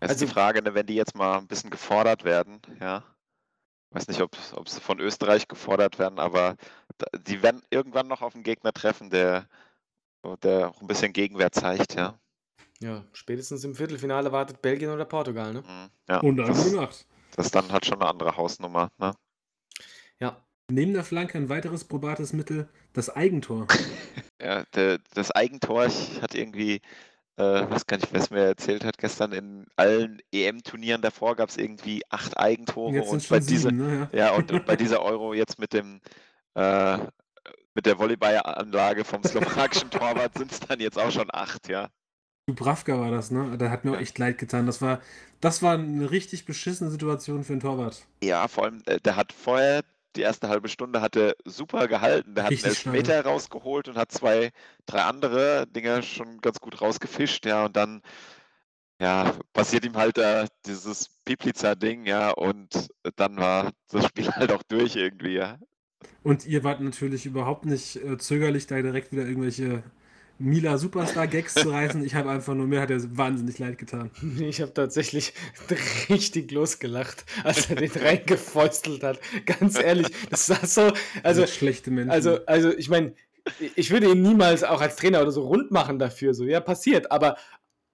Es 0.00 0.10
ist 0.10 0.16
Also- 0.16 0.26
die 0.26 0.32
Frage, 0.32 0.62
ne, 0.62 0.74
wenn 0.74 0.86
die 0.86 0.94
jetzt 0.94 1.14
mal 1.16 1.38
ein 1.38 1.46
bisschen 1.46 1.70
gefordert 1.70 2.24
werden, 2.24 2.60
ja. 2.80 3.02
Weiß 3.90 4.06
nicht, 4.06 4.20
ob, 4.20 4.36
ob 4.54 4.68
sie 4.68 4.80
von 4.82 5.00
Österreich 5.00 5.48
gefordert 5.48 5.98
werden, 5.98 6.18
aber 6.18 6.56
die 7.26 7.42
werden 7.42 7.62
irgendwann 7.70 8.06
noch 8.06 8.20
auf 8.20 8.34
einen 8.34 8.44
Gegner 8.44 8.72
treffen, 8.72 9.08
der, 9.08 9.48
der 10.42 10.68
auch 10.68 10.82
ein 10.82 10.86
bisschen 10.86 11.14
Gegenwehr 11.14 11.50
zeigt, 11.52 11.94
ja. 11.94 12.18
Ja, 12.80 13.02
spätestens 13.12 13.64
im 13.64 13.74
Viertelfinale 13.74 14.30
wartet 14.30 14.60
Belgien 14.62 14.90
oder 14.90 15.04
Portugal, 15.06 15.52
ne? 15.54 15.62
Mhm, 15.62 15.90
ja 16.08 16.20
Und 16.20 16.36
das, 16.36 16.70
Nacht. 16.72 17.06
Das 17.38 17.50
dann 17.50 17.72
halt 17.72 17.86
schon 17.86 18.00
eine 18.00 18.10
andere 18.10 18.36
Hausnummer, 18.36 18.90
ne? 18.98 19.14
Ja. 20.18 20.44
Neben 20.70 20.92
der 20.92 21.04
Flanke 21.04 21.38
ein 21.38 21.48
weiteres 21.48 21.84
probates 21.84 22.32
Mittel, 22.32 22.68
das 22.92 23.08
Eigentor. 23.10 23.66
Ja, 24.40 24.62
der, 24.72 25.00
das 25.14 25.32
Eigentor, 25.32 25.86
ich 25.86 26.22
hatte 26.22 26.38
irgendwie, 26.38 26.80
äh, 27.38 27.42
weiß 27.42 27.86
gar 27.86 27.96
nicht, 27.96 28.12
wer 28.12 28.20
es 28.20 28.30
mir 28.30 28.44
erzählt 28.44 28.84
hat, 28.84 28.96
gestern 28.96 29.32
in 29.32 29.66
allen 29.74 30.22
EM-Turnieren 30.30 31.02
davor 31.02 31.34
gab 31.34 31.48
es 31.48 31.56
irgendwie 31.56 32.02
acht 32.08 32.38
Eigentore 32.38 33.02
und 33.02 33.28
bei 33.28 33.40
dieser, 33.40 33.70
sieben, 33.70 33.78
ne? 33.78 34.08
Ja. 34.12 34.26
ja, 34.26 34.34
und, 34.36 34.52
und 34.52 34.64
bei 34.64 34.76
dieser 34.76 35.02
Euro 35.02 35.34
jetzt 35.34 35.58
mit 35.58 35.72
dem 35.72 36.00
äh, 36.54 36.98
mit 37.74 37.86
der 37.86 37.98
Volleyballanlage 37.98 39.04
vom 39.04 39.22
slowakischen 39.24 39.90
Torwart 39.90 40.38
sind 40.38 40.52
es 40.52 40.60
dann 40.60 40.78
jetzt 40.78 40.98
auch 40.98 41.10
schon 41.10 41.30
acht, 41.32 41.68
ja. 41.68 41.88
Dubravka 42.48 42.98
war 42.98 43.10
das, 43.10 43.30
ne? 43.30 43.56
Da 43.58 43.70
hat 43.70 43.84
mir 43.84 43.92
auch 43.92 44.00
echt 44.00 44.18
leid 44.18 44.38
getan. 44.38 44.66
Das 44.66 44.82
war, 44.82 45.00
das 45.40 45.62
war 45.62 45.74
eine 45.74 46.10
richtig 46.10 46.46
beschissene 46.46 46.90
Situation 46.90 47.44
für 47.44 47.52
einen 47.52 47.60
Torwart. 47.60 48.08
Ja, 48.22 48.48
vor 48.48 48.64
allem, 48.64 48.82
äh, 48.86 49.00
der 49.00 49.16
hat 49.16 49.32
vorher 49.32 49.82
die 50.16 50.22
erste 50.22 50.48
halbe 50.48 50.68
Stunde 50.68 51.00
hat 51.02 51.16
er 51.16 51.36
super 51.44 51.88
gehalten. 51.88 52.34
Der 52.34 52.44
hat 52.44 52.56
einen 52.58 52.64
Richtig 52.64 52.78
stark, 52.78 52.96
Elfmeter 52.96 53.22
rausgeholt 53.24 53.88
und 53.88 53.96
hat 53.98 54.10
zwei, 54.12 54.50
drei 54.86 55.02
andere 55.02 55.66
Dinger 55.68 56.02
schon 56.02 56.40
ganz 56.40 56.60
gut 56.60 56.80
rausgefischt, 56.80 57.46
ja, 57.46 57.66
und 57.66 57.76
dann 57.76 58.02
ja, 59.00 59.32
passiert 59.52 59.84
ihm 59.84 59.96
halt 59.96 60.18
da 60.18 60.46
dieses 60.66 61.10
Piplica-Ding, 61.24 62.06
ja, 62.06 62.30
und 62.30 62.88
dann 63.16 63.36
war 63.36 63.72
das 63.90 64.06
Spiel 64.06 64.28
halt 64.32 64.52
auch 64.52 64.62
durch 64.64 64.96
irgendwie, 64.96 65.34
ja. 65.34 65.58
Und 66.22 66.46
ihr 66.46 66.64
wart 66.64 66.80
natürlich 66.80 67.26
überhaupt 67.26 67.66
nicht 67.66 67.96
äh, 67.96 68.18
zögerlich, 68.18 68.66
da 68.66 68.80
direkt 68.82 69.12
wieder 69.12 69.26
irgendwelche 69.26 69.82
Mila 70.38 70.78
Superstar-Gags 70.78 71.54
zu 71.54 71.70
reißen. 71.70 72.04
Ich 72.04 72.14
habe 72.14 72.30
einfach 72.30 72.54
nur, 72.54 72.66
mir 72.66 72.80
hat 72.80 72.90
er 72.90 73.16
wahnsinnig 73.16 73.58
leid 73.58 73.78
getan. 73.78 74.10
Ich 74.38 74.60
habe 74.60 74.72
tatsächlich 74.72 75.34
richtig 76.08 76.50
losgelacht, 76.52 77.24
als 77.44 77.68
er 77.70 77.76
den 77.76 77.90
reingefäustelt 77.90 79.02
hat. 79.02 79.18
Ganz 79.46 79.78
ehrlich, 79.78 80.06
das 80.30 80.48
war 80.48 80.64
so. 80.64 80.92
Also, 81.22 81.46
schlechte 81.46 81.90
Menschen. 81.90 82.10
also, 82.10 82.44
also 82.46 82.72
ich 82.76 82.88
meine, 82.88 83.14
ich 83.74 83.90
würde 83.90 84.10
ihn 84.10 84.22
niemals 84.22 84.62
auch 84.62 84.80
als 84.80 84.96
Trainer 84.96 85.22
oder 85.22 85.32
so 85.32 85.42
rund 85.42 85.70
machen 85.70 85.98
dafür. 85.98 86.34
So, 86.34 86.44
ja, 86.44 86.60
passiert. 86.60 87.10
Aber, 87.10 87.36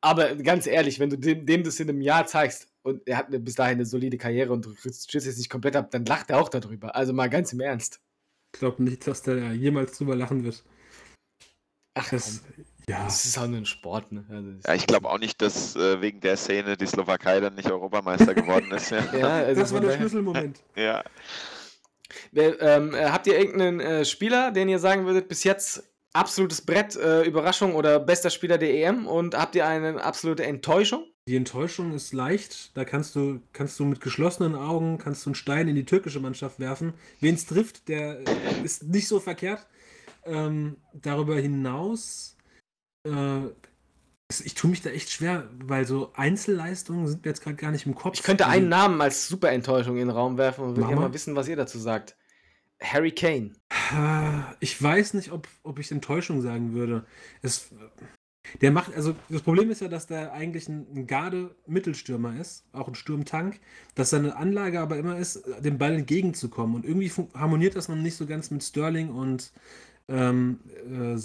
aber 0.01 0.34
ganz 0.36 0.66
ehrlich, 0.66 1.01
wenn 1.01 1.11
du 1.11 1.16
dem, 1.16 1.47
dem 1.47 1.64
das 1.64 1.80
in 1.80 1.88
einem 1.88 2.01
Jahr 2.03 2.26
zeigst 2.26 2.68
und 2.82 3.07
er 3.07 3.16
hat 3.16 3.28
eine, 3.28 3.40
bis 3.40 3.55
dahin 3.55 3.76
eine 3.76 3.86
solide 3.86 4.18
Karriere 4.18 4.53
und 4.53 4.66
du 4.66 4.74
stützt 4.74 5.12
jetzt 5.12 5.38
nicht 5.38 5.51
komplett 5.51 5.76
ab, 5.76 5.90
dann 5.90 6.05
lacht 6.05 6.30
er 6.30 6.40
auch 6.40 6.49
darüber. 6.49 6.95
Also 6.95 7.12
mal 7.12 7.30
ganz 7.30 7.53
im 7.53 7.61
Ernst. 7.61 8.01
ich 8.53 8.61
glaube 8.61 8.82
nicht, 8.82 9.07
dass 9.07 9.22
der 9.22 9.53
jemals 9.55 9.97
drüber 9.97 10.14
lachen 10.14 10.45
wird. 10.45 10.62
Ach, 11.95 12.11
Das, 12.11 12.42
ja, 12.88 13.05
das 13.05 13.24
ist 13.24 13.38
auch 13.38 13.47
nur 13.47 13.59
ein 13.59 13.66
Sport, 13.66 14.12
ne? 14.12 14.24
Also, 14.28 14.51
Ja, 14.66 14.74
ich 14.74 14.86
glaube 14.86 15.09
auch 15.09 15.18
nicht, 15.18 15.40
dass 15.40 15.74
äh, 15.76 16.01
wegen 16.01 16.20
der 16.20 16.36
Szene 16.36 16.76
die 16.76 16.86
Slowakei 16.86 17.40
dann 17.40 17.55
nicht 17.55 17.70
Europameister 17.70 18.34
geworden 18.34 18.70
ist. 18.72 18.90
Ja. 18.90 19.05
Ja, 19.16 19.28
also 19.28 19.61
das 19.61 19.72
war 19.72 19.80
der 19.80 19.97
Schlüsselmoment. 19.97 20.61
ja. 20.76 21.03
Wer, 22.32 22.61
ähm, 22.61 22.95
äh, 22.95 23.07
habt 23.07 23.26
ihr 23.26 23.38
irgendeinen 23.38 23.80
äh, 23.80 24.05
Spieler, 24.05 24.51
den 24.51 24.68
ihr 24.68 24.78
sagen 24.78 25.07
würdet, 25.07 25.28
bis 25.28 25.45
jetzt 25.45 25.82
absolutes 26.12 26.62
Brett, 26.62 26.97
äh, 26.97 27.22
Überraschung 27.22 27.74
oder 27.74 27.99
bester 27.99 28.30
Spieler 28.30 28.59
der 28.59 28.72
EM 28.72 29.07
und 29.07 29.36
habt 29.36 29.55
ihr 29.55 29.66
eine 29.66 30.03
absolute 30.03 30.45
Enttäuschung? 30.45 31.05
Die 31.26 31.36
Enttäuschung 31.36 31.95
ist 31.95 32.12
leicht. 32.12 32.76
Da 32.76 32.84
kannst 32.84 33.16
du, 33.16 33.40
kannst 33.53 33.78
du 33.80 33.84
mit 33.86 34.01
geschlossenen 34.01 34.55
Augen 34.55 34.99
kannst 34.99 35.24
du 35.24 35.30
einen 35.30 35.34
Stein 35.34 35.68
in 35.68 35.74
die 35.74 35.86
türkische 35.86 36.20
Mannschaft 36.20 36.61
werfen. 36.61 36.92
Wen 37.20 37.34
es 37.34 37.47
trifft, 37.47 37.88
der 37.88 38.20
äh, 38.20 38.62
ist 38.62 38.84
nicht 38.84 39.09
so 39.09 39.20
verkehrt. 39.20 39.66
Ähm, 40.27 40.77
darüber 40.93 41.37
hinaus, 41.37 42.37
äh, 43.07 43.49
ich 44.43 44.55
tue 44.55 44.70
mich 44.70 44.83
da 44.83 44.91
echt 44.91 45.11
schwer, 45.11 45.49
weil 45.62 45.87
so 45.87 46.12
Einzelleistungen 46.14 47.07
sind 47.07 47.25
mir 47.25 47.31
jetzt 47.31 47.43
gerade 47.43 47.57
gar 47.57 47.70
nicht 47.70 47.87
im 47.87 47.95
Kopf. 47.95 48.14
Ich 48.14 48.22
könnte 48.22 48.47
einen 48.47 48.68
Namen 48.68 49.01
als 49.01 49.29
super 49.29 49.51
Enttäuschung 49.53 49.97
in 49.97 50.09
den 50.09 50.16
Raum 50.16 50.39
werfen 50.39 50.64
und 50.64 50.77
würde 50.77 50.89
gerne 50.89 51.01
mal. 51.03 51.12
wissen, 51.14 51.37
was 51.37 51.49
ihr 51.49 51.57
dazu 51.57 51.79
sagt. 51.79 52.16
Harry 52.83 53.12
Kane. 53.12 53.53
Ah, 53.70 54.55
Ich 54.61 54.81
weiß 54.83 55.14
nicht, 55.14 55.31
ob, 55.31 55.47
ob 55.62 55.79
ich 55.79 55.93
Enttäuschung 55.93 56.43
sagen 56.43 56.75
würde. 56.75 57.07
Es, 57.43 57.72
der 58.61 58.72
macht, 58.72 58.95
also 58.95 59.14
das 59.29 59.43
Problem 59.43 59.70
ist 59.70 59.81
ja, 59.81 59.89
dass 59.89 60.07
der 60.07 60.33
eigentlich 60.33 60.68
ein, 60.68 60.87
ein 60.95 61.07
Garde-Mittelstürmer 61.07 62.39
ist, 62.41 62.64
auch 62.72 62.89
ein 62.89 62.95
Sturmtank, 62.95 63.61
dass 63.95 64.11
seine 64.11 64.37
Anlage 64.37 64.81
aber 64.81 64.97
immer 64.97 65.18
ist, 65.18 65.43
dem 65.61 65.79
Ball 65.79 65.95
entgegenzukommen. 65.95 66.77
Und 66.77 66.85
irgendwie 66.85 67.11
harmoniert 67.35 67.77
das 67.77 67.89
noch 67.89 67.97
nicht 67.97 68.16
so 68.16 68.27
ganz 68.27 68.51
mit 68.51 68.62
Sterling 68.62 69.11
und 69.11 69.53
ähm, 70.09 70.61
äh, 70.91 71.19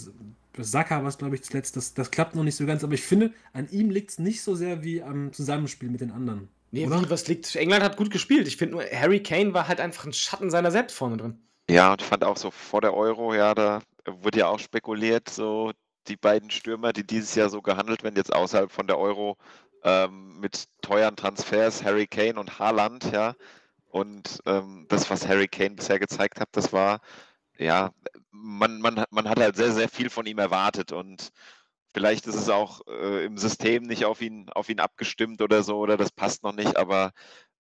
Saka, 0.62 1.04
was 1.04 1.18
glaube 1.18 1.36
ich 1.36 1.44
zuletzt, 1.44 1.76
das, 1.78 1.94
das 1.94 2.12
klappt 2.12 2.36
noch 2.36 2.44
nicht 2.44 2.56
so 2.56 2.66
ganz. 2.66 2.84
Aber 2.84 2.94
ich 2.94 3.04
finde, 3.04 3.34
an 3.54 3.70
ihm 3.70 3.90
liegt 3.90 4.12
es 4.12 4.20
nicht 4.20 4.42
so 4.42 4.56
sehr 4.56 4.84
wie 4.84 5.02
am 5.02 5.32
Zusammenspiel 5.34 5.90
mit 5.90 6.02
den 6.02 6.12
anderen. 6.12 6.50
Nee, 6.72 6.86
Oder? 6.86 7.02
wie, 7.02 7.10
was 7.10 7.28
liegt? 7.28 7.56
England 7.56 7.84
hat 7.84 7.98
gut 7.98 8.12
gespielt. 8.12 8.48
Ich 8.48 8.58
finde 8.58 8.76
nur, 8.76 8.84
Harry 8.84 9.22
Kane 9.22 9.54
war 9.54 9.68
halt 9.68 9.80
einfach 9.80 10.06
ein 10.06 10.14
Schatten 10.14 10.50
seiner 10.50 10.72
selbst 10.72 10.96
vorne 10.96 11.18
drin. 11.18 11.40
Ja, 11.70 11.92
und 11.92 12.02
ich 12.02 12.08
fand 12.08 12.24
auch 12.24 12.38
so 12.38 12.52
vor 12.52 12.82
der 12.82 12.94
Euro, 12.94 13.34
ja, 13.34 13.54
da 13.54 13.82
wurde 14.06 14.40
ja 14.40 14.48
auch 14.48 14.60
spekuliert, 14.60 15.30
so 15.30 15.72
die 16.08 16.18
beiden 16.18 16.50
Stürmer, 16.50 16.94
die 16.94 17.06
dieses 17.06 17.36
Jahr 17.36 17.50
so 17.50 17.62
gehandelt 17.62 18.04
werden, 18.04 18.16
jetzt 18.16 18.34
außerhalb 18.34 18.72
von 18.72 18.88
der 18.88 18.98
Euro, 18.98 19.38
ähm, 19.84 20.40
mit 20.40 20.68
teuren 20.82 21.16
Transfers, 21.16 21.84
Harry 21.84 22.08
Kane 22.08 22.40
und 22.40 22.60
Haaland, 22.60 23.12
ja. 23.12 23.36
Und 23.88 24.42
ähm, 24.46 24.86
das, 24.90 25.10
was 25.10 25.28
Harry 25.28 25.48
Kane 25.48 25.76
bisher 25.76 26.00
gezeigt 26.00 26.40
hat, 26.40 26.50
das 26.52 26.74
war, 26.74 27.02
ja, 27.60 27.91
man, 28.32 28.82
man, 28.82 28.99
hat- 29.01 29.12
man 29.12 29.30
hat 29.30 29.39
halt 29.39 29.55
sehr, 29.57 29.74
sehr 29.74 29.89
viel 29.89 30.10
von 30.10 30.26
ihm 30.26 30.39
erwartet 30.39 30.91
und 30.93 31.32
vielleicht 31.93 32.28
ist 32.28 32.36
es 32.36 32.49
auch 32.49 32.82
äh, 32.88 33.26
im 33.26 33.38
System 33.38 33.84
nicht 33.84 34.05
auf 34.05 34.22
ihn, 34.22 34.49
auf 34.51 34.70
ihn 34.70 34.80
abgestimmt 34.80 35.41
oder 35.41 35.64
so, 35.64 35.78
oder 35.80 35.97
das 35.97 36.12
passt 36.12 36.43
noch 36.43 36.53
nicht, 36.53 36.78
aber 36.78 37.12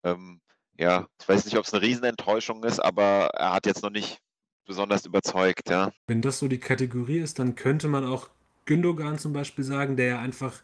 ähm, 0.04 0.40
ja, 0.78 1.08
ich 1.20 1.28
weiß 1.28 1.44
nicht, 1.46 1.58
ob 1.58 1.66
es 1.66 1.74
eine 1.74 1.82
Riesenenttäuschung 1.82 2.64
ist, 2.64 2.80
aber 2.80 3.28
er 3.34 3.52
hat 3.54 3.66
jetzt 3.66 3.82
noch 3.82 3.90
nicht 3.90 4.20
besonders 4.66 5.06
überzeugt, 5.06 5.70
ja. 5.70 5.92
Wenn 6.08 6.22
das 6.22 6.38
so 6.40 6.48
die 6.48 6.58
Kategorie 6.58 7.18
ist, 7.18 7.38
dann 7.38 7.54
könnte 7.54 7.86
man 7.88 8.04
auch 8.04 8.28
Gündogan 8.64 9.18
zum 9.18 9.32
Beispiel 9.32 9.64
sagen, 9.64 9.96
der 9.96 10.06
ja 10.06 10.18
einfach 10.20 10.62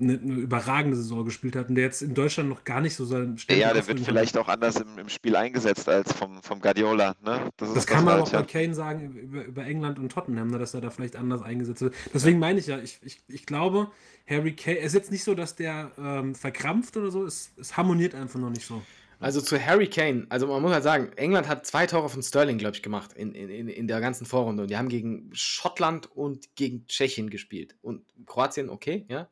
eine, 0.00 0.14
eine 0.14 0.34
überragende 0.34 0.96
Saison 0.96 1.24
gespielt 1.24 1.56
hat 1.56 1.68
und 1.68 1.74
der 1.74 1.84
jetzt 1.84 2.02
in 2.02 2.14
Deutschland 2.14 2.48
noch 2.48 2.64
gar 2.64 2.80
nicht 2.80 2.96
so 2.96 3.04
sein 3.04 3.36
Stempel 3.38 3.60
Ja, 3.60 3.72
der 3.72 3.86
wird 3.86 4.00
vielleicht 4.00 4.36
auch 4.38 4.48
anders 4.48 4.76
im, 4.76 4.98
im 4.98 5.08
Spiel 5.08 5.36
eingesetzt 5.36 5.88
als 5.88 6.12
vom, 6.12 6.42
vom 6.42 6.60
Guardiola, 6.60 7.14
ne? 7.24 7.50
ist 7.60 7.76
Das 7.76 7.86
kann 7.86 8.04
man 8.04 8.14
halt, 8.14 8.22
auch 8.24 8.32
bei 8.32 8.42
Kane 8.42 8.74
sagen 8.74 9.12
über, 9.12 9.44
über 9.44 9.64
England 9.64 9.98
und 9.98 10.10
Tottenham, 10.10 10.48
ne, 10.48 10.58
dass 10.58 10.74
er 10.74 10.80
da 10.80 10.90
vielleicht 10.90 11.16
anders 11.16 11.42
eingesetzt 11.42 11.82
wird. 11.82 11.94
Deswegen 12.14 12.38
meine 12.38 12.58
ich 12.58 12.66
ja, 12.66 12.78
ich, 12.78 12.98
ich, 13.02 13.18
ich 13.28 13.46
glaube, 13.46 13.90
Harry 14.28 14.54
Kane, 14.54 14.78
es 14.78 14.86
ist 14.86 14.94
jetzt 14.94 15.10
nicht 15.12 15.24
so, 15.24 15.34
dass 15.34 15.56
der 15.56 15.90
ähm, 15.98 16.34
verkrampft 16.34 16.96
oder 16.96 17.10
so, 17.10 17.24
es, 17.24 17.52
es 17.58 17.76
harmoniert 17.76 18.14
einfach 18.14 18.40
noch 18.40 18.50
nicht 18.50 18.66
so. 18.66 18.82
Also 19.22 19.42
zu 19.42 19.62
Harry 19.62 19.86
Kane, 19.86 20.24
also 20.30 20.46
man 20.46 20.62
muss 20.62 20.72
halt 20.72 20.82
sagen, 20.82 21.10
England 21.16 21.46
hat 21.46 21.66
zwei 21.66 21.86
Tore 21.86 22.08
von 22.08 22.22
Sterling, 22.22 22.56
glaube 22.56 22.76
ich, 22.76 22.82
gemacht 22.82 23.12
in, 23.12 23.34
in, 23.34 23.50
in- 23.50 23.68
in 23.68 23.86
der 23.86 24.00
ganzen 24.00 24.24
Vorrunde. 24.24 24.62
Und 24.62 24.70
die 24.70 24.78
haben 24.78 24.88
gegen 24.88 25.28
Schottland 25.34 26.10
und 26.10 26.56
gegen 26.56 26.86
Tschechien 26.86 27.28
gespielt. 27.28 27.76
Und 27.82 28.02
Kroatien, 28.24 28.70
okay, 28.70 29.04
ja. 29.10 29.28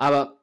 Aber 0.00 0.38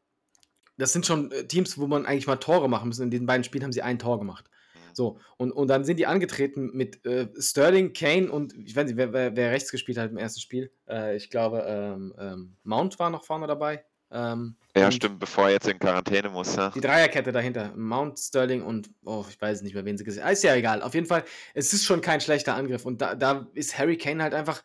das 0.78 0.94
sind 0.94 1.06
schon 1.08 1.32
äh, 1.32 1.48
Teams, 1.48 1.80
wo 1.80 1.88
man 1.88 2.06
eigentlich 2.06 2.28
mal 2.28 2.36
Tore 2.36 2.70
machen 2.70 2.90
muss. 2.90 3.00
In 3.00 3.10
den 3.10 3.26
beiden 3.26 3.44
Spielen 3.44 3.64
haben 3.64 3.74
sie 3.74 3.82
ein 3.82 3.98
Tor 3.98 4.20
gemacht. 4.20 4.46
So, 4.94 5.20
und, 5.38 5.52
und 5.52 5.68
dann 5.68 5.84
sind 5.84 5.98
die 5.98 6.06
angetreten 6.06 6.72
mit 6.74 7.06
äh, 7.06 7.28
Sterling, 7.40 7.94
Kane 7.94 8.32
und 8.32 8.54
ich 8.54 8.76
weiß 8.76 8.86
nicht, 8.86 8.98
wer, 8.98 9.14
wer, 9.14 9.36
wer 9.36 9.52
rechts 9.52 9.72
gespielt 9.72 9.98
hat 9.98 10.12
im 10.12 10.18
ersten 10.18 10.40
Spiel. 10.40 10.72
Äh, 10.88 11.16
ich 11.16 11.30
glaube, 11.30 11.64
ähm, 11.68 12.14
ähm, 12.20 12.56
Mount 12.64 12.98
war 13.00 13.10
noch 13.10 13.24
vorne 13.24 13.48
dabei. 13.48 13.84
Ähm, 14.12 14.56
Ja, 14.76 14.92
stimmt, 14.92 15.20
bevor 15.20 15.46
er 15.46 15.54
jetzt 15.54 15.68
in 15.68 15.78
Quarantäne 15.80 16.30
muss, 16.30 16.56
ja. 16.56 16.70
die 16.70 16.82
Dreierkette 16.82 17.32
dahinter. 17.32 17.74
Mount, 17.76 18.18
Sterling 18.20 18.62
und, 18.64 18.90
oh, 19.06 19.26
ich 19.28 19.40
weiß 19.40 19.64
nicht 19.64 19.74
mehr, 19.74 19.86
wen 19.86 19.98
sie 19.98 20.04
gesehen 20.04 20.24
haben. 20.24 20.34
Ist 20.34 20.44
ja 20.44 20.56
egal. 20.56 20.82
Auf 20.82 20.94
jeden 20.94 21.08
Fall, 21.08 21.24
es 21.54 21.74
ist 21.74 21.86
schon 21.86 22.02
kein 22.02 22.22
schlechter 22.22 22.56
Angriff. 22.56 22.86
Und 22.86 23.02
da, 23.02 23.16
da 23.16 23.48
ist 23.54 23.78
Harry 23.78 23.98
Kane 23.98 24.22
halt 24.22 24.34
einfach 24.34 24.64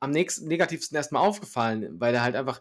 am 0.00 0.10
nächsten, 0.10 0.46
negativsten 0.48 0.96
erstmal 0.96 1.26
aufgefallen, 1.26 2.00
weil 2.00 2.14
er 2.14 2.22
halt 2.22 2.36
einfach 2.36 2.60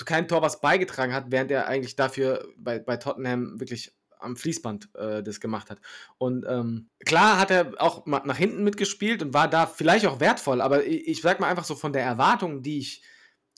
zu 0.00 0.06
keinem 0.06 0.28
Tor 0.28 0.40
was 0.40 0.62
beigetragen 0.62 1.12
hat, 1.12 1.26
während 1.28 1.50
er 1.50 1.68
eigentlich 1.68 1.94
dafür 1.94 2.48
bei, 2.56 2.78
bei 2.78 2.96
Tottenham 2.96 3.60
wirklich 3.60 3.92
am 4.18 4.34
Fließband 4.34 4.88
äh, 4.94 5.22
das 5.22 5.40
gemacht 5.40 5.68
hat. 5.68 5.78
Und 6.16 6.46
ähm, 6.48 6.88
klar 7.04 7.38
hat 7.38 7.50
er 7.50 7.74
auch 7.76 8.06
nach 8.06 8.38
hinten 8.38 8.64
mitgespielt 8.64 9.22
und 9.22 9.34
war 9.34 9.46
da 9.46 9.66
vielleicht 9.66 10.06
auch 10.06 10.18
wertvoll, 10.18 10.62
aber 10.62 10.86
ich, 10.86 11.06
ich 11.06 11.20
sag 11.20 11.38
mal 11.38 11.50
einfach 11.50 11.66
so 11.66 11.74
von 11.74 11.92
der 11.92 12.02
Erwartung, 12.02 12.62
die 12.62 12.78
ich 12.78 13.02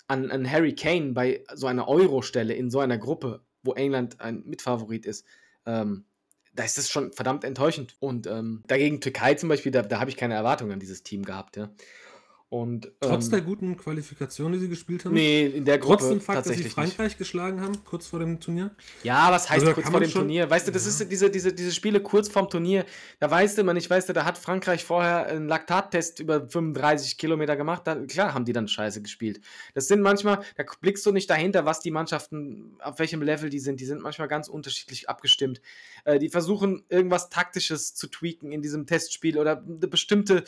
an, 0.09 0.32
an 0.32 0.51
Harry 0.51 0.74
Kane 0.74 1.12
bei 1.12 1.44
so 1.55 1.69
einer 1.69 1.86
Euro-Stelle 1.86 2.55
in 2.55 2.70
so 2.73 2.81
einer 2.81 2.98
Gruppe, 2.98 3.44
wo 3.62 3.74
England 3.74 4.20
ein 4.20 4.43
Mitfavorit 4.44 5.06
ist, 5.06 5.24
ähm, 5.64 6.06
da 6.55 6.64
ist 6.64 6.77
das 6.77 6.90
schon 6.90 7.12
verdammt 7.12 7.44
enttäuschend. 7.44 7.94
Und 8.01 8.27
ähm, 8.27 8.64
dagegen 8.66 9.01
Türkei 9.01 9.35
zum 9.35 9.48
Beispiel, 9.48 9.70
da, 9.70 9.82
da 9.82 10.01
habe 10.01 10.10
ich 10.10 10.16
keine 10.16 10.35
Erwartungen 10.35 10.73
an 10.73 10.81
dieses 10.81 11.05
Team 11.05 11.24
gehabt. 11.24 11.56
Ja. 11.56 11.70
Und, 12.53 12.93
Trotz 13.01 13.24
ähm, 13.24 13.31
der 13.31 13.41
guten 13.41 13.79
Qualifikation, 13.79 14.53
die 14.53 14.59
sie 14.59 14.69
gespielt 14.69 15.07
haben? 15.07 15.15
Nee, 15.15 15.47
in 15.47 15.65
der 15.65 15.79
Gruppe 15.79 16.01
Trotz 16.01 16.09
dem 16.11 16.20
Fakt, 16.20 16.41
dass 16.41 16.45
sie 16.45 16.51
tatsächlich 16.51 16.77
nicht. 16.77 16.95
Frankreich 16.97 17.16
geschlagen 17.16 17.62
haben, 17.62 17.83
kurz 17.87 18.07
vor 18.09 18.19
dem 18.19 18.41
Turnier? 18.41 18.73
Ja, 19.03 19.33
was 19.33 19.49
heißt 19.49 19.62
Also 19.62 19.73
kurz 19.73 19.85
vor 19.87 19.93
man 19.93 20.03
dem 20.03 20.11
schon- 20.11 20.20
Turnier? 20.20 20.51
Weißt 20.51 20.69
du, 20.69 20.70
das 20.70 20.85
Ja. 20.85 20.91
ist 20.91 21.11
diese, 21.11 21.31
diese, 21.31 21.55
diese 21.55 21.73
Spiele 21.73 22.03
kurz 22.03 22.29
vorm 22.29 22.51
Turnier. 22.51 22.85
Da 23.20 23.31
weißt 23.31 23.57
du 23.57 23.62
immer 23.62 23.73
nicht, 23.73 23.89
weißt 23.89 24.11
du, 24.11 24.12
da 24.12 24.27
hat 24.27 24.37
Frankreich 24.37 24.85
vorher 24.85 25.29
einen 25.29 25.49
Laktattest 25.49 26.20
über 26.20 26.47
35 26.47 27.16
Kilometer 27.16 27.57
gemacht. 27.57 27.87
Da, 27.87 27.95
klar 28.05 28.35
haben 28.35 28.45
die 28.45 28.53
dann 28.53 28.69
scheiße 28.69 29.01
gespielt. 29.01 29.41
Das 29.73 29.89
sind 29.89 30.03
manchmal, 30.03 30.41
da 30.59 30.65
blickst 30.83 31.07
du 31.07 31.12
nicht 31.12 31.31
dahinter, 31.31 31.65
was 31.65 31.81
die 31.81 31.91
Mannschaften, 31.91 32.77
auf 32.81 32.99
welchem 32.99 33.23
Level 33.23 33.49
die 33.49 33.61
sind. 33.61 33.81
Die 33.81 33.87
sind 33.87 34.03
manchmal 34.03 34.29
ganz 34.29 34.49
unterschiedlich 34.49 35.09
abgestimmt. 35.09 35.62
Äh, 36.05 36.19
die 36.19 36.29
versuchen, 36.29 36.85
irgendwas 36.91 37.31
Taktisches 37.31 37.95
zu 37.95 38.09
tweaken 38.09 38.53
in 38.53 38.61
diesem 38.61 38.85
Testspiel 38.87 39.39
oder 39.39 39.65
eine 39.66 39.89
bestimmte 39.89 40.45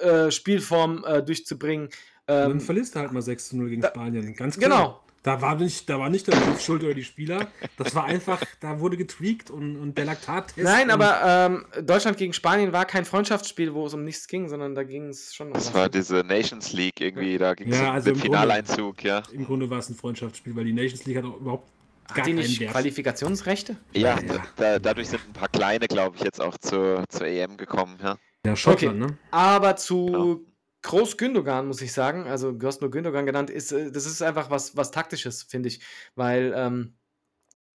äh, 0.00 0.30
Spielform 0.30 1.04
äh, 1.06 1.22
durchzubringen. 1.22 1.86
Und 1.86 1.92
dann 2.26 2.50
Ähm, 2.52 2.60
verlierst 2.60 2.94
du 2.94 3.00
halt 3.00 3.12
mal 3.12 3.22
6 3.22 3.48
zu 3.50 3.56
0 3.56 3.70
gegen 3.70 3.82
da- 3.82 3.88
Spanien. 3.88 4.34
Ganz 4.34 4.58
klar. 4.58 4.70
genau. 4.70 5.00
Da 5.24 5.42
war 5.42 5.56
nicht, 5.56 5.90
da 5.90 5.98
war 5.98 6.08
nicht 6.08 6.26
der 6.28 6.32
Beruf 6.36 6.60
schuld 6.60 6.82
oder 6.84 6.94
die 6.94 7.02
Spieler. 7.04 7.48
Das 7.76 7.94
war 7.94 8.04
einfach, 8.04 8.40
da 8.60 8.78
wurde 8.80 8.96
getweakt 8.96 9.50
und, 9.50 9.76
und 9.76 9.98
der 9.98 10.04
Laktattest. 10.04 10.56
Nein, 10.58 10.90
aber 10.90 11.20
ähm, 11.24 11.66
Deutschland 11.84 12.16
gegen 12.16 12.32
Spanien 12.32 12.72
war 12.72 12.84
kein 12.86 13.04
Freundschaftsspiel, 13.04 13.74
wo 13.74 13.86
es 13.86 13.94
um 13.94 14.04
nichts 14.04 14.28
ging, 14.28 14.48
sondern 14.48 14.74
da 14.76 14.84
ging 14.84 15.08
es 15.08 15.34
schon 15.34 15.48
um 15.48 15.52
Das 15.54 15.74
war 15.74 15.88
diese 15.88 16.18
Nations 16.18 16.72
League 16.72 17.00
irgendwie, 17.00 17.36
da 17.36 17.54
ging 17.54 17.68
es 17.70 17.78
Ja, 17.78 17.88
um 17.88 17.94
also 17.94 18.04
den 18.06 18.14
im 18.14 18.20
Grunde- 18.20 18.36
Finaleinzug, 18.38 19.02
ja. 19.04 19.22
Im 19.32 19.44
Grunde 19.44 19.68
war 19.68 19.80
es 19.80 19.88
ein 19.90 19.96
Freundschaftsspiel, 19.96 20.54
weil 20.54 20.64
die 20.64 20.72
Nations 20.72 21.04
League 21.04 21.16
hat 21.18 21.24
auch 21.24 21.36
überhaupt 21.40 21.68
gar 22.08 22.18
Hat 22.18 22.26
die 22.26 22.32
nicht 22.34 22.60
Wert. 22.60 22.70
Qualifikationsrechte? 22.72 23.76
Ja, 23.94 24.18
Ja. 24.20 24.42
Da, 24.56 24.78
dadurch 24.78 25.08
sind 25.08 25.20
ein 25.28 25.32
paar 25.32 25.48
kleine, 25.48 25.88
glaube 25.88 26.16
ich, 26.16 26.22
jetzt 26.22 26.40
auch 26.40 26.56
zur, 26.58 27.04
zur 27.08 27.26
EM 27.26 27.56
gekommen, 27.56 27.98
ja. 28.02 28.16
Ja, 28.46 28.56
Schottland, 28.56 28.98
ne? 28.98 29.18
Aber 29.30 29.76
zu 29.76 30.46
Groß 30.82 31.16
Gündogan, 31.16 31.66
muss 31.66 31.82
ich 31.82 31.92
sagen, 31.92 32.26
also 32.28 32.52
du 32.52 32.66
hast 32.66 32.80
nur 32.80 32.90
Gündogan 32.90 33.26
genannt, 33.26 33.50
ist, 33.50 33.72
äh, 33.72 33.90
das 33.90 34.06
ist 34.06 34.22
einfach 34.22 34.50
was, 34.50 34.76
was 34.76 34.90
Taktisches, 34.90 35.42
finde 35.42 35.68
ich. 35.68 35.80
Weil 36.14 36.52
ähm, 36.54 36.94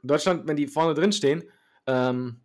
Deutschland, 0.03 0.47
wenn 0.47 0.57
die 0.57 0.69
vorne 0.69 0.95
drin 0.95 1.13
stehen, 1.13 1.45
ähm, 1.87 2.41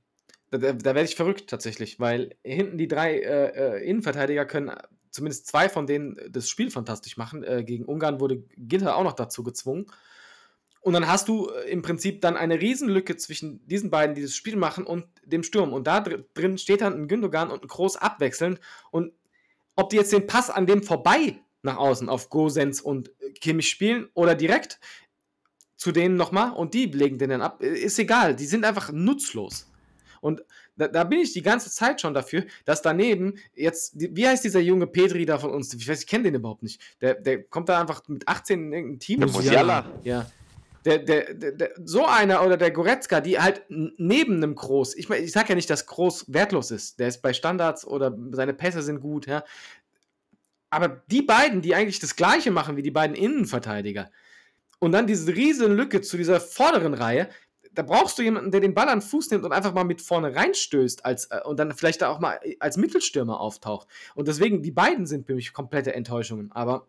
da, 0.50 0.58
da, 0.58 0.96
werde 0.96 1.04
ich 1.04 1.16
verrückt 1.16 1.50
tatsächlich, 1.50 2.00
weil 2.00 2.36
hinten 2.44 2.78
die 2.78 2.88
drei 2.88 3.20
äh, 3.20 3.78
äh, 3.78 3.90
Innenverteidiger 3.90 4.46
können, 4.46 4.72
zumindest 5.12 5.48
zwei 5.48 5.70
von 5.70 5.86
denen, 5.86 6.18
das 6.30 6.50
Spiel 6.50 6.72
fantastisch 6.72 7.18
machen. 7.18 7.44
Äh, 7.44 7.64
gegen 7.64 7.86
Ungarn 7.86 8.20
wurde 8.20 8.44
Ginter 8.58 8.96
auch 8.96 9.04
noch 9.04 9.14
dazu 9.14 9.44
gezwungen. 9.44 9.86
Und 10.88 10.94
dann 10.94 11.10
hast 11.10 11.28
du 11.28 11.50
äh, 11.50 11.70
im 11.70 11.82
Prinzip 11.82 12.22
dann 12.22 12.38
eine 12.38 12.62
Riesenlücke 12.62 13.18
zwischen 13.18 13.60
diesen 13.68 13.90
beiden, 13.90 14.16
die 14.16 14.22
das 14.22 14.38
Spiel 14.38 14.56
machen, 14.56 14.86
und 14.86 15.06
dem 15.26 15.44
Sturm. 15.44 15.74
Und 15.74 15.86
da 15.86 16.00
dr 16.00 16.24
drin 16.34 16.58
steht 16.58 16.80
dann 16.80 16.94
ein 16.94 17.10
Gündogan 17.10 17.52
und 17.52 17.62
ein 17.62 17.68
Groß 17.68 17.98
abwechselnd. 17.98 18.62
Und 18.90 19.12
ob 19.76 19.90
die 19.90 19.98
jetzt 19.98 20.14
den 20.14 20.28
Pass 20.28 20.50
an 20.50 20.66
dem 20.66 20.82
vorbei 20.82 21.42
nach 21.62 21.76
außen 21.76 22.08
auf 22.08 22.30
Gosens 22.30 22.80
und 22.80 23.10
äh, 23.20 23.32
Kimmich 23.32 23.68
spielen 23.68 24.08
oder 24.14 24.34
direkt 24.34 24.80
zu 25.76 25.92
denen 25.92 26.16
nochmal 26.16 26.54
und 26.54 26.74
die 26.74 26.86
legen 26.86 27.18
den 27.18 27.32
dann 27.32 27.42
ab, 27.42 27.62
äh, 27.62 27.68
ist 27.68 28.00
egal. 28.00 28.38
Die 28.38 28.46
sind 28.46 28.64
einfach 28.64 28.90
nutzlos. 28.94 29.70
Und 30.22 30.42
da, 30.78 30.88
da 30.88 31.04
bin 31.04 31.20
ich 31.20 31.34
die 31.34 31.42
ganze 31.42 31.70
Zeit 31.70 32.00
schon 32.00 32.14
dafür, 32.14 32.46
dass 32.64 32.82
daneben 32.82 33.40
jetzt, 33.56 33.92
wie 33.98 34.26
heißt 34.26 34.46
dieser 34.46 34.62
junge 34.62 34.88
Petri 34.88 35.26
da 35.26 35.38
von 35.38 35.52
uns? 35.52 35.74
Ich 35.74 35.86
weiß, 35.86 36.00
ich 36.00 36.08
kenne 36.08 36.24
den 36.24 36.36
überhaupt 36.36 36.64
nicht. 36.64 36.80
Der, 37.02 37.16
der 37.16 37.44
kommt 37.44 37.68
da 37.68 37.82
einfach 37.82 38.08
mit 38.08 38.26
18 38.26 38.68
in 38.68 38.72
irgendein 38.72 39.00
Team. 39.02 39.20
Der 39.20 39.30
Musiala. 39.30 39.92
Ja. 40.06 40.32
Der, 40.88 41.00
der, 41.00 41.34
der, 41.34 41.72
so 41.84 42.06
einer 42.06 42.46
oder 42.46 42.56
der 42.56 42.72
Goretzka, 42.72 43.20
die 43.20 43.38
halt 43.38 43.64
neben 43.68 44.38
einem 44.38 44.56
Groß, 44.56 44.96
ich, 44.96 45.10
mein, 45.10 45.22
ich 45.22 45.34
sag 45.34 45.50
ja 45.50 45.56
nicht, 45.56 45.70
dass 45.70 45.86
Groß 45.86 46.34
wertlos 46.34 46.72
ist, 46.72 46.98
der 47.00 47.10
ist 47.10 47.22
bei 47.22 47.34
Standards 47.34 47.86
oder 47.86 48.18
seine 48.32 48.54
Pässe 48.54 48.82
sind 48.82 49.02
gut, 49.02 49.28
ja. 49.28 49.44
Aber 50.70 51.04
die 51.08 51.22
beiden, 51.22 51.62
die 51.62 51.76
eigentlich 51.76 52.00
das 52.00 52.16
Gleiche 52.16 52.52
machen 52.52 52.78
wie 52.78 52.84
die 52.84 52.92
beiden 52.92 53.18
Innenverteidiger, 53.18 54.10
und 54.80 54.94
dann 54.94 55.08
diese 55.08 55.36
riesen 55.36 55.76
Lücke 55.76 56.00
zu 56.00 56.16
dieser 56.16 56.40
vorderen 56.40 56.94
Reihe, 56.94 57.28
da 57.74 57.84
brauchst 57.84 58.18
du 58.18 58.24
jemanden, 58.24 58.52
der 58.52 58.62
den 58.62 58.74
Ball 58.74 58.88
an 58.88 59.00
den 59.00 59.06
Fuß 59.06 59.30
nimmt 59.32 59.44
und 59.44 59.52
einfach 59.52 59.74
mal 59.74 59.84
mit 59.84 60.02
vorne 60.02 60.34
reinstößt 60.36 61.06
als, 61.06 61.26
äh, 61.26 61.42
und 61.44 61.60
dann 61.60 61.74
vielleicht 61.74 62.02
auch 62.02 62.20
mal 62.20 62.40
als 62.60 62.78
Mittelstürmer 62.78 63.42
auftaucht. 63.42 63.90
Und 64.16 64.30
deswegen, 64.30 64.64
die 64.64 64.72
beiden 64.72 65.06
sind 65.06 65.28
für 65.28 65.36
mich 65.36 65.52
komplette 65.52 65.94
Enttäuschungen. 65.94 66.52
Aber 66.54 66.88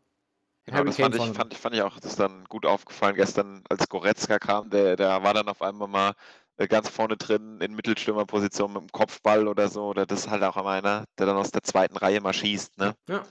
Genau, 0.69 0.78
Harry 0.78 0.89
das 0.89 0.97
Kane 0.97 1.16
fand 1.16 1.31
ich, 1.31 1.36
fand, 1.36 1.55
fand 1.55 1.74
ich 1.74 1.82
auch, 1.82 1.99
das 1.99 2.12
ist 2.12 2.20
dann 2.20 2.45
gut 2.45 2.66
aufgefallen 2.66 3.16
gestern, 3.16 3.65
als 3.70 3.89
Goretzka 3.89 4.39
kam, 4.39 4.69
der, 4.69 4.97
der 4.97 5.23
war 5.23 5.32
dann 5.32 5.49
auf 5.49 5.62
einmal 5.62 5.89
mal 5.89 6.12
äh, 6.59 6.69
ganz 6.69 6.90
vorne 6.90 7.16
drin 7.16 7.59
in 7.62 7.74
Mittelstürmerposition 7.74 8.73
mit 8.73 8.82
dem 8.82 8.93
Kopfball 8.93 9.49
oder 9.49 9.69
so, 9.69 9.86
oder 9.86 10.05
das 10.05 10.20
ist 10.20 10.31
halt 10.31 10.43
auch 10.43 10.59
immer 10.59 10.70
einer, 10.70 11.05
der 11.19 11.27
dann 11.27 11.36
aus 11.36 11.51
der 11.51 11.62
zweiten 11.62 11.97
Reihe 11.97 12.20
mal 12.20 12.35
schießt, 12.35 12.77
ne? 12.77 12.95
Ja. 13.09 13.23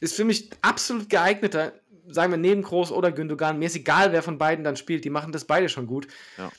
Ist 0.00 0.16
für 0.16 0.24
mich 0.24 0.50
absolut 0.60 1.08
geeigneter, 1.08 1.72
sagen 2.08 2.32
wir 2.32 2.38
neben 2.38 2.62
Groß 2.62 2.92
oder 2.92 3.12
Gündogan. 3.12 3.58
Mir 3.58 3.66
ist 3.66 3.76
egal, 3.76 4.12
wer 4.12 4.22
von 4.22 4.38
beiden 4.38 4.64
dann 4.64 4.76
spielt. 4.76 5.04
Die 5.04 5.10
machen 5.10 5.32
das 5.32 5.44
beide 5.44 5.68
schon 5.68 5.86
gut. 5.86 6.08
Ja. 6.38 6.50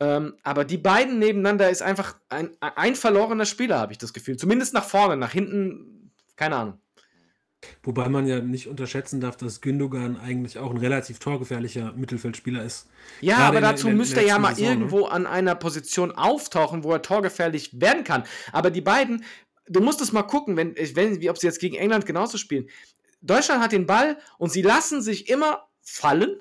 Ähm, 0.00 0.36
aber 0.42 0.64
die 0.64 0.78
beiden 0.78 1.18
nebeneinander 1.18 1.70
ist 1.70 1.82
einfach 1.82 2.16
ein, 2.28 2.56
ein 2.60 2.94
verlorener 2.94 3.46
Spieler, 3.46 3.78
habe 3.78 3.92
ich 3.92 3.98
das 3.98 4.12
Gefühl. 4.12 4.36
Zumindest 4.36 4.74
nach 4.74 4.84
vorne, 4.84 5.16
nach 5.16 5.32
hinten, 5.32 6.12
keine 6.36 6.56
Ahnung. 6.56 6.80
Wobei 7.82 8.08
man 8.08 8.26
ja 8.26 8.40
nicht 8.40 8.68
unterschätzen 8.68 9.20
darf, 9.20 9.36
dass 9.36 9.60
Gündogan 9.60 10.18
eigentlich 10.18 10.58
auch 10.58 10.70
ein 10.70 10.78
relativ 10.78 11.18
torgefährlicher 11.18 11.92
Mittelfeldspieler 11.92 12.64
ist. 12.64 12.88
Ja, 13.20 13.36
Gerade 13.36 13.48
aber 13.48 13.60
dazu 13.60 13.86
der 13.88 13.96
müsste 13.96 14.20
er 14.20 14.26
ja 14.26 14.38
mal 14.38 14.54
Saison, 14.54 14.64
ne? 14.64 14.70
irgendwo 14.74 15.06
an 15.06 15.26
einer 15.26 15.54
Position 15.54 16.12
auftauchen, 16.12 16.84
wo 16.84 16.92
er 16.92 17.02
torgefährlich 17.02 17.80
werden 17.80 18.04
kann. 18.04 18.24
Aber 18.52 18.70
die 18.70 18.80
beiden, 18.80 19.24
du 19.66 19.80
musst 19.80 20.00
es 20.00 20.12
mal 20.12 20.22
gucken, 20.22 20.56
wenn, 20.56 20.74
wenn, 20.76 21.20
wie, 21.20 21.30
ob 21.30 21.38
sie 21.38 21.46
jetzt 21.46 21.60
gegen 21.60 21.76
England 21.76 22.06
genauso 22.06 22.38
spielen. 22.38 22.68
Deutschland 23.22 23.62
hat 23.62 23.72
den 23.72 23.86
Ball 23.86 24.18
und 24.38 24.50
sie 24.50 24.62
lassen 24.62 25.02
sich 25.02 25.28
immer 25.28 25.68
fallen. 25.82 26.40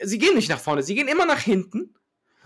Sie 0.00 0.18
gehen 0.18 0.34
nicht 0.34 0.48
nach 0.48 0.60
vorne, 0.60 0.82
sie 0.82 0.94
gehen 0.94 1.08
immer 1.08 1.26
nach 1.26 1.40
hinten. 1.40 1.94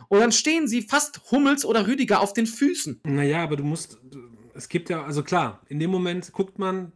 Und 0.08 0.20
dann 0.20 0.32
stehen 0.32 0.66
sie 0.68 0.82
fast 0.82 1.30
Hummels 1.30 1.64
oder 1.64 1.86
Rüdiger 1.86 2.20
auf 2.20 2.32
den 2.32 2.46
Füßen. 2.46 3.00
Naja, 3.04 3.42
aber 3.42 3.56
du 3.56 3.64
musst, 3.64 3.98
es 4.54 4.68
gibt 4.68 4.90
ja, 4.90 5.04
also 5.04 5.22
klar, 5.22 5.62
in 5.68 5.78
dem 5.78 5.90
Moment 5.90 6.32
guckt 6.32 6.58
man, 6.58 6.92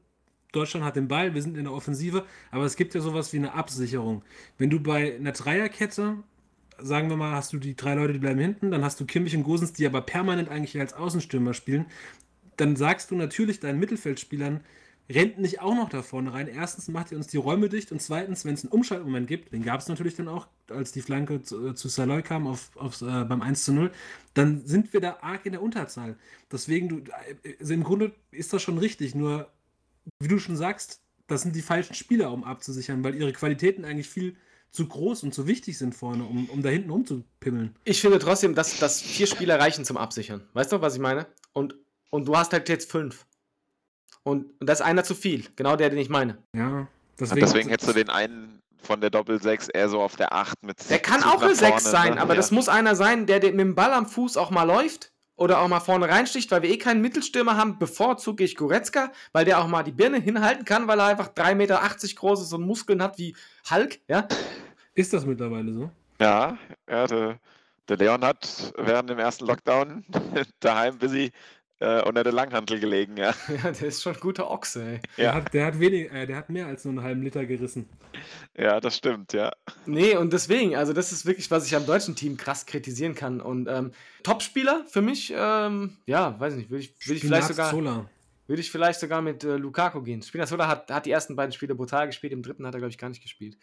Deutschland 0.52 0.84
hat 0.84 0.96
den 0.96 1.08
Ball, 1.08 1.34
wir 1.34 1.42
sind 1.42 1.56
in 1.56 1.64
der 1.64 1.72
Offensive, 1.72 2.24
aber 2.50 2.64
es 2.64 2.76
gibt 2.76 2.94
ja 2.94 3.00
sowas 3.00 3.32
wie 3.32 3.38
eine 3.38 3.54
Absicherung. 3.54 4.22
Wenn 4.58 4.70
du 4.70 4.80
bei 4.80 5.16
einer 5.16 5.32
Dreierkette, 5.32 6.18
sagen 6.78 7.08
wir 7.08 7.16
mal, 7.16 7.32
hast 7.32 7.52
du 7.52 7.58
die 7.58 7.76
drei 7.76 7.94
Leute, 7.94 8.14
die 8.14 8.18
bleiben 8.18 8.40
hinten, 8.40 8.70
dann 8.70 8.84
hast 8.84 9.00
du 9.00 9.06
Kimmich 9.06 9.36
und 9.36 9.42
Gosens, 9.42 9.72
die 9.72 9.86
aber 9.86 10.00
permanent 10.00 10.48
eigentlich 10.48 10.78
als 10.78 10.94
Außenstürmer 10.94 11.54
spielen, 11.54 11.86
dann 12.56 12.76
sagst 12.76 13.10
du 13.10 13.16
natürlich 13.16 13.60
deinen 13.60 13.78
Mittelfeldspielern, 13.78 14.60
rennt 15.08 15.38
nicht 15.38 15.60
auch 15.60 15.74
noch 15.74 15.88
da 15.88 16.02
vorne 16.02 16.32
rein. 16.32 16.48
Erstens 16.48 16.88
macht 16.88 17.12
ihr 17.12 17.18
uns 17.18 17.28
die 17.28 17.36
Räume 17.36 17.68
dicht 17.68 17.92
und 17.92 18.02
zweitens, 18.02 18.44
wenn 18.44 18.54
es 18.54 18.64
einen 18.64 18.72
Umschaltmoment 18.72 19.28
gibt, 19.28 19.52
den 19.52 19.62
gab 19.62 19.80
es 19.80 19.88
natürlich 19.88 20.16
dann 20.16 20.28
auch, 20.28 20.48
als 20.68 20.92
die 20.92 21.02
Flanke 21.02 21.42
zu, 21.42 21.68
äh, 21.68 21.74
zu 21.74 21.88
Saloy 21.88 22.22
kam 22.22 22.46
auf, 22.46 22.70
auf, 22.76 23.00
äh, 23.02 23.24
beim 23.24 23.40
1 23.40 23.64
zu 23.64 23.72
0, 23.72 23.90
dann 24.34 24.66
sind 24.66 24.92
wir 24.92 25.00
da 25.00 25.18
arg 25.20 25.46
in 25.46 25.52
der 25.52 25.62
Unterzahl. 25.62 26.16
Deswegen, 26.50 26.88
du, 26.88 26.96
äh, 26.98 27.54
also 27.60 27.74
im 27.74 27.84
Grunde 27.84 28.12
ist 28.32 28.52
das 28.52 28.62
schon 28.62 28.78
richtig, 28.78 29.14
nur 29.14 29.48
wie 30.20 30.28
du 30.28 30.38
schon 30.38 30.56
sagst, 30.56 31.00
das 31.26 31.42
sind 31.42 31.56
die 31.56 31.62
falschen 31.62 31.94
Spieler, 31.94 32.32
um 32.32 32.44
abzusichern, 32.44 33.02
weil 33.04 33.14
ihre 33.14 33.32
Qualitäten 33.32 33.84
eigentlich 33.84 34.08
viel 34.08 34.36
zu 34.70 34.86
groß 34.86 35.22
und 35.22 35.34
zu 35.34 35.46
wichtig 35.46 35.78
sind 35.78 35.94
vorne, 35.94 36.24
um, 36.24 36.48
um 36.50 36.62
da 36.62 36.68
hinten 36.68 36.90
rumzupimmeln. 36.90 37.74
Ich 37.84 38.00
finde 38.00 38.18
trotzdem, 38.18 38.54
dass, 38.54 38.78
dass 38.78 39.00
vier 39.00 39.26
Spieler 39.26 39.58
reichen 39.58 39.84
zum 39.84 39.96
Absichern. 39.96 40.46
Weißt 40.52 40.72
du, 40.72 40.80
was 40.80 40.94
ich 40.94 41.00
meine? 41.00 41.26
Und, 41.52 41.74
und 42.10 42.28
du 42.28 42.36
hast 42.36 42.52
halt 42.52 42.68
jetzt 42.68 42.90
fünf. 42.90 43.26
Und, 44.22 44.46
und 44.60 44.68
das 44.68 44.80
ist 44.80 44.86
einer 44.86 45.04
zu 45.04 45.14
viel. 45.14 45.46
Genau 45.56 45.76
der, 45.76 45.90
den 45.90 45.98
ich 45.98 46.08
meine. 46.08 46.38
Ja, 46.54 46.88
Deswegen, 47.18 47.40
deswegen 47.40 47.68
hättest 47.70 47.88
du 47.88 47.94
den 47.94 48.10
einen 48.10 48.60
von 48.82 49.00
der 49.00 49.10
Doppel-6 49.10 49.70
eher 49.72 49.88
so 49.88 50.00
auf 50.00 50.16
der 50.16 50.32
8 50.32 50.62
mit 50.62 50.90
Der 50.90 50.98
kann 50.98 51.22
auch 51.24 51.42
eine 51.42 51.54
6 51.54 51.60
vorne, 51.60 51.80
sein, 51.80 52.14
ne? 52.14 52.20
aber 52.20 52.34
ja. 52.34 52.36
das 52.36 52.50
muss 52.50 52.68
einer 52.68 52.94
sein, 52.94 53.26
der, 53.26 53.40
der 53.40 53.50
mit 53.52 53.60
dem 53.60 53.74
Ball 53.74 53.92
am 53.92 54.06
Fuß 54.06 54.36
auch 54.36 54.50
mal 54.50 54.64
läuft 54.64 55.12
oder 55.36 55.60
auch 55.60 55.68
mal 55.68 55.80
vorne 55.80 56.08
reinsticht, 56.08 56.50
weil 56.50 56.62
wir 56.62 56.70
eh 56.70 56.78
keinen 56.78 57.02
Mittelstürmer 57.02 57.56
haben. 57.56 57.78
Bevorzuge 57.78 58.44
ich 58.44 58.56
Goretzka, 58.56 59.12
weil 59.32 59.44
der 59.44 59.60
auch 59.60 59.68
mal 59.68 59.82
die 59.82 59.92
Birne 59.92 60.18
hinhalten 60.18 60.64
kann, 60.64 60.88
weil 60.88 60.98
er 60.98 61.06
einfach 61.06 61.28
3,80 61.28 61.54
Meter 61.54 61.80
groß 62.14 62.42
ist 62.42 62.52
und 62.52 62.66
Muskeln 62.66 63.02
hat 63.02 63.18
wie 63.18 63.36
Hulk, 63.70 64.00
ja. 64.08 64.26
Ist 64.94 65.12
das 65.12 65.26
mittlerweile 65.26 65.72
so? 65.72 65.90
Ja, 66.20 66.56
ja 66.88 67.06
der, 67.06 67.38
der 67.88 67.96
Leon 67.98 68.24
hat 68.24 68.72
während 68.78 69.10
dem 69.10 69.18
ersten 69.18 69.46
Lockdown 69.46 70.04
daheim 70.60 70.98
busy 70.98 71.32
äh, 71.78 72.02
unter 72.02 72.24
der 72.24 72.32
Langhantel 72.32 72.80
gelegen, 72.80 73.16
ja. 73.16 73.34
Ja, 73.48 73.70
der 73.70 73.88
ist 73.88 74.02
schon 74.02 74.14
ein 74.14 74.20
guter 74.20 74.50
Ochse, 74.50 74.82
ey. 74.82 75.00
Der, 75.16 75.24
Ja, 75.24 75.34
hat, 75.34 75.52
der, 75.52 75.66
hat 75.66 75.78
wenig, 75.78 76.10
äh, 76.12 76.26
der 76.26 76.36
hat 76.36 76.48
mehr 76.48 76.66
als 76.66 76.84
nur 76.84 76.92
einen 76.92 77.02
halben 77.02 77.22
Liter 77.22 77.44
gerissen. 77.44 77.88
ja, 78.56 78.80
das 78.80 78.96
stimmt, 78.96 79.32
ja. 79.32 79.52
Nee, 79.84 80.16
und 80.16 80.32
deswegen, 80.32 80.74
also 80.74 80.92
das 80.92 81.12
ist 81.12 81.26
wirklich, 81.26 81.50
was 81.50 81.66
ich 81.66 81.76
am 81.76 81.86
deutschen 81.86 82.16
Team 82.16 82.36
krass 82.36 82.66
kritisieren 82.66 83.14
kann. 83.14 83.40
Und 83.40 83.68
ähm, 83.68 83.92
Topspieler 84.22 84.84
für 84.88 85.02
mich, 85.02 85.32
ähm, 85.36 85.96
ja, 86.06 86.38
weiß 86.40 86.54
nicht, 86.54 86.70
würde 86.70 86.84
ich, 86.84 86.94
würd 87.06 87.18
ich 87.18 87.22
vielleicht 87.24 87.48
sogar. 87.48 87.68
Spinazzola. 87.68 88.10
Würde 88.48 88.60
ich 88.60 88.70
vielleicht 88.70 89.00
sogar 89.00 89.22
mit 89.22 89.42
äh, 89.42 89.56
Lukaku 89.56 90.02
gehen. 90.02 90.22
Spinazzola 90.22 90.68
hat, 90.68 90.88
hat 90.90 91.04
die 91.04 91.10
ersten 91.10 91.34
beiden 91.34 91.50
Spiele 91.50 91.74
brutal 91.74 92.06
gespielt, 92.06 92.32
im 92.32 92.44
dritten 92.44 92.64
hat 92.64 92.74
er, 92.74 92.78
glaube 92.78 92.90
ich, 92.90 92.98
gar 92.98 93.08
nicht 93.08 93.22
gespielt. 93.22 93.58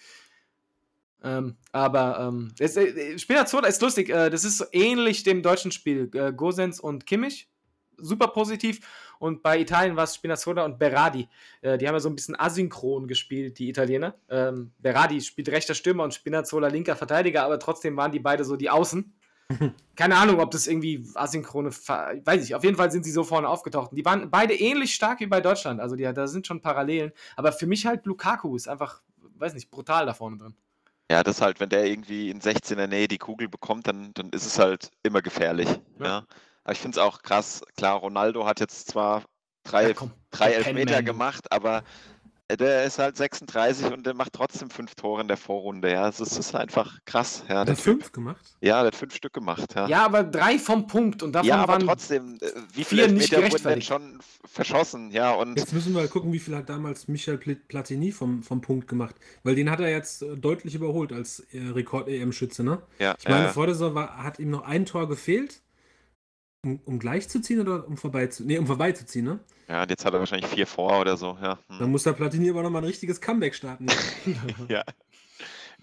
Ähm, 1.23 1.55
aber 1.71 2.19
ähm, 2.19 2.53
es, 2.59 2.75
äh, 2.75 3.17
Spinazzola 3.17 3.67
ist 3.67 3.81
lustig, 3.81 4.09
äh, 4.09 4.29
das 4.29 4.43
ist 4.43 4.57
so 4.57 4.65
ähnlich 4.73 5.23
dem 5.23 5.41
deutschen 5.41 5.71
Spiel. 5.71 6.11
Äh, 6.13 6.33
Gosens 6.33 6.81
und 6.81 7.05
Kimmich, 7.05 7.49
super 7.97 8.27
positiv. 8.27 8.79
Und 9.19 9.41
bei 9.41 9.59
Italien 9.59 9.95
war 9.95 10.03
es 10.03 10.15
Spinazzola 10.15 10.65
und 10.65 10.79
Berardi. 10.79 11.29
Äh, 11.61 11.77
die 11.77 11.87
haben 11.87 11.95
ja 11.95 11.99
so 11.99 12.09
ein 12.09 12.15
bisschen 12.15 12.39
asynchron 12.39 13.07
gespielt, 13.07 13.59
die 13.59 13.69
Italiener. 13.69 14.15
Ähm, 14.29 14.71
Berardi 14.79 15.21
spielt 15.21 15.49
rechter 15.49 15.75
Stürmer 15.75 16.03
und 16.03 16.13
Spinazzola 16.13 16.67
linker 16.67 16.95
Verteidiger, 16.95 17.43
aber 17.43 17.59
trotzdem 17.59 17.95
waren 17.95 18.11
die 18.11 18.19
beide 18.19 18.43
so 18.43 18.55
die 18.55 18.69
Außen. 18.69 19.13
Keine 19.95 20.15
Ahnung, 20.15 20.39
ob 20.39 20.51
das 20.51 20.67
irgendwie 20.67 21.05
asynchrone, 21.15 21.69
weiß 21.69 22.43
ich. 22.43 22.55
Auf 22.55 22.63
jeden 22.63 22.75
Fall 22.75 22.91
sind 22.91 23.03
sie 23.03 23.11
so 23.11 23.23
vorne 23.23 23.47
aufgetaucht. 23.47 23.91
Die 23.93 24.05
waren 24.05 24.29
beide 24.29 24.53
ähnlich 24.53 24.93
stark 24.93 25.19
wie 25.19 25.27
bei 25.27 25.41
Deutschland. 25.41 25.79
Also 25.79 25.95
die, 25.95 26.03
da 26.03 26.27
sind 26.27 26.47
schon 26.47 26.61
Parallelen. 26.61 27.11
Aber 27.35 27.51
für 27.51 27.67
mich 27.67 27.85
halt 27.85 28.05
Lukaku 28.05 28.55
ist 28.55 28.67
einfach, 28.67 29.01
weiß 29.37 29.53
nicht, 29.53 29.69
brutal 29.69 30.05
da 30.05 30.13
vorne 30.13 30.37
drin. 30.37 30.55
Ja, 31.11 31.23
das 31.23 31.41
halt, 31.41 31.59
wenn 31.59 31.69
der 31.69 31.85
irgendwie 31.85 32.29
in 32.29 32.39
16er 32.39 32.87
Nähe 32.87 33.07
die 33.07 33.17
Kugel 33.17 33.47
bekommt, 33.49 33.87
dann, 33.87 34.13
dann 34.13 34.29
ist 34.29 34.45
es 34.45 34.57
halt 34.57 34.89
immer 35.03 35.21
gefährlich. 35.21 35.67
Ja. 35.99 36.05
Ja. 36.05 36.27
Aber 36.63 36.73
ich 36.73 36.79
finde 36.79 36.97
es 36.99 37.03
auch 37.03 37.21
krass. 37.21 37.61
Klar, 37.77 37.97
Ronaldo 37.97 38.45
hat 38.45 38.59
jetzt 38.59 38.89
zwar 38.89 39.23
drei, 39.63 39.89
Ja, 39.89 39.93
komm, 39.93 40.11
drei 40.31 40.51
Elfmeter 40.53 40.85
Penman. 40.95 41.05
gemacht, 41.05 41.51
aber 41.51 41.83
der 42.59 42.83
ist 42.83 42.99
halt 42.99 43.17
36 43.17 43.91
und 43.91 44.05
der 44.05 44.13
macht 44.13 44.33
trotzdem 44.33 44.69
fünf 44.69 44.93
Tore 44.95 45.21
in 45.21 45.27
der 45.27 45.37
Vorrunde. 45.37 45.89
Ja, 45.91 46.07
es 46.07 46.19
ist, 46.19 46.37
ist 46.37 46.53
einfach 46.53 46.99
krass. 47.05 47.43
Ja, 47.49 47.59
Hat 47.61 47.67
der 47.69 47.73
er 47.73 47.77
Typ. 47.77 47.83
fünf 47.83 48.11
gemacht? 48.11 48.45
Ja, 48.61 48.79
der 48.81 48.87
hat 48.87 48.95
fünf 48.95 49.15
Stück 49.15 49.33
gemacht. 49.33 49.73
Ja, 49.73 49.87
Ja, 49.87 50.05
aber 50.05 50.23
drei 50.23 50.59
vom 50.59 50.85
Punkt 50.85 51.23
und 51.23 51.31
davon 51.31 51.47
ja 51.47 51.55
aber 51.55 51.73
waren 51.73 51.87
trotzdem, 51.87 52.37
äh, 52.41 52.51
wie 52.73 52.83
vier 52.83 53.05
viele 53.05 53.13
nicht 53.13 53.33
Elfmeter 53.33 53.51
wurden 53.53 53.63
denn 53.69 53.81
schon 53.81 54.19
verschossen? 54.45 55.09
Ja, 55.11 55.31
und 55.33 55.57
Jetzt 55.57 55.73
müssen 55.73 55.93
wir 55.95 56.01
mal 56.01 56.07
gucken, 56.09 56.31
wie 56.31 56.37
viel 56.39 56.55
hat 56.55 56.69
damals 56.69 57.07
Michel 57.07 57.37
Pl- 57.37 57.59
Platini 57.67 58.11
vom, 58.11 58.43
vom 58.43 58.61
Punkt 58.61 58.87
gemacht. 58.87 59.15
Weil 59.43 59.55
den 59.55 59.71
hat 59.71 59.79
er 59.79 59.89
jetzt 59.89 60.21
äh, 60.21 60.37
deutlich 60.37 60.75
überholt 60.75 61.11
als 61.11 61.39
äh, 61.53 61.59
Rekord-EM-Schütze, 61.69 62.63
ne? 62.63 62.83
ja, 62.99 63.15
Ich 63.17 63.27
meine, 63.27 63.45
ja, 63.45 63.51
vor 63.53 63.65
der 63.65 63.73
Saison 63.75 63.95
war, 63.95 64.21
hat 64.21 64.37
ihm 64.37 64.51
noch 64.51 64.63
ein 64.63 64.85
Tor 64.85 65.07
gefehlt, 65.09 65.61
um, 66.63 66.79
um 66.85 66.99
gleich 66.99 67.29
zu 67.29 67.41
ziehen 67.41 67.59
oder 67.59 67.87
um 67.87 67.97
vorbei 67.97 68.27
zu, 68.27 68.43
nee, 68.43 68.57
um 68.57 68.67
vorbeizuziehen, 68.67 69.25
ne? 69.25 69.39
ja, 69.67 69.85
jetzt 69.87 70.05
hat 70.05 70.13
er 70.13 70.19
wahrscheinlich 70.19 70.49
vier 70.49 70.67
vor 70.67 70.99
oder 70.99 71.17
so. 71.17 71.37
Ja, 71.41 71.59
Dann 71.67 71.79
hm. 71.79 71.91
muss 71.91 72.03
der 72.03 72.13
Platini 72.13 72.49
aber 72.49 72.63
nochmal 72.63 72.81
ein 72.81 72.87
richtiges 72.87 73.21
Comeback 73.21 73.55
starten. 73.55 73.87
ja. 74.69 74.83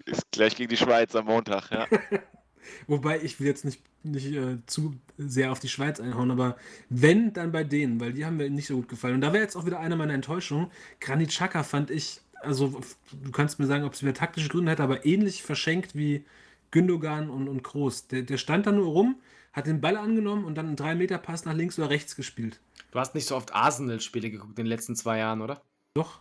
Ist 0.05 0.31
gleich 0.31 0.55
gegen 0.55 0.69
die 0.69 0.77
Schweiz 0.77 1.15
am 1.15 1.25
Montag. 1.25 1.69
Ja. 1.69 1.85
Wobei 2.87 3.21
ich 3.21 3.39
will 3.39 3.47
jetzt 3.47 3.65
nicht, 3.65 3.81
nicht 4.03 4.31
äh, 4.33 4.57
zu 4.65 4.95
sehr 5.17 5.51
auf 5.51 5.59
die 5.59 5.69
Schweiz 5.69 5.99
einhauen, 5.99 6.31
aber 6.31 6.57
wenn, 6.89 7.33
dann 7.33 7.51
bei 7.51 7.63
denen, 7.63 7.99
weil 7.99 8.13
die 8.13 8.25
haben 8.25 8.37
mir 8.37 8.49
nicht 8.49 8.67
so 8.67 8.77
gut 8.77 8.89
gefallen. 8.89 9.15
Und 9.15 9.21
da 9.21 9.33
wäre 9.33 9.43
jetzt 9.43 9.55
auch 9.55 9.65
wieder 9.65 9.79
eine 9.79 9.95
meiner 9.95 10.13
Enttäuschungen. 10.13 10.71
Granit 10.99 11.29
Xhaka 11.29 11.63
fand 11.63 11.91
ich, 11.91 12.21
also 12.41 12.81
du 13.11 13.31
kannst 13.31 13.59
mir 13.59 13.67
sagen, 13.67 13.83
ob 13.83 13.93
es 13.93 14.01
wieder 14.01 14.13
taktische 14.13 14.49
Gründe 14.49 14.71
hätte, 14.71 14.83
aber 14.83 15.05
ähnlich 15.05 15.43
verschenkt 15.43 15.95
wie 15.95 16.25
Gündogan 16.71 17.29
und, 17.29 17.47
und 17.47 17.63
Kroos. 17.63 18.07
Der, 18.07 18.23
der 18.23 18.37
stand 18.37 18.65
da 18.65 18.71
nur 18.71 18.87
rum, 18.87 19.21
hat 19.53 19.67
den 19.67 19.81
Ball 19.81 19.97
angenommen 19.97 20.45
und 20.45 20.55
dann 20.55 20.67
einen 20.67 20.75
3-Meter-Pass 20.77 21.45
nach 21.45 21.53
links 21.53 21.77
oder 21.77 21.89
rechts 21.89 22.15
gespielt. 22.15 22.59
Du 22.91 22.99
hast 22.99 23.15
nicht 23.15 23.27
so 23.27 23.35
oft 23.35 23.53
Arsenal-Spiele 23.53 24.29
geguckt 24.29 24.57
in 24.57 24.65
den 24.65 24.67
letzten 24.67 24.95
zwei 24.95 25.17
Jahren, 25.17 25.41
oder? 25.41 25.61
Doch. 25.93 26.19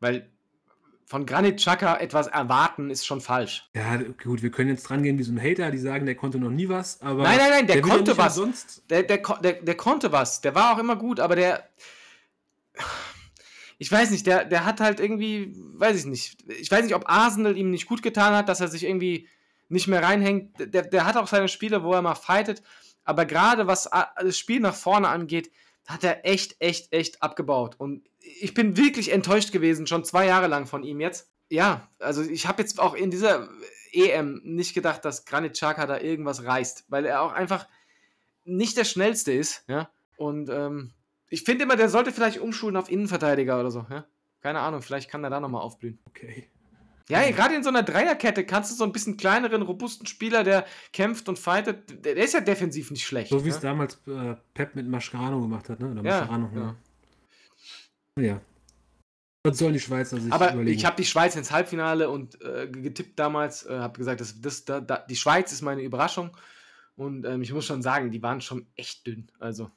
Weil 0.00 0.30
von 1.06 1.24
Granit 1.24 1.58
Xhaka 1.58 1.98
etwas 1.98 2.26
erwarten 2.26 2.90
ist 2.90 3.06
schon 3.06 3.20
falsch. 3.20 3.70
Ja, 3.74 3.96
gut, 3.96 4.42
wir 4.42 4.50
können 4.50 4.70
jetzt 4.70 4.82
dran 4.84 5.02
gehen 5.02 5.18
wie 5.18 5.22
so 5.22 5.32
ein 5.32 5.40
Hater, 5.40 5.70
die 5.70 5.78
sagen, 5.78 6.04
der 6.04 6.16
konnte 6.16 6.38
noch 6.38 6.50
nie 6.50 6.68
was, 6.68 7.00
aber. 7.00 7.22
Nein, 7.22 7.38
nein, 7.38 7.50
nein, 7.50 7.66
der 7.66 7.76
ja 7.76 7.82
konnte 7.82 8.18
was. 8.18 8.36
Umsonst. 8.36 8.82
Der, 8.90 9.04
der, 9.04 9.18
der, 9.18 9.52
der 9.54 9.76
konnte 9.76 10.10
was. 10.10 10.40
Der 10.40 10.54
war 10.54 10.74
auch 10.74 10.78
immer 10.78 10.96
gut, 10.96 11.20
aber 11.20 11.36
der. 11.36 11.68
Ich 13.78 13.92
weiß 13.92 14.10
nicht, 14.10 14.26
der, 14.26 14.46
der 14.46 14.64
hat 14.64 14.80
halt 14.80 15.00
irgendwie, 15.00 15.52
weiß 15.74 15.98
ich 15.98 16.06
nicht. 16.06 16.42
Ich 16.48 16.70
weiß 16.70 16.82
nicht, 16.82 16.94
ob 16.94 17.08
Arsenal 17.08 17.56
ihm 17.56 17.70
nicht 17.70 17.86
gut 17.86 18.02
getan 18.02 18.34
hat, 18.34 18.48
dass 18.48 18.60
er 18.60 18.68
sich 18.68 18.84
irgendwie 18.84 19.28
nicht 19.68 19.88
mehr 19.88 20.02
reinhängt. 20.02 20.58
Der, 20.58 20.82
der 20.82 21.04
hat 21.04 21.16
auch 21.16 21.26
seine 21.26 21.48
Spiele, 21.48 21.82
wo 21.82 21.92
er 21.92 22.02
mal 22.02 22.14
fightet. 22.14 22.62
Aber 23.04 23.24
gerade 23.24 23.66
was 23.66 23.88
das 24.20 24.38
Spiel 24.38 24.60
nach 24.60 24.74
vorne 24.74 25.08
angeht, 25.08 25.50
hat 25.86 26.02
er 26.04 26.26
echt, 26.26 26.56
echt, 26.60 26.92
echt 26.92 27.22
abgebaut. 27.22 27.76
Und 27.78 28.08
ich 28.40 28.54
bin 28.54 28.76
wirklich 28.76 29.12
enttäuscht 29.12 29.52
gewesen, 29.52 29.86
schon 29.86 30.04
zwei 30.04 30.26
Jahre 30.26 30.48
lang 30.48 30.66
von 30.66 30.82
ihm 30.82 31.00
jetzt. 31.00 31.30
Ja, 31.48 31.88
also 32.00 32.22
ich 32.22 32.48
habe 32.48 32.62
jetzt 32.62 32.80
auch 32.80 32.94
in 32.94 33.10
dieser 33.10 33.48
EM 33.92 34.40
nicht 34.44 34.74
gedacht, 34.74 35.04
dass 35.04 35.24
Granit 35.24 35.54
Xhaka 35.54 35.86
da 35.86 35.98
irgendwas 36.00 36.44
reißt, 36.44 36.86
weil 36.88 37.06
er 37.06 37.22
auch 37.22 37.32
einfach 37.32 37.68
nicht 38.44 38.76
der 38.76 38.84
schnellste 38.84 39.32
ist, 39.32 39.64
ja. 39.68 39.88
Und 40.16 40.48
ähm, 40.48 40.92
ich 41.28 41.42
finde 41.42 41.64
immer, 41.64 41.76
der 41.76 41.88
sollte 41.88 42.12
vielleicht 42.12 42.38
umschulen 42.38 42.76
auf 42.76 42.90
Innenverteidiger 42.90 43.60
oder 43.60 43.70
so, 43.70 43.86
ja. 43.90 44.06
Keine 44.40 44.60
Ahnung, 44.60 44.82
vielleicht 44.82 45.10
kann 45.10 45.24
er 45.24 45.30
da 45.30 45.40
nochmal 45.40 45.62
aufblühen. 45.62 45.98
Okay. 46.06 46.48
Ja, 47.08 47.30
gerade 47.30 47.54
in 47.54 47.62
so 47.62 47.68
einer 47.68 47.84
Dreierkette 47.84 48.44
kannst 48.44 48.72
du 48.72 48.74
so 48.74 48.82
ein 48.82 48.92
bisschen 48.92 49.16
kleineren, 49.16 49.62
robusten 49.62 50.06
Spieler, 50.06 50.42
der 50.42 50.66
kämpft 50.92 51.28
und 51.28 51.38
fightet, 51.38 52.04
der, 52.04 52.16
der 52.16 52.24
ist 52.24 52.34
ja 52.34 52.40
defensiv 52.40 52.90
nicht 52.90 53.06
schlecht. 53.06 53.30
So 53.30 53.44
wie 53.44 53.50
es 53.50 53.56
ja? 53.56 53.62
damals 53.62 54.00
äh, 54.08 54.34
Pep 54.54 54.74
mit 54.74 54.88
Mascherano 54.88 55.40
gemacht 55.40 55.68
hat, 55.68 55.78
ne? 55.78 55.90
Oder 55.90 56.02
Ja, 56.02 56.20
Mascherano, 56.20 56.50
ja. 56.54 56.76
ja. 58.18 58.24
ja. 58.24 58.40
Was 59.44 59.58
sollen 59.58 59.74
die 59.74 59.80
Schweizer 59.80 60.20
sich 60.20 60.32
Aber 60.32 60.52
überlegen? 60.52 60.76
ich 60.76 60.84
habe 60.84 60.96
die 60.96 61.04
Schweiz 61.04 61.36
ins 61.36 61.52
Halbfinale 61.52 62.10
und 62.10 62.42
äh, 62.42 62.66
getippt 62.66 63.16
damals, 63.16 63.64
äh, 63.64 63.78
habe 63.78 63.96
gesagt, 63.96 64.20
das, 64.20 64.40
das, 64.40 64.64
da, 64.64 64.80
da, 64.80 64.98
die 64.98 65.14
Schweiz 65.14 65.52
ist 65.52 65.62
meine 65.62 65.82
Überraschung. 65.82 66.36
Und 66.96 67.24
ähm, 67.24 67.42
ich 67.42 67.52
muss 67.52 67.66
schon 67.66 67.82
sagen, 67.82 68.10
die 68.10 68.22
waren 68.22 68.40
schon 68.40 68.66
echt 68.74 69.06
dünn. 69.06 69.30
Also, 69.38 69.70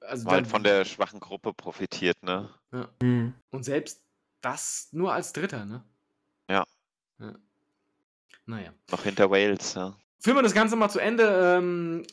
also 0.00 0.24
War 0.24 0.32
halt 0.32 0.48
von 0.48 0.64
der 0.64 0.84
schwachen 0.84 1.20
Gruppe 1.20 1.52
profitiert, 1.52 2.20
ne? 2.24 2.50
ja. 2.72 2.88
Hm. 3.00 3.34
Und 3.50 3.64
selbst 3.64 4.02
das 4.40 4.88
nur 4.90 5.12
als 5.12 5.32
Dritter, 5.32 5.64
ne? 5.64 5.84
Ja. 6.48 6.64
ja. 7.20 7.34
Naja. 8.46 8.72
Noch 8.90 9.02
hinter 9.02 9.30
Wales, 9.30 9.74
ja. 9.74 9.96
Führen 10.20 10.36
wir 10.36 10.42
das 10.42 10.54
Ganze 10.54 10.76
mal 10.76 10.88
zu 10.88 10.98
Ende. 10.98 11.58
Ähm, 11.58 12.04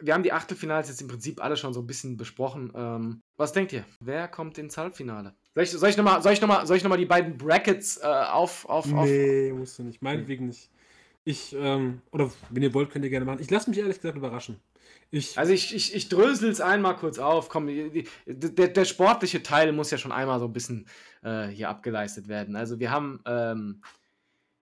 wir 0.00 0.14
haben 0.14 0.22
die 0.22 0.32
Achtelfinals 0.32 0.88
jetzt 0.88 1.00
im 1.00 1.08
Prinzip 1.08 1.42
alle 1.42 1.56
schon 1.56 1.72
so 1.72 1.80
ein 1.80 1.86
bisschen 1.86 2.16
besprochen. 2.16 2.72
Ähm, 2.74 3.22
was 3.36 3.52
denkt 3.52 3.72
ihr? 3.72 3.84
Wer 4.00 4.28
kommt 4.28 4.58
ins 4.58 4.76
Halbfinale? 4.76 5.34
Soll 5.54 5.64
ich, 5.64 5.70
soll 5.70 5.88
ich 5.90 5.96
nochmal 5.96 6.22
soll 6.22 6.32
ich 6.32 6.40
noch 6.40 6.48
mal, 6.48 6.66
soll 6.66 6.76
ich 6.76 6.82
noch 6.82 6.90
mal 6.90 6.96
die 6.96 7.06
beiden 7.06 7.36
Brackets 7.36 7.98
äh, 7.98 8.06
auf, 8.06 8.64
auf, 8.68 8.92
auf. 8.92 9.06
Nee, 9.06 9.52
musst 9.52 9.78
du 9.78 9.84
nicht. 9.84 10.02
Meinetwegen 10.02 10.46
nicht. 10.46 10.70
Ich, 11.24 11.54
ähm, 11.56 12.02
oder 12.10 12.30
wenn 12.50 12.62
ihr 12.62 12.74
wollt, 12.74 12.90
könnt 12.90 13.04
ihr 13.04 13.10
gerne 13.10 13.24
machen. 13.24 13.40
Ich 13.40 13.50
lasse 13.50 13.70
mich 13.70 13.78
ehrlich 13.78 13.96
gesagt 13.96 14.16
überraschen. 14.16 14.60
Ich, 15.10 15.38
Also 15.38 15.52
ich, 15.52 15.74
ich, 15.74 15.94
ich 15.94 16.08
drösel 16.08 16.50
es 16.50 16.60
einmal 16.60 16.96
kurz 16.96 17.18
auf. 17.18 17.48
Komm, 17.48 17.68
der, 18.26 18.68
der 18.68 18.84
sportliche 18.84 19.42
Teil 19.42 19.72
muss 19.72 19.90
ja 19.90 19.98
schon 19.98 20.10
einmal 20.10 20.40
so 20.40 20.46
ein 20.46 20.52
bisschen 20.52 20.88
äh, 21.22 21.46
hier 21.46 21.68
abgeleistet 21.68 22.28
werden. 22.28 22.56
Also 22.56 22.80
wir 22.80 22.90
haben 22.90 23.20
ähm, 23.26 23.82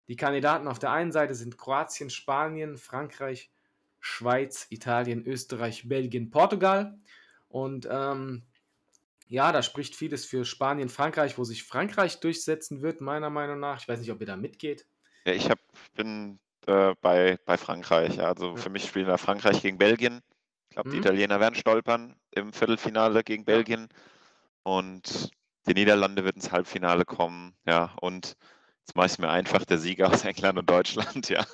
die 0.10 0.16
Kandidaten 0.16 0.68
auf 0.68 0.80
der 0.80 0.92
einen 0.92 1.12
Seite 1.12 1.36
sind 1.36 1.58
Kroatien, 1.58 2.10
Spanien, 2.10 2.78
Frankreich, 2.78 3.52
Schweiz, 4.00 4.68
Italien, 4.70 5.26
Österreich, 5.26 5.88
Belgien, 5.88 6.32
Portugal. 6.32 6.98
Und 7.48 7.88
ähm, 7.90 8.44
ja, 9.28 9.52
da 9.52 9.62
spricht 9.62 9.96
vieles 9.96 10.26
für 10.26 10.46
Spanien, 10.46 10.90
Frankreich, 10.90 11.38
wo 11.38 11.44
sich 11.44 11.64
Frankreich 11.64 12.20
durchsetzen 12.20 12.82
wird, 12.82 13.02
meiner 13.02 13.30
Meinung 13.30 13.60
nach. 13.60 13.80
Ich 13.80 13.88
weiß 13.88 14.00
nicht, 14.00 14.12
ob 14.12 14.20
ihr 14.20 14.28
da 14.28 14.36
mitgeht. 14.36 14.88
Ja, 15.26 15.34
ich 15.34 15.50
hab, 15.50 15.60
bin 15.94 16.40
äh, 16.70 16.96
bei, 17.02 17.38
bei 17.46 17.58
Frankreich. 17.58 18.16
Ja. 18.18 18.26
Also 18.26 18.56
für 18.56 18.70
mich 18.70 18.86
spielen 18.86 19.08
da 19.08 19.18
Frankreich 19.18 19.62
gegen 19.62 19.78
Belgien. 19.78 20.22
Ich 20.70 20.76
glaube, 20.76 20.92
die 20.92 20.98
Mhm. 20.98 21.04
Italiener 21.04 21.40
werden 21.40 21.56
stolpern 21.56 22.16
im 22.32 22.54
Viertelfinale 22.54 23.24
gegen. 23.24 23.44
Belgien. 23.44 23.90
Und 24.64 25.32
die 25.68 25.74
Niederlande 25.74 26.24
wird 26.24 26.36
ins 26.36 26.52
Halbfinale 26.52 27.06
kommen. 27.06 27.56
Ja, 27.66 27.96
und 28.02 28.36
jetzt 28.80 28.96
mache 28.96 29.08
ich 29.08 29.14
es 29.14 29.18
mir 29.18 29.30
einfach, 29.30 29.66
der 29.66 29.80
Sieger 29.80 30.10
aus 30.10 30.24
England 30.26 30.60
und 30.60 30.70
Deutschland. 30.70 31.30
Ja. 31.30 31.46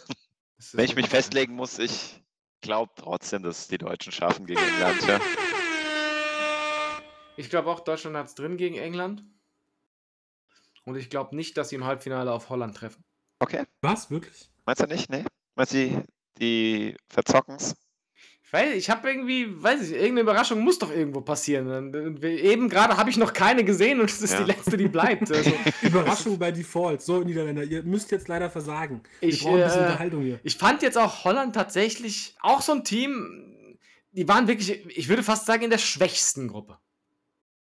Wenn 0.74 0.86
ich 0.86 0.96
mich 0.96 1.08
festlegen 1.08 1.54
muss, 1.56 1.80
ich 1.80 2.22
glaube 2.62 2.92
trotzdem, 2.96 3.44
dass 3.44 3.60
es 3.60 3.68
die 3.68 3.78
Deutschen 3.78 4.12
schaffen 4.12 4.46
gegen 4.46 4.62
England. 4.62 5.02
Ja. 5.08 5.20
Ich 7.38 7.50
glaube 7.50 7.70
auch, 7.70 7.82
Deutschland 7.82 8.16
hat 8.16 8.28
es 8.28 8.36
drin 8.36 8.58
gegen 8.58 8.76
England. 8.76 9.24
Und 10.86 10.96
ich 10.96 11.10
glaube 11.10 11.36
nicht, 11.36 11.58
dass 11.58 11.70
sie 11.70 11.76
im 11.76 11.86
Halbfinale 11.86 12.32
auf 12.32 12.50
Holland 12.50 12.78
treffen. 12.78 13.04
Okay, 13.40 13.66
was? 13.82 14.10
Wirklich? 14.10 14.50
Meinst 14.66 14.82
du 14.82 14.88
nicht? 14.88 15.10
Nee? 15.10 15.24
Meinst 15.56 15.74
du, 15.74 15.78
die, 15.78 15.98
die 16.40 16.98
verzocken's? 17.10 17.76
Weil 18.52 18.74
ich 18.74 18.90
habe 18.90 19.10
irgendwie, 19.10 19.62
weiß 19.62 19.82
ich, 19.82 19.92
irgendeine 19.92 20.22
Überraschung 20.22 20.60
muss 20.62 20.80
doch 20.80 20.92
irgendwo 20.92 21.20
passieren. 21.20 21.94
Eben 22.24 22.70
gerade 22.70 22.96
habe 22.96 23.10
ich 23.10 23.18
noch 23.18 23.34
keine 23.34 23.66
gesehen 23.66 24.00
und 24.00 24.10
es 24.10 24.22
ist 24.22 24.34
Ja. 24.34 24.44
die 24.44 24.52
letzte, 24.52 24.78
die 24.78 24.88
bleibt. 24.88 25.30
Also, 25.32 25.52
Überraschung 25.82 26.38
bei 26.40 26.52
Default. 26.52 27.02
So, 27.02 27.22
Niederländer, 27.22 27.64
ihr 27.64 27.84
müsst 27.84 28.12
jetzt 28.12 28.28
leider 28.28 28.50
versagen. 28.50 29.02
Ich, 29.20 29.42
Wir 29.44 29.50
brauchen 29.50 29.60
ein 29.62 29.66
bisschen 29.66 29.80
äh, 29.82 29.86
Unterhaltung 29.88 30.22
hier. 30.22 30.40
ich 30.44 30.58
fand 30.58 30.82
jetzt 30.84 30.98
auch 30.98 31.24
Holland 31.26 31.54
tatsächlich 31.56 32.36
auch 32.42 32.62
so 32.62 32.72
ein 32.74 32.84
Team, 32.86 33.78
die 34.12 34.28
waren 34.28 34.48
wirklich, 34.48 34.86
ich 34.96 35.10
würde 35.10 35.24
fast 35.24 35.46
sagen, 35.48 35.64
in 35.64 35.70
der 35.72 35.78
schwächsten 35.80 36.48
Gruppe. 36.48 36.78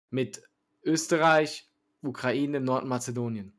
Mit 0.09 0.41
Österreich, 0.83 1.69
Ukraine, 2.01 2.59
Nordmazedonien. 2.59 3.53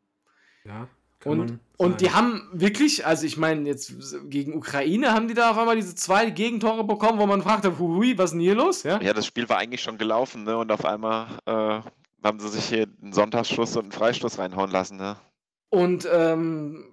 Ja, 0.65 0.89
Und, 1.25 1.61
und 1.77 2.01
die 2.01 2.11
haben 2.11 2.49
wirklich, 2.53 3.07
also 3.07 3.27
ich 3.27 3.37
meine, 3.37 3.69
jetzt 3.69 3.93
gegen 4.29 4.55
Ukraine 4.57 5.13
haben 5.13 5.29
die 5.29 5.35
da 5.35 5.51
auf 5.51 5.59
einmal 5.59 5.77
diese 5.77 5.95
zwei 5.95 6.31
Gegentore 6.31 6.85
bekommen, 6.85 7.19
wo 7.19 7.27
man 7.27 7.43
fragte, 7.43 7.79
hui, 7.79 8.19
was 8.19 8.27
ist 8.27 8.33
denn 8.33 8.41
hier 8.41 8.55
los? 8.55 8.83
Ja? 8.83 9.01
Ja, 9.01 9.13
das 9.13 9.27
Spiel 9.27 9.49
war 9.49 9.59
eigentlich 9.59 9.83
schon 9.83 9.99
gelaufen, 9.99 10.45
ne? 10.45 10.57
Und 10.57 10.73
auf 10.73 10.85
einmal 10.85 11.27
äh, 11.47 11.81
haben 12.25 12.41
sie 12.41 12.49
sich 12.49 12.65
hier 12.65 12.87
einen 13.03 13.13
Sonntagsschuss 13.13 13.77
und 13.77 13.85
einen 13.85 13.93
Freistoß 13.93 14.39
reinhauen 14.39 14.71
lassen, 14.71 14.97
ne? 14.97 15.17
Und 15.71 16.09
ähm, 16.13 16.85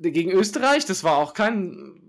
gegen 0.00 0.30
Österreich, 0.32 0.84
das 0.84 1.04
war 1.04 1.16
auch 1.16 1.34
kein 1.34 2.00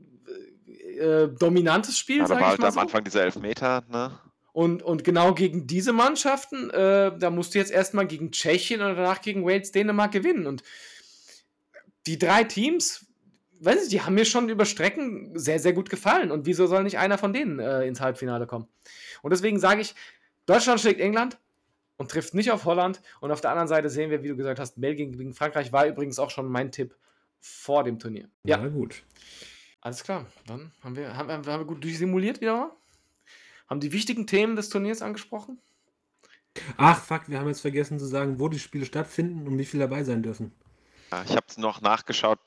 äh, 0.99 1.27
dominantes 1.27 1.97
Spiel, 1.97 2.17
Ja, 2.17 2.23
da 2.23 2.27
sag 2.27 2.35
war 2.35 2.41
ich 2.41 2.47
halt 2.49 2.59
mal 2.61 2.67
am 2.67 2.73
so. 2.73 2.79
Anfang 2.79 3.03
dieser 3.03 3.23
Elfmeter, 3.23 3.83
ne? 3.89 4.11
Und, 4.53 4.83
und 4.83 5.03
genau 5.03 5.33
gegen 5.33 5.65
diese 5.65 5.93
Mannschaften, 5.93 6.69
äh, 6.71 7.17
da 7.17 7.29
musst 7.29 7.53
du 7.53 7.59
jetzt 7.59 7.71
erstmal 7.71 8.05
gegen 8.05 8.31
Tschechien 8.31 8.81
und 8.81 8.95
danach 8.95 9.21
gegen 9.21 9.45
Wales, 9.45 9.71
Dänemark 9.71 10.11
gewinnen. 10.11 10.45
Und 10.45 10.63
die 12.05 12.19
drei 12.19 12.43
Teams, 12.43 13.05
weiß 13.61 13.83
ich, 13.83 13.89
die 13.89 14.01
haben 14.01 14.15
mir 14.15 14.25
schon 14.25 14.49
über 14.49 14.65
Strecken 14.65 15.37
sehr, 15.37 15.59
sehr 15.59 15.73
gut 15.73 15.89
gefallen. 15.89 16.31
Und 16.31 16.45
wieso 16.45 16.67
soll 16.67 16.83
nicht 16.83 16.97
einer 16.97 17.17
von 17.17 17.31
denen 17.31 17.59
äh, 17.59 17.85
ins 17.85 18.01
Halbfinale 18.01 18.45
kommen? 18.45 18.67
Und 19.21 19.31
deswegen 19.31 19.59
sage 19.59 19.81
ich, 19.81 19.95
Deutschland 20.45 20.81
schlägt 20.81 20.99
England 20.99 21.37
und 21.97 22.11
trifft 22.11 22.33
nicht 22.33 22.51
auf 22.51 22.65
Holland. 22.65 23.01
Und 23.21 23.31
auf 23.31 23.39
der 23.39 23.51
anderen 23.51 23.69
Seite 23.69 23.89
sehen 23.89 24.09
wir, 24.09 24.23
wie 24.23 24.29
du 24.29 24.35
gesagt 24.35 24.59
hast, 24.59 24.81
Belgien 24.81 25.17
gegen 25.17 25.33
Frankreich 25.33 25.71
war 25.71 25.85
übrigens 25.85 26.19
auch 26.19 26.29
schon 26.29 26.49
mein 26.49 26.71
Tipp 26.71 26.95
vor 27.39 27.83
dem 27.83 27.99
Turnier. 27.99 28.27
Ja, 28.43 28.57
Na 28.57 28.67
gut. 28.67 29.03
Alles 29.79 30.03
klar. 30.03 30.25
Dann 30.45 30.71
haben 30.81 30.95
wir, 30.95 31.15
haben, 31.15 31.29
haben 31.29 31.45
wir 31.45 31.65
gut 31.65 31.83
durchsimuliert 31.83 32.41
wieder 32.41 32.55
mal. 32.55 32.71
Haben 33.71 33.79
die 33.79 33.93
wichtigen 33.93 34.27
Themen 34.27 34.57
des 34.57 34.67
Turniers 34.67 35.01
angesprochen. 35.01 35.57
Ach, 36.75 37.01
fuck, 37.01 37.29
wir 37.29 37.39
haben 37.39 37.47
jetzt 37.47 37.61
vergessen 37.61 37.99
zu 37.99 38.05
sagen, 38.05 38.37
wo 38.37 38.49
die 38.49 38.59
Spiele 38.59 38.85
stattfinden 38.85 39.47
und 39.47 39.57
wie 39.57 39.63
viele 39.63 39.87
dabei 39.87 40.03
sein 40.03 40.21
dürfen. 40.21 40.51
Ich 41.23 41.31
habe 41.37 41.45
es 41.47 41.57
noch 41.57 41.79
nachgeschaut. 41.79 42.39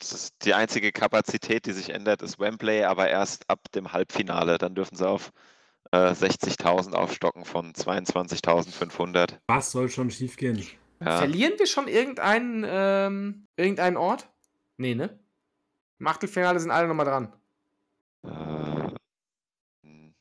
die 0.43 0.53
einzige 0.53 0.93
Kapazität, 0.93 1.65
die 1.65 1.73
sich 1.73 1.89
ändert, 1.89 2.21
ist 2.21 2.39
Wembley, 2.39 2.85
aber 2.85 3.09
erst 3.09 3.49
ab 3.49 3.73
dem 3.75 3.95
Halbfinale. 3.95 4.59
Dann 4.59 4.75
dürfen 4.75 4.97
sie 4.97 5.09
auf 5.09 5.33
äh, 5.93 5.97
60.000 5.97 6.93
aufstocken 6.93 7.47
von 7.47 7.73
22.500. 7.73 9.39
Was 9.47 9.73
soll 9.73 9.89
schon 9.89 10.11
schiefgehen? 10.11 10.63
Ja. 11.01 11.17
Verlieren 11.17 11.55
wir 11.59 11.67
schon 11.67 11.89
irgendeinen, 11.89 12.67
ähm, 12.69 13.47
irgendeinen 13.57 13.97
Ort? 13.97 14.29
Nee, 14.77 14.95
ne? 14.95 15.19
Im 15.99 16.07
Achtelfinale 16.07 16.61
sind 16.61 16.71
alle 16.71 16.87
nochmal 16.87 17.07
dran. 17.07 17.33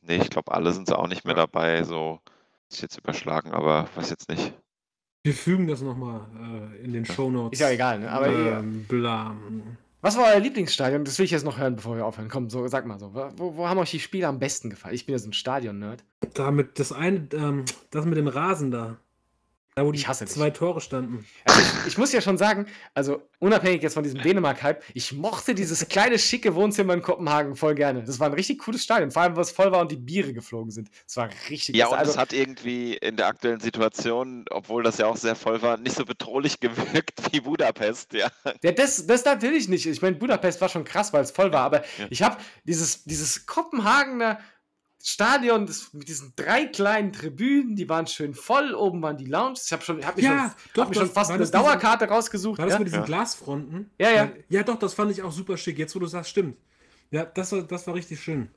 Nee, 0.05 0.17
ich 0.17 0.29
glaube, 0.29 0.51
alle 0.51 0.73
sind 0.73 0.91
auch 0.91 1.07
nicht 1.07 1.25
mehr 1.25 1.35
dabei. 1.35 1.83
So 1.83 2.19
ist 2.69 2.81
jetzt 2.81 2.97
überschlagen, 2.97 3.51
aber 3.51 3.87
weiß 3.95 4.09
jetzt 4.09 4.29
nicht. 4.29 4.53
Wir 5.23 5.33
fügen 5.33 5.67
das 5.67 5.81
nochmal 5.81 6.27
äh, 6.37 6.83
in 6.83 6.91
den 6.91 7.05
Show 7.05 7.31
Notes. 7.31 7.59
Ist 7.59 7.65
ja 7.65 7.71
egal, 7.71 7.99
ne? 7.99 8.11
Aber 8.11 8.27
ähm, 8.27 8.85
bla. 8.87 9.35
Was 10.01 10.17
war 10.17 10.33
euer 10.33 10.41
Lieblingsstadion? 10.41 11.05
Das 11.05 11.17
will 11.17 11.23
ich 11.23 11.31
jetzt 11.31 11.45
noch 11.45 11.57
hören, 11.57 11.77
bevor 11.77 11.95
wir 11.95 12.05
aufhören. 12.05 12.27
Komm, 12.27 12.49
so, 12.49 12.67
sag 12.67 12.85
mal 12.85 12.99
so. 12.99 13.13
Wo, 13.13 13.55
wo 13.55 13.69
haben 13.69 13.77
euch 13.77 13.91
die 13.91 14.01
Spiele 14.01 14.27
am 14.27 14.39
besten 14.39 14.69
gefallen? 14.69 14.95
Ich 14.95 15.05
bin 15.05 15.13
ja 15.13 15.19
so 15.19 15.29
ein 15.29 15.33
Stadion-Nerd. 15.33 16.03
Damit, 16.33 16.77
das 16.77 16.91
eine, 16.91 17.29
ähm, 17.31 17.63
das 17.89 18.05
mit 18.05 18.17
dem 18.17 18.27
Rasen 18.27 18.69
da. 18.69 18.97
Da, 19.75 19.85
wo 19.85 19.91
die 19.91 19.99
ich 19.99 20.07
hasse 20.07 20.25
zwei 20.25 20.49
dich. 20.49 20.59
Tore 20.59 20.81
standen. 20.81 21.25
Also 21.45 21.61
ich, 21.61 21.87
ich, 21.87 21.97
muss 21.97 22.11
ja 22.11 22.21
schon 22.21 22.37
sagen, 22.37 22.67
also 22.93 23.23
unabhängig 23.39 23.81
jetzt 23.81 23.95
von 23.95 24.03
diesem 24.03 24.21
Dänemark-Hype, 24.21 24.83
ich 24.93 25.13
mochte 25.13 25.55
dieses 25.55 25.87
kleine, 25.87 26.19
schicke 26.19 26.53
Wohnzimmer 26.53 26.93
in 26.93 27.01
Kopenhagen 27.01 27.55
voll 27.55 27.73
gerne. 27.73 28.03
Das 28.03 28.19
war 28.19 28.27
ein 28.27 28.33
richtig 28.33 28.59
cooles 28.59 28.83
Stadion, 28.83 29.09
vor 29.09 29.23
allem, 29.23 29.35
weil 29.35 29.43
es 29.43 29.51
voll 29.51 29.71
war 29.71 29.81
und 29.81 29.91
die 29.91 29.97
Biere 29.97 30.33
geflogen 30.33 30.71
sind. 30.71 30.89
Das 31.05 31.17
war 31.17 31.29
richtig 31.49 31.75
Ja, 31.75 31.87
und 31.87 31.97
also, 31.97 32.11
es 32.11 32.17
hat 32.17 32.33
irgendwie 32.33 32.95
in 32.97 33.17
der 33.17 33.27
aktuellen 33.27 33.59
Situation, 33.59 34.45
obwohl 34.51 34.83
das 34.83 34.99
ja 34.99 35.07
auch 35.07 35.17
sehr 35.17 35.35
voll 35.35 35.61
war, 35.61 35.77
nicht 35.77 35.95
so 35.95 36.05
bedrohlich 36.05 36.59
gewirkt 36.59 37.31
wie 37.31 37.41
Budapest, 37.41 38.13
ja. 38.13 38.29
ja 38.61 38.71
das, 38.71 39.07
das 39.07 39.25
natürlich 39.25 39.67
nicht. 39.67 39.85
Ich 39.87 40.01
meine, 40.01 40.15
Budapest 40.15 40.61
war 40.61 40.69
schon 40.69 40.83
krass, 40.83 41.13
weil 41.13 41.23
es 41.23 41.31
voll 41.31 41.51
war, 41.51 41.61
aber 41.61 41.81
ja. 41.97 42.07
ich 42.09 42.21
habe 42.21 42.37
dieses, 42.63 43.03
dieses 43.05 43.47
Kopenhagener 43.47 44.39
Stadion 45.05 45.65
das, 45.65 45.91
mit 45.91 46.07
diesen 46.07 46.31
drei 46.37 46.65
kleinen 46.65 47.11
Tribünen, 47.11 47.75
die 47.75 47.89
waren 47.89 48.07
schön 48.07 48.33
voll. 48.33 48.73
Oben 48.73 49.01
waren 49.01 49.17
die 49.17 49.25
Lounges. 49.25 49.65
Ich 49.65 49.73
habe 49.73 49.83
schon, 49.83 50.05
hab 50.05 50.15
mich, 50.15 50.23
ja, 50.23 50.31
schon, 50.31 50.71
doch, 50.73 50.83
hab 50.83 50.89
mich 50.89 50.97
schon 50.97 51.11
fast 51.11 51.29
eine 51.29 51.45
Dauerkarte 51.45 52.05
diese, 52.05 52.15
rausgesucht. 52.15 52.57
War 52.57 52.65
das 52.65 52.75
ja? 52.75 52.79
mit 52.79 52.87
diesen 52.87 53.01
ja. 53.01 53.05
Glasfronten? 53.05 53.91
Ja, 53.99 54.11
ja. 54.11 54.31
Ja, 54.47 54.63
doch, 54.63 54.79
das 54.79 54.93
fand 54.93 55.11
ich 55.11 55.21
auch 55.21 55.33
super 55.33 55.57
schick. 55.57 55.77
Jetzt, 55.77 55.93
wo 55.93 55.99
du 55.99 56.07
sagst, 56.07 56.29
stimmt. 56.29 56.57
Ja, 57.11 57.25
das 57.25 57.51
war, 57.51 57.63
das 57.63 57.85
war 57.85 57.95
richtig 57.95 58.21
schön. 58.21 58.49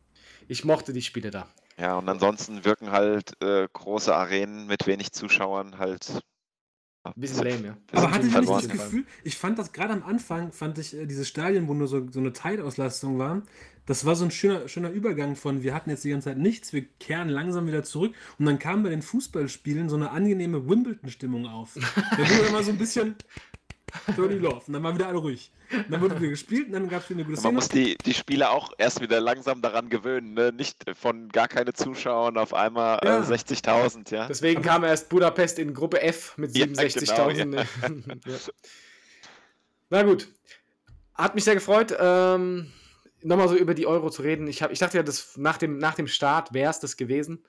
Ich 0.46 0.64
mochte 0.64 0.92
die 0.92 1.02
Spiele 1.02 1.32
da. 1.32 1.48
Ja, 1.78 1.98
und 1.98 2.08
ansonsten 2.08 2.64
wirken 2.64 2.92
halt 2.92 3.32
äh, 3.42 3.66
große 3.72 4.14
Arenen 4.14 4.68
mit 4.68 4.86
wenig 4.86 5.10
Zuschauern 5.10 5.78
halt 5.78 6.20
ein 7.08 7.20
bisschen 7.20 7.44
lame, 7.44 7.66
ja. 7.66 7.76
Aber 7.92 8.10
hatte 8.10 8.26
ich 8.26 8.34
nicht 8.34 8.48
das 8.48 8.68
Gefühl, 8.68 9.04
ich 9.24 9.36
fand 9.36 9.58
das 9.58 9.72
gerade 9.72 9.92
am 9.92 10.02
Anfang, 10.02 10.52
fand 10.52 10.78
ich 10.78 10.96
äh, 10.96 11.06
dieses 11.06 11.28
Stadion, 11.28 11.68
wo 11.68 11.74
nur 11.74 11.88
so, 11.88 12.06
so 12.10 12.20
eine 12.20 12.32
Teilauslastung 12.32 13.18
war, 13.18 13.42
das 13.86 14.04
war 14.04 14.16
so 14.16 14.24
ein 14.24 14.32
schöner, 14.32 14.68
schöner 14.68 14.90
Übergang 14.90 15.36
von, 15.36 15.62
wir 15.62 15.72
hatten 15.72 15.90
jetzt 15.90 16.04
die 16.04 16.10
ganze 16.10 16.30
Zeit 16.30 16.38
nichts, 16.38 16.72
wir 16.72 16.84
kehren 16.98 17.28
langsam 17.28 17.66
wieder 17.68 17.84
zurück 17.84 18.14
und 18.38 18.46
dann 18.46 18.58
kam 18.58 18.82
bei 18.82 18.90
den 18.90 19.02
Fußballspielen 19.02 19.88
so 19.88 19.96
eine 19.96 20.10
angenehme 20.10 20.68
Wimbledon-Stimmung 20.68 21.46
auf. 21.46 21.74
Da 21.74 22.18
wurde 22.18 22.48
immer 22.48 22.62
so 22.62 22.72
ein 22.72 22.78
bisschen 22.78 23.14
Dirty 24.16 24.38
Love 24.38 24.62
und 24.66 24.72
dann 24.72 24.82
waren 24.82 24.94
wieder 24.94 25.08
alle 25.08 25.18
ruhig. 25.18 25.50
Und 25.72 25.90
dann 25.90 26.00
wurde 26.00 26.18
wieder 26.18 26.30
gespielt 26.30 26.66
und 26.66 26.72
dann 26.72 26.88
gab 26.88 27.02
es 27.02 27.10
wieder 27.10 27.18
eine 27.18 27.24
gute 27.24 27.38
Szene. 27.38 27.48
Man 27.48 27.54
muss 27.56 27.68
die, 27.68 27.96
die 27.98 28.14
Spieler 28.14 28.50
auch 28.50 28.72
erst 28.78 29.00
wieder 29.00 29.20
langsam 29.20 29.62
daran 29.62 29.88
gewöhnen, 29.88 30.34
ne? 30.34 30.52
nicht 30.52 30.84
von 30.96 31.28
gar 31.28 31.48
keine 31.48 31.72
Zuschauern 31.72 32.38
auf 32.38 32.54
einmal 32.54 32.98
äh, 33.02 33.06
ja. 33.06 33.18
äh, 33.20 33.22
60.000. 33.22 34.14
Ja? 34.14 34.26
Deswegen 34.28 34.58
Aber 34.58 34.68
kam 34.68 34.84
erst 34.84 35.08
Budapest 35.08 35.58
in 35.58 35.74
Gruppe 35.74 36.00
F 36.02 36.36
mit 36.36 36.52
67.000. 36.52 37.16
Ja, 37.16 37.32
genau, 37.32 37.56
ja. 38.26 38.36
Na 39.90 40.02
gut, 40.02 40.28
hat 41.14 41.34
mich 41.34 41.44
sehr 41.44 41.54
gefreut. 41.54 41.96
Ähm, 41.98 42.72
nochmal 43.22 43.48
so 43.48 43.56
über 43.56 43.74
die 43.74 43.86
Euro 43.86 44.10
zu 44.10 44.22
reden. 44.22 44.46
Ich, 44.46 44.62
hab, 44.62 44.70
ich 44.70 44.78
dachte 44.78 44.96
ja, 44.96 45.02
das, 45.02 45.36
nach, 45.36 45.58
dem, 45.58 45.78
nach 45.78 45.94
dem 45.94 46.06
Start 46.06 46.52
wäre 46.52 46.70
es 46.70 46.80
das 46.80 46.96
gewesen. 46.96 47.44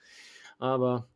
Aber 0.59 1.07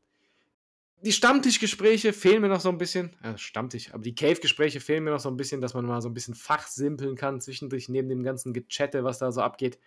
die 1.02 1.12
Stammtischgespräche 1.12 2.14
fehlen 2.14 2.42
mir 2.42 2.50
noch 2.50 2.62
so 2.62 2.70
ein 2.70 2.78
bisschen. 2.78 3.16
Ja, 3.24 3.38
Stammtisch, 3.38 3.94
aber 3.94 4.04
die 4.04 4.16
Cave-Gespräche 4.16 4.80
fehlen 4.80 5.04
mir 5.04 5.12
noch 5.12 5.20
so 5.20 5.30
ein 5.30 5.38
bisschen, 5.38 5.62
dass 5.62 5.74
man 5.74 5.86
mal 5.86 6.02
so 6.02 6.10
ein 6.10 6.14
bisschen 6.14 6.36
fachsimpeln 6.36 7.16
kann 7.16 7.42
zwischendurch 7.42 7.90
neben 7.90 8.10
dem 8.10 8.24
ganzen 8.24 8.54
Gechatte, 8.54 9.04
was 9.04 9.20
da 9.20 9.32
so 9.32 9.42
abgeht. 9.42 9.80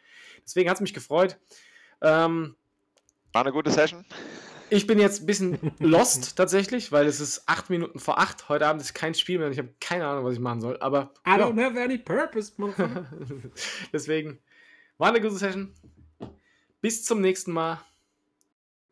Deswegen 0.45 0.69
hat 0.69 0.77
es 0.77 0.81
mich 0.81 0.95
gefreut. 0.95 1.39
Ähm, 2.01 2.57
War 3.33 3.43
eine 3.43 3.53
gute 3.53 3.71
Session. 3.71 4.05
Ich 4.71 4.87
bin 4.87 4.99
jetzt 4.99 5.23
ein 5.23 5.27
bisschen 5.27 5.59
lost 5.79 6.37
tatsächlich, 6.37 6.91
weil 6.91 7.07
es 7.07 7.21
ist 7.21 7.49
acht 7.49 7.71
Minuten 7.71 8.01
vor 8.01 8.19
acht. 8.19 8.49
Heute 8.49 8.67
Abend 8.67 8.83
ist 8.83 8.95
kein 8.95 9.15
Spiel 9.15 9.39
mehr 9.39 9.47
und 9.47 9.53
ich 9.53 9.59
habe 9.59 9.75
keine 9.81 10.07
Ahnung, 10.07 10.25
was 10.25 10.35
ich 10.35 10.41
machen 10.41 10.61
soll. 10.61 10.79
Aber 10.81 11.13
I 11.27 11.31
ja. 11.31 11.47
don't 11.47 11.63
have 11.63 11.81
any 11.81 11.99
purpose. 11.99 12.53
Deswegen 13.93 14.41
war 14.99 15.11
eine 15.11 15.21
gute 15.21 15.37
Session. 15.37 15.75
Bis 16.81 17.05
zum 17.05 17.21
nächsten 17.21 17.53
Mal. 17.53 17.81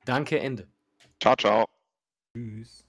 Danke, 0.05 0.39
Ende. 0.39 0.69
Ciao, 1.21 1.37
ciao. 1.37 1.82
Tschüss. 2.35 2.85